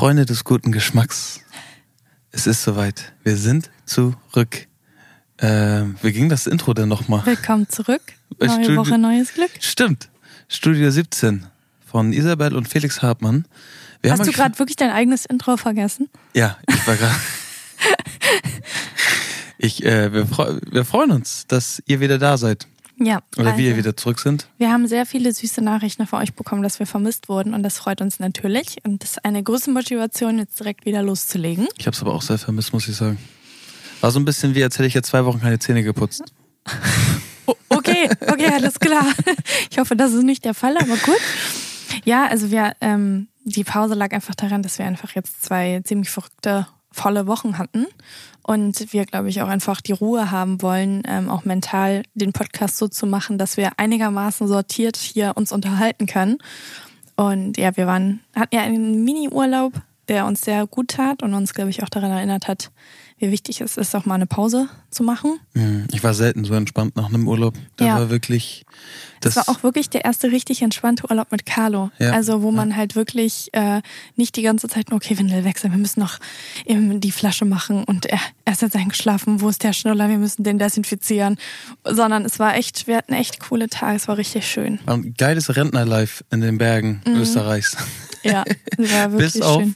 Freunde 0.00 0.24
des 0.24 0.44
guten 0.44 0.72
Geschmacks, 0.72 1.42
es 2.32 2.46
ist 2.46 2.62
soweit. 2.62 3.12
Wir 3.22 3.36
sind 3.36 3.70
zurück. 3.84 4.66
Äh, 5.36 5.82
wie 6.00 6.12
ging 6.12 6.30
das 6.30 6.46
Intro 6.46 6.72
denn 6.72 6.88
nochmal? 6.88 7.26
Willkommen 7.26 7.68
zurück. 7.68 8.00
Neue 8.38 8.48
Studio- 8.50 8.76
Woche, 8.76 8.96
neues 8.96 9.34
Glück. 9.34 9.50
Stimmt. 9.60 10.08
Studio 10.48 10.90
17 10.90 11.44
von 11.84 12.14
Isabel 12.14 12.56
und 12.56 12.66
Felix 12.66 13.02
Hartmann. 13.02 13.44
Wir 14.00 14.12
Hast 14.12 14.26
du 14.26 14.32
gerade 14.32 14.58
wirklich 14.58 14.76
dein 14.76 14.88
eigenes 14.88 15.26
Intro 15.26 15.58
vergessen? 15.58 16.08
Ja, 16.32 16.56
ich 16.66 16.86
war 16.86 16.96
gerade. 16.96 17.16
ich, 19.58 19.84
äh, 19.84 20.14
wir, 20.14 20.26
freu 20.26 20.60
wir 20.70 20.86
freuen 20.86 21.10
uns, 21.10 21.46
dass 21.46 21.82
ihr 21.84 22.00
wieder 22.00 22.16
da 22.16 22.38
seid. 22.38 22.66
Ja. 23.02 23.22
Oder 23.36 23.56
wir 23.56 23.70
also, 23.70 23.78
wieder 23.78 23.96
zurück 23.96 24.20
sind. 24.20 24.48
Wir 24.58 24.70
haben 24.70 24.86
sehr 24.86 25.06
viele 25.06 25.32
süße 25.32 25.62
Nachrichten 25.62 26.06
von 26.06 26.20
euch 26.20 26.34
bekommen, 26.34 26.62
dass 26.62 26.78
wir 26.78 26.86
vermisst 26.86 27.28
wurden 27.28 27.54
und 27.54 27.62
das 27.62 27.78
freut 27.78 28.02
uns 28.02 28.18
natürlich. 28.20 28.76
Und 28.84 29.02
das 29.02 29.12
ist 29.12 29.24
eine 29.24 29.42
große 29.42 29.70
Motivation, 29.70 30.38
jetzt 30.38 30.60
direkt 30.60 30.84
wieder 30.84 31.02
loszulegen. 31.02 31.66
Ich 31.78 31.86
habe 31.86 31.94
es 31.94 32.02
aber 32.02 32.12
auch 32.12 32.22
sehr 32.22 32.38
vermisst, 32.38 32.72
muss 32.74 32.86
ich 32.88 32.96
sagen. 32.96 33.18
War 34.02 34.10
so 34.10 34.20
ein 34.20 34.24
bisschen 34.24 34.54
wie, 34.54 34.62
als 34.62 34.78
hätte 34.78 34.86
ich 34.86 34.94
jetzt 34.94 35.08
zwei 35.08 35.24
Wochen 35.24 35.40
keine 35.40 35.58
Zähne 35.58 35.82
geputzt. 35.82 36.24
Okay, 37.72 38.08
okay, 38.28 38.46
alles 38.52 38.78
klar. 38.78 39.06
Ich 39.70 39.78
hoffe, 39.78 39.96
das 39.96 40.12
ist 40.12 40.24
nicht 40.24 40.44
der 40.44 40.54
Fall, 40.54 40.76
aber 40.76 40.96
gut. 40.96 41.20
Ja, 42.04 42.26
also 42.26 42.50
wir, 42.50 42.74
ähm, 42.80 43.28
die 43.44 43.64
Pause 43.64 43.94
lag 43.94 44.12
einfach 44.12 44.34
daran, 44.34 44.62
dass 44.62 44.78
wir 44.78 44.86
einfach 44.86 45.14
jetzt 45.14 45.42
zwei 45.42 45.80
ziemlich 45.84 46.10
verrückte, 46.10 46.66
volle 46.92 47.26
Wochen 47.26 47.58
hatten. 47.58 47.86
Und 48.42 48.92
wir, 48.92 49.04
glaube 49.04 49.28
ich, 49.28 49.42
auch 49.42 49.48
einfach 49.48 49.80
die 49.80 49.92
Ruhe 49.92 50.30
haben 50.30 50.62
wollen, 50.62 51.02
ähm, 51.06 51.28
auch 51.28 51.44
mental 51.44 52.02
den 52.14 52.32
Podcast 52.32 52.78
so 52.78 52.88
zu 52.88 53.06
machen, 53.06 53.38
dass 53.38 53.56
wir 53.56 53.72
einigermaßen 53.76 54.48
sortiert 54.48 54.96
hier 54.96 55.32
uns 55.36 55.52
unterhalten 55.52 56.06
können. 56.06 56.38
Und 57.16 57.58
ja, 57.58 57.76
wir 57.76 57.86
waren, 57.86 58.20
hatten 58.34 58.54
ja 58.54 58.62
einen 58.62 59.04
Mini-Urlaub, 59.04 59.74
der 60.08 60.26
uns 60.26 60.40
sehr 60.40 60.66
gut 60.66 60.88
tat 60.88 61.22
und 61.22 61.34
uns, 61.34 61.54
glaube 61.54 61.70
ich, 61.70 61.82
auch 61.82 61.88
daran 61.88 62.10
erinnert 62.10 62.48
hat, 62.48 62.70
wie 63.20 63.30
wichtig 63.30 63.60
es 63.60 63.76
ist, 63.76 63.94
auch 63.94 64.06
mal 64.06 64.16
eine 64.16 64.26
Pause 64.26 64.68
zu 64.90 65.02
machen. 65.04 65.38
Hm, 65.54 65.86
Ich 65.92 66.02
war 66.02 66.14
selten 66.14 66.44
so 66.44 66.54
entspannt 66.54 66.96
nach 66.96 67.08
einem 67.10 67.28
Urlaub. 67.28 67.54
Da 67.76 67.84
Ja. 67.86 67.94
war 67.96 68.10
wirklich. 68.10 68.64
Das, 69.20 69.34
Das 69.34 69.46
war 69.46 69.54
auch 69.54 69.62
wirklich 69.62 69.90
der 69.90 70.04
erste 70.06 70.32
richtig 70.32 70.62
entspannte 70.62 71.04
Urlaub 71.10 71.30
mit 71.30 71.44
Carlo. 71.44 71.90
Ja. 71.98 72.12
Also 72.12 72.40
wo 72.42 72.50
man 72.50 72.74
halt 72.74 72.96
wirklich 72.96 73.50
äh, 73.52 73.82
nicht 74.16 74.34
die 74.36 74.42
ganze 74.42 74.66
Zeit 74.68 74.88
nur, 74.88 74.96
okay, 74.96 75.18
Windel 75.18 75.44
wechseln, 75.44 75.70
wir 75.72 75.78
müssen 75.78 76.00
noch 76.00 76.18
eben 76.64 77.00
die 77.02 77.12
Flasche 77.12 77.44
machen 77.44 77.84
und 77.84 78.06
er, 78.06 78.18
er 78.46 78.54
ist 78.54 78.62
jetzt 78.62 78.74
eingeschlafen, 78.76 79.42
wo 79.42 79.50
ist 79.50 79.62
der 79.62 79.74
Schnuller, 79.74 80.08
wir 80.08 80.16
müssen 80.18 80.42
den 80.42 80.58
desinfizieren. 80.58 81.36
Sondern 81.84 82.24
es 82.24 82.38
war 82.38 82.56
echt, 82.56 82.86
wir 82.86 82.96
hatten 82.96 83.12
echt 83.12 83.38
coole 83.40 83.68
Tage, 83.68 83.96
es 83.96 84.08
war 84.08 84.16
richtig 84.16 84.46
schön. 84.50 84.80
war 84.86 84.94
ein 84.94 85.12
geiles 85.18 85.54
Rentnerlife 85.54 86.24
in 86.30 86.40
den 86.40 86.56
Bergen 86.56 87.02
Österreichs. 87.06 87.76
Ja, 88.22 88.44
war 88.78 89.08
Mhm. 89.08 89.12
wirklich 89.12 89.32
bis 89.34 89.42
auf, 89.42 89.60
schön. 89.62 89.74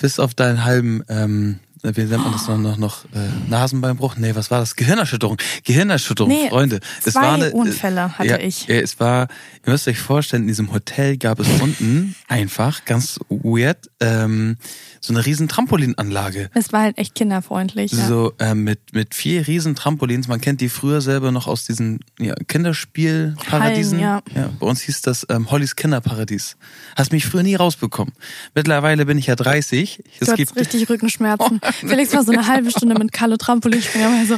bis 0.00 0.18
auf 0.20 0.34
deinen 0.34 0.64
halben, 0.64 1.02
ähm, 1.08 1.58
wie 1.84 2.04
nennt 2.04 2.22
man 2.24 2.32
das 2.32 2.48
noch, 2.48 2.56
noch, 2.56 2.76
noch 2.78 3.04
äh, 3.14 3.28
Nasenbeinbruch? 3.48 4.16
Nee, 4.16 4.34
was 4.34 4.50
war 4.50 4.60
das? 4.60 4.74
Gehirnerschütterung. 4.74 5.36
Gehirnerschütterung, 5.64 6.32
Nee, 6.32 6.48
Freunde. 6.48 6.80
Es 7.04 7.12
zwei 7.12 7.22
war 7.22 7.34
eine, 7.34 7.50
Unfälle 7.50 8.16
hatte 8.18 8.28
ja, 8.28 8.38
ich. 8.38 8.66
ja, 8.66 8.76
Es 8.76 8.98
war, 9.00 9.28
ihr 9.64 9.72
müsst 9.72 9.86
euch 9.86 9.98
vorstellen, 9.98 10.42
in 10.44 10.48
diesem 10.48 10.72
Hotel 10.72 11.18
gab 11.18 11.40
es 11.40 11.48
unten 11.60 12.14
einfach, 12.28 12.84
ganz 12.86 13.20
weird, 13.28 13.90
ähm, 14.00 14.56
so 15.04 15.12
eine 15.12 15.26
riesen 15.26 15.48
Trampolinanlage. 15.48 16.50
Es 16.54 16.72
war 16.72 16.80
halt 16.80 16.96
echt 16.96 17.14
kinderfreundlich. 17.14 17.92
Ja. 17.92 18.08
So 18.08 18.32
ähm, 18.38 18.64
mit, 18.64 18.94
mit 18.94 19.14
vier 19.14 19.46
riesen 19.46 19.74
Trampolins. 19.74 20.28
Man 20.28 20.40
kennt 20.40 20.62
die 20.62 20.70
früher 20.70 21.02
selber 21.02 21.30
noch 21.30 21.46
aus 21.46 21.66
diesen 21.66 22.00
ja, 22.18 22.34
Kinderspielparadiesen. 22.34 24.00
Hallen, 24.00 24.22
ja. 24.34 24.50
bei 24.58 24.66
uns 24.66 24.80
hieß 24.80 25.02
das 25.02 25.26
ähm, 25.28 25.50
Hollys 25.50 25.76
Kinderparadies. 25.76 26.56
Hast 26.96 27.12
mich 27.12 27.26
früher 27.26 27.42
nie 27.42 27.54
rausbekommen. 27.54 28.14
Mittlerweile 28.54 29.04
bin 29.04 29.18
ich 29.18 29.26
ja 29.26 29.36
30. 29.36 30.02
Es 30.20 30.28
Du 30.28 30.36
gibt 30.36 30.56
richtig 30.56 30.88
Rückenschmerzen. 30.88 31.60
Felix 31.80 32.14
war 32.14 32.24
so 32.24 32.32
eine 32.32 32.46
halbe 32.46 32.70
Stunde 32.70 32.98
mit 32.98 33.12
Carlo 33.12 33.36
Trampolin 33.36 33.82
springen, 33.82 34.06
aber 34.06 34.26
so, 34.26 34.36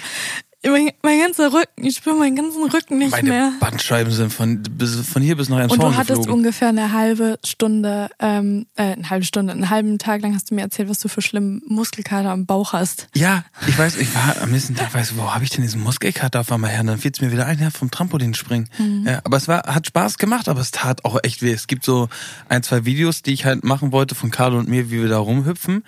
mein, 0.64 0.90
mein 1.02 1.20
ganzer 1.20 1.52
Rücken, 1.52 1.84
ich 1.84 1.96
spüre 1.96 2.16
meinen 2.16 2.36
ganzen 2.36 2.64
Rücken 2.64 2.98
nicht 2.98 3.12
meine 3.12 3.28
mehr. 3.28 3.52
Bandscheiben 3.60 4.12
sind 4.12 4.32
von, 4.32 4.62
bis, 4.62 4.96
von 5.06 5.22
hier 5.22 5.36
bis 5.36 5.48
nach 5.48 5.58
Und 5.58 5.64
Emshorn 5.64 5.92
du 5.92 5.96
hattest 5.96 6.08
geflogen. 6.20 6.32
ungefähr 6.32 6.68
eine 6.68 6.92
halbe 6.92 7.38
Stunde, 7.44 8.08
ähm, 8.18 8.66
äh, 8.74 8.92
eine 8.92 9.08
halbe 9.10 9.24
Stunde, 9.24 9.52
einen 9.52 9.70
halben 9.70 9.98
Tag 9.98 10.22
lang 10.22 10.34
hast 10.34 10.50
du 10.50 10.54
mir 10.54 10.62
erzählt, 10.62 10.88
was 10.88 10.98
du 10.98 11.08
für 11.08 11.22
schlimmen 11.22 11.62
Muskelkater 11.66 12.30
am 12.30 12.46
Bauch 12.46 12.72
hast. 12.72 13.08
Ja, 13.14 13.44
ich 13.66 13.78
weiß, 13.78 13.96
ich 13.96 14.12
war 14.14 14.42
am 14.42 14.50
nächsten 14.50 14.74
Tag, 14.74 14.94
weiß, 14.94 15.16
wo 15.16 15.32
habe 15.32 15.44
ich 15.44 15.50
denn 15.50 15.62
diesen 15.62 15.82
Muskelkater 15.82 16.40
auf 16.40 16.50
einmal 16.50 16.70
her? 16.70 16.80
Und 16.80 16.88
dann 16.88 16.98
fiel 16.98 17.12
es 17.14 17.20
mir 17.20 17.30
wieder 17.30 17.46
ein, 17.46 17.60
ja, 17.60 17.70
vom 17.70 17.90
Trampolin 17.90 18.34
springen. 18.34 18.68
Mhm. 18.78 19.04
Ja, 19.06 19.20
aber 19.24 19.36
es 19.36 19.48
war, 19.48 19.62
hat 19.62 19.86
Spaß 19.86 20.18
gemacht, 20.18 20.48
aber 20.48 20.60
es 20.60 20.70
tat 20.70 21.04
auch 21.04 21.18
echt 21.22 21.42
weh. 21.42 21.52
Es 21.52 21.66
gibt 21.66 21.84
so 21.84 22.08
ein, 22.48 22.62
zwei 22.62 22.84
Videos, 22.84 23.22
die 23.22 23.32
ich 23.32 23.44
halt 23.44 23.62
machen 23.62 23.92
wollte 23.92 24.14
von 24.14 24.30
Carlo 24.30 24.58
und 24.58 24.68
mir, 24.68 24.90
wie 24.90 25.02
wir 25.02 25.08
da 25.08 25.18
rumhüpfen. 25.18 25.84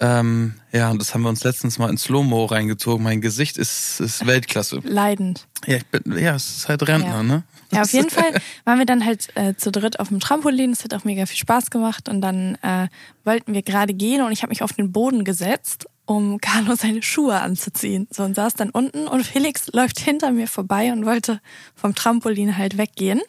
Ähm, 0.00 0.54
ja, 0.72 0.90
und 0.90 0.98
das 1.00 1.12
haben 1.14 1.22
wir 1.22 1.28
uns 1.28 1.44
letztens 1.44 1.78
mal 1.78 1.90
in 1.90 1.98
Slow-Mo 1.98 2.46
reingezogen. 2.46 3.04
Mein 3.04 3.20
Gesicht 3.20 3.58
ist, 3.58 4.00
ist 4.00 4.26
Weltklasse. 4.26 4.80
Leidend. 4.82 5.46
Ja, 5.66 5.76
ich 5.76 5.86
bin, 5.86 6.18
ja, 6.18 6.34
es 6.34 6.50
ist 6.56 6.68
halt 6.68 6.86
Rentner, 6.88 7.16
Ja. 7.16 7.22
ne? 7.22 7.42
Ja, 7.72 7.82
auf 7.82 7.92
jeden 7.92 8.10
Fall 8.10 8.32
waren 8.64 8.78
wir 8.78 8.86
dann 8.86 9.04
halt 9.04 9.28
äh, 9.36 9.54
zu 9.54 9.70
dritt 9.70 10.00
auf 10.00 10.08
dem 10.08 10.18
Trampolin. 10.18 10.72
Es 10.72 10.82
hat 10.82 10.92
auch 10.94 11.04
mega 11.04 11.24
viel 11.26 11.36
Spaß 11.36 11.70
gemacht. 11.70 12.08
Und 12.08 12.20
dann 12.20 12.56
äh, 12.62 12.88
wollten 13.24 13.52
wir 13.54 13.62
gerade 13.62 13.94
gehen 13.94 14.22
und 14.22 14.32
ich 14.32 14.42
habe 14.42 14.50
mich 14.50 14.62
auf 14.62 14.72
den 14.72 14.90
Boden 14.90 15.22
gesetzt, 15.24 15.86
um 16.06 16.38
Carlo 16.40 16.74
seine 16.74 17.02
Schuhe 17.02 17.38
anzuziehen. 17.40 18.08
So 18.10 18.24
und 18.24 18.34
saß 18.34 18.54
dann 18.54 18.70
unten 18.70 19.06
und 19.06 19.24
Felix 19.24 19.68
läuft 19.72 20.00
hinter 20.00 20.32
mir 20.32 20.48
vorbei 20.48 20.92
und 20.92 21.04
wollte 21.06 21.40
vom 21.76 21.94
Trampolin 21.94 22.56
halt 22.56 22.76
weggehen. 22.78 23.20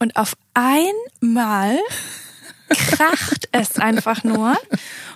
Und 0.00 0.16
auf 0.16 0.34
einmal 0.54 1.78
kracht 2.68 3.48
es 3.52 3.76
einfach 3.78 4.24
nur. 4.24 4.56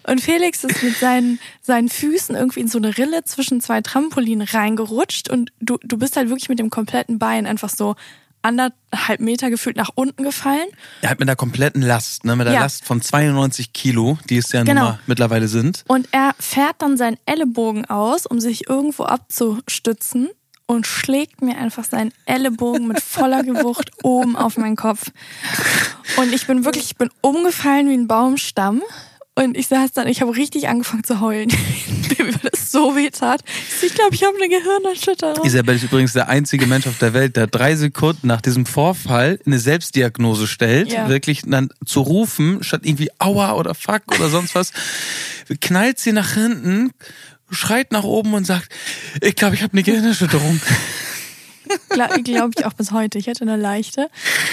Und 0.06 0.20
Felix 0.20 0.64
ist 0.64 0.82
mit 0.82 0.96
seinen, 0.96 1.38
seinen 1.62 1.88
Füßen 1.88 2.34
irgendwie 2.34 2.60
in 2.60 2.68
so 2.68 2.78
eine 2.78 2.96
Rille 2.96 3.24
zwischen 3.24 3.60
zwei 3.60 3.80
Trampolinen 3.80 4.46
reingerutscht 4.46 5.28
und 5.28 5.50
du, 5.60 5.78
du 5.82 5.98
bist 5.98 6.16
halt 6.16 6.28
wirklich 6.28 6.48
mit 6.48 6.58
dem 6.58 6.70
kompletten 6.70 7.18
Bein 7.18 7.46
einfach 7.46 7.70
so 7.70 7.94
anderthalb 8.40 9.18
Meter 9.20 9.50
gefühlt 9.50 9.76
nach 9.76 9.90
unten 9.96 10.22
gefallen. 10.22 10.68
Ja, 11.02 11.08
halt 11.08 11.18
mit 11.18 11.28
der 11.28 11.34
kompletten 11.36 11.82
Last, 11.82 12.24
ne? 12.24 12.36
Mit 12.36 12.46
der 12.46 12.54
Ja. 12.54 12.60
Last 12.60 12.84
von 12.84 13.02
92 13.02 13.72
Kilo, 13.72 14.16
die 14.30 14.36
es 14.36 14.52
ja 14.52 14.62
Genau. 14.62 14.80
nun 14.82 14.90
mal 14.92 14.98
mittlerweile 15.06 15.48
sind. 15.48 15.84
Und 15.88 16.08
er 16.12 16.34
fährt 16.38 16.76
dann 16.78 16.96
seinen 16.96 17.18
Ellenbogen 17.26 17.84
aus, 17.86 18.26
um 18.26 18.38
sich 18.40 18.68
irgendwo 18.68 19.04
abzustützen 19.04 20.28
und 20.68 20.86
schlägt 20.86 21.40
mir 21.42 21.56
einfach 21.56 21.82
seinen 21.84 22.12
Ellenbogen 22.26 22.86
mit 22.86 23.00
voller 23.00 23.42
Gewucht 23.42 23.90
oben 24.04 24.36
auf 24.36 24.58
meinen 24.58 24.76
Kopf. 24.76 25.10
Und 26.18 26.32
ich 26.32 26.46
bin 26.46 26.64
wirklich, 26.64 26.84
ich 26.84 26.96
bin 26.96 27.10
umgefallen 27.22 27.88
wie 27.88 27.94
ein 27.94 28.06
Baumstamm. 28.06 28.82
Und 29.34 29.56
ich 29.56 29.68
saß 29.68 29.92
dann, 29.92 30.08
ich 30.08 30.20
habe 30.20 30.34
richtig 30.36 30.68
angefangen 30.68 31.04
zu 31.04 31.20
heulen, 31.20 31.48
weil 32.18 32.32
das 32.50 32.72
so 32.72 32.96
weh 32.96 33.08
tat. 33.08 33.40
Ich 33.82 33.94
glaube, 33.94 34.12
ich 34.14 34.24
habe 34.24 34.34
eine 34.36 34.48
Gehirnerschütterung. 34.48 35.46
Isabel 35.46 35.76
ist 35.76 35.84
übrigens 35.84 36.12
der 36.12 36.28
einzige 36.28 36.66
Mensch 36.66 36.88
auf 36.88 36.98
der 36.98 37.14
Welt, 37.14 37.36
der 37.36 37.46
drei 37.46 37.76
Sekunden 37.76 38.26
nach 38.26 38.40
diesem 38.40 38.66
Vorfall 38.66 39.38
eine 39.46 39.60
Selbstdiagnose 39.60 40.48
stellt, 40.48 40.92
Ja. 40.92 41.08
wirklich 41.08 41.42
dann 41.46 41.68
zu 41.86 42.00
rufen, 42.00 42.64
statt 42.64 42.80
irgendwie 42.82 43.10
Aua 43.20 43.52
oder 43.52 43.76
Fuck 43.76 44.02
oder 44.18 44.28
sonst 44.28 44.56
was, 44.56 44.72
knallt 45.60 46.00
sie 46.00 46.12
nach 46.12 46.32
hinten, 46.34 46.90
schreit 47.50 47.92
nach 47.92 48.04
oben 48.04 48.34
und 48.34 48.44
sagt, 48.46 48.70
ich 49.20 49.36
glaube, 49.36 49.54
ich 49.54 49.62
habe 49.62 49.72
eine 49.72 49.82
Gehirnerschütterung. 49.82 50.60
Glaube 51.90 52.22
glaub 52.22 52.52
ich 52.56 52.64
auch 52.64 52.72
bis 52.72 52.92
heute. 52.92 53.18
Ich 53.18 53.26
hätte 53.26 53.42
eine 53.42 53.56
leichte. 53.56 54.08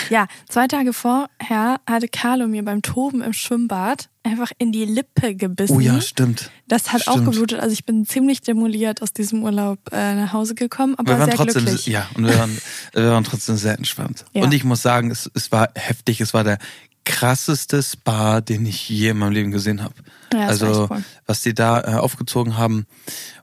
Ja, 0.09 0.27
zwei 0.49 0.67
Tage 0.67 0.93
vorher 0.93 1.79
hatte 1.87 2.07
Carlo 2.07 2.47
mir 2.47 2.63
beim 2.63 2.81
Toben 2.81 3.21
im 3.21 3.33
Schwimmbad 3.33 4.09
einfach 4.23 4.51
in 4.57 4.71
die 4.71 4.85
Lippe 4.85 5.35
gebissen. 5.35 5.75
Oh 5.75 5.79
ja, 5.79 6.01
stimmt. 6.01 6.51
Das 6.67 6.91
hat 6.91 7.07
auch 7.07 7.13
Stimmt. 7.13 7.31
geblutet. 7.31 7.59
Also 7.59 7.73
ich 7.73 7.85
bin 7.85 8.05
ziemlich 8.05 8.41
demoliert 8.41 9.01
aus 9.01 9.13
diesem 9.13 9.43
Urlaub 9.43 9.79
äh, 9.91 10.15
nach 10.15 10.33
Hause 10.33 10.55
gekommen, 10.55 10.95
aber 10.97 11.13
Wir 11.13 11.19
waren 11.19 11.25
sehr 11.27 11.35
trotzdem, 11.37 11.65
glücklich. 11.65 11.85
ja, 11.87 12.09
und 12.15 12.25
wir 12.25 12.37
waren, 12.37 12.57
wir 12.93 13.11
waren 13.11 13.23
trotzdem 13.23 13.55
sehr 13.55 13.77
entspannt. 13.77 14.25
Ja. 14.33 14.43
Und 14.43 14.53
ich 14.53 14.63
muss 14.63 14.81
sagen, 14.81 15.11
es, 15.11 15.29
es 15.33 15.51
war 15.51 15.69
heftig, 15.75 16.21
es 16.21 16.33
war 16.33 16.43
der 16.43 16.57
krasseste 17.05 17.81
Spa, 17.81 18.41
den 18.41 18.65
ich 18.65 18.89
je 18.89 19.09
in 19.09 19.17
meinem 19.17 19.31
Leben 19.31 19.51
gesehen 19.51 19.81
habe. 19.81 19.93
Ja, 20.33 20.47
also, 20.47 20.87
cool. 20.89 21.03
was 21.25 21.41
die 21.41 21.53
da 21.53 21.81
äh, 21.81 21.95
aufgezogen 21.95 22.57
haben, 22.57 22.85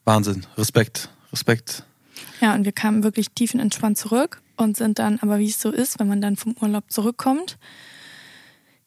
Wahnsinn. 0.05 0.45
Respekt, 0.59 1.09
Respekt. 1.33 1.85
Ja, 2.41 2.55
und 2.55 2.65
wir 2.65 2.73
kamen 2.73 3.05
wirklich 3.05 3.31
tiefenentspannt 3.31 3.97
zurück 3.97 4.43
und 4.57 4.77
sind 4.77 4.99
dann, 4.99 5.19
aber 5.21 5.39
wie 5.39 5.49
es 5.49 5.61
so 5.61 5.71
ist, 5.71 5.99
wenn 6.01 6.09
man 6.09 6.21
dann 6.21 6.37
vom 6.37 6.55
Urlaub 6.61 6.85
zurückkommt, 6.89 7.57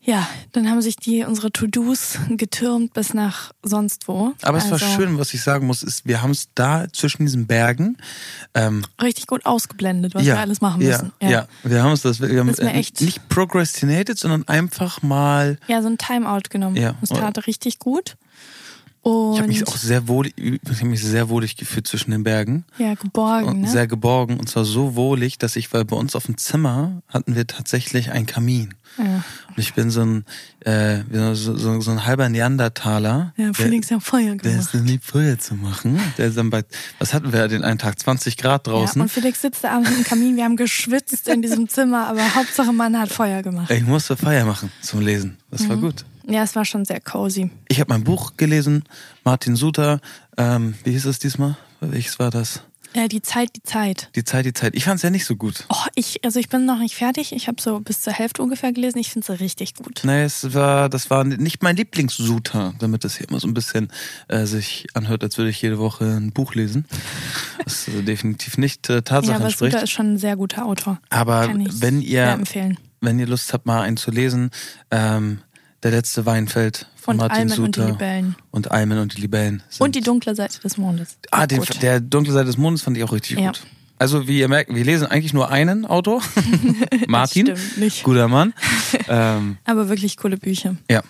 ja, 0.05 0.27
dann 0.51 0.69
haben 0.69 0.81
sich 0.81 0.95
die 0.95 1.23
unsere 1.23 1.51
To-Dos 1.51 2.19
getürmt 2.29 2.93
bis 2.93 3.13
nach 3.13 3.51
sonst 3.63 4.07
wo. 4.07 4.33
Aber 4.43 4.57
es 4.59 4.65
war 4.65 4.73
Also 4.73 4.85
schön, 4.85 5.17
was 5.17 5.33
ich 5.33 5.41
sagen 5.41 5.65
muss, 5.67 5.83
ist, 5.83 6.05
wir 6.05 6.21
haben 6.21 6.31
es 6.31 6.49
da 6.55 6.85
zwischen 6.93 7.25
diesen 7.25 7.47
Bergen. 7.47 7.97
Ähm, 8.53 8.85
Richtig 9.01 9.25
gut 9.27 9.45
ausgeblendet, 9.45 10.13
was 10.13 10.23
ja, 10.23 10.35
wir 10.35 10.41
alles 10.41 10.61
machen 10.61 10.81
ja, 10.81 10.89
müssen. 10.91 11.11
Ja. 11.21 11.47
wir 11.63 11.83
haben 11.83 11.91
es 11.91 12.03
das, 12.03 12.21
wir 12.21 12.39
haben 12.39 12.47
Das 12.47 12.59
äh, 12.59 12.67
echt- 12.67 13.01
nicht 13.01 13.27
procrastinated, 13.29 14.17
sondern 14.17 14.47
einfach 14.47 15.01
mal 15.01 15.57
Ja, 15.67 15.81
so 15.81 15.87
ein 15.87 15.97
Timeout 15.97 16.49
genommen. 16.49 16.75
Ja. 16.77 16.95
Das 17.01 17.09
tat 17.09 17.47
richtig 17.47 17.79
gut. 17.79 18.15
Und 19.05 19.33
Ich 19.33 19.39
habe 19.39 19.47
mich 19.49 19.67
auch 19.67 19.77
sehr 19.77 20.07
wohlig, 20.07 20.33
ich 20.35 20.83
mich 20.83 21.03
sehr 21.03 21.29
wohlig 21.29 21.55
gefühlt 21.57 21.85
zwischen 21.87 22.09
den 22.09 22.23
Bergen. 22.23 22.65
ja, 22.79 22.95
geborgen, 22.95 23.47
Und 23.47 23.61
ne? 23.61 23.67
sehr 23.69 23.85
geborgen. 23.85 24.39
Und 24.39 24.49
zwar 24.49 24.65
so 24.65 24.95
wohlig, 24.95 25.37
dass 25.37 25.55
ich, 25.55 25.71
weil 25.73 25.85
bei 25.85 25.95
uns 25.95 26.15
auf 26.15 26.25
dem 26.25 26.37
Zimmer 26.37 27.03
hatten 27.07 27.35
wir 27.35 27.45
tatsächlich 27.45 28.09
einen 28.11 28.25
Kamin. 28.25 28.73
ja. 28.97 29.03
Und 29.49 29.59
ich 29.59 29.75
bin 29.75 29.91
so 29.91 30.01
ein, 30.01 30.25
äh, 30.61 31.03
so, 31.35 31.55
so, 31.55 31.79
so 31.81 31.91
ein 31.91 32.05
halber 32.07 32.27
Neandertaler. 32.29 33.33
ja, 33.37 33.45
der, 33.45 33.53
Felix 33.53 33.91
hat 33.91 34.01
Feuer 34.01 34.35
der 34.37 34.53
gemacht. 34.53 34.73
ist 34.73 34.85
lieb, 34.85 35.03
Feuer 35.03 35.37
zu 35.37 35.53
machen. 35.53 35.99
Der 36.17 36.27
ist 36.27 36.37
dann 36.37 36.49
bei, 36.49 36.63
was 36.97 37.13
hatten 37.13 37.31
wir 37.31 37.47
den 37.47 37.63
einen 37.63 37.77
Tag? 37.77 37.99
20 37.99 38.37
Grad 38.37 38.65
draußen. 38.65 38.97
Ja, 38.99 39.03
und 39.03 39.09
Felix 39.11 39.39
sitzt 39.41 39.63
da 39.63 39.71
abends 39.75 39.91
im 39.95 40.03
Kamin, 40.03 40.35
wir 40.35 40.45
haben 40.45 40.55
geschwitzt 40.57 41.27
in 41.27 41.43
diesem 41.43 41.69
Zimmer, 41.69 42.07
aber 42.07 42.33
Hauptsache 42.35 42.73
Mann 42.73 42.97
hat 42.99 43.09
Feuer 43.09 43.43
gemacht. 43.43 43.69
ich 43.69 43.83
musste 43.85 44.17
Feuer 44.17 44.45
machen 44.45 44.71
zum 44.81 45.01
Lesen. 45.01 45.37
Das 45.51 45.61
Mhm. 45.61 45.69
war 45.69 45.77
gut. 45.77 46.05
Ja, 46.27 46.43
es 46.43 46.55
war 46.55 46.65
schon 46.65 46.85
sehr 46.85 47.01
cozy. 47.01 47.51
Ich 47.67 47.79
habe 47.79 47.93
mein 47.93 48.03
Buch 48.03 48.33
gelesen, 48.37 48.83
Martin 49.23 49.55
Suter. 49.55 49.99
Ähm, 50.37 50.75
wie 50.83 50.91
hieß 50.91 51.05
es 51.05 51.19
diesmal? 51.19 51.57
Welches 51.81 52.19
war 52.19 52.31
das? 52.31 52.61
Ja, 52.95 53.09
die 53.09 53.21
Zeit, 53.21 53.49
die 53.57 53.61
Zeit. 53.61 54.09
Die 54.15 54.23
Zeit, 54.23 54.45
die 54.45 54.53
Zeit. 54.53 54.73
Ich 54.73 54.85
fand 54.85 54.95
es 54.97 55.01
ja 55.01 55.09
nicht 55.09 55.25
so 55.25 55.35
gut. 55.35 55.65
Oh, 55.67 55.75
ich, 55.95 56.23
also 56.23 56.39
ich 56.39 56.47
bin 56.47 56.65
noch 56.65 56.79
nicht 56.79 56.95
fertig. 56.95 57.33
Ich 57.33 57.49
habe 57.49 57.61
so 57.61 57.81
bis 57.81 57.99
zur 57.99 58.13
Hälfte 58.13 58.41
ungefähr 58.41 58.71
gelesen. 58.71 58.99
Ich 58.99 59.11
finde 59.11 59.33
es 59.33 59.39
richtig 59.41 59.73
gut. 59.73 60.01
Nee, 60.05 60.23
es 60.23 60.53
war, 60.53 60.87
das 60.87 61.09
war 61.09 61.25
nicht 61.25 61.61
mein 61.61 61.75
Lieblingssuter, 61.75 62.73
damit 62.79 63.03
es 63.03 63.17
hier 63.17 63.27
immer 63.27 63.41
so 63.41 63.49
ein 63.49 63.53
bisschen 63.53 63.89
äh, 64.29 64.45
sich 64.45 64.87
anhört, 64.93 65.25
als 65.25 65.37
würde 65.37 65.49
ich 65.49 65.61
jede 65.61 65.77
Woche 65.77 66.05
ein 66.05 66.31
Buch 66.31 66.55
lesen. 66.55 66.85
Das 67.65 67.89
äh, 67.89 68.01
definitiv 68.01 68.57
nicht 68.57 68.89
äh, 68.89 69.01
Tatsache 69.01 69.31
ja, 69.31 69.35
aber 69.35 69.45
entspricht. 69.47 69.73
Suter 69.73 69.83
ist 69.83 69.91
schon 69.91 70.13
ein 70.13 70.17
sehr 70.17 70.37
guter 70.37 70.65
Autor. 70.65 71.01
Aber 71.09 71.49
wenn 71.53 72.01
ihr, 72.01 72.23
empfehlen. 72.23 72.77
wenn 73.01 73.19
ihr 73.19 73.27
Lust 73.27 73.51
habt, 73.51 73.65
mal 73.65 73.81
einen 73.81 73.97
zu 73.97 74.09
lesen, 74.09 74.51
ähm, 74.89 75.39
der 75.83 75.91
letzte 75.91 76.25
Weinfeld 76.25 76.87
von 76.95 77.15
Und 77.15 77.17
Martin 77.21 77.37
Almen 77.51 77.59
und 77.65 77.75
die 77.75 77.79
Suter 77.81 77.91
Libellen. 77.91 78.35
und 78.51 78.71
Almen 78.71 78.97
und 78.99 79.15
die 79.17 79.21
Libellen. 79.21 79.61
Und 79.79 79.95
die 79.95 80.01
dunkle 80.01 80.35
Seite 80.35 80.59
des 80.61 80.77
Mondes. 80.77 81.17
ah, 81.31 81.45
den, 81.47 81.61
der 81.81 81.99
dunkle 81.99 82.33
Seite 82.33 82.45
des 82.47 82.57
Mondes 82.57 82.81
fand 82.81 82.97
ich 82.97 83.03
auch 83.03 83.11
richtig 83.11 83.37
Ja. 83.39 83.47
gut. 83.49 83.61
Also 83.97 84.27
wie 84.27 84.39
ihr 84.39 84.47
merkt, 84.49 84.73
wir 84.75 84.83
lesen 84.83 85.07
eigentlich 85.07 85.33
nur 85.33 85.49
einen 85.51 85.85
Autor, 85.85 86.21
Martin, 87.07 87.45
stimmt 87.55 87.77
nicht. 87.77 88.03
guter 88.03 88.27
Mann. 88.27 88.53
ähm, 89.07 89.57
Aber 89.63 89.87
wirklich 89.89 90.17
coole 90.17 90.37
Bücher. 90.37 90.75
ja. 90.89 91.01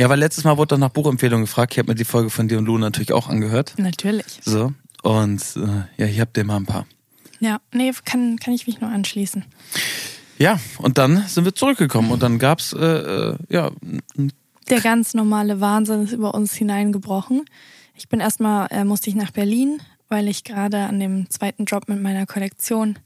Ja, 0.00 0.08
weil 0.08 0.20
letztes 0.20 0.44
Mal 0.44 0.56
wurde 0.56 0.68
doch 0.76 0.78
nach 0.78 0.90
Buchempfehlungen 0.90 1.46
gefragt. 1.46 1.72
Ich 1.72 1.78
habe 1.80 1.88
mir 1.90 1.96
die 1.96 2.04
Folge 2.04 2.30
von 2.30 2.46
dir 2.46 2.58
und 2.58 2.66
Lu 2.66 2.78
natürlich 2.78 3.12
auch 3.12 3.28
angehört. 3.28 3.74
Natürlich. 3.78 4.38
So. 4.44 4.72
Und 5.02 5.42
äh, 5.56 6.00
ja, 6.00 6.06
hier 6.06 6.20
habt 6.20 6.36
ihr 6.36 6.44
mal 6.44 6.54
ein 6.54 6.66
paar. 6.66 6.86
Ja, 7.40 7.58
nee, 7.74 7.92
kann, 8.04 8.36
kann 8.38 8.54
ich 8.54 8.68
mich 8.68 8.80
nur 8.80 8.90
anschließen. 8.90 9.44
Ja, 10.38 10.58
und 10.78 10.98
dann 10.98 11.24
sind 11.26 11.44
wir 11.44 11.54
zurückgekommen 11.54 12.10
und 12.10 12.22
dann 12.22 12.38
gab's 12.38 12.72
äh, 12.72 12.78
äh, 12.86 13.36
ja 13.48 13.70
Der 14.68 14.80
ganz 14.80 15.14
normale 15.14 15.60
Wahnsinn 15.60 16.04
ist 16.04 16.12
über 16.12 16.34
uns 16.34 16.54
hineingebrochen. 16.54 17.44
Ich 17.94 18.08
bin 18.08 18.20
erstmal, 18.20 18.68
äh, 18.70 18.84
musste 18.84 19.10
ich 19.10 19.16
nach 19.16 19.32
Berlin, 19.32 19.82
weil 20.08 20.28
ich 20.28 20.44
gerade 20.44 20.78
an 20.84 21.00
dem 21.00 21.28
zweiten 21.30 21.64
Job 21.64 21.88
mit 21.88 22.00
meiner 22.00 22.26
Kollektion 22.26 22.98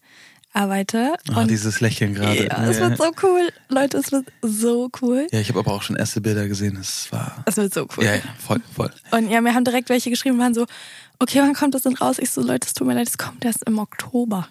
arbeite. 0.52 1.14
ah, 1.32 1.44
dieses 1.44 1.81
Lächeln 1.81 2.14
gerade. 2.14 2.44
ja, 2.46 2.64
es 2.64 2.79
wird 2.79 2.99
so 2.99 3.11
cool. 3.23 3.49
Leute, 3.70 3.96
es 3.96 4.12
wird 4.12 4.26
so 4.43 4.90
cool. 5.00 5.26
Ja, 5.32 5.40
ich 5.40 5.49
habe 5.49 5.61
aber 5.61 5.73
auch 5.73 5.82
schon 5.82 5.96
erste 5.96 6.20
Bilder 6.20 6.46
gesehen. 6.46 6.76
Es 6.76 7.11
war 7.11 7.43
Es 7.46 7.56
wird 7.56 7.73
so 7.73 7.87
cool. 7.96 8.05
ja, 8.05 8.17
ja, 8.17 8.23
voll, 8.38 8.61
voll. 8.75 8.90
Und 9.12 9.31
ja, 9.31 9.40
mir 9.40 9.55
haben 9.55 9.64
direkt 9.64 9.88
welche 9.88 10.11
geschrieben, 10.11 10.38
waren 10.38 10.52
so, 10.52 10.67
okay, 11.19 11.40
wann 11.40 11.55
kommt 11.55 11.75
das 11.75 11.82
denn 11.82 11.94
raus? 11.96 12.19
Ich 12.19 12.31
so, 12.31 12.43
Leute, 12.43 12.67
es 12.67 12.75
tut 12.75 12.87
mir 12.87 12.94
leid, 12.94 13.08
es 13.08 13.17
kommt 13.17 13.44
erst 13.44 13.62
im 13.67 13.79
Oktober. 13.79 14.46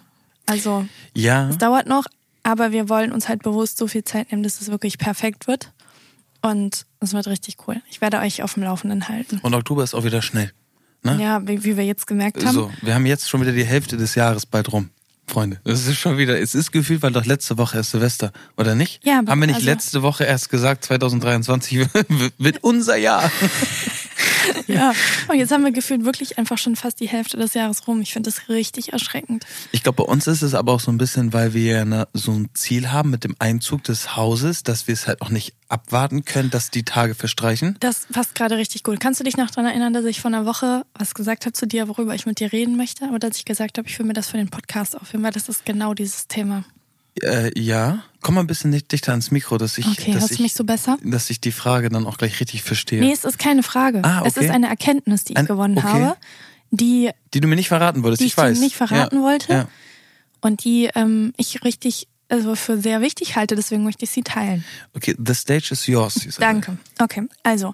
Also, 0.47 0.85
Ja, 1.13 1.49
es 1.49 1.59
dauert 1.59 1.85
noch, 1.87 2.05
aber 2.43 2.71
wir 2.71 2.89
wollen 2.89 3.11
uns 3.11 3.29
halt 3.29 3.43
bewusst 3.43 3.77
so 3.77 3.87
viel 3.87 4.03
Zeit 4.03 4.31
nehmen, 4.31 4.43
dass 4.43 4.61
es 4.61 4.69
wirklich 4.69 4.97
perfekt 4.97 5.47
wird. 5.47 5.71
Und 6.41 6.85
es 6.99 7.13
wird 7.13 7.27
richtig 7.27 7.57
cool. 7.67 7.81
Ich 7.89 8.01
werde 8.01 8.19
euch 8.19 8.41
auf 8.41 8.55
dem 8.55 8.63
Laufenden 8.63 9.07
halten. 9.09 9.39
und 9.43 9.53
Oktober 9.53 9.83
ist 9.83 9.93
auch 9.93 10.03
wieder 10.03 10.21
schnell. 10.21 10.51
Ne? 11.03 11.19
Ja, 11.21 11.47
wie, 11.47 11.63
wie 11.63 11.77
wir 11.77 11.85
jetzt 11.85 12.07
gemerkt 12.07 12.43
haben. 12.45 12.53
So, 12.53 12.71
wir 12.81 12.93
haben 12.95 13.05
jetzt 13.05 13.29
schon 13.29 13.41
wieder 13.41 13.51
die 13.51 13.65
Hälfte 13.65 13.97
des 13.97 14.15
Jahres 14.15 14.45
bald 14.45 14.71
rum. 14.71 14.89
Freunde, 15.27 15.61
es 15.63 15.87
ist 15.87 15.97
schon 15.97 16.17
wieder, 16.17 16.39
es 16.39 16.55
ist 16.55 16.71
gefühlt, 16.71 17.01
weil 17.03 17.11
doch 17.11 17.25
letzte 17.25 17.57
Woche 17.57 17.77
erst 17.77 17.91
Silvester, 17.91 18.33
oder 18.57 18.75
nicht? 18.75 19.05
Ja, 19.05 19.19
aber 19.19 19.31
haben 19.31 19.39
wir 19.39 19.47
nicht 19.47 19.55
also- 19.57 19.67
letzte 19.67 20.01
Woche 20.01 20.25
erst 20.25 20.49
gesagt, 20.49 20.83
2023 20.85 21.87
wird 22.37 22.63
unser 22.63 22.97
Jahr? 22.97 23.31
Ja. 24.67 24.93
Und 25.27 25.37
jetzt 25.37 25.51
haben 25.51 25.63
wir 25.63 25.71
gefühlt 25.71 26.05
wirklich 26.05 26.37
einfach 26.37 26.57
schon 26.57 26.75
fast 26.75 26.99
die 26.99 27.07
Hälfte 27.07 27.37
des 27.37 27.53
Jahres 27.53 27.87
rum. 27.87 28.01
Ich 28.01 28.13
finde 28.13 28.29
das 28.29 28.47
richtig 28.47 28.93
erschreckend. 28.93 29.45
Ich 29.71 29.83
glaube, 29.83 30.03
bei 30.03 30.11
uns 30.11 30.27
ist 30.27 30.41
es 30.41 30.53
aber 30.53 30.73
auch 30.73 30.79
so 30.79 30.91
ein 30.91 30.97
bisschen, 30.97 31.33
weil 31.33 31.53
wir 31.53 31.77
ja 31.77 31.85
ne, 31.85 32.07
so 32.13 32.31
ein 32.31 32.49
Ziel 32.53 32.91
haben 32.91 33.09
mit 33.09 33.23
dem 33.23 33.35
Einzug 33.39 33.83
des 33.83 34.15
Hauses, 34.15 34.63
dass 34.63 34.87
wir 34.87 34.93
es 34.93 35.07
halt 35.07 35.21
auch 35.21 35.29
nicht 35.29 35.53
abwarten 35.67 36.25
können, 36.25 36.49
dass 36.49 36.69
die 36.69 36.83
Tage 36.83 37.15
verstreichen. 37.15 37.75
Das 37.79 38.07
passt 38.11 38.35
gerade 38.35 38.57
richtig 38.57 38.83
gut. 38.83 38.99
Kannst 38.99 39.19
du 39.19 39.23
dich 39.23 39.37
noch 39.37 39.49
daran 39.49 39.65
erinnern, 39.65 39.93
dass 39.93 40.05
ich 40.05 40.21
vor 40.21 40.29
einer 40.29 40.45
Woche 40.45 40.85
was 40.93 41.13
gesagt 41.13 41.45
habe 41.45 41.53
zu 41.53 41.65
dir, 41.67 41.87
worüber 41.87 42.13
ich 42.15 42.25
mit 42.25 42.39
dir 42.39 42.51
reden 42.51 42.77
möchte? 42.77 43.05
Aber 43.05 43.19
dass 43.19 43.37
ich 43.37 43.45
gesagt 43.45 43.77
habe, 43.77 43.87
ich 43.87 43.97
will 43.99 44.05
mir 44.05 44.13
das 44.13 44.29
für 44.29 44.37
den 44.37 44.49
Podcast 44.49 44.99
aufhören, 44.99 45.23
weil 45.23 45.31
das 45.31 45.49
ist 45.49 45.65
genau 45.65 45.93
dieses 45.93 46.27
Thema. 46.27 46.63
Äh, 47.21 47.57
ja, 47.59 48.03
komm 48.21 48.35
mal 48.35 48.41
ein 48.41 48.47
bisschen 48.47 48.71
dichter 48.71 49.11
ans 49.11 49.31
Mikro, 49.31 49.57
dass 49.57 49.77
ich, 49.77 49.87
Okay, 49.87 50.13
dass 50.13 50.31
ich, 50.31 50.53
so 50.53 50.63
besser? 50.63 50.97
dass 51.03 51.29
ich 51.29 51.41
die 51.41 51.51
Frage 51.51 51.89
dann 51.89 52.05
auch 52.05 52.17
gleich 52.17 52.39
richtig 52.39 52.63
verstehe. 52.63 53.01
Nee, 53.01 53.11
es 53.13 53.23
ist 53.25 53.39
keine 53.39 53.63
Frage. 53.63 54.01
Ah, 54.03 54.21
Es 54.25 54.37
okay. 54.37 54.45
ist 54.45 54.51
eine 54.51 54.67
Erkenntnis, 54.67 55.23
die 55.23 55.33
ich 55.33 55.39
Ein- 55.39 55.45
gewonnen 55.47 55.77
okay. 55.77 55.87
habe, 55.87 56.17
die, 56.71 57.09
Die 57.33 57.39
du 57.41 57.47
mir 57.47 57.55
nicht 57.55 57.67
verraten 57.67 58.03
wolltest, 58.03 58.21
die 58.21 58.25
ich 58.27 58.33
ich 58.33 58.37
weiß. 58.37 58.59
nicht 58.59 58.75
verraten 58.75 59.17
ja. 59.17 59.21
wollte 59.23 59.51
Ja. 59.53 59.67
und 60.41 60.63
die 60.63 60.89
ähm, 60.95 61.33
ich 61.37 61.63
richtig, 61.63 62.07
also 62.29 62.55
für 62.55 62.79
sehr 62.79 63.01
wichtig 63.01 63.35
halte, 63.35 63.55
deswegen 63.55 63.83
möchte 63.83 64.05
ich 64.05 64.11
sie 64.11 64.21
teilen. 64.23 64.63
Okay, 64.95 65.15
the 65.17 65.33
stage 65.33 65.69
is 65.71 65.85
yours. 65.87 66.27
Danke. 66.39 66.77
Okay, 66.99 67.23
also 67.43 67.73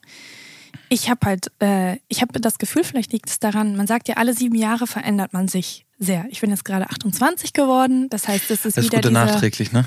ich 0.89 1.09
habe 1.09 1.25
halt, 1.25 1.51
äh, 1.59 1.97
ich 2.07 2.21
habe 2.21 2.39
das 2.39 2.57
Gefühl, 2.57 2.83
vielleicht 2.83 3.11
liegt 3.11 3.29
es 3.29 3.39
daran, 3.39 3.75
man 3.75 3.87
sagt 3.87 4.07
ja, 4.07 4.15
alle 4.15 4.33
sieben 4.33 4.55
Jahre 4.55 4.87
verändert 4.87 5.33
man 5.33 5.47
sich 5.47 5.85
sehr. 5.99 6.25
Ich 6.29 6.41
bin 6.41 6.49
jetzt 6.51 6.63
gerade 6.63 6.89
28 6.89 7.53
geworden, 7.53 8.07
das 8.09 8.27
heißt, 8.27 8.45
es 8.51 8.65
ist 8.65 8.77
Das 8.77 8.85
ist 8.85 8.91
wieder 8.91 8.97
gute 8.99 9.09
diese... 9.09 9.13
nachträglich, 9.19 9.71
ne? 9.73 9.85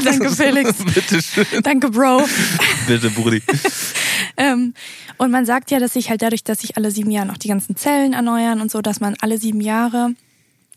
Danke, 0.04 0.30
Felix. 0.30 0.72
Bitte 0.94 1.22
schön. 1.22 1.62
Danke, 1.62 1.90
Bro. 1.90 2.22
Bitte, 2.86 3.10
Brudi. 3.10 3.42
Ähm, 4.36 4.74
und 5.18 5.30
man 5.30 5.46
sagt 5.46 5.70
ja, 5.70 5.78
dass 5.78 5.94
sich 5.94 6.10
halt 6.10 6.22
dadurch, 6.22 6.44
dass 6.44 6.60
sich 6.60 6.76
alle 6.76 6.90
sieben 6.90 7.10
Jahre 7.10 7.32
auch 7.32 7.38
die 7.38 7.48
ganzen 7.48 7.76
Zellen 7.76 8.12
erneuern 8.12 8.60
und 8.60 8.70
so, 8.70 8.80
dass 8.80 9.00
man 9.00 9.16
alle 9.20 9.38
sieben 9.38 9.60
Jahre 9.60 10.14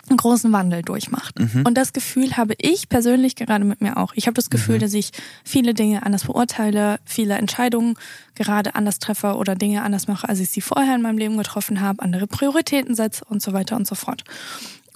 einen 0.09 0.17
großen 0.17 0.51
Wandel 0.51 0.81
durchmacht. 0.81 1.39
Und 1.39 1.77
das 1.77 1.93
Gefühl 1.93 2.35
habe 2.35 2.55
ich 2.57 2.89
persönlich 2.89 3.37
gerade 3.37 3.63
mit 3.63 3.79
mir 3.79 3.95
auch. 3.95 4.11
Ich 4.15 4.27
habe 4.27 4.33
das 4.33 4.49
Gefühl, 4.49 4.77
dass 4.77 4.93
ich 4.93 5.11
viele 5.45 5.73
Dinge 5.73 6.05
anders 6.05 6.25
beurteile, 6.25 6.99
viele 7.05 7.35
Entscheidungen 7.35 7.95
gerade 8.35 8.75
anders 8.75 8.99
treffe 8.99 9.35
oder 9.35 9.55
Dinge 9.55 9.81
anders 9.81 10.07
mache, 10.07 10.27
als 10.27 10.41
ich 10.41 10.49
sie 10.49 10.59
vorher 10.59 10.95
in 10.95 11.01
meinem 11.01 11.17
Leben 11.17 11.37
getroffen 11.37 11.79
habe, 11.79 12.01
andere 12.01 12.27
Prioritäten 12.27 12.95
setze 12.95 13.23
und 13.23 13.41
so 13.41 13.53
weiter 13.53 13.77
und 13.77 13.87
so 13.87 13.95
fort. 13.95 14.25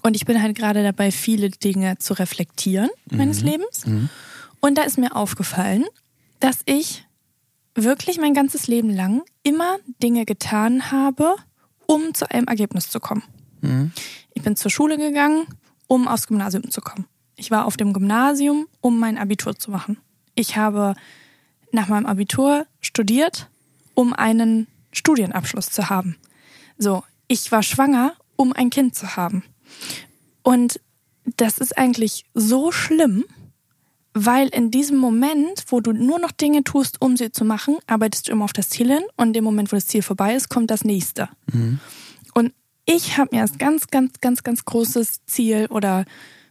Und 0.04 0.16
ich 0.16 0.26
bin 0.26 0.42
halt 0.42 0.56
gerade 0.56 0.84
dabei, 0.84 1.12
viele 1.12 1.50
Dinge 1.50 1.98
zu 1.98 2.14
reflektieren 2.14 2.90
meines 3.12 3.42
Lebens. 3.42 3.84
Und 4.60 4.78
da 4.78 4.84
ist 4.84 4.98
mir 4.98 5.16
aufgefallen, 5.16 5.86
dass 6.40 6.60
ich 6.66 7.06
wirklich 7.76 8.20
mein 8.20 8.34
ganzes 8.34 8.68
Leben 8.68 8.90
lang 8.90 9.22
immer 9.44 9.78
Dinge 10.02 10.26
getan 10.26 10.92
habe, 10.92 11.36
um 11.86 12.14
zu 12.14 12.30
einem 12.32 12.48
Ergebnis 12.48 12.90
zu 12.90 13.00
kommen. 13.00 13.24
Ich 14.34 14.44
bin 14.44 14.56
zur 14.56 14.72
Schule 14.72 14.98
gegangen, 14.98 15.46
um 15.88 16.08
aufs 16.08 16.28
Gymnasium 16.28 16.70
zu 16.70 16.82
kommen. 16.82 17.06
Ich 17.36 17.52
war 17.52 17.66
auf 17.66 17.78
dem 17.78 17.94
Gymnasium, 17.94 18.68
um 18.82 19.00
mein 19.00 19.18
Abitur 19.18 19.58
zu 19.58 19.72
machen. 19.72 19.98
Ich 20.36 20.58
habe 20.58 20.96
nach 21.72 21.88
meinem 21.88 22.06
Abitur 22.06 22.66
studiert, 22.82 23.50
um 23.94 24.14
einen 24.14 24.68
Studienabschluss 24.92 25.70
zu 25.70 25.90
haben. 25.90 26.16
So, 26.78 27.04
ich 27.28 27.52
war 27.52 27.64
schwanger, 27.64 28.14
um 28.36 28.54
ein 28.54 28.70
Kind 28.70 28.96
zu 28.96 29.16
haben. 29.16 29.44
Und 30.44 30.80
das 31.36 31.58
ist 31.58 31.78
eigentlich 31.78 32.26
so 32.34 32.72
schlimm, 32.72 33.26
weil 34.14 34.48
in 34.48 34.72
diesem 34.72 34.98
Moment, 34.98 35.66
wo 35.68 35.80
du 35.80 35.92
nur 35.92 36.20
noch 36.20 36.32
Dinge 36.32 36.64
tust, 36.64 37.02
um 37.02 37.18
sie 37.18 37.32
zu 37.32 37.46
machen, 37.46 37.78
arbeitest 37.86 38.28
du 38.28 38.32
immer 38.32 38.46
auf 38.46 38.54
das 38.54 38.70
Ziel 38.70 38.88
hin 38.88 39.04
und 39.16 39.28
in 39.28 39.34
dem 39.34 39.44
Moment, 39.44 39.72
wo 39.72 39.76
das 39.76 39.88
Ziel 39.88 40.02
vorbei 40.02 40.36
ist, 40.36 40.50
kommt 40.50 40.72
das 40.72 40.84
nächste. 40.84 41.30
Und 42.34 42.54
ich 42.86 43.18
habe 43.18 43.36
mir 43.36 43.42
als 43.42 43.58
ganz, 43.58 43.88
ganz, 43.88 44.20
ganz, 44.22 44.44
ganz 44.44 44.66
großes 44.66 45.26
Ziel 45.26 45.68
oder 45.70 46.06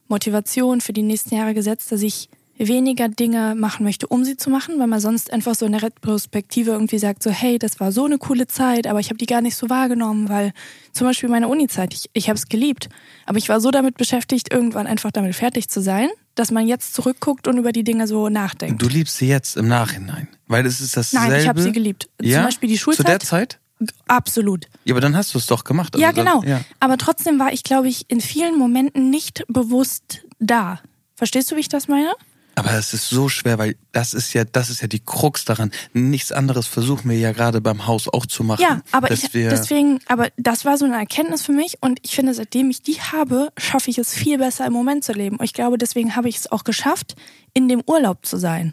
Motivation 0.09 0.80
für 0.80 0.92
die 0.92 1.02
nächsten 1.02 1.35
Jahre 1.35 1.54
gesetzt, 1.54 1.90
dass 1.90 2.02
ich 2.02 2.28
weniger 2.59 3.09
Dinge 3.09 3.55
machen 3.55 3.85
möchte, 3.85 4.07
um 4.07 4.25
sie 4.25 4.37
zu 4.37 4.51
machen, 4.51 4.79
weil 4.79 4.87
man 4.87 5.01
sonst 5.01 5.33
einfach 5.33 5.55
so 5.55 5.67
in 5.67 5.73
der 5.73 5.83
Retrospektive 5.83 6.71
irgendwie 6.71 6.99
sagt, 6.99 7.23
so 7.23 7.31
hey, 7.31 7.59
das 7.59 7.81
war 7.81 7.93
so 7.93 8.05
eine 8.05 8.19
coole 8.19 8.47
Zeit, 8.47 8.87
aber 8.87 9.01
ich 9.01 9.09
habe 9.09 9.19
die 9.19 9.27
gar 9.27 9.41
nicht 9.41 9.57
so 9.57 9.69
wahrgenommen, 9.69 10.29
weil 10.29 10.53
zum 10.93 11.07
Beispiel 11.07 11.29
meine 11.29 11.49
Uni-Zeit, 11.49 11.93
ich, 11.93 12.11
ich 12.13 12.29
habe 12.29 12.39
es 12.39 12.49
geliebt, 12.49 12.89
aber 13.27 13.39
ich 13.39 13.49
war 13.49 13.61
so 13.61 13.71
damit 13.71 13.97
beschäftigt, 13.97 14.53
irgendwann 14.53 14.87
einfach 14.87 15.11
damit 15.11 15.35
fertig 15.35 15.69
zu 15.69 15.81
sein, 15.81 16.09
dass 16.35 16.51
man 16.51 16.67
jetzt 16.67 16.95
zurückguckt 16.95 17.49
und 17.49 17.59
über 17.59 17.73
die 17.73 17.85
Dinge 17.85 18.07
so 18.07 18.29
nachdenkt. 18.29 18.81
Du 18.81 18.89
liebst 18.89 19.17
sie 19.19 19.29
jetzt 19.29 19.57
im 19.57 19.69
Nachhinein, 19.69 20.29
weil 20.47 20.65
es 20.67 20.81
ist 20.81 20.97
dasselbe. 20.97 21.29
Nein, 21.29 21.41
ich 21.41 21.49
habe 21.49 21.61
sie 21.61 21.73
geliebt. 21.73 22.09
Ja? 22.21 22.39
Zum 22.39 22.45
Beispiel 22.47 22.69
die 22.69 22.77
Zu 22.77 22.91
der 22.91 22.97
Schulzeit. 22.97 23.23
Zeit? 23.23 23.59
Absolut. 24.07 24.67
Ja, 24.85 24.95
aber 24.95 25.01
dann 25.01 25.17
hast 25.17 25.35
du 25.35 25.39
es 25.39 25.47
doch 25.47 25.65
gemacht. 25.65 25.95
Also 25.95 26.03
ja, 26.03 26.13
genau. 26.13 26.43
ja. 26.45 26.63
Aber 26.81 26.97
trotzdem 26.97 27.39
war 27.39 27.53
ich, 27.53 27.63
glaube 27.63 27.89
ich, 27.89 28.07
in 28.09 28.21
vielen 28.21 28.59
Momenten 28.59 29.11
nicht 29.11 29.45
bewusst 29.49 30.23
da. 30.39 30.81
Verstehst 31.15 31.51
du, 31.51 31.57
wie 31.57 31.61
ich 31.61 31.69
das 31.69 31.89
meine? 31.89 32.13
Aber 32.59 32.73
es 32.73 32.95
ist 32.95 33.11
so 33.11 33.29
schwer, 33.29 33.59
weil 33.59 33.77
das 33.93 34.15
ist 34.15 34.33
ja, 34.33 34.45
das 34.45 34.71
ist 34.71 34.81
ja 34.81 34.89
die 34.89 35.01
Krux 35.01 35.45
daran. 35.45 35.71
Nichts 35.93 36.33
anderes 36.33 36.67
versuchen 36.67 37.11
wir 37.11 37.19
ja 37.19 37.33
gerade 37.33 37.61
beim 37.61 37.87
Haus 37.87 38.09
auch 38.09 38.25
zu 38.25 38.45
machen. 38.45 38.63
Ja, 38.63 38.81
aber 38.93 39.11
ich, 39.11 39.29
deswegen, 39.31 40.01
aber 40.07 40.29
das 40.39 40.65
war 40.65 40.79
so 40.79 40.87
eine 40.87 40.97
Erkenntnis 40.97 41.43
für 41.43 41.53
mich 41.53 41.77
und 41.83 41.99
ich 42.03 42.15
finde, 42.15 42.33
seitdem 42.33 42.71
ich 42.71 42.81
die 42.83 42.95
habe, 43.01 43.53
schaffe 43.59 43.91
ich 43.91 43.99
es 43.99 44.15
viel 44.15 44.39
besser 44.39 44.65
im 44.67 44.73
Moment 44.73 45.05
zu 45.05 45.13
leben. 45.13 45.37
Und 45.37 45.45
ich 45.45 45.53
glaube, 45.53 45.77
deswegen 45.77 46.17
habe 46.17 46.31
ich 46.31 46.37
es 46.39 46.51
auch 46.51 46.65
geschafft, 46.65 47.15
in 47.53 47.69
dem 47.69 47.83
Urlaub 47.87 48.25
zu 48.25 48.39
sein 48.39 48.73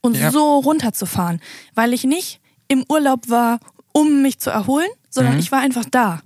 und 0.00 0.16
Mhm. 0.16 0.20
Ja. 0.22 0.30
so 0.30 0.60
runterzufahren, 0.60 1.40
weil 1.74 1.92
ich 1.92 2.04
nicht 2.04 2.40
im 2.68 2.82
Urlaub 2.88 3.28
war, 3.28 3.60
um 3.92 4.22
mich 4.22 4.38
zu 4.38 4.48
erholen, 4.50 4.88
sondern 5.10 5.34
Mhm. 5.34 5.40
ich 5.40 5.52
war 5.52 5.60
einfach 5.60 5.84
da. 5.90 6.22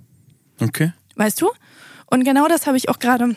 Okay. 0.61 0.93
Weißt 1.17 1.41
du? 1.41 1.49
Und 2.09 2.23
genau 2.23 2.47
das 2.47 2.65
habe 2.65 2.77
ich 2.77 2.87
auch 2.87 2.99
gerade 2.99 3.35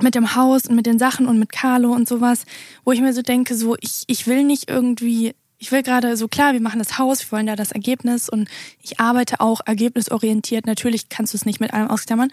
mit 0.00 0.14
dem 0.14 0.34
Haus 0.34 0.66
und 0.66 0.76
mit 0.76 0.86
den 0.86 0.98
Sachen 0.98 1.26
und 1.26 1.38
mit 1.38 1.50
Carlo 1.52 1.92
und 1.92 2.08
sowas, 2.08 2.44
wo 2.84 2.92
ich 2.92 3.00
mir 3.00 3.12
so 3.12 3.22
denke, 3.22 3.54
so 3.56 3.76
ich, 3.80 4.04
ich 4.06 4.26
will 4.26 4.44
nicht 4.44 4.68
irgendwie, 4.68 5.34
ich 5.58 5.72
will 5.72 5.82
gerade 5.82 6.16
so 6.16 6.26
klar, 6.28 6.52
wir 6.52 6.60
machen 6.60 6.78
das 6.78 6.98
Haus, 6.98 7.20
wir 7.22 7.32
wollen 7.32 7.46
da 7.46 7.56
das 7.56 7.72
Ergebnis 7.72 8.28
und 8.28 8.48
ich 8.82 8.98
arbeite 9.00 9.40
auch 9.40 9.60
ergebnisorientiert. 9.64 10.66
Natürlich 10.66 11.08
kannst 11.08 11.32
du 11.32 11.36
es 11.36 11.44
nicht 11.46 11.60
mit 11.60 11.72
allem 11.72 11.88
ausklammern, 11.88 12.30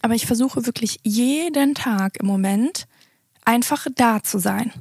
aber 0.00 0.14
ich 0.14 0.26
versuche 0.26 0.64
wirklich 0.66 1.00
jeden 1.02 1.74
Tag 1.74 2.18
im 2.20 2.26
Moment 2.26 2.86
einfach 3.44 3.86
da 3.94 4.22
zu 4.22 4.38
sein. 4.38 4.72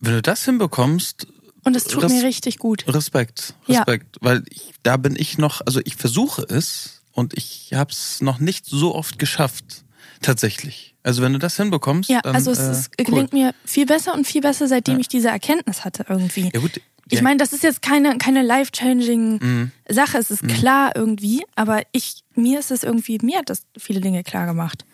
Wenn 0.00 0.14
du 0.14 0.22
das 0.22 0.44
hinbekommst, 0.44 1.26
Und 1.64 1.76
es 1.76 1.84
tut 1.84 2.02
Res- 2.04 2.12
mir 2.12 2.22
richtig 2.24 2.58
gut. 2.58 2.84
Respekt, 2.88 3.54
Ja. 3.66 3.80
Respekt, 3.80 4.16
weil 4.20 4.42
ich, 4.50 4.72
da 4.82 4.96
bin 4.96 5.14
ich 5.16 5.38
noch, 5.38 5.60
also 5.64 5.80
ich 5.84 5.96
versuche 5.96 6.42
es 6.42 7.02
und 7.12 7.34
ich 7.36 7.72
habe 7.74 7.92
es 7.92 8.20
noch 8.22 8.38
nicht 8.40 8.64
so 8.66 8.94
oft 8.94 9.18
geschafft, 9.18 9.84
tatsächlich. 10.22 10.91
Also 11.02 11.22
wenn 11.22 11.32
du 11.32 11.38
das 11.38 11.56
hinbekommst, 11.56 12.08
Ja, 12.10 12.20
dann, 12.22 12.34
also 12.36 12.50
es, 12.52 12.58
äh, 12.58 12.90
cool. 13.00 13.04
gelingt 13.06 13.32
mir 13.32 13.54
viel 13.64 13.86
besser 13.86 14.14
und 14.14 14.26
viel 14.26 14.40
besser, 14.40 14.68
seitdem 14.68 14.98
ich 15.00 15.08
diese 15.08 15.28
Erkenntnis 15.28 15.84
hatte 15.84 16.06
irgendwie. 16.08 16.50
Ja 16.54 16.60
gut, 16.60 16.80
Ich 17.08 17.18
ja, 17.18 17.22
meine, 17.22 17.38
das 17.38 17.52
ist 17.52 17.62
jetzt 17.64 17.82
keine, 17.82 18.16
keine 18.18 18.42
life-changing 18.42 19.38
Mhm. 19.42 19.72
Sache, 19.88 20.18
es 20.18 20.30
ist 20.30 20.46
klar 20.46 20.92
irgendwie, 20.94 21.42
aber 21.56 21.82
ich, 21.92 22.22
mir 22.34 22.60
ist 22.60 22.70
es 22.70 22.84
irgendwie, 22.84 23.18
mir 23.22 23.38
hat 23.38 23.50
das 23.50 23.62
viele 23.76 24.00
Dinge 24.00 24.22
klar 24.22 24.46
gemacht. 24.46 24.84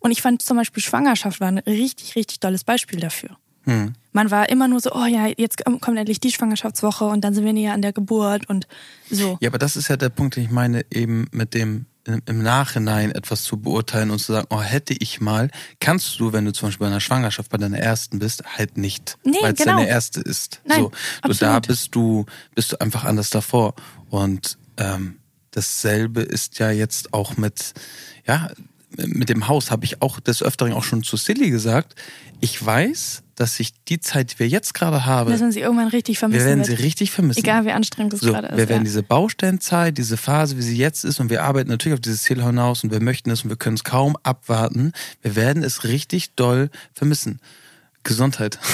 Und 0.00 0.10
ich 0.10 0.20
fand 0.22 0.42
zum 0.42 0.56
Beispiel 0.56 0.82
Schwangerschaft 0.82 1.40
war 1.40 1.48
ein 1.48 1.58
richtig, 1.58 2.16
richtig 2.16 2.40
tolles 2.40 2.64
Beispiel 2.64 3.00
dafür. 3.00 3.30
hm. 3.64 3.92
Man 4.12 4.30
war 4.30 4.48
immer 4.48 4.66
nur 4.66 4.80
so, 4.80 4.92
oh 4.94 5.04
ja, 5.04 5.26
jetzt 5.36 5.62
kommt 5.82 5.98
endlich 5.98 6.20
die 6.20 6.32
Schwangerschaftswoche 6.32 7.04
und 7.04 7.22
dann 7.22 7.34
sind 7.34 7.44
wir 7.44 7.52
näher 7.52 7.74
an 7.74 7.82
der 7.82 7.92
Geburt 7.92 8.48
und 8.48 8.66
so. 9.10 9.36
Ja, 9.42 9.50
aber 9.50 9.58
das 9.58 9.76
ist 9.76 9.88
ja 9.88 9.96
der 9.98 10.08
Punkt, 10.08 10.36
den 10.36 10.44
ich 10.44 10.50
meine, 10.50 10.86
eben 10.90 11.26
mit 11.32 11.52
dem 11.52 11.84
im 12.06 12.42
Nachhinein 12.42 13.10
etwas 13.10 13.42
zu 13.42 13.58
beurteilen 13.58 14.10
und 14.10 14.18
zu 14.18 14.32
sagen, 14.32 14.46
oh, 14.50 14.60
hätte 14.60 14.94
ich 14.94 15.20
mal, 15.20 15.50
kannst 15.80 16.18
du, 16.20 16.32
wenn 16.32 16.44
du 16.44 16.52
zum 16.52 16.68
Beispiel 16.68 16.86
bei 16.86 16.90
einer 16.90 17.00
Schwangerschaft 17.00 17.50
bei 17.50 17.58
deiner 17.58 17.78
ersten 17.78 18.18
bist, 18.18 18.44
halt 18.58 18.76
nicht, 18.76 19.18
Nee, 19.24 19.36
weil 19.42 19.52
es 19.52 19.58
genau. 19.58 19.76
deine 19.78 19.88
erste 19.88 20.20
ist. 20.20 20.60
Nein, 20.64 20.80
so, 20.80 20.88
du, 21.22 21.34
da 21.34 21.56
absolut. 21.56 21.66
bist 21.66 21.94
du, 21.94 22.26
bist 22.54 22.72
du 22.72 22.80
einfach 22.80 23.04
anders 23.04 23.30
davor. 23.30 23.74
Und 24.08 24.58
ähm, 24.76 25.18
dasselbe 25.50 26.22
ist 26.22 26.58
ja 26.58 26.70
jetzt 26.70 27.12
auch 27.12 27.36
mit, 27.36 27.74
ja, 28.26 28.50
mit 28.96 29.28
dem 29.28 29.48
Haus 29.48 29.70
habe 29.70 29.84
ich 29.84 30.02
auch 30.02 30.20
des 30.20 30.42
Öfteren 30.42 30.72
auch 30.72 30.84
schon 30.84 31.02
zu 31.02 31.16
Silly 31.16 31.50
gesagt. 31.50 31.94
Ich 32.40 32.64
weiß, 32.64 33.22
dass 33.34 33.60
ich 33.60 33.72
die 33.84 34.00
Zeit, 34.00 34.32
die 34.32 34.38
wir 34.38 34.48
jetzt 34.48 34.72
gerade 34.74 35.04
haben, 35.04 35.30
Dass 35.30 35.40
man 35.40 35.52
sie 35.52 35.60
irgendwann 35.60 35.88
richtig 35.88 36.16
wir 36.16 36.20
vermissen 36.20 36.46
werden 36.46 36.64
sie 36.64 36.74
richtig 36.74 37.10
vermissen. 37.10 37.40
Egal 37.40 37.64
wie 37.66 37.72
anstrengend 37.72 38.14
es 38.14 38.20
So, 38.20 38.32
gerade 38.32 38.48
ist. 38.48 38.56
wir 38.56 38.68
werden 38.68 38.82
ja. 38.82 38.84
diese 38.84 39.02
Bausteinzeit, 39.02 39.96
diese 39.96 40.16
Phase, 40.16 40.56
wie 40.56 40.62
sie 40.62 40.76
jetzt 40.76 41.04
ist, 41.04 41.20
und 41.20 41.28
wir 41.30 41.44
arbeiten 41.44 41.68
natürlich 41.68 41.94
auf 41.94 42.00
dieses 42.00 42.22
Ziel 42.22 42.42
hinaus 42.42 42.82
und 42.82 42.90
wir 42.90 43.00
möchten 43.00 43.30
es 43.30 43.44
und 43.44 43.50
wir 43.50 43.56
können 43.56 43.76
es 43.76 43.84
kaum 43.84 44.16
abwarten. 44.22 44.92
Wir 45.22 45.36
werden 45.36 45.62
es 45.62 45.84
richtig 45.84 46.34
doll 46.34 46.70
vermissen. 46.94 47.40
Gesundheit. 48.02 48.58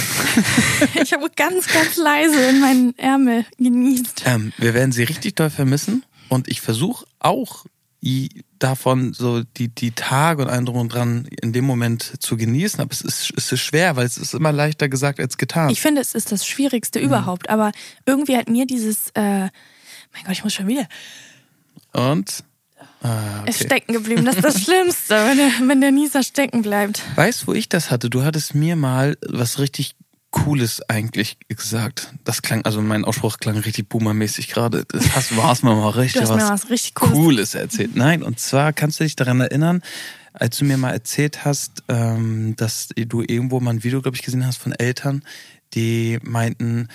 Ich 1.02 1.12
habe 1.12 1.29
ganz, 1.37 1.67
ganz 1.67 1.97
leise 1.97 2.41
in 2.49 2.61
meinen 2.61 2.99
Ärmel 2.99 3.45
genießt. 3.59 4.23
Ähm, 4.26 4.52
wir 4.59 4.75
werden 4.75 4.93
sie 4.93 5.02
richtig 5.02 5.35
doll 5.35 5.50
vermissen 5.50 6.05
und 6.29 6.49
ich 6.49 6.61
versuche 6.61 7.05
auch 7.19 7.64
davon 8.59 9.12
so 9.12 9.42
die, 9.56 9.68
die 9.68 9.92
Tage 9.92 10.42
und 10.42 10.49
allem 10.49 10.66
drum 10.66 10.76
und 10.76 10.88
dran 10.92 11.26
in 11.40 11.52
dem 11.52 11.64
Moment 11.64 12.23
zu 12.23 12.37
genießen, 12.37 12.80
aber 12.80 12.90
es 12.92 13.00
ist, 13.00 13.32
es 13.37 13.52
ist 13.52 13.61
schwer, 13.61 13.97
weil 13.97 14.06
es 14.06 14.16
ist 14.18 14.35
immer 14.35 14.52
leichter 14.52 14.88
gesagt 14.88 15.21
als 15.21 15.38
getan. 15.38 15.71
Ich 15.71 15.80
finde, 15.80 16.00
es 16.00 16.14
ist 16.14 16.32
das 16.32 16.47
Schwierigste 16.47 16.99
Mhm. 16.99 17.06
überhaupt, 17.06 17.49
aber 17.49 17.73
irgendwie 18.06 18.37
hat 18.37 18.49
mir 18.49 18.66
dieses, 18.66 19.11
äh, 19.14 19.21
mein 19.42 19.50
Gott, 20.25 20.32
ich 20.32 20.44
muss 20.44 20.54
schon 20.54 20.66
wieder, 20.66 20.87
und 21.92 22.42
ah, 23.02 23.42
ist 23.47 23.56
okay. 23.56 23.66
stecken 23.66 23.92
geblieben. 23.92 24.25
Das 24.25 24.37
ist 24.37 24.44
das 24.44 24.61
Schlimmste, 24.64 25.14
wenn 25.14 25.37
der, 25.37 25.50
wenn 25.68 25.80
der 25.80 25.92
Nieser 25.92 26.23
stecken 26.23 26.62
bleibt. 26.62 27.02
Weißt, 27.16 27.47
wo 27.47 27.52
ich 27.52 27.68
das 27.68 27.90
hatte? 27.90 28.11
Du 28.11 28.23
hattest 28.25 28.54
mir 28.54 28.76
mal 28.76 29.16
was 29.26 29.59
richtig 29.59 29.94
Cooles 30.33 30.83
eigentlich 30.89 31.37
gesagt. 31.49 32.12
Das 32.25 32.43
klang, 32.43 32.65
also 32.65 32.83
mein 32.83 33.05
Ausspruch 33.05 33.39
klang 33.39 33.59
richtig 33.59 33.89
boomermäßig 33.89 34.49
gerade. 34.49 34.85
Das 34.89 35.15
hast, 35.15 35.37
war's 35.37 35.62
mir 35.62 35.75
mal 35.75 35.91
richtig 35.91 36.23
Du 36.23 36.29
hast 36.29 36.37
mir 36.37 36.49
was 36.51 36.69
richtig 36.71 36.95
Cooles. 36.95 37.12
Cooles 37.15 37.55
erzählt. 37.55 37.95
Nein, 37.95 38.23
und 38.23 38.41
zwar 38.41 38.73
kannst 38.73 38.99
du 38.99 39.05
dich 39.05 39.15
daran 39.15 39.41
erinnern, 39.41 39.83
als 40.33 40.57
du 40.59 40.65
mir 40.65 40.77
mal 40.79 40.91
erzählt 40.91 41.45
hast, 41.45 41.85
ähm, 41.89 42.57
dass 42.57 42.89
du 42.97 43.21
irgendwo 43.21 43.61
mal 43.61 43.71
ein 43.75 43.85
Video, 43.85 44.01
glaube 44.03 44.17
ich, 44.17 44.23
gesehen 44.23 44.47
hast 44.47 44.57
von 44.57 44.73
Eltern, 44.73 45.23
die 45.75 46.19
meinten, 46.23 46.89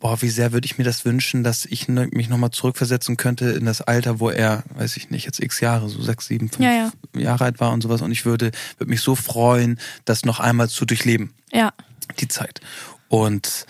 boah, 0.00 0.20
wie 0.20 0.28
sehr 0.28 0.52
würde 0.52 0.66
ich 0.66 0.76
mir 0.76 0.84
das 0.84 1.04
wünschen, 1.04 1.44
dass 1.44 1.64
ich 1.66 1.88
ne- 1.88 2.08
mich 2.12 2.28
nochmal 2.28 2.50
zurückversetzen 2.50 3.16
könnte 3.16 3.50
in 3.50 3.64
das 3.64 3.80
Alter, 3.80 4.18
wo 4.20 4.28
er, 4.30 4.64
weiß 4.74 4.96
ich 4.96 5.10
nicht, 5.10 5.24
jetzt 5.24 5.40
x 5.40 5.60
Jahre, 5.60 5.88
so 5.88 6.02
sechs, 6.02 6.26
sieben, 6.26 6.48
fünf 6.50 6.64
Ja, 6.64 6.72
ja. 6.72 6.92
Jahre 7.20 7.44
alt 7.44 7.60
war 7.60 7.72
und 7.72 7.82
sowas. 7.82 8.02
Und 8.02 8.10
ich 8.10 8.26
würde, 8.26 8.50
würde 8.78 8.90
mich 8.90 9.00
so 9.00 9.14
freuen, 9.14 9.78
das 10.04 10.24
noch 10.24 10.40
einmal 10.40 10.68
zu 10.68 10.84
durchleben 10.84 11.32
Ja, 11.52 11.72
die 12.18 12.28
Zeit. 12.28 12.60
Und 13.08 13.66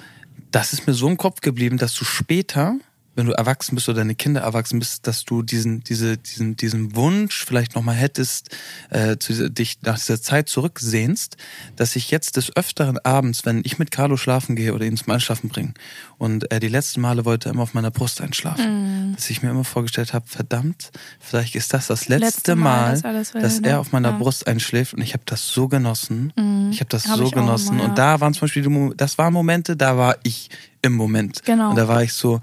das 0.50 0.72
ist 0.72 0.86
mir 0.86 0.94
so 0.94 1.08
im 1.08 1.16
Kopf 1.16 1.40
geblieben, 1.40 1.78
dass 1.78 1.94
du 1.94 2.04
später, 2.04 2.76
wenn 3.16 3.26
du 3.26 3.32
erwachsen 3.32 3.74
bist 3.74 3.88
oder 3.88 3.98
deine 3.98 4.14
Kinder 4.14 4.40
erwachsen 4.40 4.78
bist, 4.78 5.06
dass 5.06 5.24
du 5.24 5.42
diesen, 5.42 5.82
diese, 5.84 6.16
diesen, 6.18 6.56
diesen 6.56 6.96
Wunsch 6.96 7.44
vielleicht 7.44 7.74
nochmal 7.74 7.94
hättest, 7.94 8.48
äh, 8.90 9.16
zu, 9.18 9.50
dich 9.50 9.78
nach 9.82 9.98
dieser 9.98 10.20
Zeit 10.20 10.48
zurücksehnst, 10.48 11.36
dass 11.76 11.96
ich 11.96 12.10
jetzt 12.10 12.36
des 12.36 12.56
öfteren 12.56 12.98
abends, 12.98 13.44
wenn 13.46 13.62
ich 13.64 13.78
mit 13.78 13.90
Carlo 13.90 14.16
schlafen 14.16 14.56
gehe 14.56 14.74
oder 14.74 14.84
ihn 14.84 14.96
zum 14.96 15.12
Einschlafen 15.12 15.48
bringe 15.48 15.74
und 16.18 16.50
er 16.50 16.60
die 16.60 16.68
letzten 16.68 17.00
Male 17.00 17.24
wollte 17.24 17.48
immer 17.50 17.62
auf 17.62 17.74
meiner 17.74 17.90
Brust 17.90 18.20
einschlafen, 18.20 19.10
Mhm. 19.10 19.14
dass 19.14 19.30
ich 19.30 19.42
mir 19.42 19.50
immer 19.50 19.64
vorgestellt 19.64 20.12
habe, 20.12 20.26
verdammt, 20.28 20.90
vielleicht 21.20 21.54
ist 21.54 21.72
das 21.72 21.86
das 21.86 22.08
letzte, 22.08 22.24
Letzte 22.26 22.56
Mal, 22.56 22.64
Mal, 22.64 22.92
dass 22.92 23.02
er 23.04 23.12
das 23.12 23.32
dass 23.32 23.58
er 23.60 23.80
auf 23.80 23.92
meiner 23.92 24.08
Ja. 24.08 24.14
Mhm. 24.14 24.18
Brust 24.18 24.46
einschläft 24.46 24.94
und 24.94 25.02
ich 25.02 25.12
habe 25.12 25.22
das 25.26 25.48
so 25.48 25.68
genossen. 25.68 26.32
Ich 26.72 26.80
habe 26.80 26.88
das 26.90 27.06
Hab 27.06 27.18
so 27.18 27.30
genossen. 27.30 27.74
immer, 27.74 27.82
ja. 27.84 27.88
Und 27.90 27.98
da 27.98 28.20
waren 28.20 28.34
zum 28.34 28.42
Beispiel, 28.42 28.62
die 28.62 28.96
das 28.96 29.18
waren 29.18 29.32
Momente, 29.32 29.76
da 29.76 29.96
war 29.96 30.16
ich 30.22 30.50
im 30.82 30.94
Moment. 30.94 31.42
Genau. 31.44 31.70
Und 31.70 31.76
da 31.76 31.88
war 31.88 32.02
ich 32.02 32.12
so, 32.12 32.40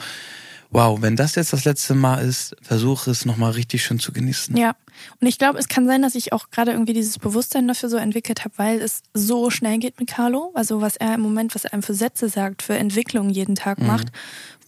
wow, 0.71 1.01
wenn 1.01 1.15
das 1.15 1.35
jetzt 1.35 1.53
das 1.53 1.65
letzte 1.65 1.93
Mal 1.95 2.17
ist, 2.25 2.55
versuche 2.61 3.11
es 3.11 3.25
nochmal 3.25 3.51
richtig 3.51 3.83
schön 3.83 3.99
zu 3.99 4.11
genießen. 4.11 4.55
ja. 4.57 4.75
Und 5.19 5.25
ich 5.27 5.39
glaube, 5.39 5.57
es 5.57 5.67
kann 5.67 5.87
sein, 5.87 6.03
dass 6.03 6.13
ich 6.13 6.31
auch 6.31 6.51
gerade 6.51 6.71
irgendwie 6.73 6.93
dieses 6.93 7.17
Bewusstsein 7.17 7.67
dafür 7.67 7.89
so 7.89 7.97
entwickelt 7.97 8.43
habe, 8.45 8.53
weil 8.57 8.81
es 8.81 9.01
so 9.15 9.49
schnell 9.49 9.79
geht 9.79 9.99
mit 9.99 10.09
Carlo. 10.09 10.51
Also 10.53 10.79
was 10.79 10.95
er 10.95 11.15
im 11.15 11.21
Moment, 11.21 11.55
was 11.55 11.65
er 11.65 11.73
einem 11.73 11.81
für 11.81 11.95
Sätze 11.95 12.29
sagt, 12.29 12.61
für 12.61 12.75
Entwicklung 12.75 13.29
jeden 13.29 13.55
Tag 13.55 13.79
Mhm. 13.79 13.87
macht, 13.87 14.07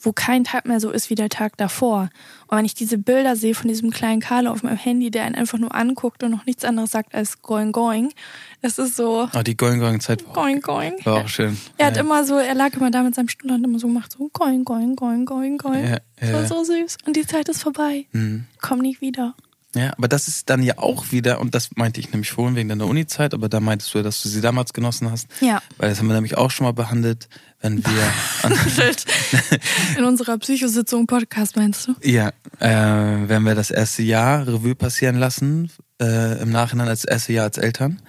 wo 0.04 0.12
kein 0.12 0.44
Tag 0.44 0.66
mehr 0.66 0.80
so 0.80 0.92
ist 0.92 1.10
wie 1.10 1.16
der 1.16 1.30
Tag 1.30 1.58
davor. 1.58 2.10
Und 2.48 2.58
wenn 2.58 2.66
ich 2.66 2.76
diese 2.76 2.98
Bilder 2.98 3.36
sehe 3.36 3.56
von 3.56 3.68
diesem 3.68 3.90
kleinen 3.90 4.20
Carlo 4.22 4.52
auf 4.52 4.62
meinem 4.62 4.78
Handy, 4.78 5.10
der 5.10 5.26
ihn 5.26 5.36
einfach 5.36 5.58
nur 5.58 5.74
anguckt 5.74 6.24
und 6.24 6.32
noch 6.32 6.46
nichts 6.46 6.66
anderes 6.66 6.92
sagt 6.92 7.16
als 7.16 7.42
going, 7.42 7.72
going, 7.72 8.14
das 8.62 8.78
ist 8.78 8.96
so 8.96 9.30
Oh, 9.34 9.42
die 9.42 9.58
Going 9.58 9.80
Going 9.80 10.00
Zeit 10.00 10.26
war, 10.28 10.34
going, 10.34 10.62
going. 10.62 10.94
war 11.06 11.24
auch 11.24 11.28
schön. 11.28 11.58
Er 11.78 11.88
hat 11.88 11.96
ja. 11.96 12.02
immer 12.04 12.24
so, 12.26 12.38
er 12.38 12.54
lag 12.54 12.74
immer 12.74 12.92
da 12.92 13.02
mit 13.02 13.16
seinem 13.16 13.30
Stuhl 13.30 13.52
und 13.52 13.64
immer 13.64 13.80
so 13.80 13.88
gemacht, 13.88 14.12
so 14.12 14.30
going, 14.34 14.64
going, 14.66 14.96
going, 14.96 15.26
going, 15.26 15.58
going. 15.58 15.86
Ja, 15.86 15.98
Das 16.20 16.30
ja. 16.30 16.36
war 16.36 16.46
so 16.46 16.64
süß. 16.64 16.98
Und 17.06 17.16
die 17.16 17.26
Zeit 17.26 17.50
ist 17.50 17.64
vorbei. 17.64 18.06
Mhm. 18.12 18.46
Komm 18.62 18.80
nicht 18.80 19.02
wieder. 19.02 19.36
Ja, 19.75 19.94
aber 19.98 20.08
das 20.08 20.27
ist 20.27 20.50
dann 20.50 20.62
ja 20.62 20.77
auch 20.77 21.12
wieder, 21.12 21.39
und 21.39 21.56
das 21.56 21.70
meinte 21.75 22.00
ich 22.00 22.12
nämlich 22.12 22.32
vorhin 22.32 22.56
wegen 22.56 22.70
deiner 22.70 22.86
Uni-Zeit, 22.86 23.34
aber 23.34 23.50
da 23.50 23.60
meintest 23.60 23.94
du 23.94 24.00
ja, 24.00 24.03
dass 24.03 24.22
du 24.22 24.30
sie 24.30 24.42
damals 24.42 24.74
genossen 24.74 25.10
hast. 25.10 25.27
Ja. 25.42 25.62
Weil 25.77 25.89
das 25.89 26.00
haben 26.00 26.08
wir 26.08 26.13
nämlich 26.13 26.38
auch 26.38 26.51
schon 26.51 26.65
mal 26.65 26.74
behandelt, 26.74 27.27
wenn 27.60 27.84
wir 27.84 28.13
In 29.98 30.03
unserer 30.03 30.38
Psychositzung 30.38 31.08
Podcast 31.08 31.56
meinst 31.56 31.88
du? 31.88 31.96
Ja, 32.03 32.30
äh, 32.60 33.27
wenn 33.27 33.44
wir 33.44 33.56
das 33.56 33.72
erste 33.72 34.03
Jahr 34.03 34.48
Revue 34.48 34.75
passieren 34.75 35.18
lassen, 35.18 35.72
äh, 36.00 36.39
im 36.42 36.51
Nachhinein 36.51 36.88
als 36.88 37.06
erste 37.06 37.34
Jahr 37.34 37.46
als 37.46 37.58
Eltern, 37.58 38.01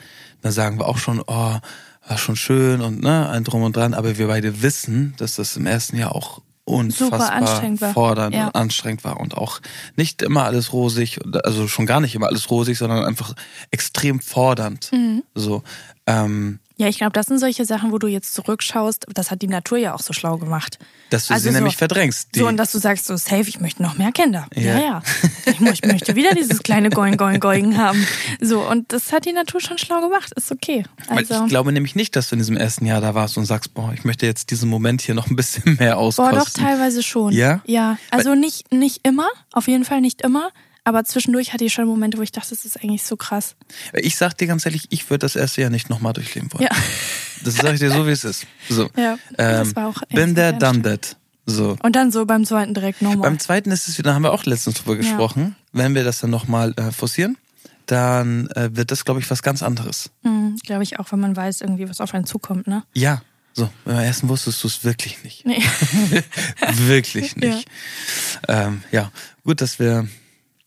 dann 0.42 0.52
sagen 0.52 0.78
wir 0.78 0.86
auch 0.86 0.98
schon, 0.98 1.22
oh, 1.26 1.58
war 2.06 2.18
schon 2.18 2.36
schön 2.36 2.82
und 2.82 3.02
ne, 3.02 3.30
ein 3.30 3.44
Drum 3.44 3.62
und 3.62 3.76
Dran, 3.76 3.94
aber 3.94 4.18
wir 4.18 4.26
beide 4.26 4.60
wissen, 4.62 5.14
dass 5.16 5.36
das 5.36 5.56
im 5.56 5.66
ersten 5.66 5.96
Jahr 5.96 6.14
auch 6.14 6.42
unfassbar 6.64 7.92
fordernd 7.92 8.34
Ja. 8.34 8.46
und 8.46 8.54
anstrengend 8.54 9.04
war 9.04 9.20
und 9.20 9.36
auch 9.36 9.60
nicht 9.96 10.22
immer 10.22 10.44
alles 10.44 10.72
rosig, 10.72 11.18
also 11.44 11.68
schon 11.68 11.86
gar 11.86 12.00
nicht 12.00 12.14
immer 12.14 12.26
alles 12.28 12.50
rosig, 12.50 12.78
sondern 12.78 13.04
einfach 13.04 13.34
extrem 13.70 14.20
fordernd. 14.20 14.90
Mhm. 14.92 15.22
So, 15.34 15.62
ähm, 16.06 16.60
Ja, 16.76 16.88
ich 16.88 16.98
glaube, 16.98 17.12
das 17.12 17.26
sind 17.26 17.38
solche 17.38 17.64
Sachen, 17.64 17.92
wo 17.92 17.98
du 17.98 18.08
jetzt 18.08 18.34
zurückschaust. 18.34 19.06
Das 19.14 19.30
hat 19.30 19.42
die 19.42 19.46
Natur 19.46 19.78
ja 19.78 19.94
auch 19.94 20.00
so 20.00 20.12
schlau 20.12 20.38
gemacht. 20.38 20.78
Dass 21.10 21.28
du 21.28 21.34
Also 21.34 21.44
sie 21.44 21.50
so- 21.50 21.54
nämlich 21.54 21.76
verdrängst. 21.76 22.30
So, 22.34 22.48
und 22.48 22.56
dass 22.56 22.72
du 22.72 22.78
sagst, 22.78 23.06
so 23.06 23.16
safe, 23.16 23.48
ich 23.48 23.60
möchte 23.60 23.80
noch 23.80 23.96
mehr 23.96 24.10
Kinder. 24.10 24.48
Ja, 24.56 24.62
Ja. 24.62 24.78
ja. 24.80 25.02
Ich, 25.46 25.60
ich 25.60 25.84
möchte 25.84 26.16
wieder 26.16 26.34
dieses 26.34 26.64
kleine 26.64 26.90
Going, 26.90 27.16
Going, 27.16 27.38
Going 27.38 27.78
haben. 27.78 28.04
So, 28.40 28.60
und 28.60 28.92
das 28.92 29.12
hat 29.12 29.24
die 29.24 29.32
Natur 29.32 29.60
schon 29.60 29.78
schlau 29.78 30.00
gemacht. 30.00 30.32
Ist 30.34 30.50
okay. 30.50 30.84
Weil 31.08 31.18
Also, 31.18 31.44
ich 31.44 31.48
glaube 31.48 31.70
nämlich 31.70 31.94
nicht, 31.94 32.16
dass 32.16 32.30
du 32.30 32.34
in 32.34 32.40
diesem 32.40 32.56
ersten 32.56 32.86
Jahr 32.86 33.00
da 33.00 33.14
warst 33.14 33.38
und 33.38 33.44
sagst, 33.46 33.72
boah, 33.74 33.92
ich 33.94 34.04
möchte 34.04 34.26
jetzt 34.26 34.50
diesen 34.50 34.68
Moment 34.68 35.00
hier 35.00 35.14
noch 35.14 35.28
ein 35.30 35.36
bisschen 35.36 35.76
mehr 35.78 35.94
boah, 35.94 36.00
auskosten. 36.00 36.38
doch 36.38 36.50
teilweise 36.50 37.04
schon. 37.04 37.32
Ja? 37.32 37.60
Ja. 37.66 37.98
Also 38.10 38.34
nicht, 38.34 38.72
nicht 38.72 39.06
immer, 39.06 39.28
auf 39.52 39.68
jeden 39.68 39.84
Fall 39.84 40.00
nicht 40.00 40.22
immer. 40.22 40.50
Aber 40.84 41.04
zwischendurch 41.04 41.52
hatte 41.52 41.64
ich 41.64 41.72
schon 41.72 41.86
Momente, 41.86 42.18
wo 42.18 42.22
ich 42.22 42.32
dachte, 42.32 42.50
das 42.50 42.64
ist 42.64 42.82
eigentlich 42.82 43.02
so 43.02 43.16
krass. 43.16 43.56
Ich 43.94 44.16
sag 44.16 44.36
dir 44.36 44.46
ganz 44.46 44.66
ehrlich, 44.66 44.86
ich 44.90 45.08
würde 45.08 45.20
das 45.20 45.34
erste 45.34 45.62
Jahr 45.62 45.70
nicht 45.70 45.88
nochmal 45.88 46.12
durchleben 46.12 46.52
wollen. 46.52 46.64
Ja. 46.64 46.70
Das 47.42 47.56
sage 47.56 47.74
ich 47.74 47.80
dir 47.80 47.90
so, 47.90 48.06
wie 48.06 48.10
es 48.10 48.24
ist. 48.24 48.46
So. 48.68 48.88
Ja, 48.96 49.18
das 49.36 49.68
ähm, 49.68 49.76
war 49.76 49.88
auch 49.88 50.02
echt 50.02 50.14
Bin 50.14 50.34
there, 50.34 50.54
done 50.54 50.82
that. 50.82 51.16
So. 51.46 51.76
Und 51.82 51.96
dann 51.96 52.10
so 52.10 52.24
beim 52.24 52.44
zweiten 52.44 52.74
direkt 52.74 53.02
nochmal. 53.02 53.30
Beim 53.30 53.38
zweiten 53.38 53.70
ist 53.70 53.88
es 53.88 53.98
wieder, 53.98 54.10
da 54.10 54.14
haben 54.14 54.22
wir 54.22 54.32
auch 54.32 54.44
letztens 54.44 54.76
drüber 54.76 54.96
gesprochen. 54.96 55.56
Wenn 55.72 55.94
wir 55.94 56.04
das 56.04 56.20
dann 56.20 56.30
nochmal 56.30 56.72
äh, 56.76 56.90
forcieren, 56.90 57.36
dann 57.86 58.48
äh, 58.50 58.70
wird 58.72 58.90
das, 58.90 59.04
glaube 59.04 59.20
ich, 59.20 59.30
was 59.30 59.42
ganz 59.42 59.62
anderes. 59.62 60.10
Mhm, 60.22 60.56
Glaube 60.64 60.82
ich 60.82 60.98
auch, 60.98 61.12
wenn 61.12 61.20
man 61.20 61.36
weiß, 61.36 61.60
irgendwie, 61.60 61.88
was 61.88 62.00
auf 62.00 62.14
einen 62.14 62.26
zukommt, 62.26 62.66
ne? 62.66 62.82
Ja. 62.94 63.22
So, 63.52 63.70
beim 63.84 63.98
ersten 63.98 64.28
wusstest 64.28 64.64
du 64.64 64.68
es 64.68 64.82
wirklich 64.82 65.22
nicht. 65.22 65.46
Nee. 65.46 65.62
wirklich 66.76 67.36
nicht. 67.36 67.68
Ja. 68.48 68.66
Ähm, 68.66 68.82
ja, 68.90 69.12
gut, 69.44 69.60
dass 69.60 69.78
wir. 69.78 70.08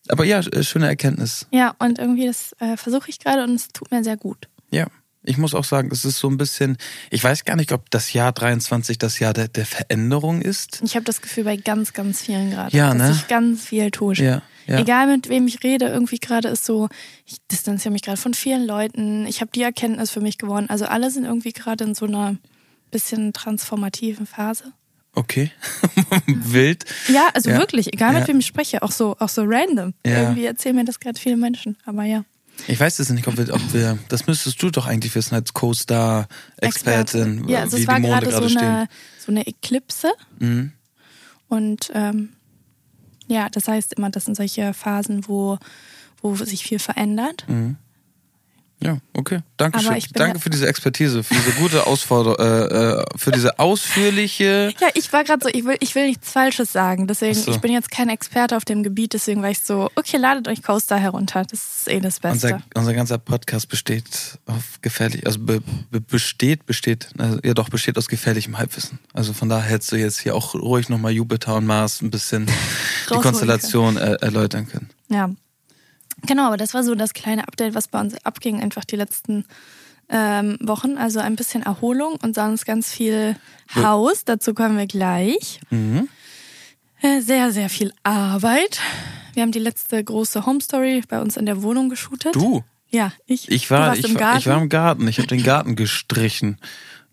Aber 0.10 0.26
ja, 0.26 0.42
schöne 0.64 0.88
Erkenntnis. 0.88 1.48
Ja, 1.52 1.76
und 1.80 2.00
irgendwie 2.00 2.28
das 2.28 2.54
äh, 2.60 2.78
versuche 2.78 3.10
ich 3.10 3.20
gerade 3.20 3.44
und 3.44 3.56
es 3.56 3.70
tut 3.70 3.92
mir 3.92 4.04
sehr 4.04 4.18
gut. 4.18 4.48
Ja. 4.72 4.88
Ich 5.24 5.38
muss 5.38 5.54
auch 5.54 5.66
sagen, 5.66 5.90
es 5.92 6.06
ist 6.06 6.20
so 6.20 6.30
ein 6.30 6.38
bisschen, 6.38 6.78
ich 7.10 7.22
weiß 7.22 7.44
gar 7.44 7.58
nicht, 7.58 7.74
ob 7.74 7.90
das 7.90 8.14
Jahr 8.14 8.32
23 8.32 8.98
das 8.98 9.20
Jahr 9.20 9.34
der, 9.34 9.50
der 9.50 9.66
Veränderung 9.66 10.42
ist. 10.42 10.82
Ich 10.86 10.96
habe 10.96 11.04
das 11.04 11.22
Gefühl 11.22 11.44
bei 11.44 11.58
ganz, 11.58 11.92
ganz 11.92 12.22
vielen 12.22 12.50
gerade, 12.50 12.76
Ja, 12.76 12.94
dass 12.94 12.98
ne? 12.98 13.14
sich 13.14 13.28
ganz 13.28 13.66
viel 13.66 13.92
tut. 13.92 14.20
Ja, 14.20 14.42
ja. 14.68 14.80
Egal 14.80 15.08
mit 15.08 15.28
wem 15.28 15.48
ich 15.48 15.64
rede, 15.64 15.88
irgendwie 15.88 16.20
gerade 16.20 16.48
ist 16.48 16.64
so, 16.64 16.88
ich 17.26 17.38
distanziere 17.52 17.92
mich 17.92 18.04
gerade 18.04 18.18
von 18.18 18.34
vielen 18.34 18.66
Leuten. 18.66 19.26
Ich 19.28 19.42
habe 19.42 19.52
die 19.54 19.64
Erkenntnis 19.64 20.12
für 20.12 20.22
mich 20.22 20.38
gewonnen. 20.38 20.70
Also 20.70 20.86
alle 20.86 21.12
sind 21.12 21.26
irgendwie 21.26 21.52
gerade 21.52 21.84
in 21.84 21.94
so 21.94 22.06
einer 22.06 22.38
bisschen 22.92 23.34
transformativen 23.34 24.26
Phase. 24.26 24.72
Okay. 25.18 25.52
Wild. 26.28 26.86
Ja, 27.08 27.30
also 27.34 27.50
Ja. 27.50 27.58
wirklich, 27.58 27.92
egal 27.92 28.14
mit 28.14 28.22
Ja. 28.22 28.28
wem 28.28 28.38
ich 28.40 28.46
spreche, 28.46 28.84
auch 28.84 28.92
so, 28.92 29.16
auch 29.18 29.30
so 29.30 29.44
random. 29.46 29.94
Ja. 30.06 30.22
Irgendwie 30.22 30.46
erzählen 30.46 30.76
mir 30.76 30.86
das 30.86 31.00
gerade 31.00 31.20
viele 31.20 31.38
Menschen. 31.38 31.76
Aber 31.86 32.04
ja. 32.04 32.24
Ich 32.68 32.80
weiß 32.80 33.00
es 33.00 33.10
nicht, 33.10 33.28
ob 33.28 33.36
wir, 33.38 33.52
ob 33.54 33.74
wir, 33.74 33.98
das 34.10 34.28
müsstest 34.28 34.62
du 34.62 34.70
doch 34.70 34.86
eigentlich 34.86 35.14
wissen 35.16 35.34
als 35.36 35.54
Co-Star-Expertin, 35.54 37.48
Ja, 37.48 37.62
also 37.62 37.78
wie 37.78 37.82
es 37.82 37.88
war 37.88 37.96
die 37.96 38.02
Monde 38.04 38.28
gerade 38.28 38.32
so 38.44 38.50
stehen. 38.50 38.58
eine, 38.64 38.88
so 39.24 39.32
eine 39.32 39.48
Eklipse. 39.48 40.12
Mhm. 40.40 40.72
Und 41.48 41.92
ähm, 41.94 42.30
ja, 43.28 43.50
das 43.50 43.68
heißt 43.68 43.94
immer, 43.94 44.10
das 44.10 44.26
sind 44.26 44.36
solche 44.36 44.74
Phasen, 44.74 45.28
wo, 45.28 45.58
wo 46.22 46.36
sich 46.36 46.64
viel 46.64 46.80
verändert. 46.80 47.46
Ja, 48.80 49.00
okay. 49.14 49.40
Danke 49.58 49.80
Aber 49.80 49.88
schön. 49.88 49.98
ich 49.98 50.12
bin 50.12 50.20
Danke 50.20 50.36
da- 50.36 50.40
für 50.40 50.52
diese 50.52 50.68
Expertise, 50.68 51.24
für 51.24 51.34
diese 51.34 51.52
gute 51.54 51.88
Ausforderung, 51.88 52.38
äh, 52.38 53.00
äh, 53.00 53.06
für 53.16 53.32
diese 53.32 53.58
ausführliche. 53.60 54.72
Ja, 54.80 54.90
ich 54.94 55.12
war 55.12 55.24
gerade 55.24 55.44
so, 55.44 55.50
ich 55.52 55.66
will, 55.66 55.78
ich 55.80 55.96
will 55.96 56.06
nichts 56.06 56.32
Falsches 56.32 56.72
sagen. 56.72 57.08
Deswegen, 57.08 57.34
so. 57.34 57.50
ich 57.52 57.58
bin 57.58 57.72
jetzt 57.72 57.90
kein 57.90 58.10
Experte 58.10 58.56
auf 58.56 58.66
dem 58.66 58.84
Gebiet, 58.84 59.14
deswegen 59.14 59.42
war 59.42 59.50
ich 59.50 59.62
so, 59.62 59.90
okay, 59.96 60.18
ladet 60.18 60.48
euch 60.48 60.62
Coaster 60.62 60.98
herunter. 60.98 61.44
Das 61.50 61.80
ist 61.80 61.88
eh 61.90 62.00
das 62.00 62.20
Beste. 62.20 62.48
Unser, 62.48 62.64
unser 62.76 62.94
ganzer 62.94 63.18
Podcast 63.18 63.68
besteht 63.70 64.38
auf 64.46 64.80
gefährlich, 64.82 65.26
also 65.26 65.40
be, 65.40 65.62
be, 65.90 66.00
besteht, 66.00 66.68
besteht, 66.68 67.10
also, 67.18 67.40
ja 67.44 67.56
doch, 67.56 67.70
besteht 67.70 67.98
aus 67.98 68.08
gefährlichem 68.08 68.60
Halbwissen. 68.60 69.00
Also 69.14 69.34
von 69.34 69.50
daher 69.50 69.72
hättest 69.72 69.92
du 69.92 69.96
jetzt 69.96 70.20
hier 70.20 70.36
auch 70.36 70.54
ruhig 70.54 70.90
nochmal 70.90 71.14
Jupiter 71.14 71.56
und 71.56 71.66
Mars 71.66 72.02
ein 72.04 72.12
bisschen 72.12 72.46
die 73.10 73.16
Konstellation 73.16 73.98
äh, 73.98 74.18
erläutern 74.22 74.68
können. 74.68 74.90
Ja. 75.10 75.30
Genau, 76.26 76.48
aber 76.48 76.58
das 76.58 76.74
war 76.74 76.84
so 76.84 76.96
das 76.96 77.14
kleine 77.14 77.48
Update, 77.48 77.76
was 77.76 77.88
bei 77.88 78.00
uns 78.00 78.16
abging, 78.26 78.62
einfach 78.62 78.86
die 78.86 78.96
letzten 78.96 79.46
ähm, 80.10 80.58
Wochen. 80.62 80.98
Also 80.98 81.20
ein 81.20 81.36
bisschen 81.36 81.64
Erholung 81.64 82.16
und 82.22 82.36
sonst 82.36 82.66
ganz 82.66 82.92
viel 82.92 83.36
Haus. 83.76 84.26
Dazu 84.26 84.54
kommen 84.54 84.78
wir 84.78 84.88
gleich. 84.88 85.60
Mhm. 85.70 86.10
Äh, 87.02 87.22
Sehr, 87.22 87.52
sehr 87.52 87.70
viel 87.70 87.94
Arbeit. 88.04 88.80
Wir 89.34 89.44
haben 89.44 89.52
die 89.52 89.60
letzte 89.60 90.04
große 90.04 90.46
Home 90.48 90.62
Story 90.62 91.04
bei 91.08 91.22
uns 91.22 91.38
in 91.38 91.46
der 91.46 91.62
Wohnung 91.62 91.90
geshootet. 91.90 92.36
Du, 92.36 92.64
Ja, 92.90 93.12
ich. 93.28 93.52
ich 93.52 93.70
war, 93.70 93.96
ich, 93.96 94.04
war, 94.16 94.20
Garten. 94.20 94.38
ich 94.40 94.48
war 94.48 94.60
im 94.60 94.70
Garten, 94.70 95.08
ich 95.08 95.20
habe 95.20 95.28
den 95.28 95.44
Garten 95.44 95.76
gestrichen. 95.76 96.58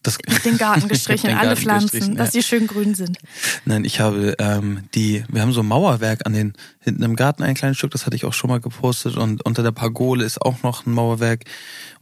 Das, 0.05 0.19
den 0.19 0.59
Garten 0.59 0.87
gestrichen, 0.89 1.31
den 1.31 1.37
alle 1.37 1.49
Garten 1.49 1.63
Pflanzen, 1.63 1.91
gestrichen, 1.91 2.17
dass 2.17 2.35
ja. 2.35 2.41
die 2.41 2.47
schön 2.47 2.67
grün 2.69 2.95
sind. 2.95 3.19
Nein, 3.65 3.85
ich 3.85 3.99
habe 3.99 4.37
ähm, 4.39 4.85
die, 4.95 5.25
wir 5.29 5.43
haben 5.43 5.53
so 5.53 5.63
ein 5.63 5.67
Mauerwerk 5.67 6.27
an 6.27 6.35
den, 6.35 6.53
hinten 6.79 7.03
im 7.03 7.17
Garten 7.17 7.43
ein 7.43 7.55
kleines 7.55 7.79
Stück, 7.79 7.91
das 7.91 8.07
hatte 8.07 8.15
ich 8.15 8.25
auch 8.25 8.35
schon 8.35 8.51
mal 8.51 8.61
gepostet 8.61 9.17
und 9.17 9.45
unter 9.45 9.63
der 9.63 9.73
Pagole 9.73 10.25
ist 10.25 10.41
auch 10.41 10.63
noch 10.63 10.87
ein 10.87 10.93
Mauerwerk 10.93 11.45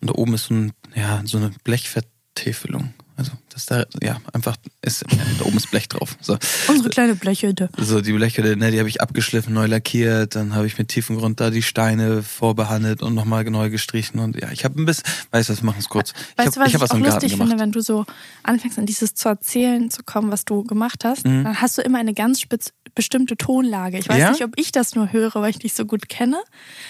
und 0.00 0.10
da 0.10 0.14
oben 0.14 0.34
ist 0.34 0.46
so, 0.46 0.54
ein, 0.54 0.72
ja, 0.94 1.22
so 1.24 1.38
eine 1.38 1.52
Blechvertäfelung. 1.64 2.92
Also 3.16 3.32
das 3.54 3.66
da, 3.66 3.84
ja, 4.02 4.18
einfach, 4.32 4.56
ist, 4.82 5.04
da 5.38 5.44
oben 5.44 5.56
ist 5.56 5.70
Blech 5.70 5.88
drauf. 5.88 6.16
So, 6.20 6.38
Unsere 6.68 6.88
kleine 6.90 7.14
Blechhütte. 7.14 7.68
so 7.78 8.00
die 8.00 8.12
Bleche, 8.12 8.42
ne, 8.56 8.70
die 8.70 8.78
habe 8.78 8.88
ich 8.88 9.00
abgeschliffen, 9.00 9.52
neu 9.54 9.66
lackiert, 9.66 10.34
dann 10.34 10.54
habe 10.54 10.66
ich 10.66 10.78
mit 10.78 10.88
tiefem 10.88 11.16
Grund 11.18 11.40
da 11.40 11.50
die 11.50 11.62
Steine 11.62 12.22
vorbehandelt 12.22 13.02
und 13.02 13.14
nochmal 13.14 13.44
neu 13.44 13.70
gestrichen 13.70 14.18
und 14.20 14.40
ja, 14.40 14.50
ich 14.50 14.64
habe 14.64 14.80
ein 14.80 14.86
bisschen, 14.86 15.04
weißt 15.30 15.48
du, 15.48 15.52
was, 15.52 15.62
wir 15.62 15.66
machen 15.66 15.80
es 15.80 15.88
kurz. 15.88 16.12
Weißt 16.36 16.48
ich 16.48 16.54
du, 16.54 16.60
habe 16.60 16.60
was 16.60 16.68
ich 16.68 16.68
ich, 16.68 16.74
hab 16.74 16.80
was 16.82 16.90
auch 16.90 16.94
im 16.96 17.02
Garten 17.02 17.14
lustig 17.16 17.32
gemacht. 17.32 17.48
finde, 17.48 17.62
wenn 17.62 17.72
du 17.72 17.80
so 17.80 18.04
anfängst, 18.42 18.78
an 18.78 18.86
dieses 18.86 19.14
zu 19.14 19.28
erzählen 19.28 19.90
zu 19.90 20.02
kommen, 20.02 20.30
was 20.30 20.44
du 20.44 20.64
gemacht 20.64 21.04
hast, 21.04 21.26
Mhm. 21.26 21.44
dann 21.44 21.60
hast 21.60 21.78
du 21.78 21.82
immer 21.82 21.98
eine 21.98 22.14
ganz 22.14 22.40
spitz, 22.40 22.72
bestimmte 22.94 23.36
Tonlage. 23.36 23.98
Ich 23.98 24.08
weiß 24.08 24.18
Ja? 24.18 24.30
nicht, 24.30 24.44
ob 24.44 24.50
ich 24.56 24.70
das 24.72 24.94
nur 24.94 25.12
höre, 25.12 25.34
weil 25.36 25.50
ich 25.50 25.58
dich 25.58 25.72
so 25.74 25.84
gut 25.86 26.08
kenne, 26.08 26.36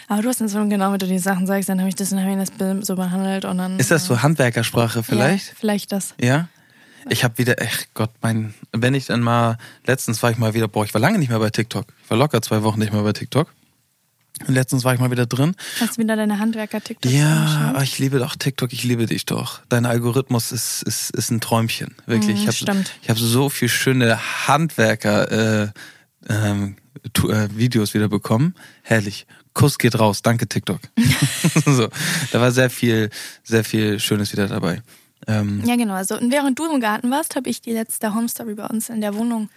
aber 0.09 0.23
du 0.23 0.29
hast 0.29 0.41
dann 0.41 0.49
so 0.49 0.59
genau, 0.67 0.91
wenn 0.93 0.99
du 0.99 1.07
die 1.07 1.19
Sachen 1.19 1.47
sagst, 1.47 1.69
dann 1.69 1.79
habe 1.79 1.89
ich 1.89 1.95
das, 1.95 2.11
dann 2.11 2.21
habe 2.25 2.43
ich 2.43 2.51
das 2.57 2.87
so 2.87 2.97
behandelt 2.97 3.45
und 3.45 3.59
dann. 3.59 3.79
Ist 3.79 3.91
das 3.91 4.05
so 4.07 4.23
Handwerkersprache 4.23 5.03
vielleicht? 5.03 5.49
Ja, 5.49 5.55
vielleicht 5.59 5.93
das. 5.93 6.15
Ja? 6.21 6.49
Ich 7.09 7.25
habe 7.25 7.39
wieder, 7.39 7.57
ach 7.61 7.85
Gott, 7.95 8.11
mein, 8.21 8.55
wenn 8.73 8.95
ich 8.95 9.07
dann 9.07 9.21
mal, 9.21 9.59
letztens 9.87 10.23
war 10.23 10.31
ich 10.31 10.39
mal 10.39 10.55
wieder, 10.55 10.69
boah, 10.69 10.85
ich 10.85 10.95
war 10.95 11.01
lange 11.01 11.19
nicht 11.19 11.31
mehr 11.31 11.39
bei 11.39 11.51
TikTok. 11.51 11.87
Ich 12.05 12.11
war 12.11 12.17
locker 12.17 12.43
zwei 12.43 12.63
Wochen 12.63 12.79
nicht 12.79 12.93
mehr 12.93 13.03
bei 13.03 13.13
TikTok. 13.13 13.49
Und 14.47 14.55
letztens 14.55 14.83
war 14.85 14.95
ich 14.95 15.01
mal 15.01 15.11
wieder 15.11 15.27
drin. 15.27 15.55
Hast 15.81 15.97
du 15.97 16.03
wieder 16.03 16.17
deine 16.17 16.39
Handwerker-TikToks 16.39 17.13
Ja, 17.13 17.71
aber 17.71 17.83
ich 17.83 17.99
liebe 17.99 18.19
doch 18.19 18.35
TikTok, 18.35 18.73
ich 18.73 18.83
liebe 18.83 19.07
dich 19.07 19.27
doch. 19.27 19.61
Dein 19.69 19.87
Algorithmus 19.87 20.53
ist, 20.53 20.83
ist, 20.83 21.11
ist 21.11 21.31
ein 21.31 21.41
Träumchen, 21.41 21.95
wirklich. 22.07 22.37
Mm, 22.37 22.41
ich 22.41 22.47
habe 22.47 22.57
stimmt. 22.57 22.93
ich 23.03 23.11
hab 23.11 23.19
so 23.19 23.51
viel 23.51 23.69
schöne 23.69 24.19
Handwerker 24.49 25.65
äh, 25.65 25.69
ähm, 26.29 26.77
tu, 27.13 27.29
äh, 27.29 27.49
Videos 27.57 27.95
wieder 27.95 28.09
bekommen. 28.09 28.55
Herrlich. 28.83 29.27
Kuss 29.55 29.79
geht 29.79 29.99
raus, 29.99 30.23
danke 30.23 30.49
TikTok. 30.49 30.81
so, 31.67 31.89
da 32.33 32.41
war 32.41 32.53
sehr 32.53 32.71
viel, 32.71 33.11
sehr 33.45 33.65
viel 33.65 34.01
Schönes 34.01 34.33
wieder 34.33 34.49
dabei. 34.49 34.83
Ähm, 35.27 35.63
Ja, 35.65 35.77
genau. 35.77 35.95
Also, 35.95 36.19
und 36.19 36.33
während 36.33 36.59
du 36.59 36.71
im 36.71 36.81
Garten 36.81 37.11
warst, 37.11 37.37
habe 37.37 37.49
ich 37.51 37.61
die 37.61 37.73
letzte 37.73 38.15
Homestory 38.15 38.55
bei 38.55 38.67
uns 38.67 38.89
in 38.89 39.01
der 39.01 39.15
Wohnung 39.15 39.51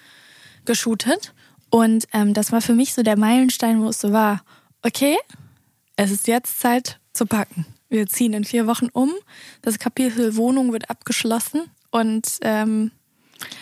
geshootet. 0.66 1.34
Und 1.70 2.08
ähm, 2.14 2.34
das 2.34 2.52
war 2.52 2.62
für 2.62 2.74
mich 2.74 2.94
so 2.94 3.04
der 3.04 3.18
Meilenstein, 3.18 3.82
wo 3.82 3.90
es 3.90 4.00
so 4.00 4.12
war, 4.12 4.44
okay, 4.82 5.18
es 5.96 6.12
ist 6.12 6.28
jetzt 6.28 6.60
Zeit 6.60 7.00
zu 7.14 7.26
packen. 7.26 7.66
Wir 7.90 8.08
ziehen 8.08 8.34
in 8.34 8.44
vier 8.44 8.68
Wochen 8.68 8.88
um. 8.92 9.12
Das 9.62 9.80
Kapitel 9.80 10.36
Wohnung 10.36 10.74
wird 10.74 10.90
abgeschlossen. 10.90 11.64
Und 11.92 12.28
ähm, 12.42 12.92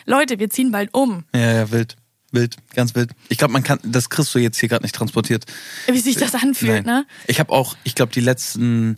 Leute, 0.05 0.39
wir 0.39 0.49
ziehen 0.49 0.71
bald 0.71 0.93
um. 0.93 1.23
Ja, 1.35 1.51
ja, 1.53 1.71
wild. 1.71 1.95
Wild, 2.31 2.57
ganz 2.73 2.95
wild. 2.95 3.11
Ich 3.29 3.37
glaube, 3.37 3.53
man 3.53 3.61
kann, 3.61 3.77
das 3.83 4.09
kriegst 4.09 4.33
du 4.33 4.39
jetzt 4.39 4.59
hier 4.59 4.67
gerade 4.67 4.83
nicht 4.83 4.95
transportiert. 4.95 5.45
Wie 5.85 5.99
sich 5.99 6.15
das 6.15 6.33
anfühlt, 6.33 6.83
Nein. 6.83 7.01
ne? 7.01 7.05
Ich 7.27 7.39
habe 7.39 7.51
auch, 7.51 7.75
ich 7.83 7.93
glaube, 7.93 8.11
die 8.11 8.21
letzten 8.21 8.97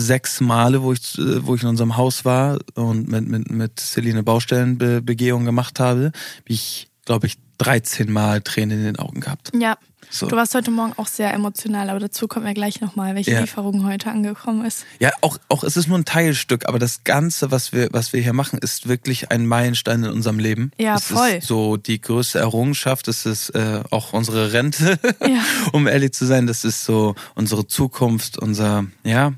sechs 0.00 0.40
Male, 0.40 0.82
wo 0.82 0.92
ich, 0.92 1.18
äh, 1.18 1.46
wo 1.46 1.54
ich 1.54 1.62
in 1.62 1.68
unserem 1.68 1.96
Haus 1.96 2.24
war 2.24 2.58
und 2.74 3.08
mit, 3.08 3.26
mit, 3.28 3.50
mit 3.50 3.80
Celine 3.80 4.22
Baustellenbegehung 4.22 5.44
gemacht 5.44 5.80
habe, 5.80 6.06
habe 6.06 6.12
ich, 6.46 6.88
glaube 7.04 7.26
ich, 7.26 7.36
13 7.58 8.12
Mal 8.12 8.42
Tränen 8.42 8.78
in 8.78 8.84
den 8.84 8.98
Augen 8.98 9.20
gehabt. 9.20 9.50
Ja. 9.58 9.76
So. 10.08 10.28
Du 10.28 10.36
warst 10.36 10.54
heute 10.54 10.70
Morgen 10.70 10.92
auch 10.98 11.08
sehr 11.08 11.34
emotional, 11.34 11.90
aber 11.90 11.98
dazu 11.98 12.28
kommen 12.28 12.46
wir 12.46 12.54
gleich 12.54 12.80
nochmal, 12.80 13.16
welche 13.16 13.32
Ja. 13.32 13.40
Lieferung 13.40 13.84
heute 13.84 14.08
angekommen 14.10 14.64
ist. 14.64 14.84
Ja, 15.00 15.10
auch, 15.20 15.38
auch 15.48 15.64
es 15.64 15.76
ist 15.76 15.88
nur 15.88 15.98
ein 15.98 16.04
Teilstück, 16.04 16.68
aber 16.68 16.78
das 16.78 17.02
Ganze, 17.02 17.50
was 17.50 17.72
wir, 17.72 17.88
was 17.90 18.12
wir 18.12 18.20
hier 18.22 18.32
machen, 18.32 18.58
ist 18.60 18.88
wirklich 18.88 19.32
ein 19.32 19.46
Meilenstein 19.46 20.04
in 20.04 20.10
unserem 20.12 20.38
Leben. 20.38 20.70
Ja, 20.78 20.94
es 20.94 21.06
voll. 21.06 21.28
ist 21.30 21.48
so 21.48 21.76
die 21.76 22.00
größte 22.00 22.38
Errungenschaft, 22.38 23.08
es 23.08 23.26
ist 23.26 23.50
äh, 23.50 23.82
auch 23.90 24.12
unsere 24.12 24.52
Rente, 24.52 24.98
Ja. 25.22 25.42
um 25.72 25.88
ehrlich 25.88 26.12
zu 26.12 26.24
sein. 26.24 26.46
Das 26.46 26.64
ist 26.64 26.84
so 26.84 27.16
unsere 27.34 27.66
Zukunft, 27.66 28.38
unser, 28.38 28.84
ja, 29.02 29.32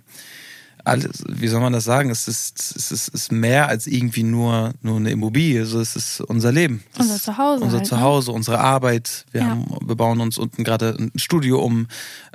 alles, 0.88 1.24
wie 1.28 1.48
soll 1.48 1.60
man 1.60 1.72
das 1.72 1.84
sagen? 1.84 2.10
Es 2.10 2.28
ist, 2.28 2.58
es 2.58 2.76
ist, 2.76 2.90
es 2.92 3.08
ist 3.08 3.32
mehr 3.32 3.68
als 3.68 3.86
irgendwie 3.86 4.22
nur, 4.22 4.72
nur 4.82 4.96
eine 4.96 5.10
Immobilie. 5.10 5.60
Also 5.60 5.80
es 5.80 5.96
ist 5.96 6.20
unser 6.20 6.52
Leben. 6.52 6.82
Unser 6.98 7.20
Zuhause 7.20 7.64
Unser 7.64 7.76
halt, 7.78 7.84
ne? 7.84 7.88
Zuhause, 7.88 8.32
unsere 8.32 8.58
Arbeit. 8.60 9.24
Wir, 9.32 9.42
Ja. 9.42 9.46
haben, 9.48 9.66
wir 9.86 9.94
bauen 9.96 10.20
uns 10.20 10.38
unten 10.38 10.64
gerade 10.64 10.96
ein 10.98 11.12
Studio 11.16 11.60
um, 11.64 11.86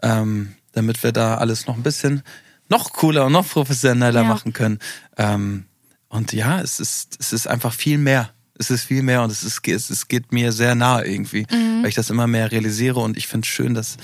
ähm, 0.01 0.53
damit 0.73 1.01
wir 1.03 1.11
da 1.11 1.35
alles 1.37 1.67
noch 1.67 1.75
ein 1.75 1.83
bisschen 1.83 2.23
noch 2.69 2.93
cooler 2.93 3.25
und 3.25 3.33
noch 3.33 3.47
professioneller 3.47 4.21
Ja. 4.21 4.27
machen 4.27 4.53
können. 4.53 4.79
Ähm, 5.17 5.65
und 6.09 6.31
ja, 6.33 6.61
es 6.61 6.79
ist, 6.79 7.17
es 7.19 7.33
ist 7.33 7.47
einfach 7.47 7.73
viel 7.73 7.97
mehr. 7.97 8.29
Es 8.57 8.69
ist 8.69 8.83
viel 8.85 9.01
mehr 9.03 9.23
und 9.23 9.31
es, 9.31 9.43
ist, 9.43 9.67
es, 9.67 9.89
es 9.89 10.07
geht 10.07 10.31
mir 10.31 10.51
sehr 10.51 10.75
nahe 10.75 11.05
irgendwie, 11.05 11.45
Mhm. 11.51 11.81
weil 11.81 11.89
ich 11.89 11.95
das 11.95 12.09
immer 12.11 12.27
mehr 12.27 12.51
realisiere 12.51 12.99
und 12.99 13.17
ich 13.17 13.27
finde 13.27 13.45
es 13.45 13.49
schön, 13.53 13.73
dass 13.73 13.97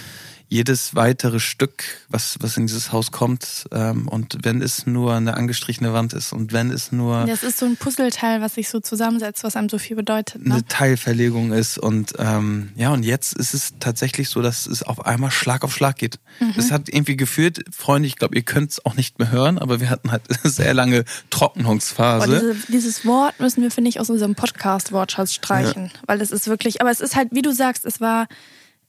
jedes 0.49 0.95
weitere 0.95 1.39
Stück, 1.39 1.83
was, 2.09 2.37
was 2.41 2.57
in 2.57 2.65
dieses 2.65 2.91
Haus 2.91 3.11
kommt, 3.11 3.65
ähm, 3.71 4.07
und 4.07 4.39
wenn 4.41 4.63
es 4.63 4.87
nur 4.87 5.13
eine 5.13 5.35
angestrichene 5.35 5.93
Wand 5.93 6.13
ist 6.13 6.33
und 6.33 6.51
wenn 6.51 6.71
es 6.71 6.91
nur 6.91 7.25
Das 7.27 7.43
ist 7.43 7.59
so 7.59 7.67
ein 7.67 7.77
Puzzleteil, 7.77 8.41
was 8.41 8.55
sich 8.55 8.67
so 8.67 8.79
zusammensetzt, 8.79 9.43
was 9.43 9.55
einem 9.55 9.69
so 9.69 9.77
viel 9.77 9.95
bedeutet. 9.95 10.45
Ne? 10.45 10.55
eine 10.55 10.65
Teilverlegung 10.65 11.53
ist 11.53 11.77
und 11.77 12.13
ähm, 12.17 12.71
ja 12.75 12.91
und 12.91 13.03
jetzt 13.03 13.33
ist 13.33 13.53
es 13.53 13.73
tatsächlich 13.79 14.29
so, 14.29 14.41
dass 14.41 14.65
es 14.65 14.81
auf 14.81 15.05
einmal 15.05 15.29
Schlag 15.29 15.63
auf 15.63 15.73
Schlag 15.73 15.97
geht. 15.97 16.19
Mhm. 16.39 16.53
Es 16.57 16.71
hat 16.71 16.89
irgendwie 16.89 17.15
geführt, 17.15 17.59
Freunde, 17.71 18.07
ich 18.07 18.15
glaube, 18.15 18.35
ihr 18.35 18.41
könnt 18.41 18.71
es 18.71 18.83
auch 18.83 18.95
nicht 18.95 19.19
mehr 19.19 19.31
hören, 19.31 19.59
aber 19.59 19.79
wir 19.79 19.91
hatten 19.91 20.11
halt 20.11 20.23
eine 20.29 20.39
sehr 20.51 20.73
lange 20.73 21.05
Trocknungsphase. 21.29 22.27
diese, 22.27 22.71
dieses 22.71 23.05
Wort 23.05 23.39
müssen 23.39 23.61
wir, 23.61 23.69
finde 23.69 23.89
ich, 23.89 23.99
aus 23.99 24.09
unserem 24.09 24.33
Podcast-Wortschatz 24.33 25.33
streichen. 25.33 25.91
Weil 26.07 26.21
es 26.21 26.31
ist 26.31 26.47
wirklich, 26.47 26.81
aber 26.81 26.89
es 26.89 27.01
ist 27.01 27.15
halt, 27.15 27.29
wie 27.31 27.43
du 27.43 27.53
sagst, 27.53 27.85
es 27.85 28.01
war 28.01 28.27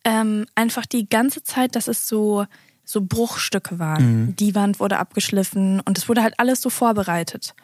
ähm, 0.04 0.46
einfach 0.54 0.86
die 0.86 1.08
ganze 1.08 1.42
Zeit, 1.42 1.76
dass 1.76 1.88
es 1.88 2.06
so, 2.06 2.46
so 2.84 3.00
Bruchstücke 3.02 3.78
waren. 3.78 4.36
Die 4.36 4.54
Wand 4.54 4.80
wurde 4.80 4.98
abgeschliffen 4.98 5.80
und 5.80 5.98
es 5.98 6.08
wurde 6.08 6.22
halt 6.22 6.34
alles 6.38 6.60
so 6.60 6.70
vorbereitet. 6.70 7.54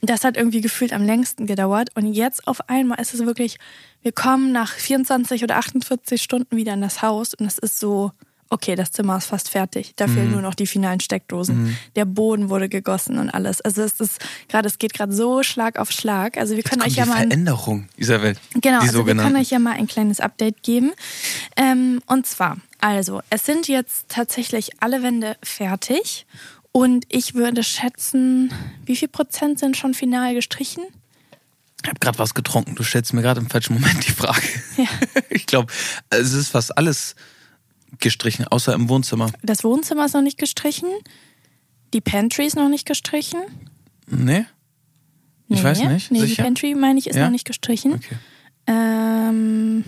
Das 0.00 0.24
hat 0.24 0.36
irgendwie 0.36 0.60
gefühlt 0.60 0.92
am 0.92 1.02
längsten 1.02 1.46
gedauert. 1.46 1.90
Und 1.96 2.12
jetzt 2.12 2.46
auf 2.46 2.68
einmal 2.68 3.00
ist 3.00 3.14
es 3.14 3.26
wirklich, 3.26 3.58
wir 4.02 4.12
kommen 4.12 4.52
nach 4.52 4.72
24 4.72 5.42
oder 5.42 5.56
48 5.56 6.22
Stunden 6.22 6.56
wieder 6.56 6.74
in 6.74 6.80
das 6.80 7.02
Haus 7.02 7.34
und 7.34 7.46
es 7.46 7.58
ist 7.58 7.80
so, 7.80 8.12
okay, 8.50 8.74
das 8.74 8.90
Zimmer 8.92 9.18
ist 9.18 9.26
fast 9.26 9.50
fertig. 9.50 9.92
Da 9.96 10.06
fehlen 10.06 10.32
nur 10.32 10.42
noch 10.42 10.54
die 10.54 10.66
finalen 10.66 11.00
Steckdosen. 11.00 11.76
Der 11.96 12.04
Boden 12.04 12.48
wurde 12.48 12.68
gegossen 12.68 13.18
und 13.18 13.30
alles. 13.30 13.60
Also 13.60 13.82
es 13.82 14.00
ist 14.00 14.18
gerade, 14.48 14.68
es 14.68 14.78
geht 14.78 14.94
gerade 14.94 15.12
so 15.12 15.42
Schlag 15.42 15.78
auf 15.78 15.90
Schlag. 15.90 16.36
Also 16.36 16.56
wir 16.56 16.62
können 16.62 16.80
Kommt 16.80 16.92
euch 16.92 16.98
ja 16.98 17.06
mal 17.06 17.18
Veränderung, 17.18 17.88
Isabel. 17.96 18.36
Genau, 18.54 18.80
die 18.80 18.88
also 18.88 19.06
wir 19.06 19.14
können 19.14 19.36
euch 19.36 19.50
ja 19.50 19.58
mal 19.58 19.72
ein 19.72 19.86
kleines 19.86 20.20
Update 20.20 20.62
geben. 20.62 20.92
Ähm, 21.56 22.00
und 22.06 22.26
zwar, 22.26 22.58
also, 22.80 23.22
es 23.30 23.44
sind 23.44 23.68
jetzt 23.68 24.08
tatsächlich 24.08 24.80
alle 24.80 25.02
Wände 25.02 25.36
fertig. 25.42 26.26
Und 26.72 27.06
ich 27.08 27.34
würde 27.34 27.62
schätzen, 27.64 28.52
wie 28.84 28.94
viel 28.94 29.08
Prozent 29.08 29.58
sind 29.58 29.76
schon 29.76 29.94
final 29.94 30.34
gestrichen? 30.34 30.84
Ich 31.82 31.88
habe 31.88 31.98
gerade 32.00 32.18
was 32.18 32.34
getrunken. 32.34 32.74
Du 32.74 32.82
stellst 32.82 33.12
mir 33.14 33.22
gerade 33.22 33.40
im 33.40 33.48
falschen 33.48 33.74
Moment 33.74 34.06
die 34.06 34.12
Frage. 34.12 34.42
Ja. 34.76 34.86
Ich 35.30 35.46
glaube, 35.46 35.72
es 36.10 36.32
ist 36.32 36.48
fast 36.48 36.76
alles 36.76 37.14
gestrichen, 38.00 38.46
außer 38.46 38.72
im 38.74 38.88
Wohnzimmer. 38.88 39.30
Das 39.42 39.64
Wohnzimmer 39.64 40.04
ist 40.06 40.14
noch 40.14 40.22
nicht 40.22 40.38
gestrichen. 40.38 40.88
Die 41.94 42.00
Pantry 42.00 42.46
ist 42.46 42.56
noch 42.56 42.68
nicht 42.68 42.86
gestrichen. 42.86 43.40
Nee? 44.06 44.44
Ich 45.48 45.58
Nee, 45.58 45.64
weiß 45.64 45.82
nicht. 45.84 46.10
Nee, 46.10 46.20
die 46.20 46.26
Sicher? 46.26 46.42
Pantry, 46.42 46.74
meine 46.74 46.98
ich, 46.98 47.06
ist 47.06 47.16
Ja? 47.16 47.24
noch 47.24 47.30
nicht 47.30 47.46
gestrichen. 47.46 47.94
Okay. 47.94 48.16
Ähm, 48.66 49.84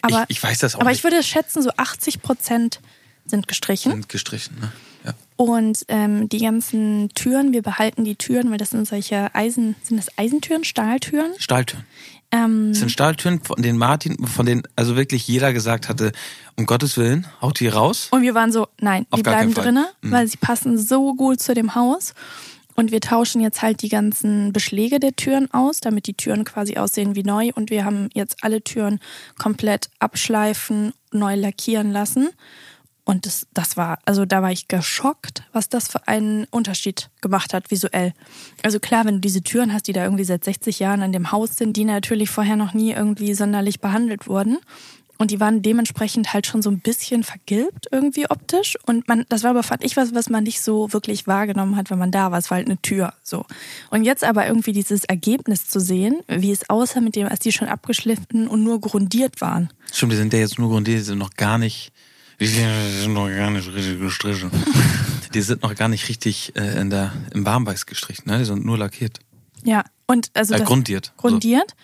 aber 0.00 0.24
ich, 0.28 0.38
ich 0.38 0.42
weiß 0.42 0.58
das 0.60 0.74
auch 0.74 0.80
aber 0.80 0.90
nicht. 0.90 0.98
ich 0.98 1.04
würde 1.04 1.22
schätzen, 1.22 1.62
so 1.62 1.70
80 1.76 2.22
Prozent 2.22 2.80
sind 3.26 3.46
gestrichen. 3.48 3.92
Sind 3.92 4.08
gestrichen, 4.08 4.56
ne? 4.60 4.72
Ja. 5.04 5.14
Und 5.36 5.84
ähm, 5.88 6.28
die 6.28 6.38
ganzen 6.38 7.10
Türen, 7.14 7.52
wir 7.52 7.62
behalten 7.62 8.04
die 8.04 8.16
Türen, 8.16 8.50
weil 8.50 8.58
das 8.58 8.70
sind 8.70 8.86
solche 8.88 9.34
Eisen, 9.34 9.74
sind 9.82 9.96
das 9.96 10.16
Eisentüren, 10.16 10.64
Stahltüren? 10.64 11.32
Stahltüren. 11.38 11.84
Ähm, 12.32 12.70
Das 12.70 12.78
sind 12.80 12.90
Stahltüren, 12.90 13.40
von 13.42 13.60
denen 13.62 13.78
Martin, 13.78 14.26
von 14.26 14.46
denen 14.46 14.62
also 14.74 14.96
wirklich 14.96 15.28
jeder 15.28 15.52
gesagt 15.52 15.88
hatte, 15.88 16.12
um 16.56 16.66
Gottes 16.66 16.96
Willen, 16.96 17.26
haut 17.40 17.60
die 17.60 17.68
raus. 17.68 18.08
und 18.10 18.22
wir 18.22 18.34
waren 18.34 18.50
so, 18.52 18.68
nein, 18.80 19.06
Auf 19.10 19.18
die 19.18 19.22
bleiben 19.22 19.54
drinnen, 19.54 19.86
Mhm. 20.00 20.10
weil 20.12 20.26
sie 20.26 20.38
passen 20.38 20.78
so 20.78 21.14
gut 21.14 21.40
zu 21.40 21.54
dem 21.54 21.74
Haus. 21.74 22.14
Und 22.74 22.90
wir 22.90 23.02
tauschen 23.02 23.42
jetzt 23.42 23.60
halt 23.60 23.82
die 23.82 23.90
ganzen 23.90 24.50
Beschläge 24.54 24.98
der 24.98 25.14
Türen 25.14 25.52
aus, 25.52 25.80
damit 25.80 26.06
die 26.06 26.14
Türen 26.14 26.44
quasi 26.44 26.78
aussehen 26.78 27.14
wie 27.14 27.22
neu. 27.22 27.50
Und 27.54 27.68
wir 27.68 27.84
haben 27.84 28.08
jetzt 28.14 28.38
alle 28.42 28.62
Türen 28.64 28.98
komplett 29.38 29.90
abschleifen, 29.98 30.94
neu 31.12 31.34
lackieren 31.34 31.92
lassen. 31.92 32.30
Und 33.04 33.26
das, 33.26 33.46
das 33.52 33.76
war, 33.76 33.98
also 34.04 34.24
da 34.24 34.42
war 34.42 34.52
ich 34.52 34.68
geschockt, 34.68 35.42
was 35.52 35.68
das 35.68 35.88
für 35.88 36.06
einen 36.06 36.44
Unterschied 36.50 37.10
gemacht 37.20 37.52
hat 37.52 37.70
visuell. 37.70 38.12
Also 38.62 38.78
klar, 38.78 39.04
wenn 39.04 39.14
du 39.14 39.20
diese 39.20 39.42
Türen 39.42 39.72
hast, 39.72 39.88
die 39.88 39.92
da 39.92 40.04
irgendwie 40.04 40.24
seit 40.24 40.44
60 40.44 40.78
Jahren 40.78 41.02
an 41.02 41.12
dem 41.12 41.32
Haus 41.32 41.56
sind, 41.56 41.76
die 41.76 41.84
natürlich 41.84 42.30
vorher 42.30 42.56
noch 42.56 42.74
nie 42.74 42.92
irgendwie 42.92 43.34
sonderlich 43.34 43.80
behandelt 43.80 44.28
wurden. 44.28 44.58
Und 45.18 45.30
die 45.30 45.38
waren 45.38 45.62
dementsprechend 45.62 46.32
halt 46.32 46.48
schon 46.48 46.62
so 46.62 46.70
ein 46.70 46.80
bisschen 46.80 47.22
vergilbt 47.22 47.86
irgendwie 47.92 48.28
optisch. 48.28 48.76
Und 48.86 49.06
man, 49.06 49.24
das 49.28 49.44
war 49.44 49.50
aber, 49.50 49.62
fand 49.62 49.84
ich, 49.84 49.96
was, 49.96 50.14
was 50.14 50.28
man 50.28 50.42
nicht 50.42 50.60
so 50.60 50.92
wirklich 50.92 51.28
wahrgenommen 51.28 51.76
hat, 51.76 51.90
wenn 51.90 51.98
man 51.98 52.10
da 52.10 52.32
war. 52.32 52.38
Es 52.38 52.50
war 52.50 52.56
halt 52.56 52.66
eine 52.66 52.80
Tür, 52.82 53.14
so. 53.22 53.44
Und 53.90 54.02
jetzt 54.02 54.24
aber 54.24 54.48
irgendwie 54.48 54.72
dieses 54.72 55.04
Ergebnis 55.04 55.68
zu 55.68 55.78
sehen, 55.78 56.20
wie 56.26 56.50
es 56.50 56.68
aussah 56.68 57.00
mit 57.00 57.14
dem, 57.14 57.28
als 57.28 57.38
die 57.38 57.52
schon 57.52 57.68
abgeschliffen 57.68 58.48
und 58.48 58.64
nur 58.64 58.80
grundiert 58.80 59.40
waren. 59.40 59.70
Stimmt, 59.92 60.12
die 60.12 60.16
sind 60.16 60.32
ja 60.32 60.40
jetzt 60.40 60.58
nur 60.58 60.70
und 60.70 60.88
die 60.88 60.98
sind 60.98 61.18
noch 61.18 61.34
gar 61.34 61.56
nicht, 61.56 61.92
die 62.40 62.46
sind 62.46 63.12
noch 63.14 63.28
gar 63.28 63.50
nicht 63.50 63.72
richtig 63.72 64.00
gestrichen. 64.00 64.50
die 65.34 65.40
sind 65.42 65.62
noch 65.62 65.74
gar 65.74 65.88
nicht 65.88 66.08
richtig 66.08 66.54
äh, 66.56 66.80
in 66.80 66.90
der, 66.90 67.12
im 67.32 67.44
Warmweiß 67.46 67.86
gestrichen, 67.86 68.24
ne? 68.30 68.38
Die 68.38 68.44
sind 68.44 68.64
nur 68.64 68.78
lackiert. 68.78 69.20
Ja, 69.64 69.84
und 70.06 70.30
also 70.34 70.54
Äh, 70.54 70.58
das, 70.58 70.66
grundiert. 70.68 71.12
grundiert. 71.16 71.74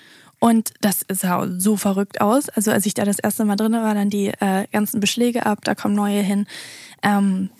Und 0.40 0.72
das 0.80 1.04
sah 1.11 1.48
so 1.58 1.76
verrückt 1.76 2.20
aus. 2.20 2.48
Also 2.48 2.70
als 2.70 2.87
ich 2.87 2.94
da 2.94 3.04
das 3.04 3.18
erste 3.18 3.44
Mal 3.44 3.56
drin 3.56 3.72
war, 3.72 3.94
dann 3.94 4.08
die 4.11 4.28
äh, 4.28 4.66
ganzen 4.72 5.00
Beschläge 5.00 5.46
ab, 5.46 5.61
da 5.64 5.74
kommen 5.74 5.94
neue 5.96 6.22
hin. 6.22 6.46
Ähm, 7.02 7.50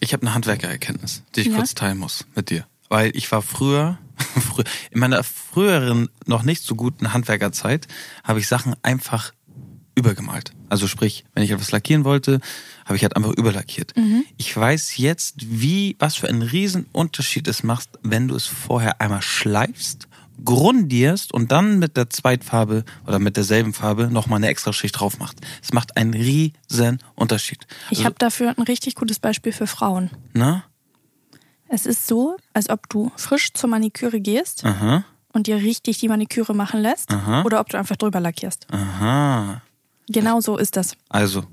Ich 0.00 0.12
habe 0.14 0.22
eine 0.22 0.34
Handwerkererkenntnis, 0.34 1.22
die 1.34 1.40
ich 1.42 1.46
Ja? 1.48 1.56
kurz 1.56 1.74
teilen 1.74 1.98
muss 1.98 2.24
mit 2.34 2.48
dir. 2.50 2.66
Weil 2.88 3.14
ich 3.14 3.30
war 3.32 3.42
früher, 3.42 3.98
frü- 4.36 4.64
in 4.90 5.00
meiner 5.00 5.22
früheren, 5.24 6.08
noch 6.24 6.42
nicht 6.42 6.62
so 6.62 6.74
guten 6.74 7.12
Handwerkerzeit, 7.12 7.86
habe 8.24 8.38
ich 8.40 8.48
Sachen 8.48 8.74
einfach 8.82 9.32
übergemalt. 9.94 10.52
Also 10.68 10.86
sprich, 10.88 11.24
wenn 11.34 11.42
ich 11.42 11.50
etwas 11.50 11.70
lackieren 11.72 12.04
wollte, 12.04 12.40
habe 12.84 12.96
ich 12.96 13.02
halt 13.02 13.16
einfach 13.16 13.32
überlackiert. 13.32 13.94
Ich 14.36 14.56
weiß 14.56 14.96
jetzt, 14.96 15.34
wie, 15.38 15.96
was 15.98 16.16
für 16.16 16.28
einen 16.28 16.42
riesen 16.42 16.86
Unterschied 16.92 17.48
es 17.48 17.62
macht, 17.62 17.88
wenn 18.02 18.28
du 18.28 18.36
es 18.36 18.46
vorher 18.46 19.00
einmal 19.00 19.22
schleifst, 19.22 20.08
grundierst 20.44 21.32
und 21.32 21.50
dann 21.50 21.78
mit 21.78 21.96
der 21.96 22.10
Zweitfarbe 22.10 22.84
oder 23.06 23.18
mit 23.18 23.36
derselben 23.36 23.72
Farbe 23.72 24.08
nochmal 24.10 24.38
eine 24.38 24.48
extra 24.48 24.72
Schicht 24.72 25.00
drauf 25.00 25.18
macht. 25.18 25.38
Es 25.62 25.72
macht 25.72 25.96
einen 25.96 26.14
riesen 26.14 26.98
Unterschied. 27.14 27.66
ich 27.90 28.04
habe 28.04 28.16
dafür 28.18 28.54
ein 28.56 28.62
richtig 28.62 28.94
gutes 28.94 29.18
Beispiel 29.18 29.52
für 29.52 29.66
Frauen. 29.66 30.10
Na? 30.34 30.64
Es 31.68 31.86
ist 31.86 32.06
so, 32.06 32.36
als 32.52 32.70
ob 32.70 32.88
du 32.88 33.10
frisch 33.16 33.52
zur 33.52 33.70
Maniküre 33.70 34.20
gehst 34.20 34.64
Aha. 34.64 35.04
und 35.32 35.46
dir 35.48 35.56
richtig 35.56 35.98
die 35.98 36.08
Maniküre 36.08 36.54
machen 36.54 36.80
lässt 36.80 37.10
Aha. 37.12 37.42
oder 37.42 37.60
ob 37.60 37.68
du 37.70 37.78
einfach 37.78 37.96
drüber 37.96 38.20
lackierst. 38.20 38.66
Aha. 38.70 39.62
Genau 40.08 40.40
so 40.40 40.56
ist 40.56 40.76
das. 40.76 40.96
Also, 41.08 41.44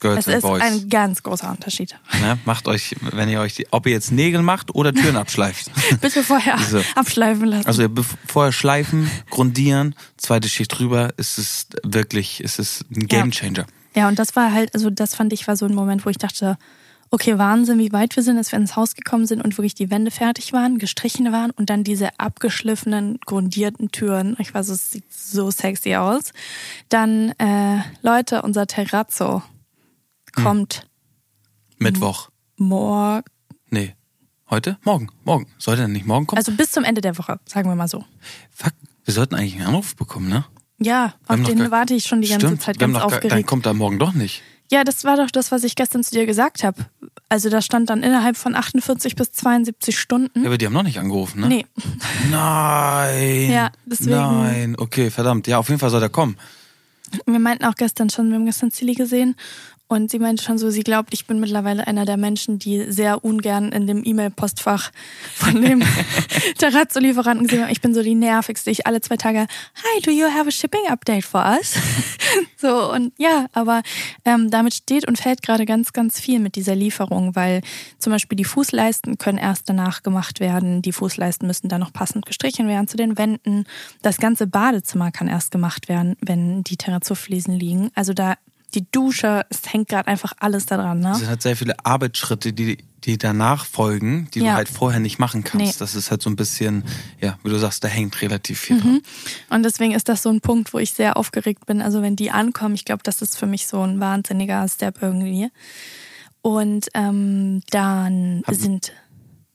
Girls 0.00 0.20
Es 0.20 0.28
and 0.28 0.36
ist 0.38 0.42
Boys. 0.42 0.62
ein 0.62 0.88
ganz 0.90 1.22
großer 1.22 1.50
Unterschied. 1.50 1.94
ne? 2.20 2.38
Macht 2.44 2.66
euch, 2.68 2.94
wenn 3.12 3.28
ihr 3.28 3.40
euch 3.40 3.54
die, 3.54 3.66
ob 3.70 3.86
ihr 3.86 3.92
jetzt 3.92 4.10
Nägel 4.12 4.42
macht 4.42 4.74
oder 4.74 4.92
Türen 4.92 5.16
abschleift. 5.16 5.70
Bitte 6.00 6.22
vorher 6.22 6.58
So. 6.58 6.82
abschleifen 6.94 7.46
lassen. 7.46 7.66
Also 7.66 7.88
vorher 8.26 8.52
schleifen, 8.52 9.10
grundieren, 9.30 9.94
zweite 10.16 10.48
Schicht 10.48 10.78
drüber, 10.78 11.14
ist 11.16 11.38
es 11.38 11.66
wirklich, 11.84 12.40
ist 12.42 12.58
es 12.58 12.84
ein 12.94 13.06
Gamechanger. 13.06 13.66
Ja, 13.94 14.08
und 14.08 14.18
das 14.18 14.34
war 14.36 14.52
halt, 14.52 14.74
also 14.74 14.90
das 14.90 15.14
fand 15.14 15.32
ich 15.32 15.46
war 15.46 15.56
so 15.56 15.64
ein 15.66 15.74
Moment, 15.74 16.04
wo 16.04 16.10
ich 16.10 16.18
dachte, 16.18 16.58
okay, 17.14 17.38
Wahnsinn, 17.38 17.78
wie 17.78 17.92
weit 17.92 18.14
wir 18.16 18.22
sind, 18.22 18.36
dass 18.36 18.52
wir 18.52 18.58
ins 18.58 18.76
Haus 18.76 18.94
gekommen 18.94 19.26
sind 19.26 19.40
und 19.42 19.56
wirklich 19.56 19.74
die 19.74 19.90
Wände 19.90 20.10
fertig 20.10 20.52
waren, 20.52 20.78
gestrichen 20.78 21.30
waren 21.32 21.50
und 21.52 21.70
dann 21.70 21.84
diese 21.84 22.18
abgeschliffenen, 22.18 23.18
grundierten 23.24 23.90
Türen. 23.90 24.36
Ich 24.38 24.52
weiß, 24.52 24.68
es 24.68 24.90
sieht 24.90 25.12
so 25.12 25.50
sexy 25.50 25.94
aus. 25.94 26.32
Dann, 26.88 27.30
äh, 27.38 27.78
Leute, 28.02 28.42
unser 28.42 28.66
Terrazzo 28.66 29.42
kommt 30.34 30.86
Mittwoch. 31.78 32.28
morgen, 32.56 33.22
Nee. 33.70 33.94
Heute? 34.50 34.78
Morgen. 34.84 35.08
Morgen. 35.24 35.46
Sollte 35.58 35.82
er 35.82 35.88
nicht 35.88 36.06
morgen 36.06 36.26
kommen? 36.26 36.38
also 36.38 36.52
bis 36.52 36.70
zum 36.70 36.84
Ende 36.84 37.00
der 37.00 37.16
Woche, 37.18 37.40
sagen 37.46 37.68
wir 37.68 37.74
mal 37.74 37.88
so. 37.88 38.04
Fuck, 38.50 38.72
wir 39.04 39.14
sollten 39.14 39.34
eigentlich 39.34 39.56
einen 39.56 39.66
Anruf 39.66 39.96
bekommen, 39.96 40.28
ne? 40.28 40.44
Ja, 40.78 41.14
Wir 41.26 41.34
auf 41.36 41.42
den 41.44 41.70
warte 41.70 41.94
ich 41.94 42.04
schon 42.04 42.20
die 42.20 42.28
ganze 42.28 42.46
Stimmt, 42.46 42.62
Zeit 42.62 42.78
ganz 42.78 42.92
gar, 42.92 43.02
dann 43.08 43.12
aufgeregt. 43.14 43.46
kommt 43.46 43.66
er 43.66 43.74
morgen 43.74 43.98
doch 43.98 44.12
nicht. 44.12 44.42
Ja, 44.74 44.82
das 44.82 45.04
war 45.04 45.16
doch 45.16 45.30
das, 45.30 45.52
was 45.52 45.62
ich 45.62 45.76
gestern 45.76 46.02
zu 46.02 46.10
dir 46.10 46.26
gesagt 46.26 46.64
habe. 46.64 46.84
Also 47.28 47.48
da 47.48 47.62
stand 47.62 47.90
dann 47.90 48.02
innerhalb 48.02 48.36
von 48.36 48.56
48 48.56 49.14
bis 49.14 49.30
72 49.30 49.96
Stunden. 49.96 50.40
Ja, 50.40 50.46
aber 50.46 50.58
die 50.58 50.66
haben 50.66 50.72
noch 50.72 50.82
nicht 50.82 50.98
angerufen, 50.98 51.42
ne? 51.42 51.46
Nee, 51.48 51.66
Nein. 52.28 53.50
Ja, 53.52 53.70
deswegen- 53.86 54.10
Nein. 54.16 54.74
Okay, 54.76 55.10
verdammt. 55.10 55.46
Ja, 55.46 55.58
auf 55.58 55.68
jeden 55.68 55.78
Fall 55.78 55.90
soll 55.90 56.02
er 56.02 56.08
kommen. 56.08 56.36
wir 57.26 57.38
meinten 57.38 57.64
auch 57.66 57.76
gestern 57.76 58.10
schon, 58.10 58.28
wir 58.30 58.34
haben 58.34 58.46
gestern 58.46 58.72
Silly 58.72 58.94
gesehen 58.94 59.36
und 59.94 60.10
sie 60.10 60.18
meinte 60.18 60.42
schon 60.42 60.58
so, 60.58 60.70
sie 60.70 60.82
glaubt, 60.82 61.14
ich 61.14 61.26
bin 61.26 61.38
mittlerweile 61.38 61.86
einer 61.86 62.04
der 62.04 62.16
Menschen, 62.16 62.58
die 62.58 62.90
sehr 62.90 63.24
ungern 63.24 63.70
in 63.70 63.86
dem 63.86 64.02
E-Mail-Postfach 64.04 64.90
von 65.34 65.62
dem 65.62 65.82
Terrazzo-Lieferanten 66.58 67.46
gesehen 67.46 67.62
haben. 67.62 67.72
Ich 67.72 67.80
bin 67.80 67.94
so 67.94 68.02
die 68.02 68.16
nervigste. 68.16 68.70
Ich 68.70 68.86
alle 68.86 69.00
zwei 69.00 69.16
Tage, 69.16 69.40
hi, 69.40 70.00
do 70.02 70.10
you 70.10 70.26
have 70.26 70.48
a 70.48 70.50
shipping 70.50 70.86
update 70.88 71.24
for 71.24 71.44
us? 71.44 71.74
So, 72.56 72.90
und 72.90 73.12
ja, 73.18 73.46
aber 73.52 73.82
ähm, 74.24 74.50
damit 74.50 74.72
steht 74.72 75.06
und 75.06 75.18
fällt 75.18 75.42
gerade 75.42 75.66
ganz, 75.66 75.92
ganz 75.92 76.18
viel 76.18 76.40
mit 76.40 76.56
dieser 76.56 76.74
Lieferung, 76.74 77.36
weil 77.36 77.60
zum 77.98 78.10
Beispiel 78.10 78.36
die 78.36 78.44
Fußleisten 78.44 79.18
können 79.18 79.36
erst 79.36 79.68
danach 79.68 80.02
gemacht 80.02 80.40
werden. 80.40 80.80
Die 80.80 80.92
Fußleisten 80.92 81.46
müssen 81.46 81.68
dann 81.68 81.80
noch 81.80 81.92
passend 81.92 82.24
gestrichen 82.24 82.66
werden 82.66 82.88
zu 82.88 82.96
den 82.96 83.18
Wänden. 83.18 83.66
Das 84.00 84.16
ganze 84.16 84.46
Badezimmer 84.46 85.12
kann 85.12 85.28
erst 85.28 85.50
gemacht 85.50 85.90
werden, 85.90 86.16
wenn 86.22 86.64
die 86.64 86.78
Terrazzo-Fliesen 86.78 87.54
liegen. 87.54 87.90
Also 87.94 88.14
da 88.14 88.36
die 88.74 88.90
Dusche, 88.90 89.46
es 89.48 89.72
hängt 89.72 89.88
gerade 89.88 90.08
einfach 90.08 90.32
alles 90.38 90.66
daran. 90.66 91.00
Ne? 91.00 91.12
Es 91.12 91.18
sind 91.18 91.28
halt 91.28 91.42
sehr 91.42 91.56
viele 91.56 91.74
Arbeitsschritte, 91.84 92.52
die, 92.52 92.78
die 93.04 93.18
danach 93.18 93.64
folgen, 93.64 94.28
die 94.34 94.40
ja. 94.40 94.52
du 94.52 94.56
halt 94.56 94.68
vorher 94.68 95.00
nicht 95.00 95.18
machen 95.18 95.44
kannst. 95.44 95.66
Nee. 95.66 95.74
Das 95.78 95.94
ist 95.94 96.10
halt 96.10 96.22
so 96.22 96.30
ein 96.30 96.36
bisschen, 96.36 96.84
ja, 97.20 97.38
wie 97.42 97.50
du 97.50 97.58
sagst, 97.58 97.84
da 97.84 97.88
hängt 97.88 98.20
relativ 98.22 98.60
viel 98.60 98.76
mhm. 98.76 98.80
dran. 98.80 99.02
Und 99.50 99.62
deswegen 99.62 99.94
ist 99.94 100.08
das 100.08 100.22
so 100.22 100.30
ein 100.30 100.40
Punkt, 100.40 100.72
wo 100.74 100.78
ich 100.78 100.92
sehr 100.92 101.16
aufgeregt 101.16 101.66
bin. 101.66 101.82
Also 101.82 102.02
wenn 102.02 102.16
die 102.16 102.30
ankommen, 102.30 102.74
ich 102.74 102.84
glaube, 102.84 103.02
das 103.02 103.22
ist 103.22 103.38
für 103.38 103.46
mich 103.46 103.66
so 103.66 103.80
ein 103.80 104.00
wahnsinniger 104.00 104.66
Step 104.68 104.98
irgendwie. 105.00 105.50
Und 106.42 106.88
ähm, 106.94 107.62
dann 107.70 108.42
Hab, 108.46 108.54
sind. 108.54 108.92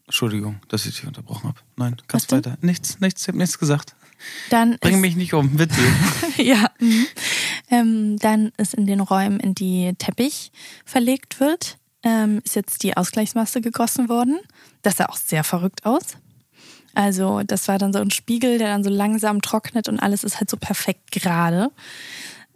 Entschuldigung, 0.05 0.60
dass 0.69 0.86
ich 0.86 0.95
dich 0.95 1.05
unterbrochen 1.05 1.49
habe. 1.49 1.60
Nein, 1.75 1.97
kannst 2.08 2.32
weiter. 2.32 2.58
Nichts, 2.62 2.99
nichts, 2.99 3.21
ich 3.21 3.27
habe 3.27 3.38
nichts 3.38 3.60
gesagt. 3.60 3.95
Dann 4.49 4.77
Bring 4.79 4.99
mich 4.99 5.15
nicht 5.15 5.34
um, 5.34 5.55
bitte. 5.55 5.75
ja. 6.38 6.71
Mhm. 6.79 7.08
Ähm, 7.71 8.17
dann 8.17 8.51
ist 8.58 8.73
in 8.73 8.86
den 8.86 8.99
Räumen, 8.99 9.39
in 9.39 9.55
die 9.55 9.93
Teppich 9.97 10.51
verlegt 10.86 11.39
wird, 11.39 11.77
ähm, 12.03 12.41
ist 12.43 12.55
jetzt 12.55 12.84
die 12.84 12.97
Ausgleichsmasse 12.97 13.62
gegossen 13.62 14.10
worden. 14.10 14.39
Das 14.82 14.97
sah 14.97 15.05
auch 15.05 15.17
sehr 15.17 15.43
verrückt 15.43 15.86
aus. 15.86 16.17
Also 16.95 17.43
das 17.45 17.67
war 17.67 17.77
dann 17.77 17.93
so 17.93 17.99
ein 17.99 18.12
Spiegel, 18.12 18.58
der 18.58 18.69
dann 18.69 18.84
so 18.84 18.89
langsam 18.89 19.41
trocknet 19.41 19.88
und 19.88 19.99
alles 19.99 20.23
ist 20.23 20.39
halt 20.39 20.49
so 20.49 20.58
perfekt 20.58 21.12
gerade. 21.12 21.71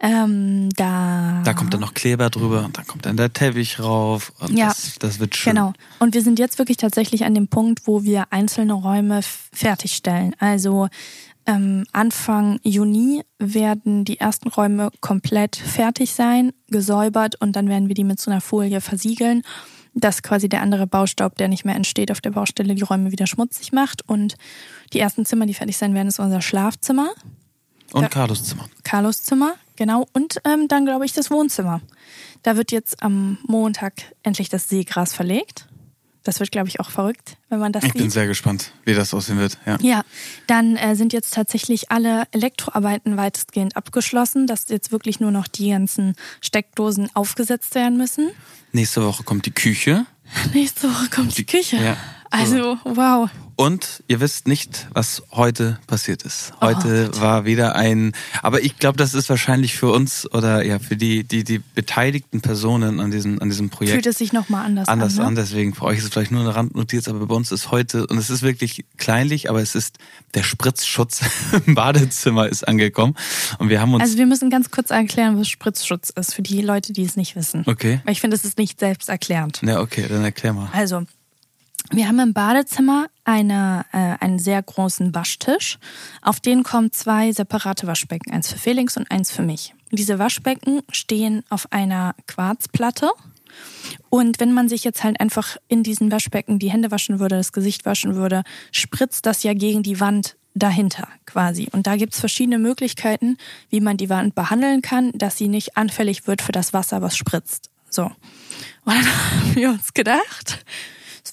Ähm, 0.00 0.68
da, 0.76 1.40
da 1.44 1.54
kommt 1.54 1.72
dann 1.72 1.80
noch 1.80 1.94
Kleber 1.94 2.28
drüber 2.28 2.64
und 2.64 2.76
dann 2.76 2.86
kommt 2.86 3.06
dann 3.06 3.16
der 3.16 3.32
Teppich 3.32 3.78
rauf 3.78 4.32
und 4.40 4.58
ja, 4.58 4.66
das, 4.66 4.96
das 4.98 5.18
wird 5.20 5.36
schön. 5.36 5.54
Genau. 5.54 5.72
Und 6.00 6.14
wir 6.14 6.22
sind 6.22 6.38
jetzt 6.38 6.58
wirklich 6.58 6.76
tatsächlich 6.76 7.24
an 7.24 7.34
dem 7.34 7.48
Punkt, 7.48 7.86
wo 7.86 8.02
wir 8.02 8.26
einzelne 8.30 8.72
Räume 8.72 9.20
fertigstellen. 9.52 10.34
Also 10.40 10.88
ähm, 11.46 11.84
Anfang 11.92 12.58
Juni 12.62 13.22
werden 13.38 14.04
die 14.04 14.18
ersten 14.18 14.48
Räume 14.48 14.90
komplett 15.00 15.56
fertig 15.56 16.12
sein, 16.12 16.52
gesäubert 16.68 17.40
und 17.40 17.54
dann 17.56 17.68
werden 17.68 17.88
wir 17.88 17.94
die 17.94 18.04
mit 18.04 18.20
so 18.20 18.30
einer 18.30 18.40
Folie 18.40 18.80
versiegeln, 18.80 19.42
dass 19.94 20.22
quasi 20.22 20.48
der 20.48 20.62
andere 20.62 20.86
Baustaub, 20.86 21.36
der 21.36 21.48
nicht 21.48 21.64
mehr 21.64 21.76
entsteht 21.76 22.10
auf 22.10 22.20
der 22.20 22.30
Baustelle, 22.30 22.74
die 22.74 22.82
Räume 22.82 23.12
wieder 23.12 23.26
schmutzig 23.26 23.72
macht. 23.72 24.08
Und 24.08 24.36
die 24.92 24.98
ersten 24.98 25.24
Zimmer, 25.24 25.46
die 25.46 25.54
fertig 25.54 25.76
sein 25.76 25.94
werden, 25.94 26.08
ist 26.08 26.18
unser 26.18 26.42
Schlafzimmer. 26.42 27.10
Und 27.92 28.10
Carlos 28.10 28.44
Zimmer. 28.44 28.68
Carlos 28.82 29.22
Zimmer, 29.22 29.54
genau. 29.76 30.06
Und 30.12 30.40
ähm, 30.44 30.66
dann, 30.66 30.84
glaube 30.84 31.04
ich, 31.04 31.12
das 31.12 31.30
Wohnzimmer. 31.30 31.80
Da 32.42 32.56
wird 32.56 32.72
jetzt 32.72 33.02
am 33.02 33.38
Montag 33.46 33.94
endlich 34.24 34.48
das 34.48 34.68
Seegras 34.68 35.14
verlegt. 35.14 35.68
Das 36.24 36.40
wird, 36.40 36.50
glaube 36.50 36.68
ich, 36.68 36.80
auch 36.80 36.90
verrückt, 36.90 37.36
wenn 37.50 37.58
man 37.58 37.72
das 37.72 37.84
Ich 37.84 37.92
sieht. 37.92 38.00
bin 38.00 38.10
sehr 38.10 38.26
gespannt, 38.26 38.72
wie 38.84 38.94
das 38.94 39.12
aussehen 39.12 39.38
wird. 39.38 39.58
Ja, 39.66 39.76
ja 39.80 40.04
dann 40.46 40.76
äh, 40.76 40.96
sind 40.96 41.12
jetzt 41.12 41.34
tatsächlich 41.34 41.90
alle 41.90 42.24
Elektroarbeiten 42.32 43.16
weitestgehend 43.16 43.76
abgeschlossen, 43.76 44.46
dass 44.46 44.68
jetzt 44.68 44.90
wirklich 44.90 45.20
nur 45.20 45.30
noch 45.30 45.46
die 45.46 45.70
ganzen 45.70 46.14
Steckdosen 46.40 47.10
aufgesetzt 47.14 47.74
werden 47.74 47.98
müssen. 47.98 48.30
Nächste 48.72 49.04
Woche 49.04 49.22
kommt 49.22 49.46
die 49.46 49.52
Küche. 49.52 50.06
Nächste 50.54 50.90
Woche 50.90 51.08
kommt 51.10 51.32
die, 51.32 51.44
die 51.44 51.46
Küche. 51.46 51.76
Ja. 51.76 51.96
Also, 52.30 52.78
wow. 52.84 53.30
Und 53.56 54.02
ihr 54.08 54.20
wisst 54.20 54.48
nicht, 54.48 54.88
was 54.92 55.22
heute 55.30 55.78
passiert 55.86 56.22
ist. 56.22 56.52
Heute 56.60 57.10
oh, 57.14 57.20
war 57.20 57.44
wieder 57.44 57.76
ein, 57.76 58.12
aber 58.42 58.62
ich 58.62 58.78
glaube, 58.78 58.98
das 58.98 59.14
ist 59.14 59.28
wahrscheinlich 59.28 59.74
für 59.76 59.90
uns 59.90 60.30
oder 60.32 60.64
ja 60.64 60.78
für 60.78 60.96
die 60.96 61.24
die 61.24 61.44
die 61.44 61.58
beteiligten 61.58 62.40
Personen 62.40 63.00
an 63.00 63.10
diesem 63.10 63.40
an 63.40 63.48
diesem 63.48 63.70
Projekt. 63.70 63.94
Fühlt 63.94 64.06
es 64.06 64.18
sich 64.18 64.32
noch 64.32 64.48
mal 64.48 64.64
anders, 64.64 64.88
anders 64.88 65.14
an. 65.14 65.18
Ne? 65.18 65.26
an. 65.26 65.34
Deswegen 65.36 65.74
für 65.74 65.84
euch 65.84 65.98
ist 65.98 66.04
es 66.04 66.10
vielleicht 66.10 66.32
nur 66.32 66.40
eine 66.40 66.54
Randnotiz, 66.54 67.06
aber 67.08 67.26
bei 67.26 67.34
uns 67.34 67.52
ist 67.52 67.70
heute 67.70 68.06
und 68.06 68.18
es 68.18 68.30
ist 68.30 68.42
wirklich 68.42 68.84
kleinlich, 68.96 69.50
aber 69.50 69.62
es 69.62 69.74
ist 69.74 69.98
der 70.34 70.42
Spritzschutz 70.42 71.20
im 71.66 71.74
Badezimmer 71.74 72.48
ist 72.48 72.66
angekommen 72.66 73.14
und 73.58 73.68
wir 73.68 73.80
haben 73.80 73.94
uns. 73.94 74.02
Also 74.02 74.18
wir 74.18 74.26
müssen 74.26 74.50
ganz 74.50 74.70
kurz 74.70 74.90
erklären, 74.90 75.38
was 75.38 75.48
Spritzschutz 75.48 76.10
ist 76.10 76.34
für 76.34 76.42
die 76.42 76.60
Leute, 76.60 76.92
die 76.92 77.04
es 77.04 77.16
nicht 77.16 77.36
wissen. 77.36 77.62
Okay. 77.66 78.00
Weil 78.04 78.12
ich 78.12 78.20
finde, 78.20 78.36
es 78.36 78.44
ist 78.44 78.58
nicht 78.58 78.80
selbst 78.80 79.08
erklärend. 79.08 79.60
Ja, 79.64 79.80
okay, 79.80 80.06
dann 80.08 80.24
erklär 80.24 80.52
mal. 80.52 80.68
Also 80.72 81.04
wir 81.90 82.08
haben 82.08 82.18
im 82.18 82.32
Badezimmer 82.32 83.06
eine, 83.24 83.84
äh, 83.92 84.16
einen 84.20 84.38
sehr 84.38 84.62
großen 84.62 85.14
Waschtisch. 85.14 85.78
Auf 86.22 86.40
den 86.40 86.62
kommen 86.62 86.92
zwei 86.92 87.32
separate 87.32 87.86
Waschbecken, 87.86 88.32
eins 88.32 88.50
für 88.50 88.58
Felix 88.58 88.96
und 88.96 89.10
eins 89.10 89.30
für 89.30 89.42
mich. 89.42 89.74
Diese 89.90 90.18
Waschbecken 90.18 90.82
stehen 90.90 91.44
auf 91.50 91.70
einer 91.72 92.14
Quarzplatte. 92.26 93.10
Und 94.10 94.40
wenn 94.40 94.52
man 94.52 94.68
sich 94.68 94.82
jetzt 94.82 95.04
halt 95.04 95.20
einfach 95.20 95.56
in 95.68 95.82
diesen 95.82 96.10
Waschbecken 96.10 96.58
die 96.58 96.70
Hände 96.70 96.90
waschen 96.90 97.20
würde, 97.20 97.36
das 97.36 97.52
Gesicht 97.52 97.84
waschen 97.84 98.16
würde, 98.16 98.42
spritzt 98.72 99.26
das 99.26 99.42
ja 99.42 99.54
gegen 99.54 99.82
die 99.82 100.00
Wand 100.00 100.36
dahinter 100.54 101.08
quasi. 101.26 101.68
Und 101.70 101.86
da 101.86 101.96
gibt's 101.96 102.20
verschiedene 102.20 102.58
Möglichkeiten, 102.58 103.36
wie 103.70 103.80
man 103.80 103.96
die 103.96 104.08
Wand 104.08 104.34
behandeln 104.34 104.82
kann, 104.82 105.12
dass 105.12 105.36
sie 105.36 105.48
nicht 105.48 105.76
anfällig 105.76 106.26
wird 106.26 106.42
für 106.42 106.52
das 106.52 106.72
Wasser, 106.72 107.02
was 107.02 107.16
spritzt. 107.16 107.70
So. 107.90 108.04
Und 108.04 108.14
dann 108.86 109.06
haben 109.06 109.54
wir 109.54 109.70
uns 109.70 109.94
gedacht, 109.94 110.64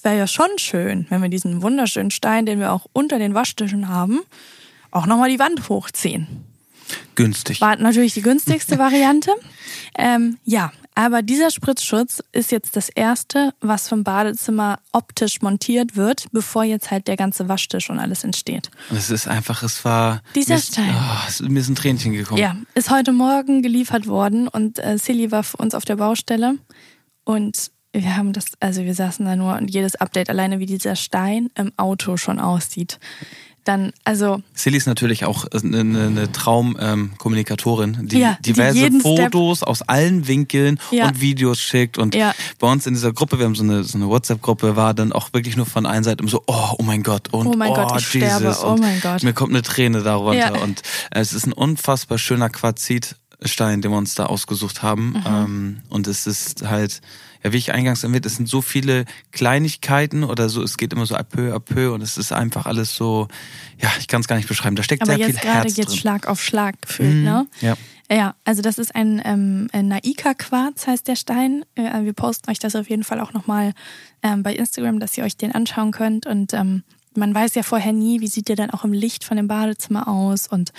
es 0.02 0.04
wäre 0.04 0.18
ja 0.18 0.26
schon 0.26 0.48
schön, 0.56 1.06
wenn 1.10 1.22
wir 1.22 1.28
diesen 1.28 1.62
wunderschönen 1.62 2.10
Stein, 2.10 2.44
den 2.44 2.58
wir 2.58 2.72
auch 2.72 2.86
unter 2.92 3.20
den 3.20 3.34
Waschtischen 3.34 3.88
haben, 3.88 4.18
auch 4.90 5.06
nochmal 5.06 5.30
die 5.30 5.38
Wand 5.38 5.68
hochziehen. 5.68 6.26
Günstig. 7.14 7.60
War 7.60 7.76
natürlich 7.76 8.12
die 8.12 8.22
günstigste 8.22 8.78
Variante. 8.78 9.30
Ähm, 9.96 10.38
ja, 10.42 10.72
aber 10.96 11.22
dieser 11.22 11.52
Spritzschutz 11.52 12.20
ist 12.32 12.50
jetzt 12.50 12.74
das 12.74 12.88
erste, 12.88 13.54
was 13.60 13.88
vom 13.88 14.02
Badezimmer 14.02 14.80
optisch 14.90 15.40
montiert 15.40 15.94
wird, 15.94 16.26
bevor 16.32 16.64
jetzt 16.64 16.90
halt 16.90 17.06
der 17.06 17.16
ganze 17.16 17.48
Waschtisch 17.48 17.88
und 17.88 18.00
alles 18.00 18.24
entsteht. 18.24 18.72
Und 18.90 18.96
es 18.96 19.08
ist 19.08 19.28
einfach, 19.28 19.62
es 19.62 19.84
war. 19.84 20.20
Dieser 20.34 20.58
Stein. 20.58 20.92
Oh, 20.92 21.44
mir 21.44 21.60
ist 21.60 21.68
ein 21.68 21.76
Tränchen 21.76 22.12
gekommen. 22.12 22.40
Ja, 22.40 22.56
ist 22.74 22.90
heute 22.90 23.12
Morgen 23.12 23.62
geliefert 23.62 24.08
worden 24.08 24.48
und 24.48 24.80
äh, 24.80 24.98
Silly 24.98 25.30
war 25.30 25.44
für 25.44 25.58
uns 25.58 25.76
auf 25.76 25.84
der 25.84 25.94
Baustelle 25.94 26.58
und 27.22 27.70
wir 27.92 28.16
haben 28.16 28.32
das, 28.32 28.46
also 28.60 28.84
wir 28.84 28.94
saßen 28.94 29.24
da 29.24 29.36
nur 29.36 29.56
und 29.56 29.68
jedes 29.68 29.96
Update 29.96 30.30
alleine, 30.30 30.58
wie 30.58 30.66
dieser 30.66 30.96
Stein 30.96 31.50
im 31.54 31.72
Auto 31.76 32.16
schon 32.16 32.38
aussieht. 32.38 32.98
Dann, 33.64 33.92
also. 34.02 34.42
Silly 34.54 34.76
ist 34.76 34.86
natürlich 34.86 35.24
auch 35.24 35.46
eine, 35.52 35.78
eine 35.78 36.32
Traumkommunikatorin, 36.32 37.96
ähm, 38.00 38.08
die 38.08 38.18
ja, 38.18 38.36
diverse 38.44 38.90
die 38.90 38.98
Fotos 38.98 39.58
Step 39.58 39.68
aus 39.68 39.82
allen 39.82 40.26
Winkeln 40.26 40.80
ja. 40.90 41.06
und 41.06 41.20
Videos 41.20 41.60
schickt. 41.60 41.96
Und 41.96 42.16
ja. 42.16 42.34
bei 42.58 42.66
uns 42.66 42.88
in 42.88 42.94
dieser 42.94 43.12
Gruppe, 43.12 43.38
wir 43.38 43.46
haben 43.46 43.54
so 43.54 43.62
eine, 43.62 43.84
so 43.84 43.96
eine 43.98 44.08
WhatsApp-Gruppe, 44.08 44.74
war 44.74 44.94
dann 44.94 45.12
auch 45.12 45.32
wirklich 45.32 45.56
nur 45.56 45.66
von 45.66 45.86
einer 45.86 46.02
Seite 46.02 46.26
so, 46.26 46.42
oh, 46.48 46.70
oh 46.78 46.82
mein 46.82 47.04
Gott, 47.04 47.32
und 47.32 47.46
oh, 47.46 47.52
mein 47.52 47.70
oh 47.70 47.74
Gott, 47.74 48.00
ich 48.00 48.14
Jesus. 48.14 48.40
Sterbe. 48.40 48.56
Oh 48.64 48.76
mein 48.76 49.00
Gott. 49.00 49.22
Mir 49.22 49.32
kommt 49.32 49.52
eine 49.52 49.62
Träne 49.62 50.02
darunter. 50.02 50.60
Und 50.60 50.82
es 51.12 51.32
ist 51.32 51.46
ein 51.46 51.52
unfassbar 51.52 52.18
schöner 52.18 52.48
Quarzit. 52.48 53.16
Stein, 53.44 53.82
den 53.82 53.90
wir 53.90 53.98
uns 53.98 54.14
da 54.14 54.26
ausgesucht 54.26 54.84
haben. 54.84 55.10
Mhm. 55.10 55.24
Ähm, 55.26 55.78
und 55.88 56.06
es 56.06 56.28
ist 56.28 56.62
halt, 56.62 57.00
ja, 57.42 57.52
wie 57.52 57.56
ich 57.56 57.72
eingangs 57.72 58.04
erwähnt, 58.04 58.26
es 58.26 58.36
sind 58.36 58.48
so 58.48 58.62
viele 58.62 59.04
Kleinigkeiten 59.32 60.24
oder 60.24 60.48
so, 60.48 60.62
es 60.62 60.76
geht 60.76 60.92
immer 60.92 61.06
so 61.06 61.16
à 61.16 61.22
peu 61.22 61.54
à 61.54 61.60
peu 61.60 61.92
und 61.92 62.02
es 62.02 62.16
ist 62.16 62.32
einfach 62.32 62.66
alles 62.66 62.94
so, 62.94 63.28
ja, 63.80 63.90
ich 63.98 64.08
kann 64.08 64.20
es 64.20 64.28
gar 64.28 64.36
nicht 64.36 64.48
beschreiben. 64.48 64.76
Da 64.76 64.82
steckt 64.82 65.02
Aber 65.02 65.16
sehr 65.16 65.26
viel 65.26 65.36
Herz 65.36 65.44
gerade 65.44 65.68
jetzt 65.68 65.96
Schlag 65.96 66.26
auf 66.26 66.42
Schlag 66.42 66.80
gefühlt, 66.82 67.16
mhm. 67.16 67.24
ne? 67.24 67.46
Ja. 67.60 67.76
Ja, 68.10 68.34
also 68.44 68.60
das 68.60 68.78
ist 68.78 68.94
ein 68.94 69.22
ähm, 69.24 69.70
Naika-Quarz, 69.72 70.86
heißt 70.86 71.08
der 71.08 71.16
Stein. 71.16 71.64
Äh, 71.76 72.02
wir 72.02 72.12
posten 72.12 72.50
euch 72.50 72.58
das 72.58 72.76
auf 72.76 72.90
jeden 72.90 73.04
Fall 73.04 73.20
auch 73.20 73.32
nochmal 73.32 73.72
ähm, 74.22 74.42
bei 74.42 74.54
Instagram, 74.54 75.00
dass 75.00 75.16
ihr 75.16 75.24
euch 75.24 75.38
den 75.38 75.52
anschauen 75.52 75.92
könnt. 75.92 76.26
Und 76.26 76.52
ähm, 76.52 76.82
man 77.14 77.34
weiß 77.34 77.54
ja 77.54 77.62
vorher 77.62 77.94
nie, 77.94 78.20
wie 78.20 78.26
sieht 78.26 78.48
der 78.48 78.56
dann 78.56 78.70
auch 78.70 78.84
im 78.84 78.92
Licht 78.92 79.24
von 79.24 79.38
dem 79.38 79.48
Badezimmer 79.48 80.08
aus 80.08 80.46
und 80.46 80.72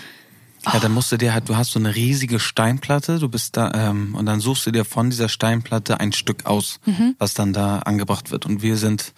ja, 0.71 0.79
dann 0.79 0.93
musst 0.93 1.11
du 1.11 1.17
dir 1.17 1.33
halt, 1.33 1.49
du 1.49 1.57
hast 1.57 1.71
so 1.71 1.79
eine 1.79 1.93
riesige 1.93 2.39
Steinplatte, 2.39 3.19
du 3.19 3.27
bist 3.27 3.57
da, 3.57 3.71
ähm, 3.73 4.15
und 4.15 4.25
dann 4.25 4.39
suchst 4.39 4.65
du 4.65 4.71
dir 4.71 4.85
von 4.85 5.09
dieser 5.09 5.27
Steinplatte 5.27 5.99
ein 5.99 6.13
Stück 6.13 6.45
aus, 6.45 6.79
mhm. 6.85 7.15
was 7.19 7.33
dann 7.33 7.51
da 7.51 7.79
angebracht 7.79 8.31
wird. 8.31 8.45
Und 8.45 8.61
wir 8.61 8.77
sind, 8.77 9.13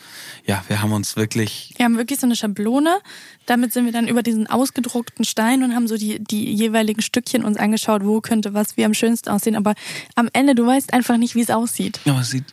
ja, 0.46 0.64
wir 0.68 0.82
haben 0.82 0.92
uns 0.92 1.16
wirklich. 1.16 1.74
Wir 1.78 1.86
haben 1.86 1.98
wirklich 1.98 2.20
so 2.20 2.26
eine 2.26 2.36
Schablone. 2.36 2.98
Damit 3.46 3.74
sind 3.74 3.86
wir 3.86 3.92
dann 3.92 4.08
über 4.08 4.24
diesen 4.24 4.48
ausgedruckten 4.48 5.24
Stein 5.24 5.64
und 5.64 5.76
haben 5.76 5.88
so 5.88 5.98
die, 5.98 6.24
die 6.24 6.52
jeweiligen 6.52 7.02
Stückchen 7.02 7.44
uns 7.44 7.58
angeschaut, 7.58 8.04
wo 8.04 8.22
könnte 8.22 8.54
was 8.54 8.76
wie 8.78 8.86
am 8.86 8.96
schönsten 8.96 9.30
aussehen. 9.30 9.56
Aber 9.56 9.76
am 10.16 10.30
Ende, 10.34 10.56
du 10.56 10.66
weißt 10.66 10.94
einfach 10.94 11.18
nicht, 11.18 11.36
wie 11.36 11.42
es 11.42 11.52
aussieht. 11.52 12.00
Ja, 12.06 12.20
es 12.20 12.32
sieht 12.32 12.46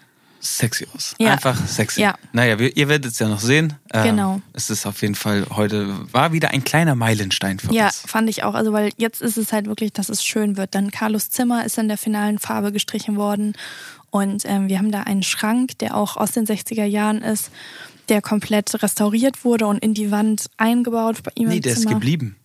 sexy 0.43 0.87
aus. 0.95 1.15
Ja. 1.19 1.33
Einfach 1.33 1.57
sexy. 1.67 2.03
Ja. 2.03 2.15
Naja, 2.33 2.59
wir, 2.59 2.77
ihr 2.77 2.89
werdet 2.89 3.13
es 3.13 3.19
ja 3.19 3.29
noch 3.29 3.41
sehen. 3.41 3.75
Ähm, 3.93 4.05
genau. 4.05 4.43
Es 4.53 4.71
ist 4.71 4.87
auf 4.87 5.01
jeden 5.03 5.15
Fall 5.15 5.47
heute, 5.51 5.95
war 6.13 6.33
wieder 6.33 6.51
ein 6.51 6.65
kleiner 6.65 6.95
Meilenstein 6.95 7.59
für 7.59 7.73
ja, 7.73 7.87
uns. 7.87 8.03
Ja, 8.03 8.09
fand 8.09 8.29
ich 8.29 8.43
auch. 8.43 8.55
Also, 8.55 8.73
weil 8.73 8.91
jetzt 8.97 9.23
ist 9.23 9.37
es 9.37 9.53
halt 9.53 9.67
wirklich, 9.67 9.93
dass 9.93 10.09
es 10.09 10.25
schön 10.25 10.57
wird. 10.57 10.75
Dann 10.75 10.91
Carlos 10.91 11.31
Zimmer 11.31 11.65
ist 11.65 11.79
in 11.79 11.89
der 11.89 11.99
finalen 11.99 12.39
Farbe 12.39 12.73
gestrichen 12.73 13.17
worden. 13.17 13.55
Und 14.11 14.43
ähm, 14.45 14.69
wir 14.69 14.79
haben 14.79 14.93
da 14.93 15.05
einen 15.05 15.23
Schrank, 15.23 15.79
der 15.79 15.97
auch 15.97 16.17
aus 16.17 16.33
den 16.33 16.47
60er 16.47 16.85
Jahren 16.85 17.23
ist, 17.23 17.51
der 18.09 18.21
komplett 18.21 18.83
restauriert 18.83 19.45
wurde 19.45 19.67
und 19.67 19.79
in 19.79 19.95
die 19.95 20.11
Wand 20.11 20.47
eingebaut 20.59 21.23
bei 21.23 21.31
ihm 21.35 21.49
Nee, 21.49 21.61
der 21.61 21.75
Zimmer. 21.75 21.91
ist 21.91 21.95
geblieben. 21.95 22.37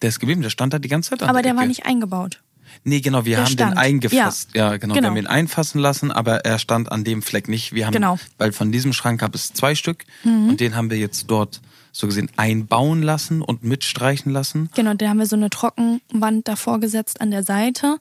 Der 0.00 0.08
ist 0.08 0.18
geblieben, 0.18 0.42
der 0.42 0.50
stand 0.50 0.74
da 0.74 0.80
die 0.80 0.88
ganze 0.88 1.10
Zeit. 1.10 1.22
Aber 1.22 1.42
der 1.42 1.52
Ecke. 1.52 1.60
war 1.60 1.66
nicht 1.66 1.86
eingebaut. 1.86 2.41
Nee, 2.84 3.00
genau, 3.00 3.24
wir 3.24 3.36
Der 3.36 3.44
haben 3.44 3.52
stand. 3.52 3.72
den 3.72 3.78
eingefasst. 3.78 4.50
Ja, 4.54 4.76
genau, 4.76 4.94
Genau. 4.94 5.04
Wir 5.04 5.10
haben 5.10 5.16
ihn 5.16 5.26
einfassen 5.26 5.80
lassen, 5.80 6.10
aber 6.10 6.44
er 6.44 6.58
stand 6.58 6.90
an 6.90 7.04
dem 7.04 7.22
Fleck 7.22 7.48
nicht. 7.48 7.72
Wir 7.72 7.86
haben, 7.86 7.92
Genau. 7.92 8.16
Mhm. 8.16 8.20
weil 8.38 8.52
von 8.52 8.72
diesem 8.72 8.92
Schrank 8.92 9.20
gab 9.20 9.34
es 9.34 9.52
zwei 9.52 9.74
Stück 9.74 10.04
und 10.24 10.58
den 10.58 10.74
haben 10.76 10.90
wir 10.90 10.98
jetzt 10.98 11.30
dort 11.30 11.60
so 11.92 12.06
gesehen 12.06 12.30
einbauen 12.36 13.02
lassen 13.02 13.42
und 13.42 13.62
mitstreichen 13.64 14.32
lassen. 14.32 14.70
Genau, 14.74 14.94
da 14.94 15.08
haben 15.08 15.18
wir 15.18 15.26
so 15.26 15.36
eine 15.36 15.50
Trockenwand 15.50 16.48
davor 16.48 16.80
gesetzt 16.80 17.20
an 17.20 17.30
der 17.30 17.42
Seite 17.44 17.98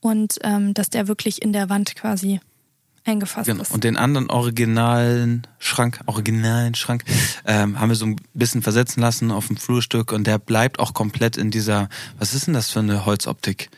und 0.00 0.38
ähm, 0.42 0.72
dass 0.74 0.88
der 0.90 1.08
wirklich 1.08 1.42
in 1.42 1.52
der 1.52 1.68
Wand 1.68 1.96
quasi 1.96 2.40
eingefasst 3.04 3.46
Genau. 3.46 3.62
ist. 3.62 3.70
Und 3.70 3.84
den 3.84 3.96
anderen 3.96 4.30
originalen 4.30 5.46
Schrank, 5.58 6.00
originalen 6.06 6.74
Schrank, 6.74 7.04
ähm, 7.46 7.78
haben 7.80 7.88
wir 7.88 7.96
so 7.96 8.06
ein 8.06 8.16
bisschen 8.34 8.62
versetzen 8.62 9.00
lassen 9.00 9.30
auf 9.30 9.46
dem 9.48 9.56
Flurstück 9.56 10.12
und 10.12 10.26
der 10.26 10.38
bleibt 10.38 10.78
auch 10.78 10.94
komplett 10.94 11.36
in 11.36 11.50
dieser, 11.50 11.88
was 12.18 12.34
ist 12.34 12.46
denn 12.46 12.54
das 12.54 12.70
für 12.70 12.80
eine 12.80 13.04
Holzoptik? 13.06 13.70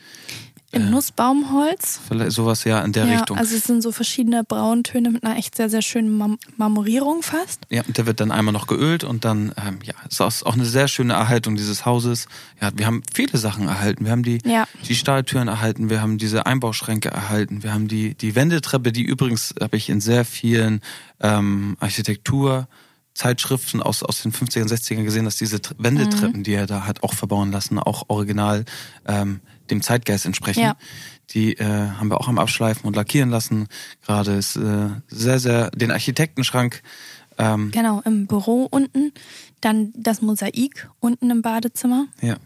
In 0.71 0.89
Nussbaumholz. 0.89 1.99
Vielleicht 2.07 2.31
sowas 2.31 2.63
ja 2.65 2.81
in 2.81 2.91
der 2.91 3.05
ja, 3.05 3.17
Richtung. 3.17 3.37
also 3.37 3.55
es 3.55 3.63
sind 3.63 3.81
so 3.81 3.91
verschiedene 3.91 4.43
Brauntöne 4.43 5.11
mit 5.11 5.23
einer 5.23 5.37
echt 5.37 5.55
sehr, 5.55 5.69
sehr 5.69 5.81
schönen 5.81 6.17
Mam 6.17 6.37
Marmorierung 6.57 7.23
fast. 7.23 7.61
Ja, 7.69 7.83
und 7.87 7.97
der 7.97 8.05
wird 8.05 8.19
dann 8.19 8.31
einmal 8.31 8.51
noch 8.53 8.67
geölt 8.67 9.03
und 9.03 9.23
dann, 9.23 9.53
ähm, 9.57 9.79
ja, 9.83 9.93
ist 10.09 10.21
auch 10.21 10.27
auch 10.45 10.53
eine 10.53 10.65
sehr 10.65 10.87
schöne 10.87 11.13
Erhaltung 11.13 11.55
dieses 11.55 11.85
Hauses. 11.85 12.27
Ja, 12.61 12.69
wir 12.75 12.85
haben 12.85 13.01
viele 13.13 13.37
Sachen 13.37 13.67
erhalten. 13.67 14.05
Wir 14.05 14.11
haben 14.11 14.23
die, 14.23 14.39
Ja. 14.43 14.65
die 14.87 14.95
Stahltüren 14.95 15.47
erhalten, 15.47 15.89
wir 15.89 16.01
haben 16.01 16.17
diese 16.17 16.45
Einbauschränke 16.45 17.09
erhalten, 17.09 17.63
wir 17.63 17.73
haben 17.73 17.87
die, 17.87 18.15
die 18.15 18.35
Wendetreppe, 18.35 18.91
die 18.91 19.03
übrigens 19.03 19.55
habe 19.59 19.77
ich 19.77 19.89
in 19.89 20.01
sehr 20.01 20.25
vielen 20.25 20.81
ähm, 21.21 21.77
Architektur 21.79 22.67
Zeitschriften 23.17 23.81
aus, 23.81 24.03
aus 24.03 24.21
den 24.21 24.31
50er 24.31 24.61
und 24.61 24.71
60ern 24.71 25.03
gesehen, 25.03 25.25
dass 25.25 25.35
diese 25.37 25.57
Tre- 25.57 25.75
Wendetreppen, 25.79 26.43
die 26.43 26.53
er 26.53 26.67
da 26.67 26.85
hat 26.85 27.03
auch 27.03 27.13
verbauen 27.13 27.51
lassen, 27.51 27.79
auch 27.79 28.03
original 28.09 28.63
ähm, 29.07 29.41
dem 29.69 29.81
Zeitgeist 29.81 30.25
entsprechen. 30.25 30.61
Ja. 30.61 30.77
Die 31.31 31.53
äh, 31.57 31.65
haben 31.65 32.09
wir 32.09 32.21
auch 32.21 32.27
am 32.27 32.37
Abschleifen 32.37 32.85
und 32.85 32.95
lackieren 32.95 33.29
lassen. 33.29 33.67
Gerade 34.05 34.33
ist 34.35 34.55
äh, 34.55 34.89
sehr, 35.07 35.39
sehr 35.39 35.71
den 35.71 35.91
Architektenschrank 35.91 36.81
ähm, 37.39 37.71
Genau, 37.71 38.01
im 38.05 38.27
Büro 38.27 38.67
unten. 38.69 39.11
Dann 39.61 39.91
das 39.95 40.21
Mosaik 40.21 40.89
unten 40.99 41.29
im 41.31 41.41
Badezimmer. 41.41 42.05
Ja. 42.21 42.37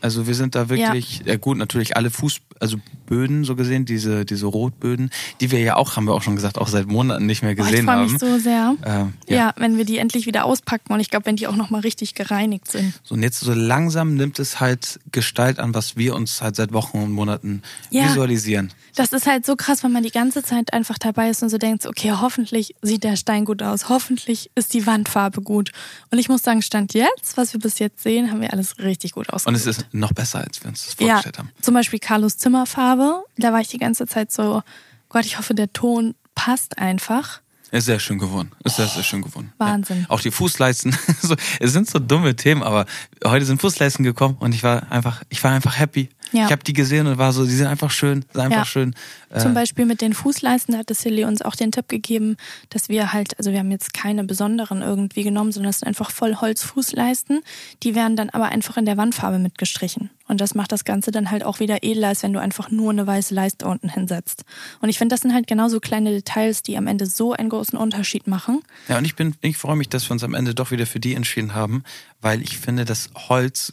Also 0.00 0.26
wir 0.26 0.34
sind 0.34 0.54
da 0.54 0.68
wirklich, 0.68 1.22
ja, 1.24 1.36
gut, 1.36 1.58
natürlich 1.58 1.96
alle 1.96 2.10
Fuß, 2.10 2.40
also 2.58 2.76
Böden 3.06 3.44
so 3.44 3.56
gesehen, 3.56 3.84
diese, 3.84 4.24
diese 4.24 4.46
Rotböden, 4.46 5.10
die 5.40 5.50
wir 5.50 5.60
ja 5.60 5.76
auch, 5.76 5.96
haben 5.96 6.06
wir 6.06 6.14
auch 6.14 6.22
schon 6.22 6.36
gesagt, 6.36 6.58
auch 6.58 6.68
seit 6.68 6.86
Monaten 6.86 7.26
nicht 7.26 7.42
mehr 7.42 7.54
Boah, 7.54 7.64
ich 7.64 7.70
gesehen 7.70 7.84
freue 7.86 7.96
haben. 7.96 8.12
mich 8.12 8.20
so 8.20 8.38
sehr. 8.38 8.76
Ähm, 8.84 9.12
ja. 9.28 9.36
ja. 9.36 9.54
wenn 9.56 9.76
wir 9.76 9.84
die 9.84 9.98
endlich 9.98 10.26
wieder 10.26 10.44
auspacken 10.44 10.92
und 10.92 11.00
ich 11.00 11.10
glaube, 11.10 11.26
wenn 11.26 11.36
die 11.36 11.46
auch 11.46 11.56
nochmal 11.56 11.80
richtig 11.82 12.14
gereinigt 12.14 12.70
sind. 12.70 12.94
So, 13.02 13.14
und 13.14 13.22
jetzt 13.22 13.40
so 13.40 13.52
langsam 13.52 14.14
nimmt 14.14 14.38
es 14.38 14.60
halt 14.60 15.00
Gestalt 15.12 15.58
an, 15.58 15.74
was 15.74 15.96
wir 15.96 16.14
uns 16.14 16.40
halt 16.42 16.56
seit 16.56 16.72
Wochen 16.72 16.98
und 16.98 17.12
Monaten 17.12 17.62
Ja. 17.90 18.04
visualisieren. 18.08 18.72
Das 18.94 19.12
ist 19.12 19.26
halt 19.26 19.46
so 19.46 19.56
krass, 19.56 19.82
wenn 19.82 19.92
man 19.92 20.02
die 20.02 20.10
ganze 20.10 20.42
Zeit 20.42 20.72
einfach 20.72 20.98
dabei 20.98 21.30
ist 21.30 21.42
und 21.42 21.48
so 21.48 21.58
denkt, 21.58 21.86
okay, 21.86 22.12
hoffentlich 22.12 22.74
sieht 22.82 23.04
der 23.04 23.16
Stein 23.16 23.44
gut 23.44 23.62
aus, 23.62 23.88
hoffentlich 23.88 24.50
ist 24.54 24.74
die 24.74 24.86
Wandfarbe 24.86 25.40
gut. 25.42 25.72
Und 26.10 26.18
ich 26.18 26.28
muss 26.28 26.42
sagen, 26.42 26.62
Stand 26.62 26.94
jetzt, 26.94 27.36
was 27.36 27.52
wir 27.52 27.60
bis 27.60 27.78
jetzt 27.78 28.02
sehen, 28.02 28.30
haben 28.30 28.40
wir 28.40 28.52
alles 28.52 28.78
richtig 28.78 29.12
gut 29.12 29.28
Und 29.28 29.34
ausgesucht. 29.34 29.56
es 29.66 29.78
ist 29.78 29.86
noch 29.92 30.12
besser, 30.12 30.40
als 30.40 30.62
wir 30.62 30.68
uns 30.68 30.86
das 30.86 30.96
ja, 30.98 31.06
vorgestellt 31.06 31.38
haben. 31.38 31.50
zum 31.60 31.74
Beispiel 31.74 31.98
Carlos 31.98 32.36
Zimmerfarbe, 32.36 33.24
da 33.36 33.52
war 33.52 33.60
ich 33.60 33.68
die 33.68 33.78
ganze 33.78 34.06
Zeit 34.06 34.32
so, 34.32 34.62
Gott, 35.08 35.24
ich 35.24 35.38
hoffe, 35.38 35.54
der 35.54 35.72
Ton 35.72 36.14
passt 36.34 36.78
einfach. 36.78 37.40
Ist 37.72 37.84
sehr 37.84 38.00
schön 38.00 38.18
geworden. 38.18 38.50
Ist 38.64 38.76
sehr, 38.76 38.88
sehr 38.88 39.04
schön 39.04 39.22
geworden. 39.22 39.52
Wahnsinn. 39.58 40.02
Ja. 40.02 40.10
Auch 40.10 40.20
die 40.20 40.32
Fußleisten. 40.32 40.96
es 41.60 41.72
sind 41.72 41.88
so 41.88 42.00
dumme 42.00 42.34
Themen, 42.34 42.62
aber 42.62 42.84
heute 43.24 43.44
sind 43.44 43.60
Fußleisten 43.60 44.04
gekommen 44.04 44.36
und 44.40 44.54
ich 44.54 44.64
war 44.64 44.90
einfach, 44.90 45.22
ich 45.28 45.42
war 45.44 45.52
einfach 45.52 45.78
happy. 45.78 46.08
Ja. 46.32 46.46
Ich 46.46 46.52
habe 46.52 46.62
die 46.62 46.72
gesehen 46.72 47.06
und 47.06 47.18
war 47.18 47.32
so, 47.32 47.44
die 47.44 47.50
sind 47.54 47.66
einfach 47.66 47.90
schön, 47.90 48.24
sind 48.32 48.40
einfach 48.40 48.58
Ja. 48.58 48.64
schön. 48.64 48.94
Äh, 49.30 49.38
Zum 49.40 49.54
Beispiel 49.54 49.84
mit 49.86 50.00
den 50.00 50.12
Fußleisten, 50.14 50.72
da 50.72 50.78
hat 50.80 50.90
das 50.90 51.00
Silly 51.00 51.24
uns 51.24 51.42
auch 51.42 51.54
den 51.56 51.72
Tipp 51.72 51.88
gegeben, 51.88 52.36
dass 52.70 52.88
wir 52.88 53.12
halt, 53.12 53.36
also 53.38 53.50
wir 53.52 53.58
haben 53.58 53.70
jetzt 53.70 53.94
keine 53.94 54.24
besonderen 54.24 54.82
irgendwie 54.82 55.22
genommen, 55.22 55.52
sondern 55.52 55.70
es 55.70 55.80
sind 55.80 55.88
einfach 55.88 56.10
voll 56.10 56.36
Holzfußleisten. 56.36 57.40
Die 57.82 57.94
werden 57.94 58.16
dann 58.16 58.30
aber 58.30 58.46
einfach 58.46 58.76
in 58.76 58.84
der 58.84 58.96
Wandfarbe 58.96 59.38
mitgestrichen. 59.38 60.10
Und 60.30 60.40
das 60.40 60.54
macht 60.54 60.70
das 60.70 60.84
Ganze 60.84 61.10
dann 61.10 61.32
halt 61.32 61.42
auch 61.44 61.58
wieder 61.58 61.78
edler, 61.82 62.08
als 62.08 62.22
wenn 62.22 62.32
du 62.32 62.38
einfach 62.40 62.70
nur 62.70 62.90
eine 62.92 63.04
weiße 63.04 63.34
Leiste 63.34 63.66
unten 63.66 63.88
hinsetzt. 63.88 64.44
Und 64.80 64.88
ich 64.88 64.96
finde, 64.96 65.12
das 65.12 65.22
sind 65.22 65.34
halt 65.34 65.48
genauso 65.48 65.80
kleine 65.80 66.10
Details, 66.12 66.62
die 66.62 66.76
am 66.76 66.86
Ende 66.86 67.06
so 67.06 67.32
einen 67.32 67.48
großen 67.48 67.76
Unterschied 67.76 68.28
machen. 68.28 68.62
Ja, 68.88 68.98
und 68.98 69.04
ich 69.04 69.16
bin, 69.16 69.34
ich 69.40 69.56
freue 69.56 69.74
mich, 69.74 69.88
dass 69.88 70.08
wir 70.08 70.12
uns 70.12 70.22
am 70.22 70.34
Ende 70.34 70.54
doch 70.54 70.70
wieder 70.70 70.86
für 70.86 71.00
die 71.00 71.14
entschieden 71.14 71.54
haben, 71.54 71.82
weil 72.20 72.42
ich 72.42 72.58
finde, 72.58 72.84
dass 72.84 73.10
Holz, 73.28 73.72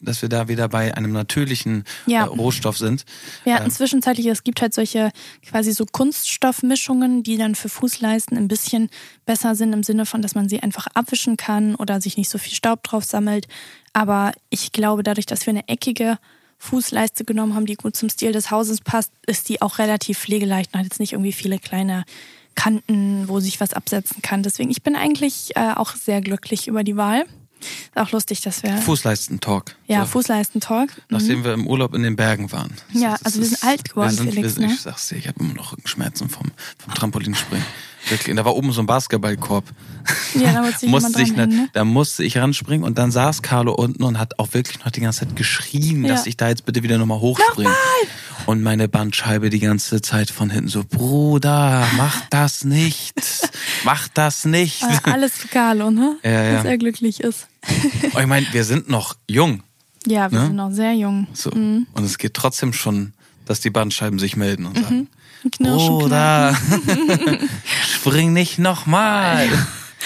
dass 0.00 0.22
wir 0.22 0.28
da 0.28 0.46
wieder 0.46 0.68
bei 0.68 0.94
einem 0.94 1.10
natürlichen 1.12 1.82
Ja. 2.06 2.20
äh, 2.20 2.28
Rohstoff 2.28 2.78
sind. 2.78 3.04
Wir 3.42 3.54
hatten 3.54 3.70
zwischenzeitlich, 3.70 4.26
es 4.26 4.44
gibt 4.44 4.62
halt 4.62 4.74
solche 4.74 5.10
quasi 5.44 5.72
so 5.72 5.84
Kunststoffmischungen, 5.84 7.22
die 7.22 7.36
dann 7.38 7.54
für 7.56 7.68
Fußleisten 7.68 8.36
ein 8.36 8.46
bisschen 8.46 8.88
besser 9.26 9.54
sind 9.54 9.72
im 9.72 9.82
Sinne 9.82 10.06
von, 10.06 10.22
dass 10.22 10.34
man 10.34 10.48
sie 10.48 10.60
einfach 10.60 10.86
abwischen 10.94 11.36
kann 11.36 11.74
oder 11.74 12.00
sich 12.00 12.16
nicht 12.16 12.30
so 12.30 12.38
viel 12.38 12.54
Staub 12.54 12.82
drauf 12.84 13.04
sammelt. 13.04 13.48
Aber 13.92 14.32
ich 14.50 14.72
glaube, 14.72 15.02
dadurch, 15.02 15.26
dass 15.26 15.46
wir 15.46 15.52
eine 15.52 15.68
eckige 15.68 16.18
Fußleiste 16.58 17.24
genommen 17.24 17.54
haben, 17.54 17.66
die 17.66 17.76
gut 17.76 17.96
zum 17.96 18.08
Stil 18.08 18.32
des 18.32 18.50
Hauses 18.50 18.80
passt, 18.80 19.12
ist 19.26 19.48
die 19.48 19.62
auch 19.62 19.78
relativ 19.78 20.18
pflegeleicht 20.18 20.72
und 20.72 20.80
hat 20.80 20.86
jetzt 20.86 21.00
nicht 21.00 21.12
irgendwie 21.12 21.32
viele 21.32 21.58
kleine 21.58 22.04
Kanten, 22.54 23.28
wo 23.28 23.38
sich 23.38 23.60
was 23.60 23.72
absetzen 23.72 24.20
kann. 24.22 24.42
Deswegen, 24.42 24.70
ich 24.70 24.82
bin 24.82 24.96
eigentlich 24.96 25.56
äh, 25.56 25.72
auch 25.76 25.94
sehr 25.94 26.20
glücklich 26.20 26.66
über 26.66 26.82
die 26.82 26.96
Wahl. 26.96 27.24
Ist 27.60 27.96
auch 27.96 28.12
lustig, 28.12 28.40
dass 28.42 28.62
wir 28.62 28.76
Fußleistentalk. 28.78 29.76
ja 29.86 30.00
So, 30.02 30.12
Fußleistentalk. 30.12 30.90
Mhm. 30.96 31.02
Nachdem 31.08 31.44
wir 31.44 31.52
im 31.54 31.66
Urlaub 31.66 31.94
in 31.94 32.02
den 32.02 32.16
Bergen 32.16 32.50
waren. 32.52 32.72
Ja, 32.92 33.12
Das 33.12 33.22
also 33.26 33.38
wir 33.38 33.44
ist- 33.44 33.60
sind 33.60 33.68
alt 33.68 33.88
geworden, 33.88 34.10
wir 34.10 34.16
sind, 34.16 34.32
Felix, 34.34 34.56
wir, 34.58 34.66
ne? 34.68 34.72
Ich 34.74 34.80
sag's 34.80 35.08
dir, 35.08 35.16
ich 35.16 35.28
habe 35.28 35.40
immer 35.40 35.54
noch 35.54 35.72
Rückenschmerzen 35.72 36.28
vom, 36.28 36.50
vom 36.78 36.94
Trampolinspringen. 36.94 37.66
Wirklich. 38.08 38.30
Und 38.30 38.36
da 38.36 38.44
war 38.44 38.54
oben 38.54 38.72
so 38.72 38.80
ein 38.80 38.86
Basketballkorb. 38.86 39.64
Ja, 40.34 40.52
da 40.52 40.62
musste 40.62 40.86
jemand 40.86 41.02
musste 41.04 41.22
ich, 41.22 41.32
ne, 41.36 41.46
ne? 41.46 41.68
Da 41.72 41.84
musste 41.84 42.24
ich 42.24 42.38
ranspringen 42.38 42.84
und 42.86 42.96
dann 42.96 43.10
saß 43.10 43.42
Carlo 43.42 43.74
unten 43.74 44.02
und 44.04 44.18
hat 44.18 44.38
auch 44.38 44.54
wirklich 44.54 44.82
noch 44.84 44.90
die 44.90 45.00
ganze 45.00 45.20
Zeit 45.26 45.36
geschrien, 45.36 46.04
Ja. 46.04 46.14
dass 46.14 46.26
ich 46.26 46.36
da 46.36 46.48
jetzt 46.48 46.64
bitte 46.64 46.82
wieder 46.82 46.96
nochmal 46.96 47.18
hochspringe. 47.20 47.68
Und 48.48 48.62
meine 48.62 48.88
Bandscheibe 48.88 49.50
die 49.50 49.58
ganze 49.58 50.00
Zeit 50.00 50.30
von 50.30 50.48
hinten 50.48 50.68
so, 50.70 50.82
Bruder, 50.82 51.86
mach 51.98 52.22
das 52.30 52.64
nicht. 52.64 53.12
Mach 53.84 54.08
das 54.08 54.46
nicht. 54.46 54.82
Äh, 54.84 55.10
alles 55.10 55.32
für 55.36 55.48
Carlo, 55.48 55.90
ne? 55.90 56.16
Ja, 56.24 56.30
ja. 56.30 56.52
Dass 56.54 56.64
er 56.64 56.78
glücklich 56.78 57.20
ist. 57.20 57.46
Oh, 58.14 58.18
ich 58.20 58.26
meine, 58.26 58.46
wir 58.52 58.64
sind 58.64 58.88
noch 58.88 59.16
jung. 59.26 59.62
Ja, 60.06 60.32
wir 60.32 60.38
Ne? 60.38 60.46
sind 60.46 60.56
noch 60.56 60.70
sehr 60.70 60.94
jung. 60.94 61.26
So. 61.34 61.50
Und 61.50 61.86
es 61.98 62.16
geht 62.16 62.32
trotzdem 62.32 62.72
schon, 62.72 63.12
dass 63.44 63.60
die 63.60 63.68
Bandscheiben 63.68 64.18
sich 64.18 64.34
melden 64.34 64.64
und 64.64 64.78
sagen, 64.78 65.08
Knirschen, 65.52 65.98
Bruder, 65.98 66.56
spring 67.86 68.32
nicht 68.32 68.58
nochmal. 68.58 69.46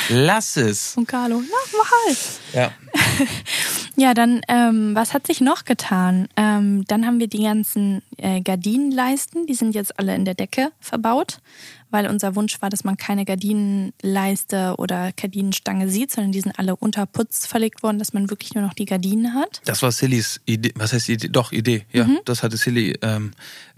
Lass 0.09 0.57
es. 0.57 0.97
Und 0.97 1.07
Carlo, 1.07 1.37
nochmal. 1.37 2.17
Ja. 2.53 2.73
Ja, 3.97 4.15
dann, 4.15 4.41
ähm, 4.49 4.95
was 4.95 5.13
hat 5.13 5.27
sich 5.27 5.41
noch 5.41 5.65
getan? 5.65 6.29
Ähm, 6.37 6.85
dann 6.87 7.07
haben 7.07 7.21
wir 7.21 7.27
die 7.27 7.43
ganzen 7.43 8.03
äh, 8.17 8.41
Gardinenleisten, 8.41 9.47
die 9.47 9.55
sind 9.55 9.75
jetzt 9.75 9.99
alle 9.99 10.15
in 10.15 10.25
der 10.25 10.35
Decke 10.35 10.73
verbaut, 10.81 11.41
weil 11.91 12.07
unser 12.07 12.35
Wunsch 12.35 12.61
war, 12.63 12.71
dass 12.71 12.85
man 12.85 12.97
keine 12.97 13.25
Gardinenleiste 13.25 14.75
oder 14.79 15.13
Gardinenstange 15.13 15.89
sieht, 15.89 16.11
sondern 16.11 16.33
die 16.33 16.41
sind 16.41 16.59
alle 16.59 16.75
unter 16.77 17.07
Putz 17.07 17.47
verlegt 17.47 17.83
worden, 17.83 17.99
dass 17.99 18.13
man 18.13 18.31
wirklich 18.31 18.55
nur 18.55 18.65
noch 18.65 18.75
die 18.75 18.87
Gardinen 18.87 19.35
hat. 19.35 19.61
Das 19.67 19.83
war 19.83 19.93
Sillys 19.93 20.41
Idee. 20.47 20.73
Was 20.77 20.93
heißt 20.93 21.09
Idee? 21.09 21.29
Doch, 21.29 21.53
Idee. 21.53 21.85
Ja, 21.93 22.09
das 22.25 22.43
hatte 22.43 22.57
Silly 22.57 22.99
ähm, 23.03 23.33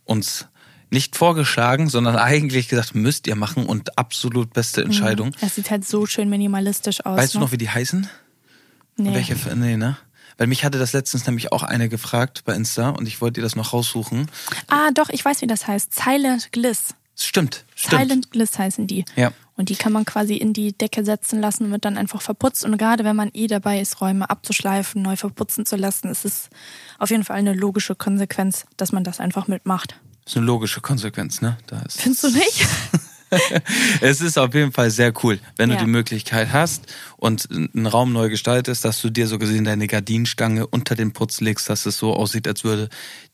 uns 0.04 0.46
nicht 0.90 1.16
vorgeschlagen, 1.16 1.88
sondern 1.88 2.16
eigentlich 2.32 2.68
gesagt, 2.68 2.94
müsst 2.94 3.26
ihr 3.26 3.36
machen 3.36 3.66
und 3.66 3.98
absolut 3.98 4.52
beste 4.52 4.82
Entscheidung. 4.82 5.32
Das 5.40 5.56
sieht 5.56 5.70
halt 5.70 5.84
so 5.84 6.06
schön 6.06 6.30
minimalistisch 6.30 7.04
aus. 7.04 7.18
Weißt 7.18 7.34
du 7.34 7.38
ne? 7.38 7.44
noch, 7.44 7.52
wie 7.52 7.58
die 7.58 7.68
heißen? 7.68 8.08
Nee. 8.96 9.14
Welche? 9.14 9.34
Nee, 9.56 9.76
ne? 9.76 9.96
Weil 10.36 10.46
mich 10.46 10.64
hatte 10.64 10.78
das 10.78 10.92
letztens 10.92 11.26
nämlich 11.26 11.52
auch 11.52 11.62
eine 11.62 11.88
gefragt 11.88 12.42
bei 12.44 12.54
Insta 12.54 12.90
und 12.90 13.06
ich 13.06 13.20
wollte 13.20 13.34
dir 13.34 13.42
das 13.42 13.56
noch 13.56 13.72
raussuchen. 13.72 14.28
Ah, 14.68 14.90
doch, 14.92 15.08
ich 15.10 15.24
weiß, 15.24 15.42
wie 15.42 15.46
das 15.46 15.66
heißt. 15.66 15.94
Silent 15.94 16.50
Gliss. 16.52 16.94
Stimmt, 17.16 17.64
stimmt. 17.76 18.02
Silent 18.02 18.30
Gliss 18.32 18.58
heißen 18.58 18.86
die. 18.86 19.04
Ja. 19.14 19.32
Und 19.56 19.68
die 19.68 19.76
kann 19.76 19.92
man 19.92 20.04
quasi 20.04 20.34
in 20.34 20.52
die 20.52 20.72
Decke 20.72 21.04
setzen 21.04 21.40
lassen 21.40 21.66
und 21.66 21.70
wird 21.70 21.84
dann 21.84 21.96
einfach 21.96 22.20
verputzt. 22.20 22.64
Und 22.64 22.76
gerade 22.76 23.04
wenn 23.04 23.14
man 23.14 23.30
eh 23.34 23.46
dabei 23.46 23.80
ist, 23.80 24.00
Räume 24.00 24.28
abzuschleifen, 24.28 25.00
neu 25.00 25.14
verputzen 25.14 25.64
zu 25.64 25.76
lassen, 25.76 26.08
ist 26.08 26.24
es 26.24 26.50
auf 26.98 27.10
jeden 27.10 27.22
Fall 27.22 27.36
eine 27.36 27.54
logische 27.54 27.94
Konsequenz, 27.94 28.66
dass 28.76 28.90
man 28.90 29.04
das 29.04 29.20
einfach 29.20 29.46
mitmacht. 29.46 30.00
Das 30.24 30.32
ist 30.32 30.36
eine 30.38 30.46
logische 30.46 30.80
Konsequenz, 30.80 31.40
ne? 31.40 31.56
Da 31.68 31.82
ist 31.82 32.00
Findest 32.00 32.24
du 32.24 32.30
nicht? 32.30 32.66
es 34.00 34.20
ist 34.20 34.38
auf 34.38 34.54
jeden 34.54 34.72
Fall 34.72 34.90
sehr 34.90 35.12
cool, 35.22 35.38
wenn 35.56 35.70
Ja. 35.70 35.76
du 35.76 35.84
die 35.84 35.90
Möglichkeit 35.90 36.52
hast 36.52 36.86
und 37.16 37.48
einen 37.50 37.86
Raum 37.86 38.12
neu 38.12 38.28
gestaltest, 38.28 38.84
dass 38.84 39.00
du 39.00 39.10
dir 39.10 39.26
so 39.26 39.38
gesehen 39.38 39.64
deine 39.64 39.86
Gardinenstange 39.86 40.66
unter 40.66 40.94
den 40.94 41.12
Putz 41.12 41.40
legst, 41.40 41.68
dass 41.70 41.86
es 41.86 41.98
so 41.98 42.14
aussieht, 42.14 42.46
als 42.46 42.64
würde 42.64 42.88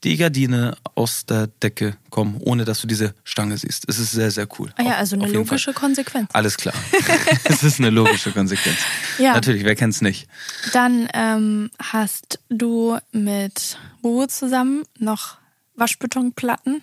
die 0.05 0.17
Gardine 0.17 0.77
aus 0.95 1.27
der 1.27 1.49
Decke 1.49 1.97
kommen, 2.11 2.37
ohne 2.41 2.65
dass 2.65 2.81
du 2.81 2.87
diese 2.87 3.15
Stange 3.25 3.57
siehst. 3.59 3.85
Es 3.89 3.99
ist 3.99 4.13
sehr, 4.13 4.31
sehr 4.31 4.49
cool. 4.59 4.73
Ah 4.77 4.83
ja, 4.83 4.97
also 4.97 5.17
eine 5.17 5.27
logische 5.29 5.73
Fall. 5.73 5.83
Konsequenz. 5.83 6.29
Alles 6.33 6.57
klar. 6.57 6.75
es 7.45 7.63
ist 7.63 7.79
eine 7.79 7.91
logische 7.91 8.33
Konsequenz. 8.33 8.79
Ja. 9.19 9.35
Natürlich, 9.35 9.65
wer 9.65 9.75
kennt's 9.77 10.01
nicht? 10.01 10.29
Dann 10.73 11.09
ähm, 11.13 11.71
hast 11.79 12.39
du 12.49 12.99
mit 13.13 13.79
Bo 14.03 14.27
zusammen 14.27 14.85
noch 14.99 15.37
Waschbetonplatten 15.77 16.81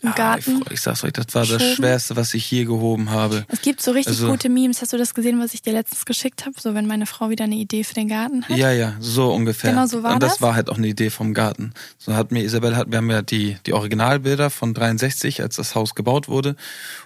im 0.00 0.08
Ah, 0.10 0.14
Garten. 0.14 0.62
Ich, 0.66 0.72
ich 0.72 0.80
sag's 0.80 1.04
euch, 1.04 1.12
das 1.12 1.26
war 1.34 1.42
das 1.42 1.52
Geschoben. 1.58 1.74
Schwerste, 1.76 2.16
was 2.16 2.34
ich 2.34 2.50
je 2.50 2.64
gehoben 2.64 3.10
habe. 3.10 3.44
Es 3.48 3.60
gibt 3.62 3.82
so 3.82 3.90
richtig 3.90 4.12
Also- 4.14 4.28
gute 4.28 4.48
Memes. 4.48 4.80
Hast 4.82 4.92
du 4.92 4.96
das 4.98 5.14
gesehen, 5.14 5.38
was 5.40 5.54
ich 5.54 5.62
dir 5.62 5.72
letztens 5.72 6.04
geschickt 6.04 6.44
habe? 6.46 6.54
So, 6.60 6.74
wenn 6.74 6.86
meine 6.86 7.06
Frau 7.06 7.30
wieder 7.30 7.44
eine 7.44 7.56
Idee 7.56 7.84
für 7.84 7.94
den 7.94 8.08
Garten 8.08 8.44
hat. 8.48 8.56
Ja, 8.56 8.70
ja, 8.72 8.94
so 9.00 9.32
ungefähr. 9.32 9.70
Genau 9.72 9.86
so 9.86 10.02
war 10.02 10.14
Und 10.14 10.22
das, 10.22 10.32
das? 10.34 10.40
war 10.42 10.54
halt 10.54 10.70
auch 10.70 10.78
eine 10.78 10.86
Idee 10.88 11.10
vom 11.10 11.34
Garten. 11.34 11.72
So 11.98 12.14
hat 12.14 12.32
mir 12.32 12.42
Isabel 12.42 12.76
hat, 12.76 12.90
wir 12.90 12.98
haben 12.98 13.10
ja 13.10 13.22
die, 13.22 13.56
die 13.66 13.72
Originalbilder 13.72 14.50
von 14.50 14.74
63, 14.74 15.42
als 15.42 15.56
das 15.56 15.74
Haus 15.74 15.94
gebaut 15.94 16.28
wurde 16.28 16.56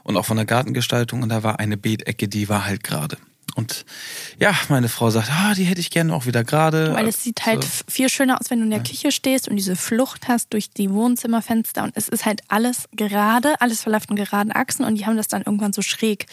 und 0.03 0.17
auch 0.17 0.25
von 0.25 0.37
der 0.37 0.47
Gartengestaltung 0.47 1.23
und 1.23 1.29
da 1.31 1.43
war 1.43 1.59
eine 1.59 1.77
Beetecke, 1.77 2.29
die 2.29 2.49
war 2.49 2.65
halt 2.67 2.85
gerade. 2.85 3.17
Und 3.55 3.87
ja, 4.39 4.55
meine 4.69 4.89
Frau 4.89 5.09
sagt, 5.11 5.31
ah, 5.31 5.55
die 5.55 5.65
hätte 5.65 5.81
ich 5.81 5.91
gerne 5.91 6.13
auch 6.15 6.27
wieder 6.27 6.45
gerade. 6.45 6.93
Weil 6.95 7.07
es 7.09 7.23
sieht 7.23 7.47
halt 7.47 7.63
So. 7.63 7.69
f- 7.69 7.85
viel 7.89 8.09
schöner 8.11 8.39
aus, 8.41 8.51
wenn 8.51 8.59
du 8.59 8.65
in 8.65 8.71
der 8.71 8.83
Küche 8.83 9.13
stehst 9.13 9.49
und 9.49 9.57
diese 9.57 9.77
Flucht 9.77 10.29
hast 10.29 10.53
durch 10.53 10.69
die 10.71 10.91
Wohnzimmerfenster 10.91 11.85
und 11.85 11.93
es 11.97 12.09
ist 12.09 12.27
halt 12.27 12.43
alles 12.49 12.87
gerade, 12.93 13.59
alles 13.61 13.81
verläuft 13.83 14.11
in 14.11 14.17
geraden 14.17 14.53
Achsen 14.53 14.85
und 14.85 14.97
die 14.97 15.07
haben 15.07 15.17
das 15.17 15.29
dann 15.29 15.43
irgendwann 15.43 15.73
so 15.73 15.81
schräg 15.81 16.27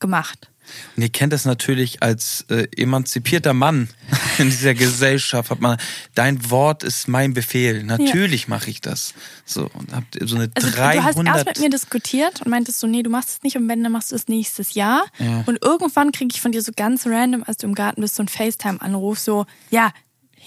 gemacht. 0.00 0.50
Und 0.96 1.02
ihr 1.02 1.08
kennt 1.08 1.32
das 1.32 1.44
natürlich 1.44 2.02
als 2.02 2.44
äh, 2.48 2.66
emanzipierter 2.76 3.54
Mann 3.54 3.88
in 4.38 4.50
dieser 4.50 4.74
Gesellschaft. 4.74 5.50
Hat 5.50 5.60
man, 5.60 5.78
dein 6.14 6.50
Wort 6.50 6.82
ist 6.82 7.08
mein 7.08 7.34
Befehl. 7.34 7.82
Natürlich 7.82 8.48
mache 8.48 8.70
ich 8.70 8.80
das. 8.80 9.14
So 9.44 9.70
und 9.74 9.92
habt 9.92 10.16
so 10.20 10.36
eine 10.36 10.50
Also 10.54 10.68
du 10.68 10.76
300. 10.76 11.04
hast 11.04 11.26
erst 11.26 11.46
mit 11.46 11.60
mir 11.60 11.70
diskutiert 11.70 12.42
und 12.42 12.50
meintest 12.50 12.80
so, 12.80 12.86
nee, 12.86 13.02
du 13.02 13.10
machst 13.10 13.30
es 13.30 13.42
nicht 13.42 13.56
und 13.56 13.68
wenn, 13.68 13.82
dann 13.82 13.92
machst 13.92 14.12
du 14.12 14.16
es 14.16 14.28
nächstes 14.28 14.74
Jahr. 14.74 15.04
Ja. 15.18 15.44
Und 15.46 15.62
irgendwann 15.62 16.12
kriege 16.12 16.30
ich 16.32 16.40
von 16.40 16.52
dir 16.52 16.62
so 16.62 16.72
ganz 16.74 17.06
random, 17.06 17.44
als 17.44 17.58
du 17.58 17.66
im 17.66 17.74
Garten 17.74 18.00
bist, 18.00 18.16
so 18.16 18.22
einen 18.22 18.28
FaceTime-Anruf, 18.28 19.18
so, 19.18 19.46
ja, 19.70 19.92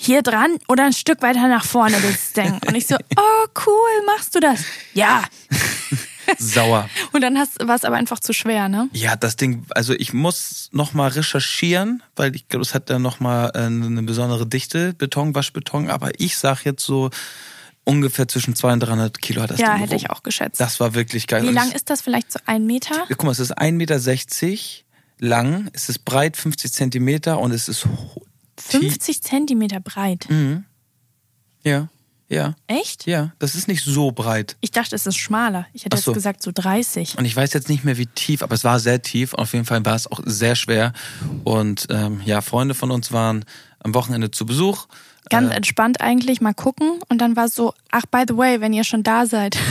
hier 0.02 0.22
dran 0.22 0.58
oder 0.70 0.86
ein 0.86 0.94
Stück 0.94 1.22
weiter 1.22 1.48
nach 1.50 1.66
vorne 1.66 1.98
das 2.02 2.32
Ding. 2.32 2.58
Und 2.66 2.76
ich 2.76 2.88
so, 2.88 2.96
oh 3.18 3.48
cool, 3.66 4.06
machst 4.06 4.34
du 4.34 4.40
das? 4.40 4.62
Ja. 4.94 5.24
sauer. 6.38 6.90
Und 7.12 7.22
dann 7.22 7.36
war 7.36 7.76
es 7.76 7.84
aber 7.84 7.96
einfach 7.96 8.20
zu 8.20 8.34
schwer, 8.34 8.70
ne? 8.70 8.90
Ja, 8.94 9.16
das 9.16 9.36
Ding, 9.36 9.66
also 9.72 9.94
ich 9.94 10.14
muss 10.14 10.70
noch 10.72 10.94
mal 10.94 11.08
recherchieren, 11.10 12.04
weil 12.16 12.36
ich 12.36 12.48
glaube, 12.48 12.64
es 12.64 12.74
hat 12.74 12.90
dann 12.90 13.02
noch 13.02 13.20
mal 13.20 13.52
äh, 13.56 13.60
eine 13.66 14.04
besondere 14.04 14.46
Dichte, 14.46 14.94
Beton, 14.94 15.34
Waschbeton. 15.36 15.90
Aber 15.90 16.12
ich 16.20 16.38
sag 16.38 16.64
jetzt 16.66 16.84
so 16.86 17.10
ungefähr 17.86 18.28
zwischen 18.28 18.56
200 18.56 18.90
und 18.90 18.98
300 18.98 19.22
Kilo 19.22 19.42
hat 19.42 19.52
das 19.52 19.60
Ja, 19.60 19.72
Ding 19.74 19.80
hätte 19.82 19.96
ich 19.96 20.10
auch 20.12 20.22
geschätzt. 20.24 20.60
Das 20.60 20.80
war 20.80 20.94
wirklich 20.94 21.26
geil. 21.28 21.44
Wie 21.44 21.50
lang 21.52 21.72
ist 21.72 21.90
das? 21.90 22.02
Vielleicht 22.02 22.32
so 22.32 22.40
ein 22.46 22.66
Meter? 22.66 22.96
Ja, 22.96 23.06
guck 23.16 23.24
mal, 23.24 23.32
es 23.32 23.40
ist 23.40 23.58
1,60 23.58 23.72
Meter 23.72 24.00
lang, 25.22 25.70
es 25.74 25.90
ist 25.90 26.06
breit 26.06 26.38
50 26.38 26.72
Zentimeter 26.72 27.40
und 27.40 27.52
es 27.52 27.68
ist 27.68 27.86
ho- 27.86 28.22
tie- 28.56 28.80
50 28.80 29.22
Zentimeter 29.24 29.80
breit. 29.80 30.28
Mhm. 30.30 30.66
Ja, 31.64 31.90
ja, 32.30 32.54
Echt? 32.68 33.06
ja. 33.08 33.32
Das 33.40 33.56
ist 33.56 33.68
nicht 33.68 33.84
so 33.84 34.12
breit. 34.12 34.56
Ich 34.62 34.72
dachte, 34.72 34.96
es 34.96 35.06
ist 35.08 35.18
schmaler. 35.18 35.66
Ich 35.74 35.84
hätte 35.86 35.98
Ach 35.98 36.02
so. 36.02 36.12
jetzt 36.12 36.16
gesagt 36.16 36.44
so 36.44 36.52
30. 36.54 37.18
Und 37.18 37.26
ich 37.26 37.36
weiß 37.36 37.54
jetzt 37.54 37.68
nicht 37.70 37.84
mehr, 37.84 37.98
wie 37.98 38.06
tief, 38.06 38.44
aber 38.44 38.54
es 38.56 38.64
war 38.64 38.80
sehr 38.80 39.02
tief. 39.02 39.34
Auf 39.34 39.54
jeden 39.54 39.66
Fall 39.66 39.84
war 39.84 39.96
es 39.96 40.10
auch 40.12 40.22
sehr 40.26 40.56
schwer. 40.56 40.94
Und 41.44 41.88
ähm, 41.90 42.22
ja, 42.24 42.42
Freunde 42.42 42.76
von 42.76 42.92
uns 42.92 43.12
waren 43.12 43.46
am 43.80 43.94
Wochenende 43.96 44.30
zu 44.32 44.46
Besuch. 44.46 44.86
Ganz 45.30 45.52
Äh, 45.52 45.56
entspannt 45.58 46.02
eigentlich, 46.02 46.40
mal 46.40 46.54
gucken. 46.54 47.00
Und 47.10 47.18
dann 47.20 47.36
war 47.36 47.50
so, 47.50 47.74
ach, 47.92 48.06
by 48.12 48.24
the 48.28 48.38
way, 48.38 48.62
wenn 48.62 48.74
ihr 48.74 48.84
schon 48.84 49.04
da 49.04 49.26
seid. 49.26 49.58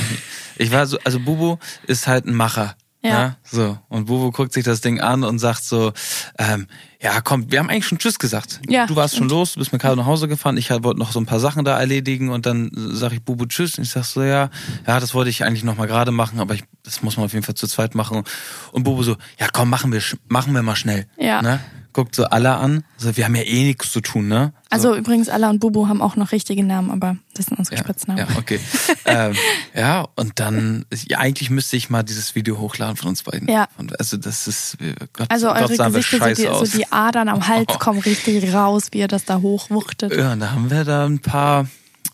Ich 0.61 0.73
war 0.73 0.85
so, 0.89 0.99
also 1.05 1.21
Bubu 1.21 1.57
ist 1.87 2.09
halt 2.09 2.27
ein 2.27 2.35
Macher. 2.35 2.75
Ja. 3.03 3.11
Ja. 3.11 3.37
so. 3.45 3.79
Und 3.89 4.07
Bubu 4.07 4.33
guckt 4.33 4.53
sich 4.53 4.65
das 4.65 4.81
Ding 4.81 5.01
an 5.01 5.23
und 5.23 5.39
sagt 5.39 5.63
so, 5.63 5.93
ähm, 6.39 6.67
ja, 7.01 7.21
komm, 7.21 7.51
wir 7.51 7.61
haben 7.61 7.71
eigentlich 7.71 7.87
schon 7.87 7.99
Tschüss 7.99 8.19
gesagt. 8.19 8.61
Ja, 8.69 8.87
du 8.87 8.97
warst 8.97 9.15
stimmt. 9.15 9.31
schon 9.31 9.39
los, 9.39 9.53
du 9.53 9.61
bist 9.61 9.73
mit 9.73 9.81
Carlo 9.81 9.97
nach 9.97 10.07
Hause 10.07 10.27
gefahren, 10.27 10.57
ich 10.57 10.71
wollte 10.71 10.99
noch 10.99 11.13
so 11.13 11.21
ein 11.21 11.27
paar 11.27 11.39
Sachen 11.39 11.65
da 11.65 11.79
erledigen 11.79 12.31
und 12.31 12.45
dann 12.45 12.73
sage 12.75 13.15
ich 13.15 13.23
Bubu 13.23 13.47
Tschüss 13.47 13.79
und 13.79 13.85
ich 13.85 13.91
sag 13.91 14.05
so, 14.05 14.23
ja, 14.23 14.51
ja, 14.87 14.99
das 14.99 15.15
wollte 15.15 15.31
ich 15.31 15.45
eigentlich 15.45 15.63
noch 15.63 15.77
mal 15.77 15.87
gerade 15.87 16.11
machen, 16.11 16.41
aber 16.41 16.55
ich, 16.55 16.65
das 16.83 17.03
muss 17.03 17.17
man 17.17 17.27
auf 17.27 17.33
jeden 17.33 17.45
Fall 17.45 17.55
zu 17.55 17.69
zweit 17.69 17.95
machen. 17.95 18.25
Und 18.73 18.83
Bubu 18.83 19.05
so, 19.05 19.17
ja, 19.39 19.47
komm, 19.53 19.71
machen 19.71 19.93
wir, 19.93 20.03
machen 20.27 20.53
wir 20.55 20.63
mal 20.63 20.77
schnell. 20.77 21.07
Ja. 21.19 21.41
Ne? 21.41 21.61
Guckt 21.99 22.15
so 22.15 22.27
alle 22.27 22.55
an, 22.55 22.85
so, 22.97 23.17
wir 23.17 23.25
haben 23.25 23.35
ja 23.35 23.43
eh 23.43 23.65
nichts 23.65 23.91
zu 23.91 24.01
tun, 24.01 24.29
ne? 24.29 24.53
So. 24.55 24.61
Also 24.71 24.95
übrigens, 24.95 25.29
Alla 25.29 25.51
und 25.51 25.59
Bubu 25.59 25.89
haben 25.89 26.01
auch 26.01 26.15
noch 26.15 26.31
richtige 26.31 26.63
Namen, 26.63 26.93
aber 26.93 27.17
das 27.35 27.47
sind 27.47 27.59
unsere 27.59 27.75
Ja, 27.75 27.83
Spitznamen. 27.83 28.19
ja 28.21 28.39
okay. 28.39 28.61
ähm, 29.05 29.35
ja, 29.75 30.07
und 30.15 30.39
dann, 30.39 30.85
ja, 31.09 31.19
eigentlich 31.19 31.51
müsste 31.51 31.77
ich 31.77 31.91
mal 31.91 32.05
dieses 32.05 32.37
Video 32.37 32.59
hochladen 32.59 32.95
von 32.97 33.09
uns 33.09 33.25
beiden. 33.25 33.49
Ja. 33.49 33.67
Und 33.79 33.99
also 33.99 34.17
das 34.17 34.47
ist, 34.47 34.77
Gott, 35.13 35.27
Also 35.29 35.49
Gott 35.49 35.57
eure 35.57 35.71
wir 35.71 35.91
Gesichter, 35.91 36.37
so 36.37 36.61
die, 36.65 36.67
so 36.71 36.79
die 36.79 36.93
Adern 36.93 37.29
am 37.29 37.49
Hals 37.49 37.67
Oh. 37.75 37.79
kommen 37.79 37.99
richtig 37.99 38.55
raus, 38.55 38.85
wie 38.93 38.99
ihr 38.99 39.09
das 39.09 39.25
da 39.25 39.41
hochwuchtet. 39.41 40.15
ja, 40.17 40.33
und 40.35 40.39
da 40.39 40.53
haben 40.53 40.71
wir 40.71 40.85
da 40.85 41.05
ein 41.05 41.19
paar, 41.19 41.67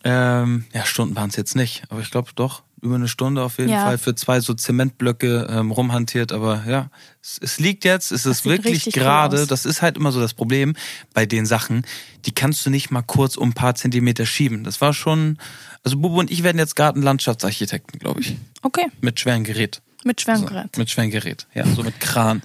ähm, 0.03 0.65
ja, 0.73 0.87
Stunden 0.87 1.15
waren 1.15 1.29
es 1.29 1.37
jetzt 1.37 1.57
nicht, 1.57 1.83
aber 1.91 2.01
ich 2.01 2.11
glaube 2.11 2.31
doch, 2.35 2.63
über 2.85 2.95
eine 2.97 3.09
Stunde 3.09 3.43
auf 3.43 3.59
jeden 3.59 3.71
Ja. 3.71 3.85
Fall 3.85 3.99
für 3.99 4.15
zwei 4.15 4.41
so 4.41 4.55
Zementblöcke 4.55 5.49
ähm, 5.51 5.71
rumhantiert, 5.73 6.31
aber 6.33 6.65
ja, 6.69 6.91
es, 7.23 7.39
es 7.43 7.59
liegt 7.59 7.85
jetzt, 7.85 8.13
es 8.13 8.27
ist 8.27 8.43
sieht 8.45 8.53
wirklich 8.53 8.85
gerade, 8.93 9.47
das 9.47 9.65
ist 9.67 9.83
halt 9.83 9.97
immer 9.97 10.13
so 10.13 10.21
das 10.21 10.35
Problem 10.35 10.75
bei 11.15 11.27
den 11.27 11.47
Sachen, 11.47 11.85
die 12.27 12.33
kannst 12.33 12.65
du 12.65 12.71
nicht 12.71 12.91
mal 12.91 13.03
kurz 13.03 13.37
um 13.37 13.49
ein 13.49 13.53
paar 13.55 13.75
Zentimeter 13.75 14.27
schieben. 14.27 14.63
Das 14.65 14.81
war 14.81 14.93
schon, 14.95 15.39
also 15.83 15.97
Bubu 15.99 16.21
und 16.21 16.31
ich 16.31 16.43
werden 16.43 16.59
jetzt 16.59 16.77
Gartenlandschaftsarchitekten, 16.77 17.99
glaube 17.99 18.21
ich. 18.21 18.37
Okay, 18.63 18.87
Mit 19.01 19.19
schwerem 19.19 19.45
Gerät. 19.45 19.81
mit 20.05 20.21
schwerem 20.21 20.45
Gerät. 20.47 20.77
mit 20.79 20.91
schwerem 20.91 21.11
Gerät. 21.11 21.47
Ja, 21.55 21.67
so 21.67 21.83
mit 21.83 21.99
Kran. 22.01 22.43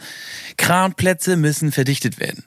Kranplätze 0.57 1.35
müssen 1.37 1.71
verdichtet 1.71 2.19
werden. 2.19 2.43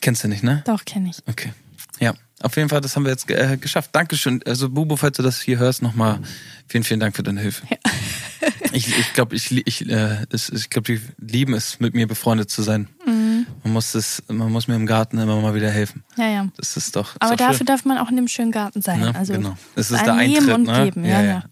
Kennst 0.00 0.24
du 0.24 0.28
nicht, 0.28 0.42
ne? 0.42 0.62
Doch, 0.66 0.84
kenne 0.84 1.10
ich. 1.10 1.18
Okay. 1.28 1.52
Ja, 2.00 2.14
auf 2.42 2.56
jeden 2.56 2.68
Fall, 2.68 2.80
das 2.80 2.96
haben 2.96 3.04
wir 3.04 3.10
jetzt 3.10 3.30
äh, 3.30 3.56
geschafft. 3.56 3.90
Dankeschön. 3.92 4.42
Also 4.46 4.68
Bubu, 4.68 4.96
falls 4.96 5.16
du 5.16 5.22
das 5.22 5.40
hier 5.40 5.58
hörst, 5.58 5.82
nochmal 5.82 6.20
vielen, 6.66 6.84
vielen 6.84 7.00
Dank 7.00 7.16
für 7.16 7.22
deine 7.22 7.40
Hilfe. 7.40 7.66
ich 8.72 8.98
ich 8.98 9.12
glaube, 9.12 9.34
ich, 9.36 9.50
ich, 9.66 9.88
äh, 9.88 10.26
ich 10.32 10.70
glaub, 10.70 10.84
die 10.84 11.00
lieben 11.18 11.54
es, 11.54 11.80
mit 11.80 11.94
mir 11.94 12.06
befreundet 12.06 12.50
zu 12.50 12.62
sein. 12.62 12.88
Mhm. 13.06 13.46
Man 13.64 13.72
muss 13.74 13.94
es, 13.94 14.22
man 14.28 14.50
muss 14.50 14.68
mir 14.68 14.74
im 14.74 14.86
Garten 14.86 15.18
immer 15.18 15.40
mal 15.40 15.54
wieder 15.54 15.70
helfen. 15.70 16.02
Ja, 16.16 16.28
ja. 16.28 16.48
Das 16.56 16.76
ist 16.76 16.96
doch. 16.96 17.10
Ist 17.14 17.16
Aber 17.22 17.30
doch 17.36 17.46
dafür 17.46 17.58
schön. 17.58 17.66
darf 17.66 17.84
man 17.84 17.98
auch 17.98 18.08
in 18.10 18.16
dem 18.16 18.28
schönen 18.28 18.52
Garten 18.52 18.82
sein. 18.82 19.00
Ja, 19.00 19.10
also 19.12 19.32
genau. 19.34 19.56
Es 19.76 19.90
es 19.90 19.98
ist 19.98 20.06
der 20.06 20.14
ein 20.14 20.30
Nehmen 20.30 20.50
Eintritt, 20.50 20.54
und 20.54 20.64
ne? 20.66 20.84
Geben. 20.84 21.04
Ja, 21.04 21.22
ja. 21.22 21.44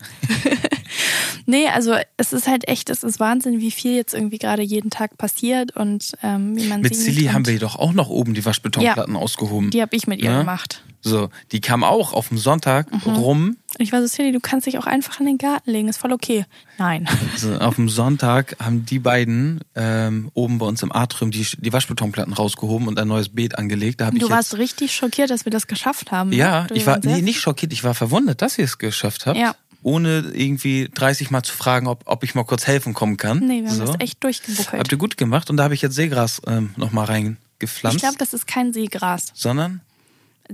nee, 1.47 1.69
also 1.69 1.95
es 2.17 2.33
ist 2.33 2.47
halt 2.49 2.69
echt, 2.69 2.91
es 2.91 3.03
ist 3.03 3.21
Wahnsinn, 3.21 3.61
wie 3.61 3.71
viel 3.71 3.95
jetzt 3.95 4.15
irgendwie 4.15 4.39
gerade 4.39 4.63
jeden 4.63 4.91
Tag 4.91 5.19
passiert 5.19 5.77
und 5.77 6.13
ähm, 6.23 6.57
wie 6.57 6.67
man 6.67 6.81
Mit. 6.81 6.95
Silly 6.97 7.27
haben 7.27 7.47
wir 7.47 7.59
doch 7.59 7.77
auch 7.77 7.93
noch 7.93 8.09
oben 8.09 8.35
die 8.35 8.45
Waschbetonplatten 8.45 9.17
ausgehoben. 9.17 9.71
Die 9.71 9.83
habe 9.83 9.97
ich 9.97 10.07
mit 10.07 10.21
ihr 10.21 10.31
Ja. 10.31 10.39
gemacht. 10.39 10.83
So, 11.03 11.31
die 11.53 11.61
kam 11.63 11.83
auch 11.83 12.13
auf 12.13 12.29
dem 12.29 12.37
Sonntag 12.39 12.93
Mhm. 12.93 13.13
rum. 13.17 13.57
Ich 13.79 13.91
war 13.93 14.01
so, 14.03 14.07
Silly, 14.07 14.33
du 14.33 14.41
kannst 14.41 14.67
dich 14.67 14.77
auch 14.79 14.87
einfach 14.87 15.19
in 15.21 15.27
den 15.27 15.39
Garten 15.39 15.71
legen, 15.71 15.89
ist 15.89 15.97
voll 15.99 16.13
okay. 16.13 16.45
Nein. 16.79 17.09
So, 17.37 17.55
auf 17.55 17.77
dem 17.77 17.89
Sonntag 17.89 18.57
haben 18.63 18.85
die 18.85 18.99
beiden 18.99 19.61
ähm, 19.75 20.31
oben 20.35 20.59
bei 20.59 20.67
uns 20.67 20.83
im 20.83 20.93
Atrium 20.93 21.31
die, 21.31 21.47
die 21.57 21.73
Waschbetonplatten 21.73 22.35
rausgehoben 22.35 22.87
und 22.87 22.99
ein 22.99 23.09
neues 23.09 23.31
Beet 23.31 23.57
angelegt. 23.57 24.01
Da 24.03 24.11
Du 24.11 24.29
warst 24.29 24.59
richtig 24.59 24.95
schockiert, 24.95 25.31
dass 25.31 25.47
wir 25.47 25.51
das 25.53 25.67
geschafft 25.67 26.13
haben. 26.13 26.33
Ja, 26.33 26.65
Du 26.65 26.75
ich 26.75 26.87
war 26.87 26.99
nee, 27.03 27.23
nicht 27.23 27.41
schockiert, 27.41 27.73
ich 27.73 27.83
war 27.85 27.95
verwundert, 27.95 28.43
dass 28.43 28.59
ihr 28.59 28.65
es 28.67 28.77
geschafft 28.79 29.25
habt. 29.27 29.39
Ja. 29.39 29.55
Ohne 29.83 30.31
irgendwie 30.35 30.91
30 30.93 31.31
Mal 31.31 31.43
zu 31.43 31.55
fragen, 31.55 31.87
ob, 31.87 32.03
ob 32.05 32.23
ich 32.25 32.35
mal 32.35 32.45
kurz 32.45 32.67
helfen 32.67 32.93
kommen 32.93 33.17
kann. 33.17 33.39
Nee, 33.39 33.63
wir 33.63 33.71
haben 33.71 33.77
so. 33.79 33.87
das 33.87 33.97
echt 34.01 34.23
durchgebuckelt. 34.23 34.79
Habt 34.79 34.93
ihr 34.93 34.99
gut 34.99 35.17
gemacht 35.17 35.49
und 35.49 35.57
da 35.57 35.65
habe 35.65 35.73
ich 35.73 35.81
jetzt 35.81 35.95
Seegras 35.95 36.43
ähm, 36.47 36.75
nochmal 36.77 37.07
reingepflanzt. 37.07 37.97
Ich 37.97 38.03
glaube, 38.03 38.19
das 38.19 38.35
ist 38.35 38.47
kein 38.47 38.75
Seegras. 38.75 39.29
sondern 39.33 39.81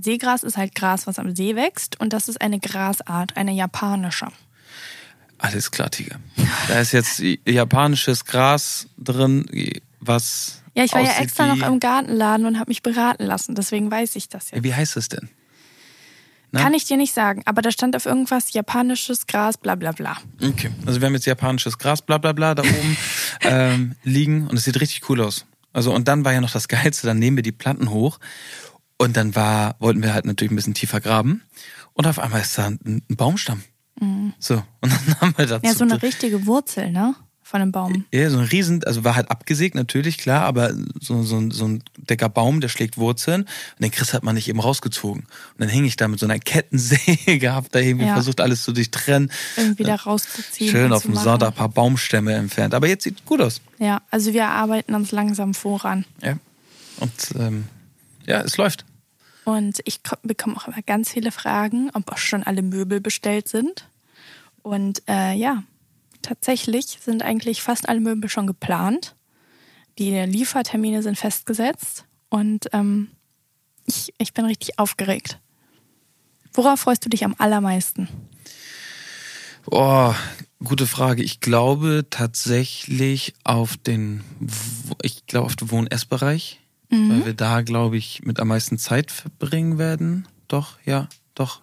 Seegras 0.01 0.42
ist 0.42 0.57
halt 0.57 0.74
Gras, 0.74 1.07
was 1.07 1.18
am 1.18 1.34
See 1.34 1.57
wächst 1.57 1.99
und 2.01 2.12
das 2.12 2.28
ist 2.28 2.40
eine 2.40 2.59
Grasart, 2.61 3.36
eine 3.36 3.53
japanische. 3.53 4.28
Alles 5.38 5.70
klar, 5.70 5.90
Tiger. 5.90 6.16
Da 6.68 6.80
ist 6.80 6.92
jetzt 6.92 7.22
japanisches 7.44 8.24
Gras 8.24 8.88
drin, 8.97 9.47
was. 10.01 10.62
Ja, 10.74 10.84
ich 10.84 10.92
war 10.92 11.03
ja 11.03 11.18
extra 11.18 11.55
noch 11.55 11.66
im 11.66 11.80
Gartenladen 11.80 12.47
und 12.47 12.59
habe 12.59 12.70
mich 12.70 12.82
beraten 12.82 13.24
lassen, 13.24 13.55
deswegen 13.55 13.90
weiß 13.90 14.16
ich 14.16 14.28
das 14.28 14.51
jetzt. 14.51 14.62
Wie 14.62 14.74
heißt 14.74 14.97
es 14.97 15.09
denn? 15.09 15.28
Ne? 16.53 16.61
Kann 16.61 16.74
ich 16.74 16.84
dir 16.84 16.97
nicht 16.97 17.12
sagen, 17.12 17.42
aber 17.44 17.61
da 17.61 17.70
stand 17.70 17.97
auf 17.97 18.07
irgendwas 18.07 18.53
japanisches 18.53 19.26
Gras, 19.26 19.59
bla 19.59 19.74
bla 19.74 19.92
bla. 19.92 20.16
Okay. 20.42 20.70
Also 20.86 21.01
wir 21.01 21.07
haben 21.07 21.14
jetzt 21.14 21.26
japanisches 21.26 21.78
Gras, 21.78 22.03
bla 22.03 22.18
bla 22.18 22.32
bla, 22.32 22.55
da 22.55 22.62
oben 22.62 22.97
ähm, 23.42 23.97
liegen 24.05 24.47
und 24.47 24.57
es 24.57 24.64
sieht 24.64 24.80
richtig 24.80 25.09
cool 25.11 25.20
aus. 25.22 25.44
Also 25.72 25.92
und 25.92 26.09
dann 26.09 26.24
war 26.24 26.32
ja 26.32 26.40
noch 26.40 26.53
das 26.53 26.68
Geilste, 26.68 27.07
dann 27.07 27.18
nehmen 27.18 27.36
wir 27.36 27.42
die 27.42 27.53
Planten 27.53 27.90
hoch 27.90 28.18
und 28.99 29.16
dann 29.16 29.34
war, 29.34 29.76
wollten 29.78 30.03
wir 30.03 30.14
halt 30.14 30.24
natürlich 30.24 30.53
ein 30.53 30.57
bisschen 30.57 30.74
tiefer 30.74 31.01
graben 31.01 31.42
und 31.94 32.07
auf 32.07 32.18
einmal 32.18 32.40
ist 32.42 32.57
da 32.59 32.66
ein, 32.66 33.03
ein 33.09 33.16
Baumstamm. 33.16 33.62
So, 34.38 34.62
und 34.82 34.92
dann 34.92 35.20
haben 35.22 35.34
wir 35.38 35.47
dazu 35.47 35.62
Mhm. 35.64 35.68
Ja, 35.70 35.74
so 35.74 35.84
eine 35.84 36.03
richtige 36.03 36.47
Wurzel, 36.47 36.90
ne? 36.92 37.14
Von 37.42 37.62
einem 37.62 37.70
Baum. 37.72 38.05
Ja, 38.12 38.28
so 38.28 38.38
ein 38.38 38.44
Riesen, 38.44 38.82
also 38.84 39.05
war 39.05 39.14
halt 39.14 39.30
abgesägt 39.30 39.76
natürlich, 39.76 40.18
klar, 40.18 40.42
aber 40.42 40.74
so, 41.01 41.22
so, 41.22 41.36
ein- 41.38 41.53
so 41.53 41.64
ein 41.68 41.82
dicker 41.97 42.28
Baum, 42.28 42.61
der 42.61 42.68
schlägt 42.68 42.99
Wurzeln 42.99 43.42
und 43.42 43.49
den 43.80 43.92
Chris 43.92 44.12
hat 44.12 44.24
man 44.24 44.34
nicht 44.34 44.49
eben 44.49 44.59
rausgezogen. 44.59 45.22
Und 45.22 45.28
dann 45.61 45.68
hing 45.68 45.84
ich 45.84 45.94
da 45.97 46.09
mit 46.09 46.18
so 46.18 46.26
einer 46.26 46.40
Kettensäge, 46.40 47.55
hab 47.55 47.70
da 47.70 47.78
irgendwie 47.78 48.07
Ja. 48.07 48.14
versucht, 48.14 48.40
alles 48.40 48.64
zu 48.64 48.72
durchtrennen. 48.72 49.30
Irgendwie 49.57 49.84
da 49.84 49.94
rauszuziehen. 49.94 50.70
Schön 50.72 50.92
auf 50.92 51.03
dem. 51.05 51.14
Sonntag 51.14 51.49
ein 51.51 51.55
paar 51.55 51.68
Baumstämme 51.68 52.34
entfernt. 52.34 52.74
Aber 52.74 52.88
jetzt 52.88 53.05
sieht 53.05 53.24
gut 53.24 53.40
aus. 53.40 53.61
Ja, 53.78 54.03
also 54.11 54.32
wir 54.34 54.49
arbeiten 54.49 54.94
uns 54.97 55.12
langsam 55.12 55.55
voran. 55.55 56.05
Ja. 56.22 56.36
Und 56.99 57.12
ähm, 57.38 57.64
ja, 58.27 58.41
es 58.43 58.57
läuft. 58.57 58.85
Und 59.45 59.81
ich 59.85 60.03
ko- 60.03 60.16
bekomme 60.22 60.57
auch 60.57 60.66
immer 60.66 60.83
ganz 60.83 61.11
viele 61.11 61.31
Fragen, 61.31 61.91
ob 61.95 62.11
auch 62.11 62.18
schon 62.18 62.43
alle 62.43 62.62
Möbel 62.62 63.01
bestellt 63.01 63.49
sind. 63.49 63.89
Und 64.62 65.03
äh, 65.09 65.35
ja, 65.35 65.62
tatsächlich 66.22 66.99
sind 67.01 67.22
eigentlich 67.22 67.62
fast 67.62 67.89
alle 67.89 68.01
Möbel 68.01 68.29
schon 68.29 68.47
geplant. 68.47 69.14
Die 69.99 70.11
Liefertermine 70.11 71.03
sind 71.03 71.16
festgesetzt 71.16 72.05
und 72.29 72.66
ähm, 72.72 73.09
ich, 73.87 74.12
ich 74.18 74.35
bin 74.35 74.45
richtig 74.45 74.79
aufgeregt. 74.79 75.39
Worauf 76.53 76.81
freust 76.81 77.05
du 77.05 77.09
dich 77.09 77.24
am 77.24 77.35
allermeisten? 77.39 78.09
Oh, 79.70 80.12
gute 80.62 80.87
Frage. 80.87 81.22
Ich 81.22 81.41
glaube 81.41 82.07
tatsächlich 82.11 83.35
auf 83.45 83.77
den, 83.77 84.22
ich 85.03 85.27
glaube 85.27 85.47
auf 85.47 85.57
den 85.57 85.70
Wohn-Ess-Bereich, 85.70 86.61
mhm. 86.91 87.11
weil 87.11 87.26
wir 87.26 87.34
da, 87.34 87.62
glaube 87.62 87.97
ich, 87.97 88.22
mit 88.24 88.41
am 88.41 88.49
meisten 88.49 88.78
Zeit 88.78 89.11
verbringen 89.11 89.78
werden. 89.78 90.26
Doch, 90.49 90.78
ja, 90.84 91.09
doch. 91.34 91.61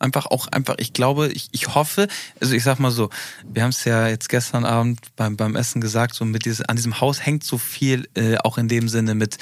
Einfach 0.00 0.26
auch 0.26 0.48
einfach, 0.48 0.74
ich 0.78 0.92
glaube, 0.92 1.28
ich, 1.28 1.48
ich 1.52 1.74
hoffe, 1.74 2.08
also 2.40 2.54
ich 2.54 2.62
sag 2.62 2.78
mal 2.78 2.90
so, 2.90 3.10
wir 3.50 3.62
haben 3.62 3.70
es 3.70 3.84
ja 3.84 4.08
jetzt 4.08 4.28
gestern 4.28 4.64
Abend 4.64 5.00
beim, 5.16 5.36
beim 5.36 5.56
Essen 5.56 5.80
gesagt, 5.80 6.14
so 6.14 6.24
mit 6.24 6.44
dieses, 6.44 6.62
an 6.62 6.76
diesem 6.76 7.00
Haus 7.00 7.24
hängt 7.24 7.44
so 7.44 7.56
viel, 7.56 8.08
äh, 8.14 8.36
auch 8.38 8.58
in 8.58 8.68
dem 8.68 8.88
Sinne 8.88 9.14
mit, 9.14 9.38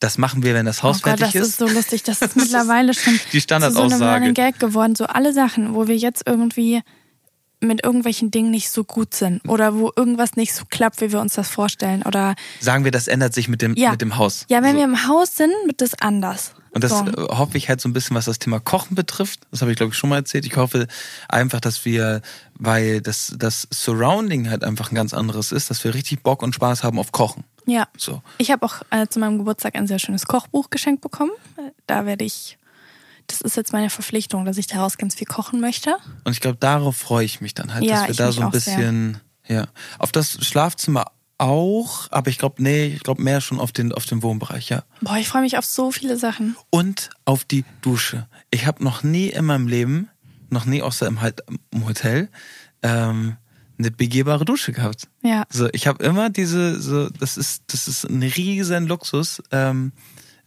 das 0.00 0.16
machen 0.16 0.42
wir, 0.42 0.54
wenn 0.54 0.66
das 0.66 0.82
Haus 0.82 0.96
oh 0.96 1.00
Gott, 1.02 1.18
fertig 1.18 1.34
das 1.40 1.48
ist. 1.48 1.60
Das 1.60 1.68
ist 1.68 1.74
so 1.74 1.78
lustig. 1.78 2.02
Das 2.02 2.22
ist 2.22 2.36
mittlerweile 2.36 2.94
schon 2.94 3.20
die 3.32 3.40
Standardaussage. 3.40 3.98
so 3.98 4.04
einem 4.04 4.34
Gag 4.34 4.58
geworden. 4.58 4.96
So 4.96 5.04
alle 5.04 5.32
Sachen, 5.32 5.74
wo 5.74 5.86
wir 5.86 5.96
jetzt 5.96 6.22
irgendwie 6.26 6.80
mit 7.60 7.84
irgendwelchen 7.84 8.30
Dingen 8.30 8.50
nicht 8.50 8.70
so 8.70 8.84
gut 8.84 9.14
sind 9.14 9.46
oder 9.48 9.74
wo 9.74 9.92
irgendwas 9.94 10.36
nicht 10.36 10.54
so 10.54 10.64
klappt, 10.68 11.00
wie 11.00 11.12
wir 11.12 11.20
uns 11.20 11.34
das 11.34 11.48
vorstellen 11.48 12.02
oder 12.02 12.34
sagen 12.60 12.84
wir, 12.84 12.90
das 12.90 13.06
ändert 13.06 13.34
sich 13.34 13.48
mit 13.48 13.62
dem 13.62 13.74
ja. 13.74 13.90
mit 13.90 14.00
dem 14.00 14.16
Haus. 14.16 14.46
Ja, 14.48 14.62
wenn 14.62 14.72
so. 14.72 14.78
wir 14.78 14.84
im 14.84 15.06
Haus 15.08 15.36
sind, 15.36 15.52
wird 15.66 15.80
das 15.80 15.94
anders. 16.00 16.54
Und 16.72 16.84
das 16.84 16.98
so. 16.98 17.04
Äh, 17.04 17.36
hoffe 17.36 17.58
ich 17.58 17.68
halt 17.68 17.80
so 17.80 17.88
ein 17.88 17.92
bisschen, 17.92 18.16
was 18.16 18.26
das 18.26 18.38
Thema 18.38 18.60
Kochen 18.60 18.94
betrifft. 18.94 19.40
Das 19.50 19.60
habe 19.60 19.72
ich 19.72 19.76
glaube 19.76 19.92
ich 19.92 19.98
schon 19.98 20.10
mal 20.10 20.16
erzählt. 20.16 20.46
Ich 20.46 20.56
hoffe 20.56 20.86
einfach, 21.28 21.60
dass 21.60 21.84
wir, 21.84 22.22
weil 22.54 23.00
das 23.00 23.34
das 23.36 23.68
Surrounding 23.72 24.48
halt 24.50 24.64
einfach 24.64 24.90
ein 24.90 24.94
ganz 24.94 25.12
anderes 25.12 25.52
ist, 25.52 25.70
dass 25.70 25.84
wir 25.84 25.94
richtig 25.94 26.22
Bock 26.22 26.42
und 26.42 26.54
Spaß 26.54 26.82
haben 26.84 26.98
auf 26.98 27.12
Kochen. 27.12 27.44
Ja. 27.66 27.88
So. 27.96 28.22
Ich 28.38 28.50
habe 28.50 28.64
auch 28.64 28.82
äh, 28.90 29.06
zu 29.08 29.20
meinem 29.20 29.38
Geburtstag 29.38 29.74
ein 29.74 29.86
sehr 29.86 29.98
schönes 29.98 30.26
Kochbuch 30.26 30.70
geschenkt 30.70 31.02
bekommen. 31.02 31.32
Da 31.86 32.06
werde 32.06 32.24
ich 32.24 32.58
das 33.30 33.40
ist 33.40 33.56
jetzt 33.56 33.72
meine 33.72 33.90
Verpflichtung, 33.90 34.44
dass 34.44 34.58
ich 34.58 34.66
daraus 34.66 34.98
ganz 34.98 35.14
viel 35.14 35.26
kochen 35.26 35.60
möchte. 35.60 35.96
Und 36.24 36.32
ich 36.32 36.40
glaube, 36.40 36.58
darauf 36.58 36.96
freue 36.96 37.24
ich 37.24 37.40
mich 37.40 37.54
dann 37.54 37.72
halt, 37.72 37.84
ja, 37.84 38.06
dass 38.06 38.08
wir 38.08 38.14
da 38.26 38.32
so 38.32 38.42
ein 38.42 38.50
bisschen, 38.50 39.20
sehr. 39.46 39.56
ja, 39.56 39.66
auf 39.98 40.12
das 40.12 40.44
Schlafzimmer 40.44 41.06
auch, 41.38 42.08
aber 42.10 42.28
ich 42.28 42.38
glaube, 42.38 42.62
nee, 42.62 42.86
ich 42.86 43.02
glaube 43.02 43.22
mehr 43.22 43.40
schon 43.40 43.60
auf 43.60 43.72
den, 43.72 43.92
auf 43.92 44.04
den 44.04 44.22
Wohnbereich, 44.22 44.68
ja. 44.68 44.82
Boah, 45.00 45.16
ich 45.16 45.28
freue 45.28 45.42
mich 45.42 45.56
auf 45.56 45.64
so 45.64 45.90
viele 45.90 46.18
Sachen. 46.18 46.56
Und 46.68 47.10
auf 47.24 47.44
die 47.44 47.64
Dusche. 47.80 48.28
Ich 48.50 48.66
habe 48.66 48.84
noch 48.84 49.02
nie 49.02 49.28
in 49.28 49.46
meinem 49.46 49.66
Leben, 49.66 50.10
noch 50.50 50.66
nie 50.66 50.82
außer 50.82 51.06
im, 51.06 51.22
halt, 51.22 51.42
im 51.70 51.86
Hotel, 51.86 52.28
ähm, 52.82 53.36
eine 53.78 53.90
begehbare 53.90 54.44
Dusche 54.44 54.72
gehabt. 54.72 55.08
Ja. 55.22 55.44
So, 55.48 55.68
ich 55.72 55.86
habe 55.86 56.04
immer 56.04 56.28
diese, 56.28 56.78
so, 56.80 57.08
das 57.08 57.38
ist, 57.38 57.62
das 57.68 57.88
ist 57.88 58.04
ein 58.04 58.22
riesen 58.22 58.86
Luxus. 58.86 59.42
Ähm, 59.50 59.92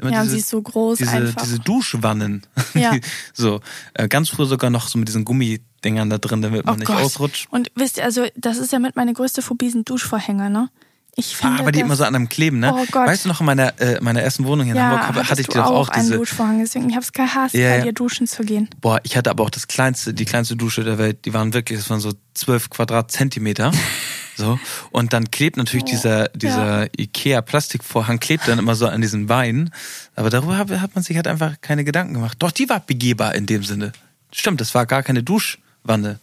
Immer 0.03 0.11
ja, 0.11 0.23
diese, 0.23 0.33
sie 0.33 0.39
ist 0.39 0.49
so 0.49 0.61
groß 0.61 0.97
diese, 0.97 1.11
einfach. 1.11 1.41
Diese 1.41 1.59
Duschwannen. 1.59 2.45
Ja. 2.73 2.97
so, 3.33 3.61
äh, 3.93 4.07
ganz 4.07 4.29
früh 4.29 4.45
sogar 4.45 4.69
noch 4.69 4.87
so 4.87 4.99
mit 4.99 5.07
diesen 5.07 5.25
Gummidingern 5.25 6.09
da 6.09 6.17
drin, 6.17 6.41
damit 6.41 6.65
man 6.65 6.75
oh 6.75 6.77
nicht 6.77 6.87
Gott. 6.87 6.97
ausrutscht. 6.97 7.47
Und 7.51 7.71
wisst 7.75 7.97
ihr, 7.97 8.03
also 8.03 8.25
das 8.35 8.57
ist 8.57 8.73
ja 8.73 8.79
mit 8.79 8.95
meine 8.95 9.13
größte 9.13 9.41
Phobie 9.41 9.69
sind 9.69 9.89
Duschvorhänge, 9.89 10.49
ne? 10.49 10.69
Ich 11.16 11.36
finde 11.36 11.57
ah, 11.57 11.59
aber 11.59 11.72
die 11.72 11.80
immer 11.80 11.95
so 11.95 12.03
an 12.03 12.16
einem 12.16 12.28
kleben, 12.28 12.59
ne? 12.59 12.74
Oh 12.74 12.86
Gott. 12.91 13.07
Weißt 13.07 13.26
du 13.26 13.30
noch 13.30 13.39
in 13.39 13.45
meiner, 13.45 13.80
äh, 13.80 13.99
meiner 14.01 14.22
ersten 14.22 14.45
Wohnung 14.45 14.66
hier 14.66 14.74
in 14.74 14.82
ja, 14.82 15.07
Hamburg 15.07 15.30
hatte 15.30 15.41
ich 15.41 15.47
du 15.47 15.53
doch 15.53 15.66
auch, 15.66 15.88
auch 15.88 15.89
einen 15.89 16.05
diese 16.05 16.18
Duschvorhang, 16.18 16.59
deswegen 16.59 16.89
ich 16.89 16.95
habe 16.95 17.03
es 17.03 17.14
gehasst, 17.14 17.53
Ja, 17.53 17.70
bei 17.70 17.78
ja. 17.78 17.84
dir 17.84 17.93
duschen 17.93 18.26
zu 18.26 18.43
gehen. 18.43 18.68
Boah, 18.82 18.99
ich 19.03 19.16
hatte 19.16 19.30
aber 19.30 19.43
auch 19.43 19.51
das 19.51 19.68
kleinste, 19.68 20.14
die 20.16 20.26
kleinste 20.26 20.55
Dusche 20.55 20.84
der 20.84 20.97
Welt. 20.97 21.26
Die 21.26 21.34
waren 21.34 21.53
wirklich, 21.53 21.78
das 21.78 21.89
waren 21.91 21.99
so 21.99 22.14
zwölf 22.34 22.70
Quadratzentimeter. 22.70 23.72
So. 24.36 24.59
Und 24.89 25.14
dann 25.14 25.30
klebt 25.30 25.57
natürlich 25.57 25.84
Oh, 25.84 25.91
dieser, 25.91 26.30
dieser 26.30 26.88
Ikea-Plastikvorhang 26.97 28.20
klebt 28.20 28.47
dann 28.47 28.57
immer 28.57 28.74
so 28.74 28.88
an 28.88 28.99
diesen 28.99 29.28
Beinen. 29.28 29.70
Aber 30.16 30.32
darüber 30.32 30.57
hat, 30.57 30.72
hat 30.72 30.95
man 30.95 31.03
sich 31.03 31.16
halt 31.16 31.28
einfach 31.28 31.61
keine 31.61 31.84
Gedanken 31.84 32.16
gemacht. 32.16 32.38
Doch, 32.39 32.49
die 32.51 32.68
war 32.68 32.80
begehbar 32.80 33.36
in 33.36 33.45
dem 33.45 33.64
Sinne. 33.64 33.91
Stimmt, 34.32 34.59
das 34.59 34.74
war 34.74 34.88
gar 34.88 35.03
keine 35.03 35.22
Duschwanne. 35.22 36.20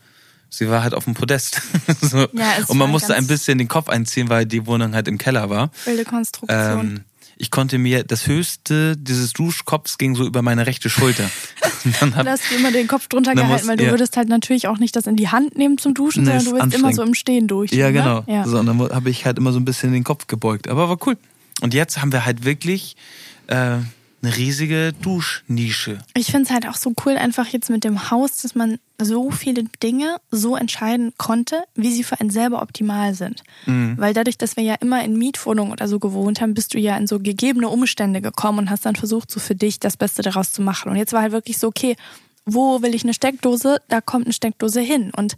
Sie 0.51 0.68
war 0.68 0.82
halt 0.82 0.94
auf 0.94 1.05
dem 1.05 1.14
Podest. 1.14 1.62
so. 2.01 2.26
Ja, 2.32 2.55
Und 2.66 2.76
man 2.76 2.90
musste 2.90 3.14
ein 3.14 3.26
bisschen 3.26 3.59
den 3.59 3.68
Kopf 3.68 3.88
einziehen, 3.88 4.28
weil 4.28 4.46
die 4.46 4.66
Wohnung 4.66 4.94
halt 4.94 5.07
im 5.09 5.16
Keller 5.16 5.48
war. 5.48 5.70
Wilde 5.84 6.05
Konstruktion. 6.05 6.59
Ähm, 6.80 7.01
ich 7.36 7.51
konnte 7.51 7.78
mir 7.78 8.05
das 8.05 8.26
höchste 8.26 8.96
dieses 8.98 9.32
Duschkopfs 9.32 9.96
ging 9.96 10.14
so 10.14 10.26
über 10.26 10.42
meine 10.42 10.66
rechte 10.66 10.90
Schulter. 10.90 11.30
Dann 12.01 12.11
Du 12.11 12.16
hat, 12.16 12.26
hast 12.28 12.53
immer 12.53 12.70
den 12.70 12.86
Kopf 12.86 13.09
drunter 13.09 13.34
gehalten, 13.34 13.53
muss- 13.53 13.66
weil 13.66 13.78
du 13.78 13.84
ja. 13.84 13.90
würdest 13.92 14.16
halt 14.18 14.28
natürlich 14.28 14.66
auch 14.68 14.76
nicht 14.76 14.94
das 14.94 15.07
in 15.07 15.16
die 15.16 15.28
Hand 15.28 15.57
nehmen 15.57 15.78
zum 15.78 15.94
Duschen, 15.94 16.24
Nee, 16.24 16.38
sondern 16.38 16.44
du 16.59 16.62
willst 16.64 16.76
immer 16.76 16.92
so 16.92 17.03
im 17.03 17.14
Stehen 17.14 17.46
durch. 17.48 17.72
Ja, 17.72 17.86
ne? 17.86 17.92
genau. 17.94 18.24
Ja. 18.26 18.46
So, 18.46 18.59
und 18.59 18.66
dann 18.66 18.78
habe 18.78 19.09
ich 19.09 19.24
halt 19.24 19.38
immer 19.38 19.53
so 19.53 19.59
ein 19.59 19.64
bisschen 19.64 19.92
den 19.92 20.05
Kopf 20.05 20.26
gebeugt. 20.26 20.68
Aber 20.68 20.90
war 20.90 20.98
cool. 21.07 21.16
Und 21.62 21.72
jetzt 21.72 22.03
haben 22.03 22.12
wir 22.12 22.26
halt 22.26 22.44
wirklich 22.44 22.96
äh, 23.46 23.76
eine 24.22 24.36
riesige 24.36 24.92
Duschnische. 25.00 25.98
Ich 26.14 26.26
finde 26.26 26.44
es 26.44 26.50
halt 26.50 26.68
auch 26.68 26.74
so 26.74 26.92
cool, 27.04 27.16
einfach 27.16 27.46
jetzt 27.48 27.70
mit 27.70 27.84
dem 27.84 28.10
Haus, 28.10 28.42
dass 28.42 28.54
man 28.54 28.78
so 29.00 29.30
viele 29.30 29.64
Dinge 29.82 30.18
so 30.30 30.56
entscheiden 30.56 31.12
konnte, 31.16 31.62
wie 31.74 31.90
sie 31.90 32.04
für 32.04 32.20
einen 32.20 32.30
selber 32.30 32.60
optimal 32.60 33.14
sind. 33.14 33.42
Mhm. 33.64 33.96
Weil 33.96 34.12
dadurch, 34.12 34.36
dass 34.36 34.56
wir 34.56 34.64
ja 34.64 34.74
immer 34.74 35.02
in 35.02 35.16
Mietwohnungen 35.16 35.72
oder 35.72 35.88
so 35.88 35.98
gewohnt 35.98 36.40
haben, 36.40 36.52
bist 36.52 36.74
du 36.74 36.78
ja 36.78 36.96
in 36.98 37.06
so 37.06 37.18
gegebene 37.18 37.68
Umstände 37.68 38.20
gekommen 38.20 38.58
und 38.58 38.70
hast 38.70 38.84
dann 38.84 38.96
versucht, 38.96 39.30
so 39.30 39.40
für 39.40 39.54
dich 39.54 39.80
das 39.80 39.96
Beste 39.96 40.20
daraus 40.20 40.52
zu 40.52 40.60
machen. 40.60 40.90
Und 40.90 40.96
jetzt 40.96 41.14
war 41.14 41.22
halt 41.22 41.32
wirklich 41.32 41.58
so, 41.58 41.68
okay, 41.68 41.96
wo 42.44 42.82
will 42.82 42.94
ich 42.94 43.04
eine 43.04 43.14
Steckdose? 43.14 43.80
Da 43.88 44.00
kommt 44.00 44.26
eine 44.26 44.32
Steckdose 44.32 44.80
hin. 44.80 45.12
Und 45.16 45.36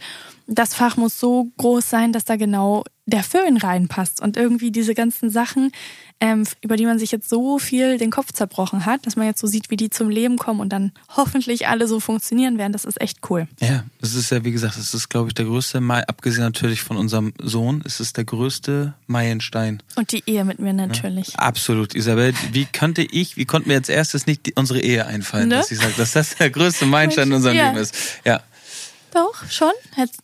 das 0.59 0.75
Fach 0.75 0.97
muss 0.97 1.19
so 1.19 1.51
groß 1.59 1.89
sein, 1.89 2.13
dass 2.13 2.25
da 2.25 2.37
genau 2.37 2.85
der 3.07 3.25
Föhn 3.25 3.57
reinpasst. 3.57 4.21
Und 4.23 4.37
irgendwie 4.37 4.71
diese 4.71 4.95
ganzen 4.95 5.29
Sachen, 5.29 5.73
ähm, 6.21 6.45
über 6.61 6.77
die 6.77 6.87
man 6.87 7.01
sich 7.01 7.11
jetzt 7.11 7.29
so 7.29 7.59
viel 7.59 7.99
den 7.99 8.11
Kopf 8.13 8.31
zerbrochen 8.33 8.87
hat, 8.87 9.05
dass 9.07 9.17
man 9.17 9.27
jetzt 9.27 9.41
so 9.41 9.49
sieht, 9.49 9.71
wie 9.71 9.77
die 9.77 9.91
zum 9.91 10.09
Leben 10.09 10.39
kommen 10.39 10.61
und 10.61 10.69
dann 10.73 10.93
hoffentlich 11.17 11.67
alle 11.67 11.89
so 11.89 11.99
funktionieren 11.99 12.59
werden, 12.59 12.73
das 12.73 12.85
ist 12.85 13.01
echt 13.01 13.19
cool. 13.29 13.49
Ja, 13.61 13.83
das 14.01 14.15
ist 14.15 14.31
ja, 14.31 14.45
wie 14.45 14.53
gesagt, 14.53 14.77
das 14.79 14.95
ist, 14.95 15.09
glaube 15.09 15.29
ich, 15.29 15.35
der 15.35 15.47
größte, 15.47 15.81
Mai- 15.81 16.07
abgesehen 16.07 16.45
natürlich 16.45 16.83
von 16.83 16.97
unserem 16.97 17.33
Sohn, 17.43 17.83
es 17.85 17.99
ist 17.99 18.17
der 18.19 18.25
größte 18.25 18.95
Meilenstein. 19.09 19.83
Und 19.97 20.13
die 20.13 20.23
Ehe 20.27 20.45
mit 20.45 20.61
mir 20.61 20.73
natürlich. 20.73 21.37
Absolut, 21.37 21.95
Isabel. 21.97 22.35
Wie 22.53 22.67
könnte 22.67 23.03
ich, 23.03 23.37
wie 23.37 23.45
konnte 23.47 23.69
mir 23.69 23.77
als 23.77 23.89
erstes 23.89 24.27
nicht 24.29 24.47
die, 24.47 24.53
unsere 24.55 24.81
Ehe 24.81 25.07
einfallen, 25.07 25.49
Ne? 25.49 25.57
dass 25.57 25.73
ich 25.73 25.79
sage, 25.79 25.95
dass 25.97 26.13
das 26.13 26.37
der 26.37 26.51
größte 26.51 26.87
Meilenstein 26.87 27.29
in 27.29 27.35
unserem 27.35 27.57
Ja. 27.57 27.69
Leben 27.71 27.79
ist. 27.83 27.95
Ja. 28.25 28.43
Doch, 29.13 29.51
schon? 29.51 29.73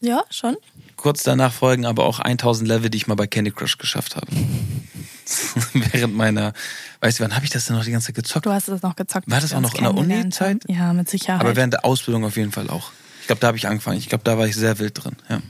Ja, 0.01 0.25
schon. 0.31 0.57
Kurz 0.97 1.23
danach 1.23 1.53
folgen 1.53 1.87
aber 1.87 2.05
auch 2.05 2.19
1000 2.19 2.67
Level, 2.69 2.91
die 2.91 2.97
ich 2.97 3.07
mal 3.07 3.15
bei 3.15 3.27
Candy 3.27 3.51
Crush 3.51 3.79
geschafft 3.79 4.17
habe. 4.17 4.27
Während 5.93 6.17
meiner, 6.17 6.55
weißt 7.01 7.21
du, 7.21 7.25
wann 7.25 7.35
habe 7.35 7.45
ich 7.45 7.51
das 7.51 7.67
denn 7.67 7.77
noch 7.77 7.85
die 7.85 7.93
ganze 7.93 8.07
Zeit 8.09 8.17
gezockt? 8.17 8.47
Du 8.47 8.51
hast 8.51 8.69
es 8.69 8.83
noch 8.83 8.97
gezockt. 8.97 9.31
War 9.31 9.41
das 9.41 9.53
auch 9.53 9.61
noch 9.61 9.75
in 9.75 9.85
der. 9.85 9.95
Uni-Zeit? 9.95 10.65
Ja, 10.69 10.93
mit 10.93 11.09
Sicherheit. 11.09 11.41
Aber 11.41 11.55
während 11.55 11.75
der 11.75 11.85
Ausbildung 11.85 12.25
auf 12.25 12.37
jeden 12.37 12.51
Fall 12.51 12.71
auch. 12.71 12.91
Ich 13.21 13.27
glaube, 13.27 13.41
da 13.41 13.49
habe 13.49 13.59
ich 13.59 13.69
angefangen. 13.69 13.99
Ich 13.99 14.09
glaube, 14.09 14.25
da 14.25 14.39
war 14.39 14.47
ich 14.47 14.57
sehr 14.57 14.79
wild 14.79 15.05
drin. 15.05 15.17
Ja. 15.29 15.41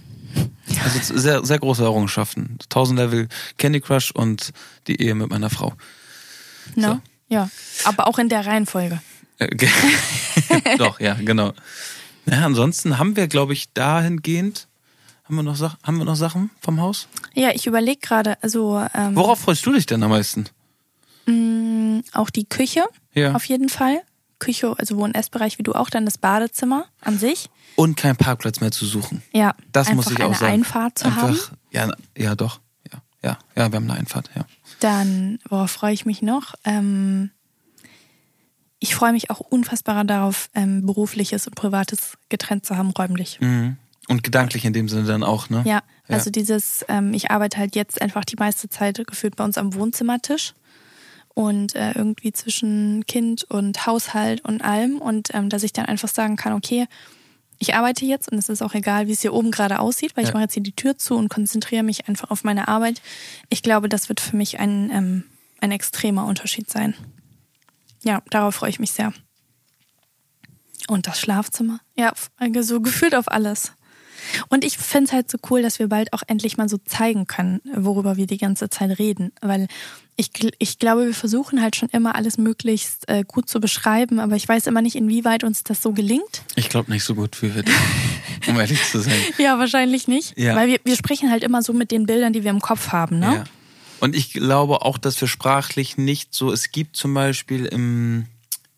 Also 0.84 1.18
sehr, 1.18 1.44
sehr 1.44 1.58
große 1.58 1.82
Errungenschaften. 1.82 2.58
1000 2.64 2.98
Level 2.98 3.28
Candy 3.56 3.80
Crush 3.80 4.10
und 4.10 4.52
die 4.86 5.00
Ehe 5.00 5.14
mit 5.14 5.30
meiner 5.30 5.48
Frau. 5.50 5.74
no? 6.74 6.94
so. 6.94 7.00
Ja, 7.30 7.50
aber 7.84 8.06
auch 8.06 8.18
in 8.18 8.28
der 8.28 8.46
Reihenfolge. 8.46 9.00
Äh, 9.38 9.48
Doch, 10.78 10.98
ja, 10.98 11.14
genau. 11.14 11.52
Ja, 12.30 12.44
ansonsten 12.44 12.98
haben 12.98 13.16
wir, 13.16 13.26
glaube 13.28 13.52
ich, 13.52 13.72
dahingehend, 13.72 14.68
haben 15.24 15.36
wir 15.36 15.42
noch, 15.42 15.58
haben 15.82 15.98
wir 15.98 16.04
noch 16.04 16.16
Sachen 16.16 16.50
vom 16.60 16.80
Haus? 16.80 17.08
Ja, 17.34 17.50
ich 17.54 17.66
überlege 17.66 18.00
gerade, 18.00 18.42
also 18.42 18.84
ähm, 18.94 19.14
Worauf 19.16 19.40
freust 19.40 19.64
du 19.66 19.72
dich 19.72 19.86
denn 19.86 20.02
am 20.02 20.10
meisten? 20.10 20.46
mh, 21.26 22.02
auch 22.12 22.30
die 22.30 22.44
Küche 22.48 22.84
Ja. 23.14 23.34
auf 23.34 23.44
jeden 23.44 23.68
Fall. 23.68 24.00
Küche, 24.38 24.72
also 24.78 24.96
Wohn- 24.96 25.10
und 25.10 25.14
Essbereich 25.16 25.58
wie 25.58 25.64
du 25.64 25.72
auch, 25.72 25.90
dann 25.90 26.04
das 26.04 26.16
Badezimmer 26.16 26.84
an 27.00 27.18
sich. 27.18 27.50
Und 27.74 27.96
keinen 27.96 28.16
Parkplatz 28.16 28.60
mehr 28.60 28.70
zu 28.70 28.86
suchen. 28.86 29.22
Ja, 29.32 29.54
Das 29.72 29.92
muss 29.92 30.10
ich 30.10 30.18
auch 30.20 30.26
eine 30.26 30.34
sagen. 30.36 30.52
Einfahrt 30.52 30.98
zu 30.98 31.06
Einfach, 31.06 31.22
haben. 31.22 31.38
Ja, 31.72 31.90
ja, 32.16 32.34
doch. 32.36 32.60
Ja, 32.92 33.00
ja, 33.22 33.38
ja, 33.56 33.72
wir 33.72 33.76
haben 33.76 33.90
eine 33.90 33.98
Einfahrt, 33.98 34.30
ja. 34.36 34.44
Dann, 34.80 35.40
worauf 35.48 35.72
freue 35.72 35.92
ich 35.92 36.06
mich 36.06 36.22
noch? 36.22 36.54
Ähm, 36.64 37.30
ich 38.80 38.94
freue 38.94 39.12
mich 39.12 39.30
auch 39.30 39.40
unfassbar 39.40 40.04
darauf, 40.04 40.50
ähm, 40.54 40.86
berufliches 40.86 41.46
und 41.46 41.54
privates 41.54 42.16
getrennt 42.28 42.64
zu 42.64 42.76
haben, 42.76 42.90
räumlich. 42.90 43.38
Mhm. 43.40 43.76
Und 44.08 44.22
gedanklich 44.24 44.64
in 44.64 44.72
dem 44.72 44.88
Sinne 44.88 45.04
dann 45.04 45.22
auch, 45.22 45.50
ne? 45.50 45.62
Ja, 45.66 45.82
also 46.08 46.30
dieses, 46.30 46.84
ähm, 46.88 47.12
ich 47.12 47.30
arbeite 47.30 47.58
halt 47.58 47.76
jetzt 47.76 48.00
einfach 48.00 48.24
die 48.24 48.36
meiste 48.36 48.70
Zeit 48.70 49.04
gefühlt 49.06 49.36
bei 49.36 49.44
uns 49.44 49.58
am 49.58 49.74
Wohnzimmertisch 49.74 50.54
und 51.34 51.74
äh, 51.74 51.92
irgendwie 51.92 52.32
zwischen 52.32 53.04
Kind 53.06 53.44
und 53.44 53.86
Haushalt 53.86 54.42
und 54.44 54.62
allem 54.62 54.98
und 54.98 55.34
ähm, 55.34 55.50
dass 55.50 55.62
ich 55.62 55.74
dann 55.74 55.84
einfach 55.84 56.08
sagen 56.08 56.36
kann, 56.36 56.54
okay, 56.54 56.86
ich 57.58 57.74
arbeite 57.74 58.06
jetzt 58.06 58.30
und 58.32 58.38
es 58.38 58.48
ist 58.48 58.62
auch 58.62 58.72
egal, 58.74 59.08
wie 59.08 59.12
es 59.12 59.20
hier 59.20 59.34
oben 59.34 59.50
gerade 59.50 59.80
aussieht, 59.80 60.16
weil 60.16 60.24
Ja. 60.24 60.30
ich 60.30 60.34
mache 60.34 60.44
jetzt 60.44 60.54
hier 60.54 60.62
die 60.62 60.72
Tür 60.72 60.96
zu 60.96 61.16
und 61.16 61.28
konzentriere 61.28 61.82
mich 61.82 62.08
einfach 62.08 62.30
auf 62.30 62.44
meine 62.44 62.68
Arbeit. 62.68 63.02
Ich 63.50 63.62
glaube, 63.62 63.88
das 63.90 64.08
wird 64.08 64.20
für 64.20 64.36
mich 64.36 64.58
ein, 64.58 64.90
ähm, 64.90 65.24
ein 65.60 65.72
extremer 65.72 66.24
Unterschied 66.24 66.70
sein. 66.70 66.94
Ja, 68.04 68.22
darauf 68.30 68.54
freue 68.54 68.70
ich 68.70 68.78
mich 68.78 68.92
sehr. 68.92 69.12
Und 70.88 71.06
das 71.06 71.20
Schlafzimmer? 71.20 71.80
Ja, 71.96 72.12
also 72.36 72.62
so 72.62 72.80
gefühlt 72.80 73.14
auf 73.14 73.30
alles. 73.30 73.72
Und 74.48 74.64
ich 74.64 74.78
finde 74.78 75.06
es 75.06 75.12
halt 75.12 75.30
so 75.30 75.38
cool, 75.50 75.62
dass 75.62 75.78
wir 75.78 75.88
bald 75.88 76.12
auch 76.12 76.22
endlich 76.26 76.56
mal 76.56 76.68
so 76.68 76.78
zeigen 76.78 77.26
können, 77.26 77.60
worüber 77.74 78.16
wir 78.16 78.26
die 78.26 78.38
ganze 78.38 78.68
Zeit 78.68 78.98
reden. 78.98 79.32
Weil 79.40 79.68
ich, 80.16 80.30
ich 80.58 80.78
glaube, 80.78 81.06
wir 81.06 81.14
versuchen 81.14 81.62
halt 81.62 81.76
schon 81.76 81.88
immer 81.90 82.14
alles 82.14 82.38
möglichst 82.38 83.08
äh, 83.08 83.24
gut 83.26 83.48
zu 83.48 83.60
beschreiben, 83.60 84.18
aber 84.18 84.36
ich 84.36 84.48
weiß 84.48 84.66
immer 84.66 84.82
nicht, 84.82 84.96
inwieweit 84.96 85.44
uns 85.44 85.62
das 85.62 85.80
so 85.82 85.92
gelingt. 85.92 86.42
Ich 86.56 86.68
glaube 86.68 86.90
nicht 86.90 87.04
so 87.04 87.14
gut 87.14 87.40
wie 87.42 87.54
wir, 87.54 87.64
um 88.48 88.58
ehrlich 88.58 88.82
zu 88.84 89.00
sein. 89.00 89.14
Ja, 89.38 89.58
wahrscheinlich 89.58 90.08
nicht. 90.08 90.36
Ja. 90.36 90.56
Weil 90.56 90.68
wir, 90.68 90.80
wir 90.84 90.96
sprechen 90.96 91.30
halt 91.30 91.44
immer 91.44 91.62
so 91.62 91.72
mit 91.72 91.90
den 91.90 92.06
Bildern, 92.06 92.32
die 92.32 92.42
wir 92.42 92.50
im 92.50 92.60
Kopf 92.60 92.88
haben, 92.88 93.18
ne? 93.18 93.34
Ja. 93.34 93.44
Und 94.00 94.14
ich 94.14 94.32
glaube 94.32 94.82
auch, 94.82 94.98
dass 94.98 95.20
wir 95.20 95.28
sprachlich 95.28 95.96
nicht 95.96 96.34
so, 96.34 96.52
es 96.52 96.70
gibt 96.70 96.96
zum 96.96 97.14
Beispiel 97.14 97.64
im, 97.66 98.26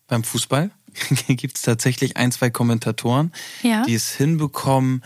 beim 0.07 0.23
Fußball, 0.23 0.71
gibt 1.27 1.57
es 1.57 1.61
tatsächlich 1.63 2.17
ein, 2.17 2.31
zwei 2.31 2.49
Kommentatoren, 2.49 3.31
Ja. 3.63 3.83
die 3.85 3.93
es 3.95 4.11
hinbekommen, 4.11 5.03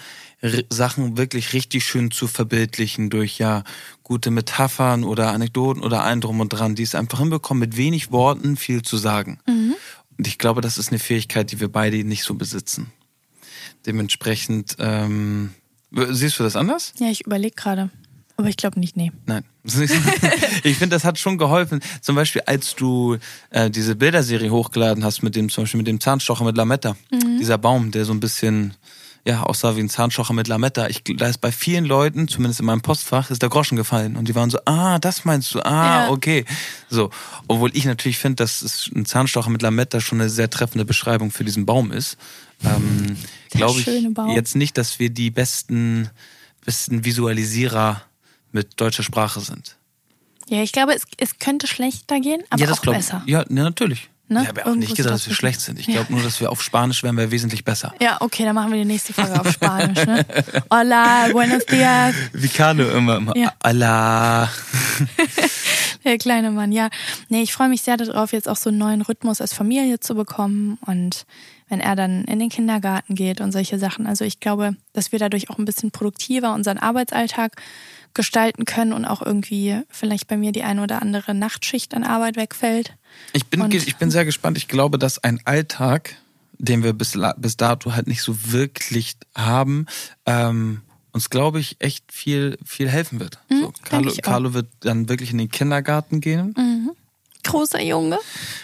Sachen 0.70 1.18
wirklich 1.18 1.53
richtig 1.53 1.86
schön 1.86 2.11
zu 2.11 2.28
verbildlichen 2.28 3.09
durch 3.09 3.39
ja 3.39 3.63
gute 4.03 4.30
Metaphern 4.32 5.03
oder 5.03 5.32
Anekdoten 5.32 5.82
oder 5.82 6.03
allen 6.03 6.22
drum 6.22 6.39
und 6.39 6.49
dran, 6.49 6.76
die 6.76 6.84
es 6.84 6.93
einfach 6.93 7.20
hinbekommen, 7.20 7.59
mit 7.61 7.78
wenig 7.78 8.11
Worten 8.11 8.55
viel 8.57 8.82
zu 8.84 8.97
sagen. 8.97 9.39
Und 10.18 10.28
ich 10.28 10.38
glaube, 10.38 10.61
das 10.61 10.78
ist 10.78 10.89
eine 10.89 10.99
Fähigkeit, 10.99 11.51
die 11.51 11.59
wir 11.59 11.68
beide 11.72 12.03
nicht 12.03 12.24
so 12.24 12.36
besitzen. 12.36 12.91
Dementsprechend, 13.86 14.76
ähm, 14.80 15.51
siehst 15.91 16.39
du 16.39 16.43
das 16.43 16.55
anders? 16.55 16.93
Ja, 16.99 17.09
ich 17.09 17.26
überlege 17.26 17.55
gerade. 17.55 17.89
Aber 18.38 18.49
ich 18.49 18.57
glaube 18.57 18.79
nicht, 18.79 18.97
nee. 18.97 19.11
Nein. 19.25 19.43
Ich 20.63 20.77
finde, 20.77 20.95
das 20.95 21.03
hat 21.05 21.19
schon 21.19 21.38
geholfen. 21.38 21.79
Zum 22.01 22.15
Beispiel, 22.15 22.41
als 22.45 22.75
du 22.75 23.17
äh, 23.51 23.69
diese 23.69 23.95
Bilderserie 23.95 24.49
hochgeladen 24.49 25.03
hast 25.03 25.21
mit 25.21 25.36
dem, 25.36 25.49
zum 25.49 25.63
Beispiel 25.63 25.77
mit 25.77 25.88
dem 25.88 25.99
Zahnstocher 25.99 26.43
mit 26.43 26.57
Lametta. 26.57 26.95
Dieser 27.39 27.57
Baum, 27.57 27.91
der 27.91 28.03
so 28.05 28.13
ein 28.13 28.19
bisschen 28.19 28.73
ja, 29.27 29.41
aussah 29.43 29.75
wie 29.75 29.79
ein 29.81 29.89
Zahnstocher 29.89 30.33
mit 30.33 30.47
Lametta. 30.47 30.88
Ich, 30.88 31.03
da 31.17 31.27
ist 31.27 31.39
bei 31.41 31.51
vielen 31.51 31.86
Leuten, 31.86 32.27
zumindest 32.27 32.59
in 32.59 32.65
meinem 32.67 32.81
Postfach, 32.81 33.31
ist 33.31 33.41
der 33.41 33.49
Groschen 33.49 33.75
gefallen. 33.75 34.15
Und 34.17 34.27
die 34.27 34.36
waren 34.36 34.49
so, 34.51 34.59
ah, 34.65 34.99
das 34.99 35.25
meinst 35.25 35.53
du, 35.55 35.61
ah, 35.65 36.05
Ja. 36.05 36.09
okay. 36.09 36.45
So. 36.89 37.09
Obwohl 37.47 37.71
ich 37.75 37.86
natürlich 37.86 38.17
finde, 38.19 38.38
dass 38.38 38.89
ein 38.95 39.05
Zahnstocher 39.05 39.49
mit 39.49 39.61
Lametta 39.61 39.99
schon 40.01 40.19
eine 40.21 40.29
sehr 40.29 40.49
treffende 40.49 40.86
Beschreibung 40.86 41.31
für 41.31 41.43
diesen 41.43 41.65
Baum 41.65 41.91
ist. 41.91 42.17
Ähm, 42.63 43.17
Glaube 43.51 43.79
ich 43.79 44.13
Baum. 44.13 44.29
jetzt 44.31 44.55
nicht, 44.55 44.77
dass 44.77 44.99
wir 44.99 45.09
die 45.09 45.31
besten, 45.31 46.09
besten 46.65 47.03
Visualisierer 47.05 48.01
mit 48.56 48.80
deutscher 48.80 49.03
Sprache 49.03 49.41
sind. 49.41 49.76
Ja, 50.47 50.64
ich 50.64 50.72
glaube, 50.72 50.93
es, 50.93 51.03
es 51.18 51.39
könnte 51.39 51.68
schlechter 51.68 52.20
gehen, 52.20 52.41
aber 52.49 52.62
ja, 52.62 52.68
das 52.68 52.78
auch 52.78 52.82
glaub, 52.82 52.95
besser. 52.95 53.22
Ja, 53.26 53.43
ne, 53.49 53.64
natürlich. 53.64 54.10
Ne? 54.28 54.41
Ich 54.41 54.47
habe 54.47 54.60
ja 54.60 54.64
auch 54.66 54.70
Irgendwo 54.70 54.88
nicht 54.88 54.95
gesagt, 54.97 55.14
das 55.14 55.22
dass 55.24 55.30
wir 55.30 55.36
schlecht 55.36 55.60
sind. 55.62 55.78
Ich 55.78 55.88
Ja. 55.88 55.95
glaube 55.95 56.14
nur, 56.14 56.24
dass 56.24 56.39
wir 56.39 56.51
auf 56.51 56.64
Spanisch 56.64 57.03
wären 57.03 57.18
wir 57.18 57.30
wesentlich 57.30 57.64
besser. 57.64 57.93
Ja, 57.99 58.18
okay, 58.22 58.43
dann 58.43 58.56
machen 58.56 58.72
wir 58.72 58.80
die 58.80 58.86
nächste 58.86 59.14
Folge 59.14 59.39
auf 59.39 59.51
Spanisch, 59.51 60.03
ne? 60.06 60.26
Hola, 60.72 61.28
buenos 61.32 61.66
dias. 61.66 62.16
Wie 62.34 62.47
Kano 62.58 62.84
immer, 62.89 63.18
immer. 63.18 63.38
Ja. 63.38 63.53
Allah. 63.60 64.49
Der 66.06 66.18
kleine 66.18 66.51
Mann, 66.51 66.72
ja. 66.72 66.89
Nee, 67.30 67.41
ich 67.41 67.53
freue 67.53 67.70
mich 67.70 67.82
sehr 67.82 67.97
darauf, 67.97 68.32
jetzt 68.32 68.47
auch 68.47 68.56
so 68.56 68.70
einen 68.70 68.78
neuen 68.78 69.01
Rhythmus 69.01 69.41
als 69.41 69.53
Familie 69.53 69.99
zu 69.99 70.16
bekommen 70.16 70.78
und 70.86 71.26
wenn 71.68 71.80
er 71.80 71.95
dann 71.95 72.26
in 72.26 72.38
den 72.39 72.49
Kindergarten 72.49 73.16
geht 73.16 73.41
und 73.41 73.51
solche 73.51 73.80
Sachen. 73.80 74.06
Also 74.06 74.24
ich 74.24 74.39
glaube, 74.39 74.76
dass 74.93 75.12
wir 75.12 75.20
dadurch 75.20 75.49
auch 75.49 75.58
ein 75.58 75.66
bisschen 75.66 75.89
produktiver 75.91 76.53
unseren 76.53 76.78
Arbeitsalltag 76.78 77.60
gestalten 78.16 78.66
können 78.66 78.91
und 78.93 79.05
auch 79.05 79.22
irgendwie 79.22 79.82
vielleicht 79.89 80.28
bei 80.28 80.38
mir 80.38 80.51
die 80.51 80.63
eine 80.63 80.82
oder 80.82 81.01
andere 81.01 81.34
Nachtschicht 81.36 81.93
an 81.93 82.03
Arbeit 82.03 82.36
wegfällt. 82.38 82.93
Ich 83.34 83.45
bin, 83.45 83.61
Und- 83.61 83.74
ich 83.74 83.95
bin 83.97 84.09
sehr 84.09 84.26
gespannt. 84.26 84.57
Ich 84.57 84.68
glaube, 84.68 84.97
dass 84.97 85.24
ein 85.24 85.39
Alltag, 85.45 86.16
den 86.57 86.82
wir 86.84 86.93
bis, 86.93 87.18
bis 87.38 87.57
dato 87.57 87.93
halt 87.93 88.07
nicht 88.07 88.22
so 88.22 88.51
wirklich 88.51 89.16
haben, 89.36 89.86
ähm, 90.26 90.82
uns, 91.11 91.30
glaube 91.30 91.59
ich, 91.59 91.78
echt 91.80 92.11
viel, 92.11 92.57
viel 92.66 92.89
helfen 92.89 93.20
wird. 93.20 93.38
so, 93.49 93.55
Mhm, 93.55 93.61
denk 93.61 93.86
Carlo. 93.86 94.13
Carlo 94.22 94.53
wird 94.53 94.68
dann 94.82 95.07
wirklich 95.07 95.32
in 95.32 95.38
den 95.38 95.49
Kindergarten 95.49 96.20
gehen. 96.20 96.55
Großer 97.43 97.82
Junge. 97.82 98.18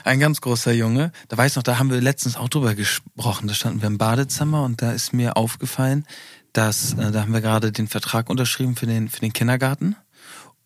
Ein 0.04 0.20
ganz 0.20 0.42
großer 0.42 0.72
Junge. 0.74 1.12
Da 1.30 1.38
weiß 1.38 1.52
ich 1.52 1.56
noch, 1.56 1.64
da 1.64 1.78
haben 1.78 1.92
wir 1.92 2.02
letztens 2.02 2.36
auch 2.36 2.50
drüber 2.50 2.74
gesprochen. 2.74 3.48
Da 3.48 3.54
standen 3.54 3.82
wir 3.82 3.88
im 3.88 3.98
Badezimmer 4.00 4.64
und 4.64 4.82
da 4.82 4.92
ist 4.92 5.14
mir 5.14 5.38
aufgefallen, 5.38 6.06
dass 6.54 6.94
äh, 6.94 7.12
da 7.12 7.22
haben 7.22 7.34
wir 7.34 7.42
gerade 7.42 7.72
den 7.72 7.88
Vertrag 7.88 8.30
unterschrieben 8.30 8.76
für 8.76 8.86
den 8.86 9.10
für 9.10 9.22
den 9.22 9.34
Kindergarten 9.34 9.96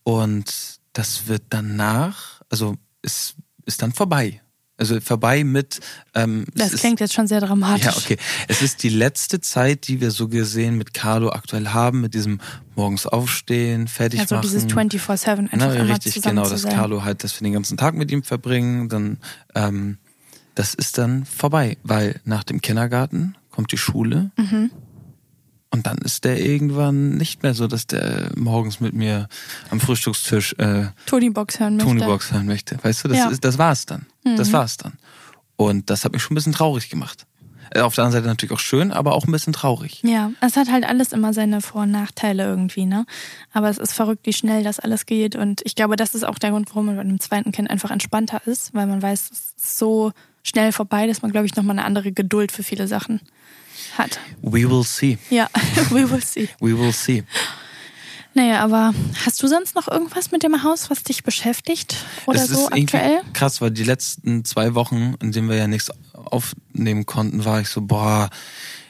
und 0.04 0.54
das 0.94 1.28
wird 1.28 1.44
danach, 1.50 2.42
also 2.50 2.76
ist 3.02 3.36
ist 3.66 3.82
dann 3.82 3.92
vorbei. 3.94 4.42
Also 4.78 5.00
vorbei 5.00 5.46
mit. 5.46 5.80
Ähm, 6.16 6.46
Das 6.54 6.74
ist, 6.74 6.82
klingt 6.82 7.00
jetzt 7.00 7.14
schon 7.14 7.28
sehr 7.28 7.40
dramatisch. 7.40 7.86
ja, 7.86 7.94
okay. 7.96 8.18
Es 8.50 8.62
ist 8.62 8.84
die 8.84 8.90
letzte 8.90 9.40
Zeit, 9.40 9.88
die 9.88 10.02
wir 10.02 10.12
so 10.12 10.28
gesehen 10.28 10.78
mit 10.78 10.94
Carlo 10.94 11.30
aktuell 11.32 11.70
haben, 11.70 12.02
mit 12.02 12.14
diesem 12.14 12.42
morgens 12.76 13.08
aufstehen, 13.08 13.88
fertig 13.88 14.20
Also 14.20 14.36
machen. 14.36 14.44
dieses 14.44 14.66
24-7 14.68 15.28
einfach 15.54 15.58
Na, 15.58 15.68
richtig, 15.70 16.22
genau, 16.22 16.48
dass. 16.48 16.64
Carlo 16.64 17.06
halt, 17.06 17.24
dass 17.24 17.40
wir 17.40 17.46
den 17.46 17.54
ganzen 17.54 17.78
Tag 17.78 17.96
mit 17.96 18.12
ihm 18.12 18.22
verbringen, 18.24 18.90
dann, 18.90 19.18
ähm, 19.56 19.98
das 20.56 20.74
ist 20.74 20.98
dann 20.98 21.24
vorbei, 21.26 21.78
weil 21.84 22.20
nach 22.26 22.44
dem 22.44 22.60
Kindergarten 22.60 23.36
kommt 23.52 23.72
die 23.72 23.78
Schule 23.78 24.32
Mhm. 24.38 24.72
Und 25.76 25.86
dann 25.86 25.98
ist 26.00 26.24
der 26.24 26.40
irgendwann 26.44 27.18
nicht 27.18 27.44
mehr 27.44 27.54
so, 27.54 27.68
dass 27.68 27.86
der 27.86 28.32
morgens 28.36 28.80
mit 28.80 28.94
mir 28.94 29.28
am 29.70 29.80
Frühstückstisch 29.80 30.54
äh, 30.58 30.86
Tony 31.06 31.30
Box 31.30 31.60
hören 31.60 31.76
möchte. 31.76 31.90
Tonybox 31.92 32.32
hören 32.32 32.46
möchte. 32.48 32.78
Weißt 32.82 33.04
du, 33.04 33.10
das, 33.10 33.18
Ja. 33.18 33.26
Mhm. 33.28 33.34
ist, 33.34 33.44
das 33.46 33.58
war's 33.58 33.86
dann. 33.86 34.06
Das 34.24 34.52
war's 34.54 34.78
dann. 34.78 34.94
Und 35.58 35.90
das 35.90 36.04
hat 36.06 36.14
mich 36.14 36.22
schon 36.24 36.34
ein 36.34 36.36
bisschen 36.36 36.54
traurig 36.54 36.90
gemacht. 36.90 37.26
Äh, 37.72 37.82
Auf 37.82 37.96
der 37.96 38.04
anderen 38.06 38.24
Seite 38.24 38.28
natürlich 38.30 38.54
auch 38.54 38.60
schön, 38.60 38.92
aber 38.92 39.14
auch 39.14 39.26
ein 39.26 39.32
bisschen 39.32 39.54
traurig. 39.54 40.02
Ja, 40.04 40.32
es 40.42 40.56
hat 40.56 40.72
halt 40.72 40.86
alles 40.86 41.12
immer 41.12 41.34
seine 41.34 41.62
Vor- 41.62 41.82
und 41.84 41.92
Nachteile 41.92 42.44
irgendwie, 42.46 42.86
ne? 42.86 43.06
Aber 43.52 43.70
es 43.70 43.78
ist 43.78 43.94
verrückt, 43.94 44.26
wie 44.26 44.34
schnell 44.34 44.64
das 44.64 44.80
alles 44.80 45.06
geht. 45.06 45.36
Und 45.36 45.62
ich 45.66 45.76
glaube, 45.76 45.96
das 45.98 46.16
ist 46.16 46.24
auch 46.24 46.40
der 46.40 46.52
Grund, 46.52 46.70
warum 46.70 46.86
man 46.88 46.96
bei 46.96 47.02
einem 47.02 47.20
zweiten 47.20 47.52
Kind 47.52 47.70
einfach 47.70 47.92
entspannter 47.92 48.42
ist, 48.48 48.74
weil 48.74 48.88
man 48.88 49.02
weiß, 49.02 49.30
es 49.32 49.40
ist 49.58 49.78
so 49.80 50.12
schnell 50.44 50.72
vorbei, 50.72 51.08
dass 51.08 51.22
man, 51.22 51.32
glaube 51.32 51.48
ich, 51.48 51.56
nochmal 51.56 51.78
eine 51.78 51.86
andere 51.86 52.12
Geduld 52.12 52.52
für 52.52 52.64
viele 52.64 52.88
Sachen 52.88 53.20
hat. 53.98 54.20
We 54.42 54.70
will 54.70 54.84
see. 54.84 55.18
Ja, 55.30 55.50
we 55.90 56.10
will 56.10 56.22
see. 56.22 56.50
We 56.60 56.78
will 56.78 56.94
see. 56.94 57.24
Naja, 58.34 58.62
aber 58.62 58.94
hast 59.26 59.42
du 59.42 59.48
sonst 59.48 59.76
noch 59.76 59.88
irgendwas 59.88 60.32
mit 60.32 60.44
dem 60.44 60.62
Haus, 60.62 60.90
was 60.90 61.04
dich 61.04 61.24
beschäftigt 61.24 61.96
oder 62.26 62.42
es 62.42 62.50
so 62.50 62.68
ist 62.68 62.76
irgendwie 62.76 62.98
aktuell? 62.98 63.22
krass, 63.32 63.62
weil 63.62 63.72
die 63.72 63.86
letzten 63.86 64.44
zwei 64.44 64.76
Wochen, 64.76 65.16
in 65.22 65.32
denen 65.32 65.48
wir 65.48 65.56
ja 65.56 65.68
nichts 65.68 65.90
aufnehmen 66.14 67.06
konnten, 67.06 67.46
war 67.46 67.62
ich 67.62 67.70
so, 67.70 67.80
boah, 67.82 68.30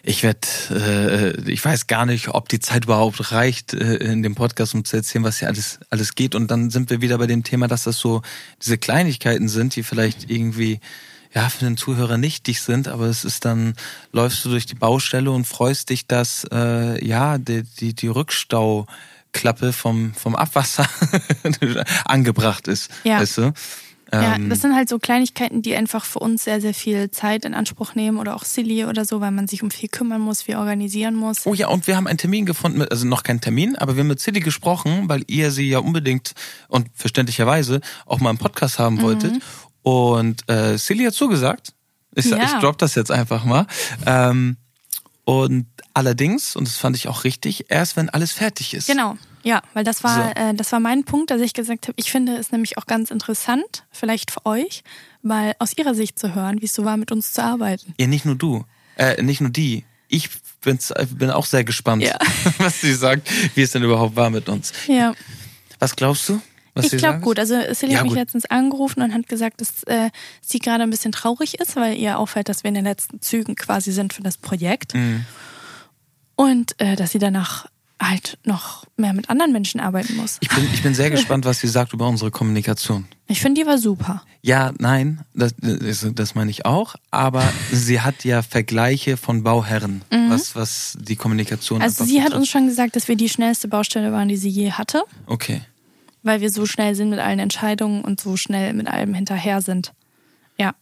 ich 0.02 0.24
werd, 0.24 0.48
äh, 0.72 1.40
ich 1.50 1.64
weiß 1.64 1.86
gar 1.86 2.08
nicht, 2.08 2.30
ob 2.30 2.50
die 2.50 2.60
Zeit 2.60 2.86
überhaupt 2.86 3.32
reicht 3.32 3.76
äh, 3.76 3.98
in 3.98 4.24
dem 4.24 4.34
Podcast, 4.34 4.74
um 4.74 4.84
zu 4.84 4.98
erzählen, 4.98 5.24
was 5.24 5.40
hier 5.40 5.48
alles 5.48 5.80
alles 5.92 6.16
geht. 6.16 6.34
Und 6.34 6.50
dann 6.50 6.72
sind 6.72 6.90
wir 6.90 7.02
wieder 7.02 7.20
bei 7.20 7.28
dem 7.28 7.44
Thema, 7.44 7.68
dass 7.68 7.84
das 7.84 7.98
so 7.98 8.24
diese 8.64 8.80
Kleinigkeiten 8.80 9.48
sind, 9.48 9.76
die 9.76 9.84
vielleicht 9.84 10.30
irgendwie 10.30 10.80
ja 11.36 11.50
für 11.50 11.66
den 11.66 11.78
Zuhörer 11.78 12.18
nichtig 12.18 12.62
sind, 12.62 12.88
aber 12.88 13.06
es 13.06 13.26
ist 13.26 13.46
dann 13.46 13.76
läufst 14.12 14.44
du 14.46 14.50
durch 14.50 14.66
die 14.66 14.76
Baustelle 14.76 15.32
und 15.32 15.46
freust 15.46 15.90
dich, 15.90 16.08
dass 16.08 16.48
äh, 16.52 17.06
ja 17.06 17.38
die 17.38 17.64
die, 17.64 17.94
die 17.94 18.08
Rückstau 18.08 18.88
Klappe 19.36 19.74
vom, 19.74 20.14
vom 20.14 20.36
Abwasser 20.36 20.88
angebracht 22.06 22.70
ist. 22.70 22.90
Ja. 23.04 23.20
Weißt 23.20 23.38
du? 23.38 23.54
Ja, 24.14 24.36
Ähm, 24.36 24.50
das 24.50 24.62
sind 24.62 24.76
halt 24.76 24.88
so 24.88 25.00
Kleinigkeiten, 25.00 25.62
die 25.62 25.76
einfach 25.76 26.06
für 26.06 26.20
uns 26.20 26.44
sehr, 26.44 26.62
sehr 26.62 26.74
viel 26.74 27.12
Zeit 27.12 27.44
in 27.44 27.54
Anspruch 27.54 27.96
nehmen 27.96 28.18
oder 28.18 28.36
auch 28.36 28.44
silly 28.44 28.86
oder 28.86 29.04
so, 29.04 29.20
weil 29.20 29.32
man 29.32 29.48
sich 29.48 29.64
um 29.64 29.72
viel 29.72 29.90
kümmern 29.90 30.22
muss, 30.22 30.44
viel 30.44 30.56
organisieren 30.56 31.16
muss. 31.16 31.46
Oh 31.46 31.54
ja, 31.54 31.68
und 31.68 31.88
wir 31.88 31.98
haben 31.98 32.08
einen 32.08 32.18
Termin 32.18 32.46
gefunden, 32.46 32.78
mit, 32.78 32.92
also 32.92 33.06
noch 33.08 33.24
keinen 33.24 33.42
Termin, 33.42 33.76
aber 33.76 33.96
wir 33.96 34.02
haben 34.02 34.08
mit 34.08 34.20
Silly 34.20 34.40
gesprochen, 34.40 35.10
weil 35.10 35.24
ihr 35.28 35.52
sie 35.52 35.68
ja 35.68 35.80
unbedingt 35.80 36.34
und 36.68 36.88
verständlicherweise 36.94 37.82
auch 38.06 38.20
mal 38.20 38.30
im 38.30 38.38
Podcast 38.38 38.80
haben 38.80 39.02
wolltet. 39.02 39.34
Und 39.86 40.50
äh, 40.50 40.78
Silly 40.80 41.04
hat 41.06 41.14
zugesagt. 41.14 41.74
Ich, 42.16 42.26
Ja. 42.26 42.42
ich 42.44 42.52
drop 42.54 42.78
das 42.80 42.96
jetzt 42.96 43.12
einfach 43.12 43.46
mal. 43.46 43.68
Ähm, 44.08 44.58
und 45.26 45.68
allerdings, 45.94 46.56
und 46.56 46.68
das 46.68 46.78
fand 46.78 46.96
ich 46.96 47.08
auch 47.08 47.24
richtig, 47.24 47.66
erst 47.70 47.96
wenn 47.96 48.10
alles 48.10 48.32
fertig 48.32 48.74
ist. 48.74 48.88
Genau, 48.88 49.16
ja, 49.44 49.62
weil 49.76 49.84
das 49.84 50.04
war, 50.04 50.34
So. 50.36 50.42
äh, 50.42 50.54
das 50.56 50.72
war 50.72 50.80
mein 50.80 51.04
Punkt, 51.04 51.30
dass 51.30 51.40
ich 51.40 51.54
gesagt 51.54 51.88
habe, 51.88 51.94
ich 51.98 52.10
finde 52.12 52.36
es 52.38 52.52
nämlich 52.52 52.80
auch 52.80 52.88
ganz 52.88 53.12
interessant, 53.12 53.84
vielleicht 53.92 54.32
für 54.32 54.44
euch, 54.46 54.84
mal 55.22 55.54
aus 55.60 55.78
ihrer 55.78 55.94
Sicht 55.94 56.18
zu 56.18 56.34
hören, 56.34 56.62
wie 56.62 56.66
es 56.66 56.74
so 56.74 56.84
war, 56.84 56.98
mit 56.98 57.12
uns 57.12 57.32
zu 57.34 57.44
arbeiten. 57.44 57.94
Ja, 58.00 58.08
nicht 58.08 58.26
nur 58.26 58.36
du. 58.36 58.66
Äh, 58.98 59.22
nicht 59.22 59.42
nur 59.42 59.52
die. 59.52 59.86
Ich 60.08 60.30
bin's, 60.62 60.92
bin 61.12 61.30
auch 61.30 61.46
sehr 61.46 61.64
gespannt, 61.64 62.02
Ja. 62.04 62.18
was 62.58 62.82
sie 62.82 62.94
sagt, 62.94 63.30
wie 63.56 63.62
es 63.62 63.70
denn 63.72 63.84
überhaupt 63.84 64.16
war 64.16 64.32
mit 64.32 64.50
uns. 64.50 64.74
Ja, 64.88 65.14
Was 65.78 65.96
glaubst 65.96 66.28
du? 66.30 66.42
Was 66.76 66.92
ich 66.92 66.98
glaube 66.98 67.22
gut. 67.22 67.40
Also 67.40 67.56
Silly 67.74 67.94
Ja, 67.94 68.00
hat 68.00 68.04
mich 68.04 68.12
gut. 68.12 68.20
letztens 68.20 68.46
angerufen 68.46 69.02
und 69.02 69.14
hat 69.14 69.28
gesagt, 69.28 69.62
dass 69.62 69.84
äh, 69.84 70.10
sie 70.42 70.60
gerade 70.60 70.84
ein 70.84 70.90
bisschen 70.90 71.12
traurig 71.14 71.60
ist, 71.60 71.76
weil 71.76 71.98
ihr 71.98 72.20
auffällt, 72.20 72.50
dass 72.50 72.64
wir 72.64 72.70
in 72.70 72.76
den 72.76 72.84
letzten 72.86 73.22
Zügen 73.22 73.56
quasi 73.56 73.92
sind 73.92 74.14
für 74.14 74.22
das 74.24 74.38
Projekt. 74.38 74.94
Mhm. 74.94 75.26
Und 76.36 76.80
äh, 76.82 76.96
dass 76.96 77.12
sie 77.12 77.20
danach 77.20 77.68
halt 78.02 78.38
noch 78.44 78.86
mehr 78.98 79.14
mit 79.14 79.30
anderen 79.30 79.54
Menschen 79.54 79.80
arbeiten 79.80 80.18
muss. 80.18 80.38
Ich 80.42 80.50
bin, 80.50 80.66
ich 80.74 80.84
bin 80.84 80.94
sehr 80.94 81.10
gespannt, 81.10 81.46
was 81.46 81.60
sie 81.60 81.68
sagt 81.70 81.94
über 81.94 82.08
unsere 82.08 82.30
Kommunikation. 82.30 83.08
Ich 83.28 83.40
finde, 83.40 83.62
die 83.62 83.68
war 83.68 83.78
super. 83.78 84.22
Ja, 84.42 84.74
nein, 84.78 85.22
das, 85.34 85.56
das, 85.58 86.36
meine 86.36 86.52
ich 86.52 86.66
auch. 86.66 86.96
Aber 87.10 87.44
sie 87.72 88.02
hat 88.02 88.26
ja 88.26 88.42
Vergleiche 88.42 89.16
von 89.18 89.44
Bauherren, 89.44 90.04
was, 90.30 90.56
was 90.56 90.98
die 91.00 91.16
Kommunikation 91.16 91.80
Mhm. 91.80 91.84
Also 91.84 92.04
sie 92.04 92.22
hat 92.22 92.34
uns 92.34 92.50
schon 92.50 92.68
gesagt, 92.68 92.96
dass 92.98 93.08
wir 93.08 93.16
die 93.16 93.30
schnellste 93.30 93.68
Baustelle 93.70 94.12
waren, 94.12 94.28
die 94.28 94.38
sie 94.38 94.50
je 94.50 94.72
hatte, 94.72 95.04
Okay. 95.26 95.62
Weil 96.26 96.42
wir 96.42 96.50
so 96.50 96.66
schnell 96.66 96.96
sind 96.96 97.10
mit 97.10 97.20
allen 97.20 97.40
Entscheidungen 97.40 98.02
und 98.04 98.20
so 98.20 98.36
schnell 98.36 98.74
mit 98.74 98.88
allem 98.88 99.14
hinterher 99.14 99.62
sind. 99.62 99.94
Ja. 100.60 100.74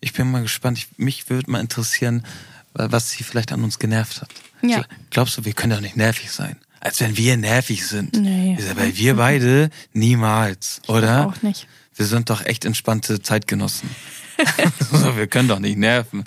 Ich 0.00 0.12
bin 0.14 0.30
mal 0.30 0.42
gespannt. 0.42 0.78
Ich, 0.78 0.88
mich 0.96 1.28
würde 1.28 1.50
mal 1.50 1.60
interessieren, 1.60 2.24
was 2.72 3.10
sie 3.10 3.22
vielleicht 3.24 3.52
an 3.52 3.62
uns 3.64 3.78
genervt 3.78 4.22
hat. 4.22 4.30
Ja. 4.62 4.78
Gl- 4.78 4.84
Glaubst 5.10 5.36
du, 5.36 5.44
wir 5.44 5.52
können 5.52 5.72
doch 5.72 5.80
nicht 5.80 5.96
nervig 5.96 6.30
sein? 6.30 6.56
Als 6.80 7.00
wenn 7.00 7.16
wir 7.16 7.36
nervig 7.36 7.86
sind. 7.86 8.14
Nee. 8.16 8.56
Weil 8.76 8.96
wir 8.96 9.14
beide 9.16 9.70
niemals, 9.92 10.80
oder? 10.88 11.26
Auch 11.26 11.42
nicht. 11.42 11.66
Wir 11.94 12.06
sind 12.06 12.30
doch 12.30 12.44
echt 12.46 12.64
entspannte 12.64 13.20
Zeitgenossen. 13.20 13.90
so, 14.90 15.16
wir 15.16 15.26
können 15.26 15.48
doch 15.48 15.58
nicht 15.58 15.76
nerven. 15.76 16.24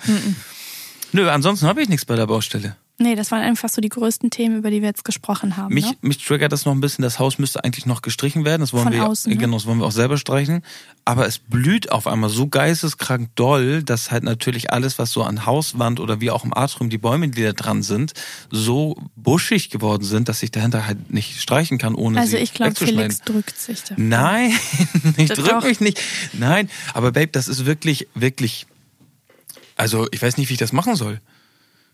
Nö, 1.12 1.30
ansonsten 1.30 1.66
habe 1.66 1.82
ich 1.82 1.90
nichts 1.90 2.06
bei 2.06 2.16
der 2.16 2.28
Baustelle. 2.28 2.76
Nee, 2.98 3.16
das 3.16 3.30
waren 3.32 3.42
einfach 3.42 3.68
so 3.68 3.82
die 3.82 3.90
größten 3.90 4.30
Themen, 4.30 4.58
über 4.60 4.72
die 4.72 4.82
wir 4.82 4.88
jetzt 4.88 5.04
gesprochen 5.04 5.58
haben. 5.58 5.74
Mich, 5.74 5.86
ne? 5.86 5.98
mich 6.02 6.24
triggert 6.24 6.54
das 6.54 6.64
noch 6.64 6.72
ein 6.72 6.80
bisschen. 6.80 7.02
Das 7.02 7.20
Haus 7.20 7.38
müsste 7.38 7.62
eigentlich 7.64 7.86
noch 7.86 8.02
gestrichen 8.02 8.46
werden. 8.46 8.62
Das 8.62 8.72
wollen 8.72 8.84
Von 8.86 8.94
wir, 8.94 9.06
außen, 9.06 9.30
ne? 9.34 9.38
genau, 9.38 9.58
das 9.58 9.66
wollen 9.66 9.80
wir 9.80 9.86
auch 9.86 9.92
selber 9.92 10.18
streichen. 10.18 10.64
Aber 11.04 11.28
es 11.28 11.38
blüht 11.38 11.92
auf 11.92 12.08
einmal 12.08 12.30
so 12.30 12.48
geisteskrank 12.48 13.36
doll, 13.36 13.84
dass 13.84 14.12
halt 14.12 14.24
natürlich 14.24 14.72
alles, 14.72 14.98
was 14.98 15.12
so 15.12 15.24
an 15.24 15.46
Hauswand 15.46 16.00
oder 16.00 16.22
wie 16.22 16.32
auch 16.32 16.46
im 16.46 16.54
Atrium 16.56 16.90
die 16.90 16.98
Bäume, 16.98 17.28
die 17.28 17.44
da 17.44 17.52
dran 17.52 17.84
sind, 17.84 18.14
so 18.50 18.96
buschig 19.18 19.70
geworden 19.70 20.04
sind, 20.06 20.30
dass 20.30 20.42
ich 20.42 20.52
dahinter 20.52 20.88
halt 20.88 21.12
nicht 21.12 21.42
streichen 21.42 21.78
kann, 21.78 21.96
ohne 21.96 22.18
Also 22.20 22.32
sie 22.32 22.38
ich 22.38 22.54
glaube, 22.54 22.72
wegzuschneiden. 22.72 23.12
Felix 23.12 23.22
drückt 23.22 23.60
sich 23.60 23.84
da. 23.84 23.96
Nein, 23.98 24.54
ich 25.18 25.28
Das 25.28 25.40
drück 25.40 25.50
doch. 25.50 25.64
mich 25.66 25.82
nicht. 25.82 26.02
Nein, 26.32 26.70
aber 26.94 27.12
Babe, 27.12 27.28
das 27.28 27.50
ist 27.50 27.66
wirklich, 27.66 28.08
wirklich. 28.16 28.68
Also 29.76 30.08
ich 30.12 30.22
weiß 30.22 30.38
nicht, 30.38 30.48
wie 30.50 30.54
ich 30.54 30.60
das 30.60 30.72
machen 30.72 30.96
soll. 30.96 31.20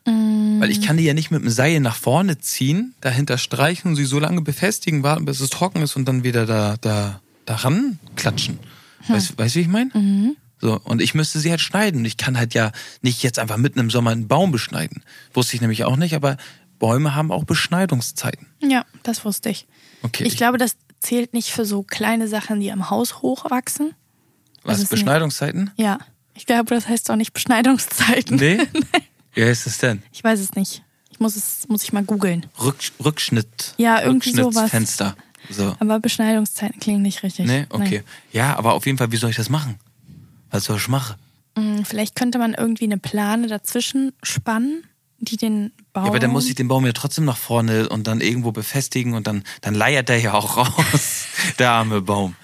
Weil 0.06 0.72
ich 0.72 0.82
kann 0.82 0.98
die 0.98 1.04
ja 1.04 1.14
nicht 1.14 1.32
mit 1.32 1.42
dem 1.42 1.50
Seil 1.50 1.80
nach 1.80 1.96
vorne 1.96 2.38
ziehen, 2.38 2.96
dahinter 3.02 3.38
streichen 3.38 3.92
und 3.92 3.96
sie 3.96 4.06
so 4.06 4.20
lange 4.20 4.42
befestigen, 4.42 5.04
warten, 5.04 5.26
bis 5.26 5.40
es 5.40 5.50
trocken 5.50 5.82
ist 5.82 5.96
und 5.96 6.08
dann 6.08 6.24
wieder 6.24 6.46
da, 6.46 6.76
da, 6.82 7.22
daran 7.46 8.00
klatschen. 8.16 8.60
Weißt, 9.08 9.38
weißt 9.38 9.56
du, 9.56 9.60
wie 9.60 9.64
ich 9.64 9.68
meine? 9.68 10.36
So, 10.60 10.80
und 10.84 11.02
ich 11.02 11.16
müsste 11.16 11.40
sie 11.40 11.50
halt 11.50 11.62
schneiden. 11.62 12.06
Ich 12.06 12.18
kann 12.18 12.38
halt 12.38 12.54
ja 12.54 12.72
nicht 13.02 13.24
jetzt 13.24 13.40
einfach 13.40 13.58
mitten 13.58 13.80
im 13.80 13.90
Sommer 13.90 14.12
einen 14.12 14.28
Baum 14.28 14.52
beschneiden. 14.52 15.04
Wusste 15.34 15.56
ich 15.56 15.62
nämlich 15.62 15.84
auch 15.86 15.96
nicht, 15.96 16.14
aber 16.14 16.38
Bäume 16.78 17.16
haben 17.16 17.32
auch 17.32 17.44
Beschneidungszeiten. 17.44 18.48
Ja, 18.62 18.86
das 19.04 19.26
wusste 19.26 19.50
ich. 19.50 19.68
Okay. 20.04 20.24
Ich 20.24 20.38
glaube, 20.38 20.58
das 20.60 20.76
zählt 21.00 21.34
nicht 21.34 21.50
für 21.50 21.66
so 21.66 21.82
kleine 21.82 22.28
Sachen, 22.28 22.60
die 22.60 22.72
am 22.72 22.92
Haus 22.92 23.22
hochwachsen. 23.22 23.94
Was, 24.64 24.80
also 24.80 24.90
Beschneidungszeiten? 24.90 25.72
Ja. 25.76 26.00
Ich 26.34 26.46
glaube, 26.46 26.74
das 26.74 26.88
heißt 26.88 27.10
auch 27.12 27.16
nicht 27.16 27.34
Beschneidungszeiten. 27.34 28.38
Nee? 28.38 28.60
Wie 29.34 29.44
heißt 29.44 29.68
es 29.68 29.78
denn? 29.78 30.04
Ich 30.12 30.24
weiß 30.24 30.40
es 30.40 30.54
nicht. 30.56 30.84
Ich 31.10 31.20
muss 31.20 31.36
es, 31.36 31.68
muss 31.68 31.84
ich 31.84 31.94
mal 31.94 32.04
googeln. 32.04 32.46
Rück, 32.62 32.78
Rückschnitt. 33.04 33.76
Ja, 33.78 34.02
irgendwie 34.02 34.32
sowas. 34.32 34.46
Rückschnittsfenster. 34.48 35.16
So. 35.50 35.76
Aber 35.80 36.00
Beschneidungszeiten 36.00 36.80
klingen 36.80 37.02
nicht 37.02 37.24
richtig. 37.24 37.48
Nee, 37.48 37.66
okay. 37.70 37.98
Nein. 37.98 38.04
Ja, 38.32 38.56
aber 38.58 38.74
auf 38.74 38.86
jeden 38.86 38.98
Fall, 38.98 39.12
wie 39.12 39.18
soll 39.18 39.30
ich 39.30 39.36
das 39.36 39.50
machen? 39.50 39.80
Was 40.50 40.66
soll 40.66 40.78
ich 40.78 40.88
machen? 40.88 41.16
Hm, 41.58 41.86
Vielleicht 41.86 42.16
könnte 42.16 42.38
man 42.38 42.54
irgendwie 42.54 42.86
eine 42.86 42.98
Plane 42.98 43.48
dazwischen 43.48 44.14
spannen, 44.24 44.84
die 45.20 45.38
den 45.38 45.72
Baum. 45.94 46.06
Ja, 46.06 46.10
aber 46.10 46.20
dann 46.20 46.32
muss 46.32 46.48
ich 46.48 46.56
den 46.56 46.68
Baum 46.68 46.86
ja 46.86 46.94
trotzdem 46.94 47.26
nach 47.26 47.38
vorne 47.38 47.90
und 47.90 48.08
dann 48.08 48.22
irgendwo 48.22 48.52
befestigen 48.52 49.14
und 49.14 49.28
dann, 49.28 49.44
dann 49.62 49.76
leiert 49.76 50.10
der 50.10 50.20
ja 50.20 50.34
auch 50.34 50.58
raus. 50.58 51.26
der 51.60 51.72
arme 51.72 52.02
Baum. 52.02 52.36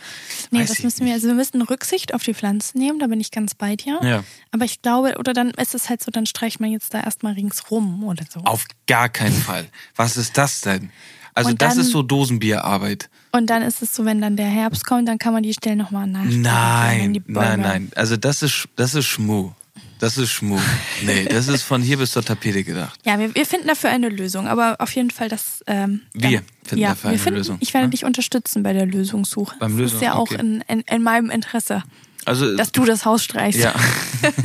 Nee, 0.52 0.60
Weiß 0.62 0.70
das 0.70 0.84
müssen 0.84 1.06
wir, 1.06 1.14
also 1.14 1.28
wir 1.28 1.36
müssen 1.36 1.62
Rücksicht 1.62 2.14
auf 2.14 2.24
die 2.24 2.34
Pflanzen 2.34 2.78
nehmen, 2.80 3.00
da 3.00 3.08
bin 3.08 3.20
ich 3.20 3.32
ganz 3.32 3.56
bei 3.56 3.76
dir. 3.76 4.00
Ja. 4.04 4.24
Aber 4.52 4.66
ich 4.66 4.82
glaube, 4.82 5.16
oder 5.20 5.34
dann 5.34 5.52
ist 5.52 5.76
es 5.76 5.90
halt 5.90 6.02
so, 6.04 6.12
dann 6.12 6.26
streicht 6.26 6.60
man 6.60 6.72
jetzt 6.72 6.94
da 6.94 7.02
erstmal 7.02 7.34
ringsrum 7.34 8.04
oder 8.04 8.24
so. 8.30 8.42
Auf 8.42 8.66
gar 8.88 9.10
keinen 9.10 9.34
Fall. 9.36 9.68
Was 9.96 10.18
ist 10.18 10.38
das 10.38 10.62
denn? 10.62 10.92
Also 11.34 11.52
Und 11.52 11.62
das 11.62 11.76
dann- 11.76 11.84
ist 11.84 11.92
so 11.92 12.02
Dosenbierarbeit. 12.02 13.10
Und 13.32 13.48
dann 13.50 13.62
ist 13.62 13.82
es 13.84 13.94
so, 13.94 14.06
wenn 14.06 14.22
dann 14.22 14.36
der 14.38 14.48
Herbst 14.48 14.86
kommt, 14.86 15.08
dann 15.08 15.20
kann 15.20 15.34
man 15.34 15.44
die 15.44 15.54
Stellen 15.54 15.78
nochmal 15.78 16.08
nachstellen. 16.08 16.42
Nein, 16.42 17.24
nein, 17.28 17.60
nein. 17.60 17.92
Also 17.96 18.18
das 18.18 18.42
ist, 18.42 18.68
das 18.76 18.96
ist 18.96 19.06
Schmu. 19.06 19.52
Das 20.00 20.18
ist 20.18 20.30
Schmu. 20.32 20.60
Nee, 21.04 21.26
das 21.26 21.48
ist 21.48 21.64
von 21.64 21.82
hier 21.82 21.98
bis 21.98 22.12
zur 22.12 22.24
Tapete 22.24 22.64
gedacht. 22.64 23.00
Ja, 23.04 23.18
wir, 23.18 23.34
wir 23.34 23.46
finden 23.46 23.68
dafür 23.68 23.90
eine 23.90 24.10
Lösung, 24.10 24.48
aber 24.48 24.76
auf 24.80 24.94
jeden 24.96 25.10
Fall 25.10 25.28
das. 25.30 25.64
Ähm, 25.66 26.02
Wir 26.14 26.30
ja, 26.30 26.40
finden 26.64 26.84
ja, 26.84 26.90
dafür 26.90 27.10
eine 27.10 27.20
finden, 27.20 27.38
Lösung, 27.40 27.58
Ich 27.62 27.74
werde 27.74 27.88
ne? 27.88 27.92
dich 27.92 28.06
unterstützen 28.06 28.62
bei 28.64 28.74
der 28.74 28.86
Lösungssuche. 28.86 29.56
Beim 29.60 29.72
das 29.72 29.80
Lösung, 29.80 29.98
ist 29.98 30.04
ja 30.04 30.14
auch 30.14 30.32
okay. 30.32 30.40
in, 30.40 30.62
in, 30.68 30.82
in 30.82 31.02
meinem 31.02 31.30
Interesse, 31.32 31.84
Also, 32.26 32.56
dass 32.56 32.72
du 32.72 32.86
das 32.86 33.06
Haus 33.06 33.24
streichst. 33.24 33.60
ja. 33.60 33.74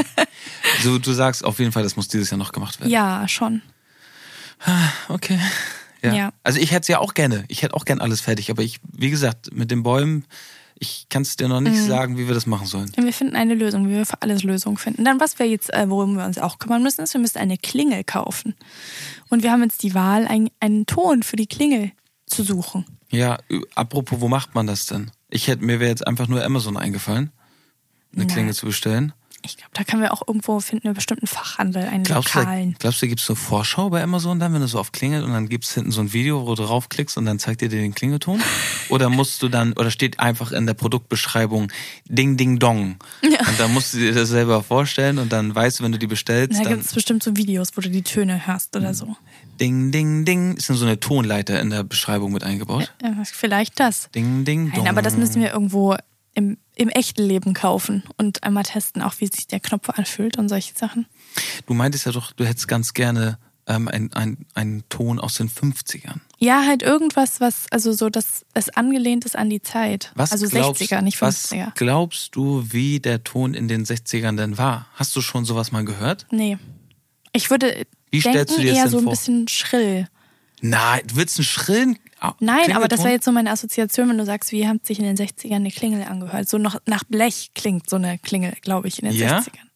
so, 0.83 0.99
du 0.99 1.13
sagst 1.13 1.45
auf 1.45 1.59
jeden 1.59 1.73
Fall, 1.73 1.83
das 1.83 1.97
muss 1.97 2.09
dieses 2.09 2.31
Jahr 2.31 2.39
noch 2.39 2.53
gemacht 2.53 2.81
werden. 2.81 2.91
Ja, 2.91 3.29
schon. 3.29 3.61
Okay. 5.09 5.39
Ja. 6.03 6.15
Ja. 6.15 6.33
Also 6.43 6.59
ich 6.59 6.71
hätte 6.71 6.83
es 6.83 6.89
ja 6.89 6.99
auch 6.99 7.15
gerne. 7.15 7.45
Ich 7.49 7.63
hätte 7.63 7.75
auch 7.75 7.85
gern 7.85 8.01
alles 8.01 8.21
fertig, 8.21 8.51
aber 8.51 8.63
ich, 8.63 8.81
wie 8.93 9.11
gesagt, 9.11 9.53
mit 9.53 9.71
den 9.71 9.83
Bäumen, 9.83 10.25
ich 10.83 11.07
kann 11.09 11.23
es 11.23 11.37
dir 11.37 11.47
noch 11.49 11.61
Mhm. 11.61 11.71
nicht 11.71 11.83
sagen, 11.85 12.19
wie 12.19 12.27
wir 12.27 12.35
das 12.35 12.47
machen 12.47 12.67
sollen. 12.67 12.91
Wir 12.97 13.13
finden 13.13 13.37
eine 13.37 13.55
Lösung, 13.55 13.89
wie 13.89 13.93
wir 13.93 14.05
für 14.05 14.21
alles 14.21 14.43
Lösungen 14.43 14.77
finden. 14.77 15.05
Dann, 15.05 15.21
was 15.21 15.39
wir 15.39 15.47
jetzt, 15.49 15.73
äh, 15.73 15.89
worum 15.89 16.17
wir 16.17 16.25
uns 16.25 16.39
auch 16.39 16.59
kümmern 16.59 16.83
müssen, 16.83 17.03
ist, 17.03 17.15
wir 17.15 17.21
müssen 17.21 17.39
eine 17.39 17.57
Klingel 17.57 18.03
kaufen. 18.03 18.57
Und 19.31 19.45
wir 19.45 19.53
haben 19.53 19.63
jetzt 19.63 19.85
die 19.85 19.95
Wahl, 19.95 20.27
ein, 20.27 20.51
einen 20.59 20.85
Ton 20.87 21.23
für 21.23 21.37
die 21.37 21.47
Klingel 21.47 21.93
zu 22.27 22.43
suchen. 22.43 22.85
Ja, 23.11 23.39
apropos, 23.77 24.21
wo 24.21 24.27
macht 24.29 24.57
man 24.57 24.67
das 24.67 24.87
denn? 24.87 25.13
Ich 25.31 25.47
hätte 25.47 25.65
mir 25.65 25.79
wäre 25.79 25.91
jetzt 25.91 26.05
einfach 26.07 26.27
nur 26.27 26.45
Amazon 26.45 26.77
eingefallen, 26.77 27.31
eine 28.13 28.25
Nein. 28.25 28.27
Klingel 28.35 28.55
zu 28.55 28.67
bestellen. 28.67 29.13
Ich 29.45 29.57
glaube, 29.57 29.71
da 29.75 29.85
können 29.85 30.03
wir 30.03 30.13
auch 30.13 30.23
irgendwo 30.27 30.61
finden, 30.61 30.89
einen 30.89 30.95
bestimmten 30.95 31.27
Fachhandel, 31.27 31.85
einen 31.85 32.05
Glaubst 32.05 32.35
du, 32.35 32.39
lokalen. 32.39 32.77
glaubst 32.79 33.03
du, 33.03 33.09
gibt 33.09 33.21
es 33.21 33.27
so 33.27 33.35
Vorschau 33.35 33.91
bei 33.91 34.03
Amazon 34.03 34.39
dann, 34.39 34.53
wenn 34.55 34.61
du 34.61 34.69
so 34.69 34.79
auf 34.79 34.93
klingelt 34.93 35.25
und 35.25 35.33
dann 35.33 35.49
gibt 35.49 35.65
es 35.65 35.75
hinten 35.75 35.91
so 35.91 36.01
ein 36.01 36.13
Video, 36.13 36.47
wo 36.47 36.55
du 36.55 36.63
draufklickst 36.63 37.19
und 37.19 37.27
dann 37.27 37.39
zeigt 37.39 37.61
dir 37.61 37.69
den 37.69 37.95
Klingelton? 37.95 38.41
Oder 38.89 39.09
musst 39.09 39.43
du 39.43 39.49
dann, 39.49 39.73
oder 39.73 39.91
steht 39.91 40.21
einfach 40.21 40.53
in 40.53 40.67
der 40.67 40.75
Produktbeschreibung 40.75 41.73
Ding 42.07 42.37
Ding 42.37 42.59
Dong. 42.59 42.97
Und 43.23 43.59
dann 43.59 43.73
musst 43.73 43.95
du 43.95 43.99
dir 43.99 44.13
das 44.13 44.29
selber 44.29 44.63
vorstellen 44.63 45.19
und 45.19 45.33
dann 45.33 45.55
weißt 45.55 45.81
du, 45.81 45.85
wenn 45.85 45.93
du 45.93 45.99
die 45.99 46.07
bestellst, 46.07 46.61
Da 46.63 46.69
gibt 46.69 46.85
es 46.85 46.93
bestimmt 46.93 47.23
so 47.23 47.37
Videos, 47.37 47.71
wo 47.75 47.81
du 47.81 47.89
die 47.89 48.03
Töne 48.03 48.47
hörst 48.47 48.77
oder 48.77 48.93
so. 48.93 49.17
Ding 49.61 49.93
Ding 49.93 50.25
Ding. 50.25 50.57
Ist 50.57 50.69
dann 50.69 50.77
so 50.77 50.85
eine 50.85 51.01
Tonleiter 51.01 51.61
in 51.61 51.71
der 51.71 51.85
Beschreibung 51.85 52.33
mit 52.33 52.45
eingebaut? 52.45 52.93
Ja, 53.03 53.15
vielleicht 53.25 53.81
das. 53.81 54.11
Ding 54.15 54.45
Ding 54.45 54.73
Dong. 54.73 54.85
Nein, 54.85 54.93
aber 54.93 55.03
das 55.03 55.17
müssen 55.17 55.41
wir 55.41 55.53
irgendwo 55.53 55.97
im, 56.35 56.59
im 56.75 56.89
echten 56.89 57.23
Leben 57.23 57.55
kaufen 57.55 58.03
und 58.17 58.43
einmal 58.45 58.65
testen, 58.65 59.03
auch 59.03 59.15
wie 59.19 59.27
sich 59.27 59.47
der 59.47 59.61
Knopf 59.61 59.91
anfühlt 59.91 60.39
und 60.39 60.49
solche 60.49 60.75
Sachen. 60.75 61.07
Du 61.67 61.75
meintest 61.75 62.07
ja 62.07 62.13
doch, 62.13 62.33
du 62.33 62.45
hättest 62.45 62.69
ganz 62.69 62.95
gerne 62.95 63.39
ähm, 63.67 63.89
einen 63.89 64.47
ein 64.55 64.83
Ton 64.89 65.21
aus 65.21 65.35
den 65.35 65.49
50ern. 65.49 66.21
Ja, 66.39 66.65
halt 66.67 66.83
irgendwas, 66.83 67.41
was, 67.41 67.67
also 67.71 67.93
so, 67.93 68.09
dass 68.11 68.45
es 68.55 68.69
angelehnt 68.71 69.25
ist 69.25 69.37
an 69.37 69.51
die 69.51 69.63
Zeit. 69.63 70.11
Was 70.15 70.33
also 70.33 70.49
glaubst, 70.49 70.83
60er, 70.83 71.01
nicht 71.03 71.21
Was 71.21 71.53
50er. 71.53 71.73
glaubst 71.75 72.35
du, 72.35 72.65
wie 72.71 73.01
der 73.01 73.23
Ton 73.23 73.55
in 73.55 73.69
den 73.69 73.85
60ern 73.85 74.37
denn 74.37 74.59
war? 74.59 74.87
Hast 74.95 75.15
du 75.15 75.21
schon 75.21 75.45
sowas 75.45 75.71
mal 75.73 75.85
gehört? 75.85 76.27
Nee. 76.31 76.59
Ich 77.33 77.51
würde 77.51 77.87
Wie 78.11 78.21
stellst 78.21 78.51
denken, 78.51 78.55
du 78.57 78.61
dir 78.63 78.69
das 78.71 78.79
eher 78.79 78.89
so 78.91 78.99
ein 78.99 79.05
vor? 79.05 79.13
bisschen 79.13 79.49
schrill. 79.49 80.09
Nein, 80.61 81.03
du 81.07 81.17
willst 81.17 81.39
einen 81.39 81.45
schrillen 81.45 81.99
Nein, 82.41 82.73
aber 82.73 82.89
das 82.89 83.01
wäre 83.01 83.13
jetzt 83.13 83.25
so 83.25 83.33
meine 83.33 83.51
Assoziation, 83.51 84.09
wenn 84.09 84.19
du 84.19 84.25
sagst, 84.25 84.53
wie 84.53 84.67
hat 84.67 84.85
sich 84.87 84.99
in 84.99 85.05
den 85.05 85.17
60ern 85.17 85.55
eine 85.57 85.71
Klingel 85.71 86.03
angehört. 86.05 86.49
So 86.49 86.59
noch 86.59 86.77
nach 86.87 87.05
Blech 87.05 87.51
klingt 87.55 87.89
so 87.91 87.97
eine 87.97 88.19
Klingel, 88.19 88.55
glaube 88.63 88.89
ich, 88.89 89.03
in 89.03 89.09
den 89.09 89.19
Ja? 89.19 89.39
60ern. 89.41 89.69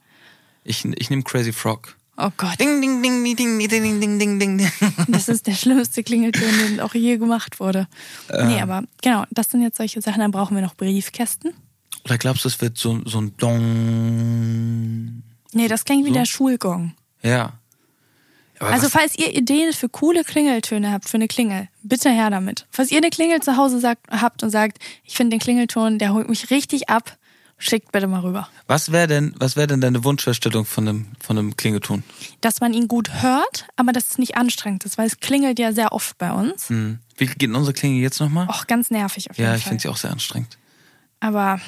Ich, 0.64 0.84
ich 0.84 1.10
nehme 1.10 1.22
Crazy 1.22 1.52
Frog. 1.52 1.96
Oh 2.18 2.30
Gott, 2.36 2.58
Ding, 2.58 2.80
ding, 2.80 3.02
ding, 3.02 3.22
ding, 3.22 3.36
ding, 3.36 3.58
ding, 3.58 3.68
ding, 3.68 4.00
ding, 4.00 4.18
ding, 4.18 4.38
ding, 4.38 4.58
ding. 4.58 4.72
das 5.08 5.28
ist 5.28 5.46
der 5.46 5.52
schlimmste 5.52 6.02
Klingelton, 6.02 6.42
den 6.66 6.80
auch 6.80 6.94
je 6.94 7.18
gemacht 7.18 7.60
wurde. 7.60 7.88
Ähm. 8.30 8.48
Nee, 8.48 8.60
aber 8.62 8.84
genau, 9.02 9.24
das 9.30 9.50
sind 9.50 9.60
jetzt 9.62 9.76
solche 9.76 10.00
Sachen. 10.00 10.20
Dann 10.20 10.30
brauchen 10.30 10.54
wir 10.56 10.62
noch 10.62 10.74
Briefkästen. 10.74 11.52
Oder 12.04 12.16
glaubst 12.16 12.44
du, 12.44 12.48
es 12.48 12.60
wird 12.60 12.78
so, 12.78 13.00
so 13.04 13.20
ein 13.20 13.36
Dong? 13.36 15.22
Nee, 15.52 15.68
das 15.68 15.84
klingt 15.84 16.04
wie 16.04 16.10
So? 16.10 16.14
der 16.14 16.24
Schulgong. 16.24 16.94
Ja. 17.22 17.54
Aber 18.58 18.70
Also 18.70 18.86
was, 18.86 18.92
falls 18.92 19.18
ihr 19.18 19.34
Ideen 19.34 19.72
für 19.72 19.88
coole 19.88 20.24
Klingeltöne 20.24 20.92
habt 20.92 21.08
für 21.08 21.16
eine 21.16 21.28
Klingel, 21.28 21.68
bitte 21.82 22.10
her 22.10 22.30
damit. 22.30 22.66
Falls 22.70 22.90
ihr 22.90 22.98
eine 22.98 23.10
Klingel 23.10 23.40
zu 23.40 23.56
Hause 23.56 23.80
sagt, 23.80 24.10
habt 24.10 24.42
und 24.42 24.50
sagt, 24.50 24.78
ich 25.04 25.16
finde 25.16 25.34
den 25.36 25.40
Klingelton, 25.40 25.98
der 25.98 26.12
holt 26.14 26.28
mich 26.28 26.50
richtig 26.50 26.88
ab, 26.88 27.16
schickt 27.58 27.92
bitte 27.92 28.06
mal 28.06 28.20
rüber. 28.20 28.48
was 28.66 28.92
wäre 28.92 29.06
denn, 29.06 29.34
was 29.38 29.56
wäre 29.56 29.66
denn 29.66 29.80
deine 29.80 30.04
Wunschvorstellung 30.04 30.64
von 30.64 30.88
einem, 30.88 31.06
von 31.20 31.38
einem 31.38 31.56
Klingelton? 31.56 32.02
Dass 32.40 32.60
man 32.60 32.72
ihn 32.74 32.88
gut 32.88 33.22
hört, 33.22 33.66
aber 33.76 33.92
dass 33.92 34.10
es 34.10 34.18
nicht 34.18 34.36
anstrengend 34.36 34.84
ist, 34.84 34.98
weil 34.98 35.06
es 35.06 35.20
klingelt 35.20 35.58
ja 35.58 35.72
sehr 35.72 35.92
oft 35.92 36.18
bei 36.18 36.32
uns. 36.32 36.68
Hm. 36.68 36.98
Wie 37.16 37.26
geht 37.26 37.42
denn 37.42 37.54
unsere 37.54 37.72
Klingel 37.72 38.02
jetzt 38.02 38.20
nochmal? 38.20 38.46
Auch 38.48 38.66
ganz 38.66 38.90
nervig 38.90 39.30
auf 39.30 39.38
jeden 39.38 39.48
ja, 39.48 39.56
ich 39.56 39.62
Fall. 39.62 39.70
finde 39.70 39.82
sie 39.82 39.88
auch 39.88 39.96
sehr 39.96 40.10
anstrengend. 40.12 40.58
Aber 41.20 41.60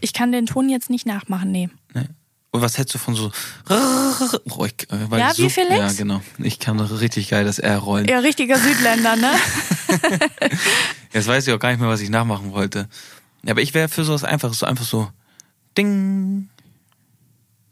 ich 0.00 0.12
kann 0.12 0.30
den 0.30 0.46
Ton 0.46 0.68
jetzt 0.68 0.88
nicht 0.90 1.06
nachmachen, 1.06 1.50
nee. 1.50 1.68
Nee. 1.94 2.04
Und 2.50 2.62
was 2.62 2.78
hältst 2.78 2.94
du 2.94 2.98
von 2.98 3.14
so. 3.14 3.30
Oh, 4.50 4.64
ich, 4.64 4.90
äh, 4.90 5.10
weil 5.10 5.20
Ja, 5.20 5.30
ich 5.32 5.38
wie 5.38 5.50
Felix? 5.50 5.76
Ja, 5.76 5.92
genau. 5.92 6.22
Ich 6.38 6.58
kann 6.58 6.80
richtig 6.80 7.28
geil 7.28 7.44
das 7.44 7.58
R 7.58 7.78
rollen. 7.78 8.06
Ja, 8.08 8.18
richtiger 8.20 8.58
Südländer, 8.58 9.16
ne? 9.16 9.32
Jetzt 11.12 11.28
weiß 11.28 11.46
ich 11.46 11.52
auch 11.54 11.58
gar 11.58 11.70
nicht 11.70 11.80
mehr, 11.80 11.88
was 11.88 12.00
ich 12.00 12.10
nachmachen 12.10 12.52
wollte. 12.52 12.88
Aber 13.46 13.60
ich 13.60 13.74
wäre 13.74 13.88
für 13.88 14.04
sowas 14.04 14.24
einfaches, 14.24 14.58
so 14.60 14.66
einfach 14.66 14.84
so. 14.84 15.08
Ding. 15.76 16.48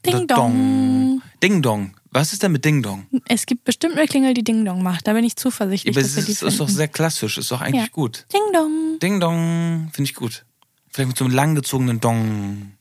Ding 0.04 0.26
Dong. 0.28 1.22
Ding 1.42 1.62
Dong. 1.62 1.94
Was 2.10 2.32
ist 2.32 2.42
denn 2.42 2.52
mit 2.52 2.64
Ding 2.64 2.82
Dong? 2.82 3.06
Es 3.28 3.44
gibt 3.46 3.64
bestimmt 3.64 3.96
eine 3.96 4.06
Klingel, 4.06 4.32
die 4.34 4.44
Ding 4.44 4.64
Dong 4.64 4.82
macht. 4.82 5.06
Da 5.06 5.12
bin 5.12 5.24
ich 5.24 5.36
zuversichtlich, 5.36 5.94
Aber 5.94 6.02
dass 6.02 6.10
es 6.12 6.16
wir 6.16 6.24
die 6.24 6.32
ist, 6.32 6.42
ist 6.42 6.60
doch 6.60 6.68
sehr 6.68 6.88
klassisch, 6.88 7.36
ist 7.38 7.50
doch 7.50 7.60
eigentlich 7.60 7.82
Ja. 7.82 7.88
gut. 7.90 8.26
Ding 8.32 8.40
Dong. 8.52 8.98
Ding 9.02 9.20
Dong, 9.20 9.90
finde 9.92 10.08
ich 10.10 10.14
gut. 10.14 10.44
Vielleicht 10.90 11.08
mit 11.08 11.18
so 11.18 11.24
einem 11.24 11.34
langgezogenen 11.34 12.00
Dong. 12.00 12.72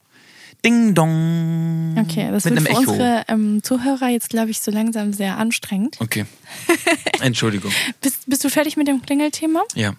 Ding 0.65 0.95
Dong. 0.95 1.95
Okay, 1.97 2.29
das 2.31 2.43
mit 2.45 2.55
wird 2.55 2.63
für 2.63 2.69
Echo. 2.71 2.91
unsere 2.91 3.23
ähm, 3.27 3.63
Zuhörer 3.63 4.09
jetzt, 4.09 4.29
glaube 4.29 4.51
ich, 4.51 4.59
so 4.59 4.71
langsam 4.71 5.13
sehr 5.13 5.37
anstrengend. 5.37 5.97
Okay. 5.99 6.25
Entschuldigung. 7.21 7.71
Bist, 8.01 8.27
bist 8.27 8.43
du 8.43 8.49
fertig 8.49 8.75
mit 8.75 8.87
dem 8.87 9.01
Klingelthema? 9.01 9.63
Ja. 9.75 9.95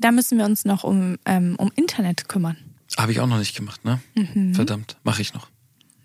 Da 0.00 0.12
müssen 0.12 0.38
wir 0.38 0.44
uns 0.44 0.64
noch 0.64 0.84
um, 0.84 1.18
ähm, 1.24 1.56
um 1.58 1.70
Internet 1.76 2.28
kümmern. 2.28 2.56
Habe 2.96 3.12
ich 3.12 3.20
auch 3.20 3.26
noch 3.26 3.38
nicht 3.38 3.54
gemacht, 3.54 3.84
ne? 3.84 4.00
Mhm. 4.14 4.54
Verdammt. 4.54 4.96
Mache 5.04 5.22
ich 5.22 5.34
noch. 5.34 5.48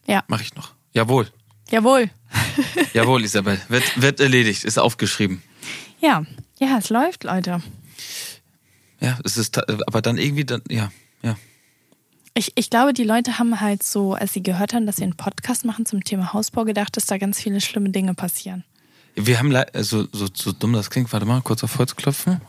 Ja. 0.06 0.24
Mache 0.28 0.44
ich 0.44 0.56
noch. 0.56 0.74
Jawohl. 0.94 1.28
Jawohl. 1.70 2.10
Jawohl, 2.94 3.24
Isabel. 3.24 3.60
Wird, 3.70 4.02
wird 4.02 4.20
erledigt. 4.20 4.66
Ist 4.66 4.78
aufgeschrieben. 4.78 5.42
Ja. 6.00 6.26
Ja, 6.60 6.78
es 6.78 6.90
läuft, 6.90 7.24
Leute. 7.24 7.62
Ja, 9.02 9.20
es 9.24 9.38
ist, 9.38 9.58
aber 9.88 10.02
dann 10.02 10.18
irgendwie 10.18 10.46
dann, 10.46 10.62
ja, 10.70 10.92
ja. 11.22 11.36
Ich, 12.38 12.52
ich 12.56 12.70
glaube, 12.70 12.92
die 12.92 13.06
Leute 13.06 13.40
haben 13.40 13.62
halt 13.62 13.82
so, 13.82 14.14
als 14.14 14.34
sie 14.34 14.44
gehört 14.44 14.74
haben, 14.74 14.86
dass 14.86 14.98
wir 14.98 15.06
einen 15.06 15.16
Podcast 15.16 15.64
machen 15.64 15.86
zum 15.86 16.04
Thema 16.04 16.34
Hausbau, 16.34 16.66
gedacht, 16.66 16.98
dass 16.98 17.06
da 17.06 17.18
ganz 17.18 17.40
viele 17.40 17.62
schlimme 17.62 17.92
Dinge 17.92 18.14
passieren. 18.14 18.66
Wir 19.16 19.40
haben 19.40 19.56
also 19.56 20.06
so, 20.12 20.28
so 20.34 20.52
dumm 20.52 20.74
das 20.74 20.90
klingt, 20.90 21.14
warte 21.14 21.26
mal, 21.26 21.42
kurz 21.42 21.64
auf 21.64 21.78
Holz 21.78 21.96
klopfen. 21.96 22.42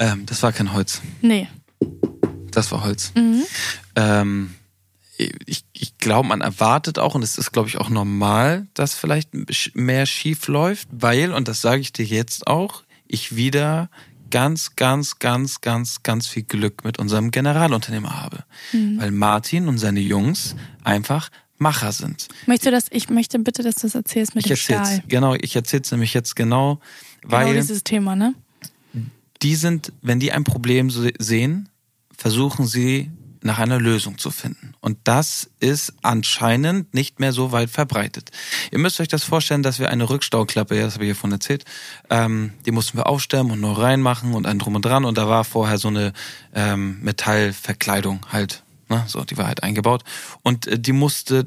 Ähm, 0.00 0.26
das 0.26 0.42
war 0.42 0.52
kein 0.52 0.72
Holz. 0.72 1.00
Nee. 1.20 1.46
Das 2.50 2.72
war 2.72 2.82
Holz. 2.82 3.12
Ähm, 3.94 4.54
ich, 5.46 5.64
ich 5.72 5.96
glaube, 5.98 6.26
man 6.26 6.40
erwartet 6.40 6.98
auch, 6.98 7.14
und 7.14 7.22
es 7.22 7.38
ist, 7.38 7.52
glaube 7.52 7.68
ich, 7.68 7.78
auch 7.78 7.88
normal, 7.88 8.66
dass 8.74 8.96
vielleicht 8.96 9.30
mehr 9.76 10.06
schief 10.06 10.48
läuft, 10.48 10.88
weil, 10.90 11.32
und 11.32 11.46
das 11.46 11.60
sage 11.60 11.80
ich 11.80 11.92
dir 11.92 12.04
jetzt 12.04 12.48
auch, 12.48 12.82
ich 13.06 13.36
wieder 13.36 13.90
ganz, 14.32 14.74
ganz, 14.74 15.20
ganz, 15.20 15.60
ganz, 15.60 16.02
ganz 16.02 16.26
viel 16.26 16.42
Glück 16.42 16.84
mit 16.84 16.98
unserem 16.98 17.30
Generalunternehmer 17.30 18.20
habe. 18.20 18.42
Weil 18.72 19.12
Martin 19.12 19.68
und 19.68 19.78
seine 19.78 20.00
Jungs 20.00 20.56
einfach 20.82 21.28
Macher 21.58 21.92
sind. 21.92 22.26
Möchtest 22.46 22.66
du 22.66 22.70
das, 22.72 22.86
ich 22.90 23.08
möchte 23.08 23.38
bitte, 23.38 23.62
dass 23.62 23.76
du 23.76 23.82
das 23.82 23.94
erzählst 23.94 24.34
mit 24.34 24.44
Ich 24.44 24.48
dem 24.48 24.56
Stahl. 24.56 25.04
genau, 25.06 25.34
ich 25.34 25.54
erzähl's 25.54 25.92
nämlich 25.92 26.12
jetzt 26.12 26.34
genau, 26.34 26.80
weil 27.22 27.46
genau 27.46 27.60
dieses 27.60 27.84
Thema, 27.84 28.16
ne? 28.16 28.34
die 29.42 29.54
sind, 29.54 29.92
wenn 30.02 30.18
die 30.18 30.32
ein 30.32 30.42
Problem 30.42 30.90
se- 30.90 31.12
sehen, 31.20 31.68
versuchen 32.16 32.66
sie 32.66 33.10
nach 33.44 33.58
einer 33.58 33.78
Lösung 33.78 34.18
zu 34.18 34.30
finden. 34.30 34.74
Und 34.80 34.98
das 35.04 35.50
ist 35.60 35.94
anscheinend 36.02 36.94
nicht 36.94 37.20
mehr 37.20 37.32
so 37.32 37.52
weit 37.52 37.70
verbreitet. 37.70 38.30
Ihr 38.70 38.78
müsst 38.78 39.00
euch 39.00 39.08
das 39.08 39.24
vorstellen, 39.24 39.62
dass 39.62 39.78
wir 39.78 39.90
eine 39.90 40.08
Rückstauklappe, 40.08 40.76
ja, 40.76 40.84
das 40.84 40.94
habe 40.94 41.04
ich 41.04 41.08
hiervon 41.08 41.32
erzählt, 41.32 41.64
ähm, 42.10 42.52
die 42.66 42.70
mussten 42.70 42.98
wir 42.98 43.06
aufstellen 43.06 43.50
und 43.50 43.60
neu 43.60 43.72
reinmachen 43.72 44.34
und 44.34 44.46
ein 44.46 44.58
drum 44.58 44.74
und 44.74 44.84
dran. 44.84 45.04
Und 45.04 45.18
da 45.18 45.28
war 45.28 45.44
vorher 45.44 45.78
so 45.78 45.88
eine 45.88 46.12
ähm, 46.54 47.00
Metallverkleidung 47.02 48.26
halt, 48.30 48.62
ne, 48.88 49.04
so, 49.06 49.24
die 49.24 49.36
war 49.36 49.46
halt 49.46 49.62
eingebaut. 49.62 50.04
Und 50.42 50.66
äh, 50.66 50.78
die 50.78 50.92
musste 50.92 51.46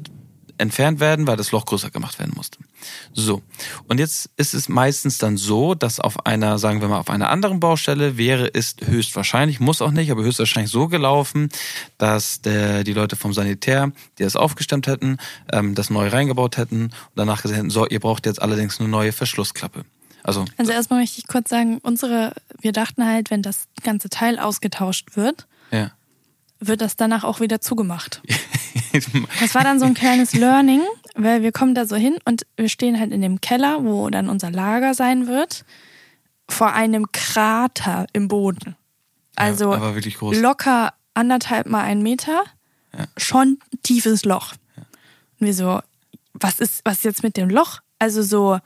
entfernt 0.58 1.00
werden, 1.00 1.26
weil 1.26 1.36
das 1.36 1.52
Loch 1.52 1.64
größer 1.66 1.90
gemacht 1.90 2.18
werden 2.18 2.32
musste. 2.36 2.58
So. 3.12 3.42
Und 3.88 3.98
jetzt 3.98 4.30
ist 4.36 4.54
es 4.54 4.68
meistens 4.68 5.18
dann 5.18 5.36
so, 5.36 5.74
dass 5.74 6.00
auf 6.00 6.26
einer, 6.26 6.58
sagen 6.58 6.80
wir 6.80 6.88
mal, 6.88 6.98
auf 6.98 7.10
einer 7.10 7.30
anderen 7.30 7.60
Baustelle 7.60 8.16
wäre 8.16 8.52
es 8.52 8.76
höchstwahrscheinlich, 8.84 9.60
muss 9.60 9.82
auch 9.82 9.90
nicht, 9.90 10.10
aber 10.10 10.22
höchstwahrscheinlich 10.22 10.70
so 10.70 10.88
gelaufen, 10.88 11.48
dass 11.98 12.40
der, 12.40 12.84
die 12.84 12.92
Leute 12.92 13.16
vom 13.16 13.32
Sanitär, 13.32 13.92
die 14.18 14.22
das 14.22 14.36
aufgestemmt 14.36 14.86
hätten, 14.86 15.18
ähm, 15.52 15.74
das 15.74 15.90
neu 15.90 16.08
reingebaut 16.08 16.56
hätten 16.56 16.84
und 16.84 16.92
danach 17.14 17.42
gesagt 17.42 17.58
hätten, 17.58 17.70
so, 17.70 17.86
ihr 17.86 18.00
braucht 18.00 18.26
jetzt 18.26 18.40
allerdings 18.40 18.80
eine 18.80 18.88
neue 18.88 19.12
Verschlussklappe. 19.12 19.84
Also, 20.22 20.44
Also 20.56 20.72
erstmal 20.72 21.00
möchte 21.00 21.20
ich 21.20 21.28
kurz 21.28 21.50
sagen, 21.50 21.78
unsere, 21.82 22.32
wir 22.60 22.72
dachten 22.72 23.06
halt, 23.06 23.30
wenn 23.30 23.42
das 23.42 23.68
ganze 23.84 24.08
Teil 24.08 24.40
ausgetauscht 24.40 25.16
wird. 25.16 25.46
Wird 26.60 26.80
das 26.80 26.96
danach 26.96 27.24
auch 27.24 27.40
wieder 27.40 27.60
zugemacht. 27.60 28.22
Das 29.40 29.54
war 29.54 29.62
dann 29.62 29.78
so 29.78 29.84
ein 29.84 29.92
kleines 29.92 30.32
Learning, 30.32 30.80
weil 31.14 31.42
wir 31.42 31.52
kommen 31.52 31.74
da 31.74 31.84
so 31.84 31.96
hin 31.96 32.16
und 32.24 32.46
wir 32.56 32.70
stehen 32.70 32.98
halt 32.98 33.12
in 33.12 33.20
dem 33.20 33.42
Keller, 33.42 33.84
wo 33.84 34.08
dann 34.08 34.30
unser 34.30 34.50
Lager 34.50 34.94
sein 34.94 35.26
wird, 35.26 35.66
vor 36.48 36.72
einem 36.72 37.12
Krater 37.12 38.06
im 38.14 38.28
Boden. 38.28 38.74
Also 39.34 39.70
groß. 39.70 40.38
locker 40.40 40.94
anderthalb 41.12 41.66
mal 41.66 41.82
ein 41.82 42.02
Meter, 42.02 42.42
Ja. 42.96 43.04
schon 43.18 43.58
tiefes 43.82 44.24
Loch. 44.24 44.54
Und 45.40 45.46
wir 45.46 45.54
so, 45.54 45.80
was 46.32 46.60
ist, 46.60 46.80
was 46.84 46.98
ist 46.98 47.04
jetzt 47.04 47.22
mit 47.22 47.36
dem 47.36 47.50
Loch? 47.50 47.80
Also 47.98 48.22
so, 48.22 48.58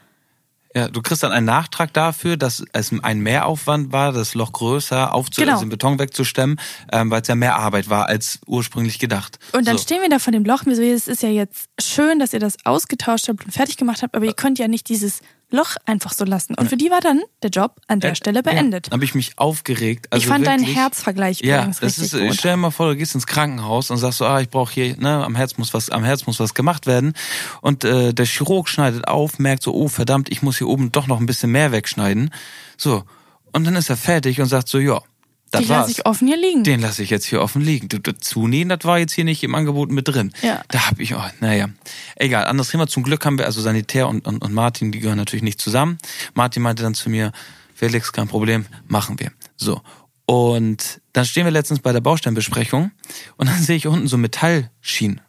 Ja, 0.74 0.86
du 0.88 1.02
kriegst 1.02 1.22
dann 1.24 1.32
einen 1.32 1.46
Nachtrag 1.46 1.92
dafür, 1.92 2.36
dass 2.36 2.62
es 2.72 2.92
ein 3.02 3.18
Mehraufwand 3.20 3.92
war, 3.92 4.12
das 4.12 4.34
Loch 4.34 4.52
größer 4.52 5.12
aufzu 5.12 5.40
Genau. 5.40 5.54
also 5.54 5.64
den 5.64 5.70
Beton 5.70 5.98
wegzustemmen, 5.98 6.60
ähm, 6.92 7.10
weil 7.10 7.22
es 7.22 7.28
ja 7.28 7.34
mehr 7.34 7.56
Arbeit 7.56 7.90
war 7.90 8.06
als 8.06 8.38
ursprünglich 8.46 9.00
gedacht. 9.00 9.38
Und 9.52 9.66
dann 9.66 9.78
so. 9.78 9.82
stehen 9.82 10.00
wir 10.00 10.08
da 10.08 10.20
vor 10.20 10.32
dem 10.32 10.44
Loch. 10.44 10.60
und 10.60 10.66
Wir 10.68 10.76
so, 10.76 10.82
es 10.82 11.08
ist 11.08 11.22
ja 11.24 11.28
jetzt 11.28 11.68
schön, 11.80 12.20
dass 12.20 12.32
ihr 12.32 12.38
das 12.40 12.56
ausgetauscht 12.64 13.28
habt 13.28 13.44
und 13.44 13.50
fertig 13.52 13.78
gemacht 13.78 14.02
habt, 14.02 14.14
aber 14.14 14.26
ihr 14.26 14.32
könnt 14.32 14.60
ja 14.60 14.68
nicht 14.68 14.88
dieses 14.88 15.20
Loch 15.50 15.76
einfach 15.84 16.12
so 16.12 16.24
lassen. 16.24 16.54
Und 16.54 16.68
für 16.68 16.76
die 16.76 16.90
war 16.90 17.00
dann 17.00 17.20
der 17.42 17.50
Job 17.50 17.76
an 17.88 18.00
der 18.00 18.14
Stelle 18.14 18.42
beendet. 18.42 18.86
Ja, 18.86 18.92
habe 18.92 19.04
ich 19.04 19.14
mich 19.14 19.38
aufgeregt. 19.38 20.06
Also 20.10 20.22
ich 20.22 20.28
fand 20.28 20.46
deinen 20.46 20.60
wirklich, 20.60 20.76
Herzvergleich 20.76 21.40
Ja, 21.40 21.58
übrigens 21.58 21.80
das 21.80 21.98
ist, 21.98 22.12
gut. 22.12 22.34
stell 22.34 22.52
dir 22.52 22.56
mal 22.56 22.70
vor, 22.70 22.88
du 22.88 22.96
gehst 22.96 23.14
ins 23.14 23.26
Krankenhaus 23.26 23.90
und 23.90 23.98
sagst 23.98 24.18
so, 24.18 24.26
ah, 24.26 24.40
ich 24.40 24.48
brauche 24.48 24.72
hier, 24.72 24.96
ne, 24.96 25.24
am 25.24 25.34
Herz 25.34 25.58
muss 25.58 25.74
was, 25.74 25.90
am 25.90 26.04
Herz 26.04 26.26
muss 26.26 26.38
was 26.38 26.54
gemacht 26.54 26.86
werden. 26.86 27.14
Und 27.60 27.84
äh, 27.84 28.12
der 28.14 28.26
Chirurg 28.26 28.68
schneidet 28.68 29.08
auf, 29.08 29.38
merkt 29.38 29.62
so, 29.62 29.74
oh 29.74 29.88
verdammt, 29.88 30.30
ich 30.30 30.42
muss 30.42 30.58
hier 30.58 30.68
oben 30.68 30.92
doch 30.92 31.06
noch 31.06 31.18
ein 31.18 31.26
bisschen 31.26 31.50
mehr 31.50 31.72
wegschneiden. 31.72 32.30
So. 32.76 33.04
Und 33.52 33.66
dann 33.66 33.74
ist 33.74 33.90
er 33.90 33.96
fertig 33.96 34.40
und 34.40 34.46
sagt 34.46 34.68
so, 34.68 34.78
ja, 34.78 35.00
das 35.50 35.62
Die 35.62 35.68
lasse 35.68 35.90
ich 35.90 36.06
offen 36.06 36.28
hier 36.28 36.36
liegen. 36.36 36.62
Den 36.64 36.80
lasse 36.80 37.02
ich 37.02 37.10
jetzt 37.10 37.24
hier 37.26 37.40
offen 37.40 37.60
liegen. 37.62 37.88
Zunähen, 38.20 38.68
das 38.68 38.80
war 38.84 38.98
jetzt 38.98 39.12
hier 39.12 39.24
nicht 39.24 39.42
im 39.42 39.54
Angebot 39.54 39.90
mit 39.90 40.06
drin. 40.08 40.32
Ja. 40.42 40.62
Da 40.68 40.88
hab 40.88 41.00
ich, 41.00 41.14
oh, 41.14 41.22
naja. 41.40 41.68
Egal, 42.16 42.44
anderes 42.44 42.70
Thema. 42.70 42.86
Zum 42.86 43.02
Glück 43.02 43.24
haben 43.26 43.36
wir, 43.38 43.46
also 43.46 43.60
Sanitär 43.60 44.08
und, 44.08 44.26
und, 44.26 44.42
und 44.42 44.52
Martin, 44.54 44.92
die 44.92 45.00
gehören 45.00 45.18
natürlich 45.18 45.42
nicht 45.42 45.60
zusammen. 45.60 45.98
Martin 46.34 46.62
meinte 46.62 46.82
dann 46.82 46.94
zu 46.94 47.10
mir, 47.10 47.32
Felix, 47.74 48.12
kein 48.12 48.28
Problem, 48.28 48.66
machen 48.86 49.18
wir. 49.18 49.32
So. 49.56 49.80
Und 50.26 51.00
dann 51.12 51.24
stehen 51.24 51.44
wir 51.44 51.50
letztens 51.50 51.80
bei 51.80 51.92
der 51.92 52.00
Baustellenbesprechung 52.00 52.92
und 53.36 53.48
dann 53.48 53.58
sehe 53.62 53.76
ich 53.76 53.86
unten 53.88 54.06
so 54.06 54.16
Metallschienen. 54.18 55.20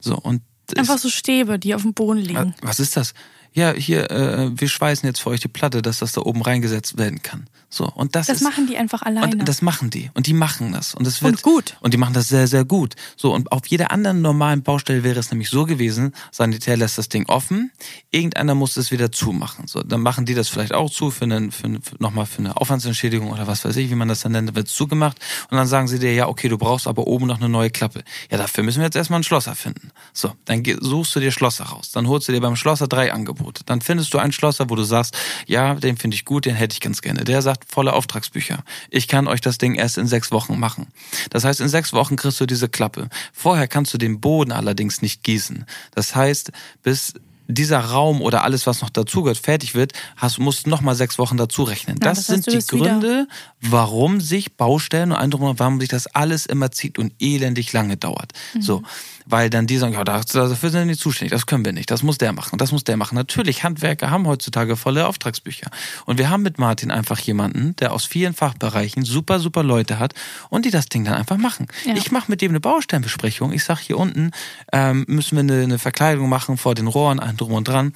So, 0.00 0.16
und 0.18 0.42
Einfach 0.76 0.96
ist- 0.96 1.02
so 1.02 1.08
Stäbe, 1.08 1.58
die 1.58 1.74
auf 1.74 1.82
dem 1.82 1.94
Boden 1.94 2.18
liegen. 2.20 2.54
was 2.60 2.78
ist 2.80 2.96
das? 2.96 3.14
Ja, 3.54 3.72
hier, 3.72 4.10
äh, 4.10 4.50
wir 4.54 4.68
schweißen 4.68 5.06
jetzt 5.06 5.20
für 5.20 5.30
euch 5.30 5.40
die 5.40 5.48
Platte, 5.48 5.82
dass 5.82 5.98
das 5.98 6.12
da 6.12 6.22
oben 6.22 6.42
reingesetzt 6.42 6.96
werden 6.96 7.22
kann. 7.22 7.46
So, 7.68 7.86
und 7.86 8.14
das, 8.14 8.26
Das 8.26 8.36
ist, 8.36 8.42
machen 8.42 8.66
die 8.66 8.76
einfach 8.76 9.00
alleine. 9.00 9.32
und 9.38 9.48
das 9.48 9.62
machen 9.62 9.88
die. 9.88 10.10
Und 10.12 10.26
die 10.26 10.34
machen 10.34 10.72
das. 10.72 10.94
Und 10.94 11.06
es 11.06 11.22
wird, 11.22 11.36
Und 11.36 11.42
gut. 11.42 11.76
Und 11.80 11.94
die 11.94 11.98
machen 11.98 12.12
das 12.12 12.28
sehr, 12.28 12.46
sehr 12.46 12.66
gut. 12.66 12.96
So, 13.16 13.32
und 13.34 13.50
auf 13.50 13.66
jeder 13.66 13.90
anderen 13.90 14.20
normalen 14.20 14.62
Baustelle 14.62 15.04
wäre 15.04 15.18
es 15.18 15.30
nämlich 15.30 15.48
so 15.48 15.64
gewesen, 15.64 16.12
Sanitär 16.30 16.76
lässt 16.76 16.98
das 16.98 17.08
Ding 17.08 17.26
offen, 17.28 17.70
irgendeiner 18.10 18.54
muss 18.54 18.76
es 18.76 18.90
wieder 18.90 19.10
zumachen. 19.10 19.68
So, 19.68 19.82
dann 19.82 20.02
machen 20.02 20.26
die 20.26 20.34
das 20.34 20.50
vielleicht 20.50 20.74
auch 20.74 20.90
zu 20.90 21.10
für, 21.10 21.24
einen, 21.24 21.50
für, 21.50 21.68
für 21.82 21.96
nochmal 21.98 22.26
für 22.26 22.40
eine 22.40 22.58
Aufwandsentschädigung 22.58 23.30
oder 23.30 23.46
was 23.46 23.64
weiß 23.64 23.76
ich, 23.76 23.90
wie 23.90 23.94
man 23.94 24.08
das 24.08 24.20
dann 24.20 24.32
nennt, 24.32 24.48
dann 24.48 24.54
wird 24.54 24.68
es 24.68 24.74
zugemacht. 24.74 25.18
Und 25.50 25.56
dann 25.56 25.66
sagen 25.66 25.88
sie 25.88 25.98
dir, 25.98 26.12
ja, 26.12 26.28
okay, 26.28 26.48
du 26.50 26.58
brauchst 26.58 26.86
aber 26.86 27.06
oben 27.06 27.26
noch 27.26 27.38
eine 27.38 27.48
neue 27.48 27.70
Klappe. 27.70 28.04
Ja, 28.30 28.36
dafür 28.36 28.64
müssen 28.64 28.80
wir 28.80 28.84
jetzt 28.84 28.96
erstmal 28.96 29.16
einen 29.16 29.24
Schlosser 29.24 29.54
finden. 29.54 29.92
So, 30.12 30.32
dann 30.44 30.62
suchst 30.80 31.16
du 31.16 31.20
dir 31.20 31.32
Schlosser 31.32 31.64
raus. 31.64 31.90
Dann 31.92 32.06
holst 32.06 32.28
du 32.28 32.32
dir 32.32 32.40
beim 32.42 32.56
Schlosser 32.56 32.86
drei 32.86 33.14
Angebote. 33.14 33.41
Dann 33.66 33.80
findest 33.80 34.14
du 34.14 34.18
einen 34.18 34.32
Schlosser, 34.32 34.70
wo 34.70 34.74
du 34.74 34.84
sagst, 34.84 35.16
ja, 35.46 35.74
den 35.74 35.96
finde 35.96 36.14
ich 36.14 36.24
gut, 36.24 36.46
den 36.46 36.54
hätte 36.54 36.74
ich 36.74 36.80
ganz 36.80 37.02
gerne. 37.02 37.24
Der 37.24 37.42
sagt, 37.42 37.70
volle 37.70 37.92
Auftragsbücher. 37.92 38.62
Ich 38.90 39.08
kann 39.08 39.28
euch 39.28 39.40
das 39.40 39.58
Ding 39.58 39.74
erst 39.74 39.98
in 39.98 40.06
sechs 40.06 40.30
Wochen 40.30 40.58
machen. 40.58 40.88
Das 41.30 41.44
heißt, 41.44 41.60
in 41.60 41.68
sechs 41.68 41.92
Wochen 41.92 42.16
kriegst 42.16 42.40
du 42.40 42.46
diese 42.46 42.68
Klappe. 42.68 43.08
Vorher 43.32 43.68
kannst 43.68 43.92
du 43.94 43.98
den 43.98 44.20
Boden 44.20 44.52
allerdings 44.52 45.02
nicht 45.02 45.22
gießen. 45.22 45.66
Das 45.94 46.14
heißt, 46.14 46.52
bis 46.82 47.14
dieser 47.54 47.80
Raum 47.80 48.20
oder 48.22 48.44
alles, 48.44 48.66
was 48.66 48.82
noch 48.82 48.90
dazugehört, 48.90 49.38
fertig 49.38 49.74
wird, 49.74 49.92
hast, 50.16 50.38
musst 50.38 50.66
du 50.66 50.70
noch 50.70 50.80
mal 50.80 50.94
sechs 50.94 51.18
Wochen 51.18 51.36
dazu 51.36 51.62
rechnen. 51.62 51.96
Ja, 52.02 52.08
das, 52.10 52.18
das 52.18 52.26
sind 52.26 52.46
die 52.46 52.56
bist 52.56 52.72
wieder- 52.72 52.90
Gründe, 52.90 53.28
warum 53.60 54.20
sich 54.20 54.56
Baustellen 54.56 55.12
und 55.12 55.18
andere, 55.18 55.58
warum 55.58 55.80
sich 55.80 55.88
das 55.88 56.06
alles 56.08 56.46
immer 56.46 56.70
zieht 56.70 56.98
und 56.98 57.12
elendig 57.20 57.72
lange 57.72 57.96
dauert. 57.96 58.32
Mhm. 58.54 58.62
So. 58.62 58.82
weil 59.26 59.50
dann 59.50 59.66
die 59.68 59.78
sagen, 59.78 59.92
ja, 59.92 60.02
dafür 60.02 60.26
sind 60.34 60.74
wir 60.74 60.84
nicht 60.84 61.00
zuständig, 61.00 61.30
das 61.30 61.46
können 61.46 61.64
wir 61.64 61.72
nicht, 61.72 61.90
das 61.92 62.02
muss 62.02 62.18
der 62.18 62.32
machen, 62.32 62.58
das 62.58 62.72
muss 62.72 62.82
der 62.82 62.96
machen. 62.96 63.14
Natürlich, 63.14 63.62
Handwerker 63.62 64.10
haben 64.10 64.26
heutzutage 64.26 64.76
volle 64.76 65.06
Auftragsbücher. 65.06 65.70
Und 66.06 66.18
wir 66.18 66.28
haben 66.28 66.42
mit 66.42 66.58
Martin 66.58 66.90
einfach 66.90 67.20
jemanden, 67.20 67.76
der 67.76 67.92
aus 67.92 68.04
vielen 68.04 68.34
Fachbereichen 68.34 69.04
super, 69.04 69.38
super 69.38 69.62
Leute 69.62 70.00
hat 70.00 70.14
und 70.50 70.64
die 70.64 70.70
das 70.70 70.86
Ding 70.86 71.04
dann 71.04 71.14
einfach 71.14 71.36
machen. 71.36 71.68
Ja. 71.86 71.94
Ich 71.94 72.10
mache 72.10 72.30
mit 72.30 72.40
dem 72.40 72.50
eine 72.50 72.60
Baustellenbesprechung. 72.60 73.52
Ich 73.52 73.62
sag 73.64 73.78
hier 73.78 73.96
unten 73.96 74.32
ähm, 74.72 75.04
müssen 75.06 75.36
wir 75.36 75.40
eine, 75.40 75.62
eine 75.62 75.78
Verkleidung 75.78 76.28
machen 76.28 76.56
vor 76.56 76.74
den 76.74 76.88
Rohren, 76.88 77.20
ein 77.20 77.36
drum 77.42 77.52
und 77.54 77.68
dran. 77.68 77.92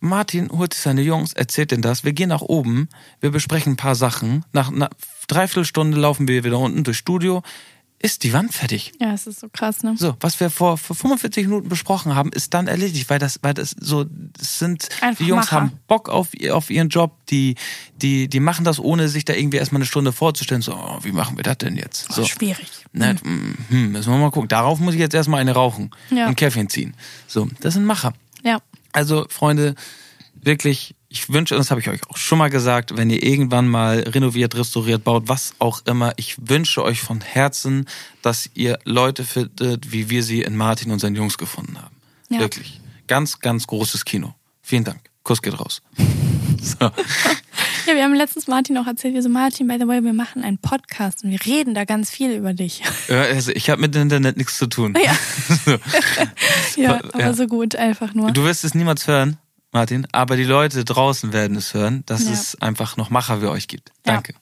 Martin 0.00 0.50
holt 0.50 0.72
sich 0.74 0.82
seine 0.82 1.02
Jungs, 1.02 1.32
erzählt 1.34 1.70
denen 1.72 1.82
das. 1.82 2.04
Wir 2.04 2.12
gehen 2.12 2.30
nach 2.30 2.40
oben, 2.42 2.88
wir 3.20 3.30
besprechen 3.30 3.74
ein 3.74 3.76
paar 3.76 3.94
Sachen. 3.94 4.44
Nach 4.52 4.68
einer 4.72 4.88
Dreiviertelstunde 5.28 5.98
laufen 5.98 6.26
wir 6.26 6.42
wieder 6.44 6.58
unten 6.58 6.84
durchs 6.84 6.98
Studio. 6.98 7.42
Ist 8.02 8.22
die 8.24 8.32
Wand 8.32 8.54
fertig? 8.54 8.92
Ja, 8.98 9.12
es 9.12 9.26
ist 9.26 9.40
so 9.40 9.50
krass, 9.50 9.82
ne? 9.82 9.94
So, 9.98 10.16
was 10.20 10.40
wir 10.40 10.48
vor, 10.48 10.78
vor 10.78 10.96
45 10.96 11.46
Minuten 11.48 11.68
besprochen 11.68 12.14
haben, 12.14 12.32
ist 12.32 12.54
dann 12.54 12.66
erledigt, 12.66 13.10
weil 13.10 13.18
das, 13.18 13.40
weil 13.42 13.52
das 13.52 13.76
so, 13.78 14.04
das 14.04 14.58
sind, 14.58 14.88
Einfach 15.02 15.18
die 15.22 15.28
Jungs 15.28 15.46
Macher. 15.50 15.56
haben 15.56 15.72
Bock 15.86 16.08
auf, 16.08 16.28
auf 16.50 16.70
ihren 16.70 16.88
Job, 16.88 17.12
die, 17.28 17.56
die, 18.00 18.26
die 18.28 18.40
machen 18.40 18.64
das, 18.64 18.78
ohne 18.80 19.10
sich 19.10 19.26
da 19.26 19.34
irgendwie 19.34 19.58
erstmal 19.58 19.80
eine 19.80 19.86
Stunde 19.86 20.12
vorzustellen, 20.12 20.62
so, 20.62 20.72
oh, 20.72 20.98
wie 21.02 21.12
machen 21.12 21.36
wir 21.36 21.42
das 21.44 21.58
denn 21.58 21.76
jetzt? 21.76 22.10
So. 22.10 22.22
Oh, 22.22 22.24
schwierig. 22.24 22.70
Ne, 22.94 23.16
hm, 23.22 23.92
müssen 23.92 24.10
wir 24.10 24.18
mal 24.18 24.30
gucken. 24.30 24.48
Darauf 24.48 24.78
muss 24.80 24.94
ich 24.94 25.00
jetzt 25.00 25.14
erstmal 25.14 25.42
eine 25.42 25.52
rauchen 25.52 25.90
Ja. 26.08 26.22
und 26.24 26.30
ein 26.30 26.36
Käffchen 26.36 26.70
ziehen. 26.70 26.96
So, 27.26 27.48
das 27.60 27.74
sind 27.74 27.84
Macher. 27.84 28.14
Ja. 28.42 28.62
Also, 28.92 29.26
Freunde, 29.28 29.74
wirklich, 30.34 30.94
ich 31.08 31.28
wünsche, 31.28 31.54
und 31.54 31.58
das 31.60 31.70
habe 31.70 31.80
ich 31.80 31.88
euch 31.88 32.00
auch 32.08 32.16
schon 32.16 32.38
mal 32.38 32.50
gesagt, 32.50 32.96
wenn 32.96 33.10
ihr 33.10 33.22
irgendwann 33.22 33.68
mal 33.68 34.00
renoviert, 34.00 34.54
restauriert, 34.54 35.04
baut, 35.04 35.24
was 35.26 35.54
auch 35.58 35.84
immer, 35.86 36.12
ich 36.16 36.36
wünsche 36.40 36.82
euch 36.82 37.00
von 37.00 37.20
Herzen, 37.20 37.86
dass 38.22 38.48
ihr 38.54 38.78
Leute 38.84 39.24
findet, 39.24 39.92
wie 39.92 40.08
wir 40.08 40.22
sie 40.22 40.42
in 40.42 40.56
Martin 40.56 40.92
und 40.92 41.00
seinen 41.00 41.16
Jungs 41.16 41.36
gefunden 41.36 41.80
haben. 41.80 41.96
Ja. 42.30 42.38
Wirklich. 42.40 42.80
Ganz, 43.06 43.40
ganz 43.40 43.66
großes 43.66 44.04
Kino. 44.04 44.34
Vielen 44.62 44.84
Dank. 44.84 45.00
Kuss 45.24 45.42
geht 45.42 45.58
raus. 45.58 45.82
So. 46.62 46.90
Ja, 47.86 47.94
wir 47.94 48.04
haben 48.04 48.14
letztens 48.14 48.46
Martin 48.46 48.76
auch 48.76 48.86
erzählt, 48.86 49.14
wir 49.14 49.22
so, 49.22 49.30
Martin, 49.30 49.66
by 49.66 49.76
the 49.80 49.88
way, 49.88 50.02
wir 50.04 50.12
machen 50.12 50.44
einen 50.44 50.58
Podcast 50.58 51.24
und 51.24 51.30
wir 51.30 51.44
reden 51.46 51.74
da 51.74 51.84
ganz 51.84 52.10
viel 52.10 52.30
über 52.32 52.52
dich. 52.52 52.82
Äh, 53.08 53.14
Also, 53.34 53.52
ich 53.52 53.70
habe 53.70 53.80
mit 53.80 53.94
dem 53.94 54.02
Internet 54.02 54.36
nichts 54.36 54.58
zu 54.58 54.66
tun. 54.66 54.94
Ja. 55.02 55.12
So. 55.64 55.70
ja, 56.80 56.96
Ja. 56.96 57.00
aber 57.12 57.34
so 57.34 57.46
gut, 57.46 57.76
einfach 57.76 58.12
nur. 58.14 58.30
Du 58.32 58.44
wirst 58.44 58.64
es 58.64 58.74
niemals 58.74 59.06
hören, 59.06 59.38
Martin, 59.72 60.06
aber 60.12 60.36
die 60.36 60.44
Leute 60.44 60.84
draußen 60.84 61.32
werden 61.32 61.56
es 61.56 61.72
hören, 61.74 62.02
dass 62.06 62.24
Ja. 62.26 62.32
es 62.32 62.60
einfach 62.60 62.96
noch 62.98 63.08
Macher 63.10 63.40
wie 63.42 63.46
euch 63.46 63.66
gibt. 63.66 63.88
Ja. 64.06 64.12
Danke. 64.14 64.34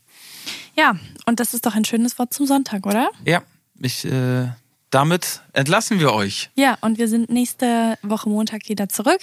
Ja, 0.77 0.97
und 1.27 1.39
das 1.41 1.55
ist 1.55 1.65
doch 1.65 1.75
ein 1.75 1.85
schönes 1.85 2.19
Wort 2.19 2.35
zum 2.35 2.47
Sonntag, 2.47 2.87
oder? 2.87 3.09
Ja, 3.25 3.43
ich, 3.81 4.05
äh, 4.05 4.49
damit 4.91 5.43
entlassen 5.53 6.01
wir 6.01 6.13
euch. 6.13 6.51
Ja, 6.57 6.79
und 6.81 6.99
wir 6.99 7.09
sind 7.09 7.31
nächste 7.31 7.99
Woche 8.03 8.29
Montag 8.29 8.69
wieder 8.69 8.89
zurück. 8.89 9.21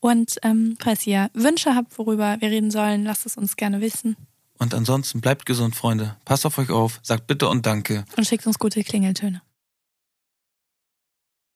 Und 0.00 0.36
ähm, 0.42 0.76
falls 0.80 1.06
ihr 1.06 1.30
Wünsche 1.34 1.74
habt, 1.74 1.98
worüber 1.98 2.36
wir 2.40 2.50
reden 2.50 2.70
sollen, 2.70 3.04
lasst 3.04 3.26
es 3.26 3.36
uns 3.36 3.56
gerne 3.56 3.80
wissen 3.80 4.16
Und 4.58 4.74
ansonsten 4.74 5.20
bleibt 5.20 5.46
gesund, 5.46 5.74
Freunde. 5.76 6.16
Passt 6.24 6.44
auf 6.46 6.58
euch 6.58 6.70
auf, 6.70 7.00
sagt 7.02 7.26
bitte 7.26 7.48
und 7.48 7.64
danke. 7.66 8.04
und 8.16 8.26
schickt 8.26 8.46
uns 8.46 8.58
gute 8.58 8.82
Klingeltöne. 8.82 9.42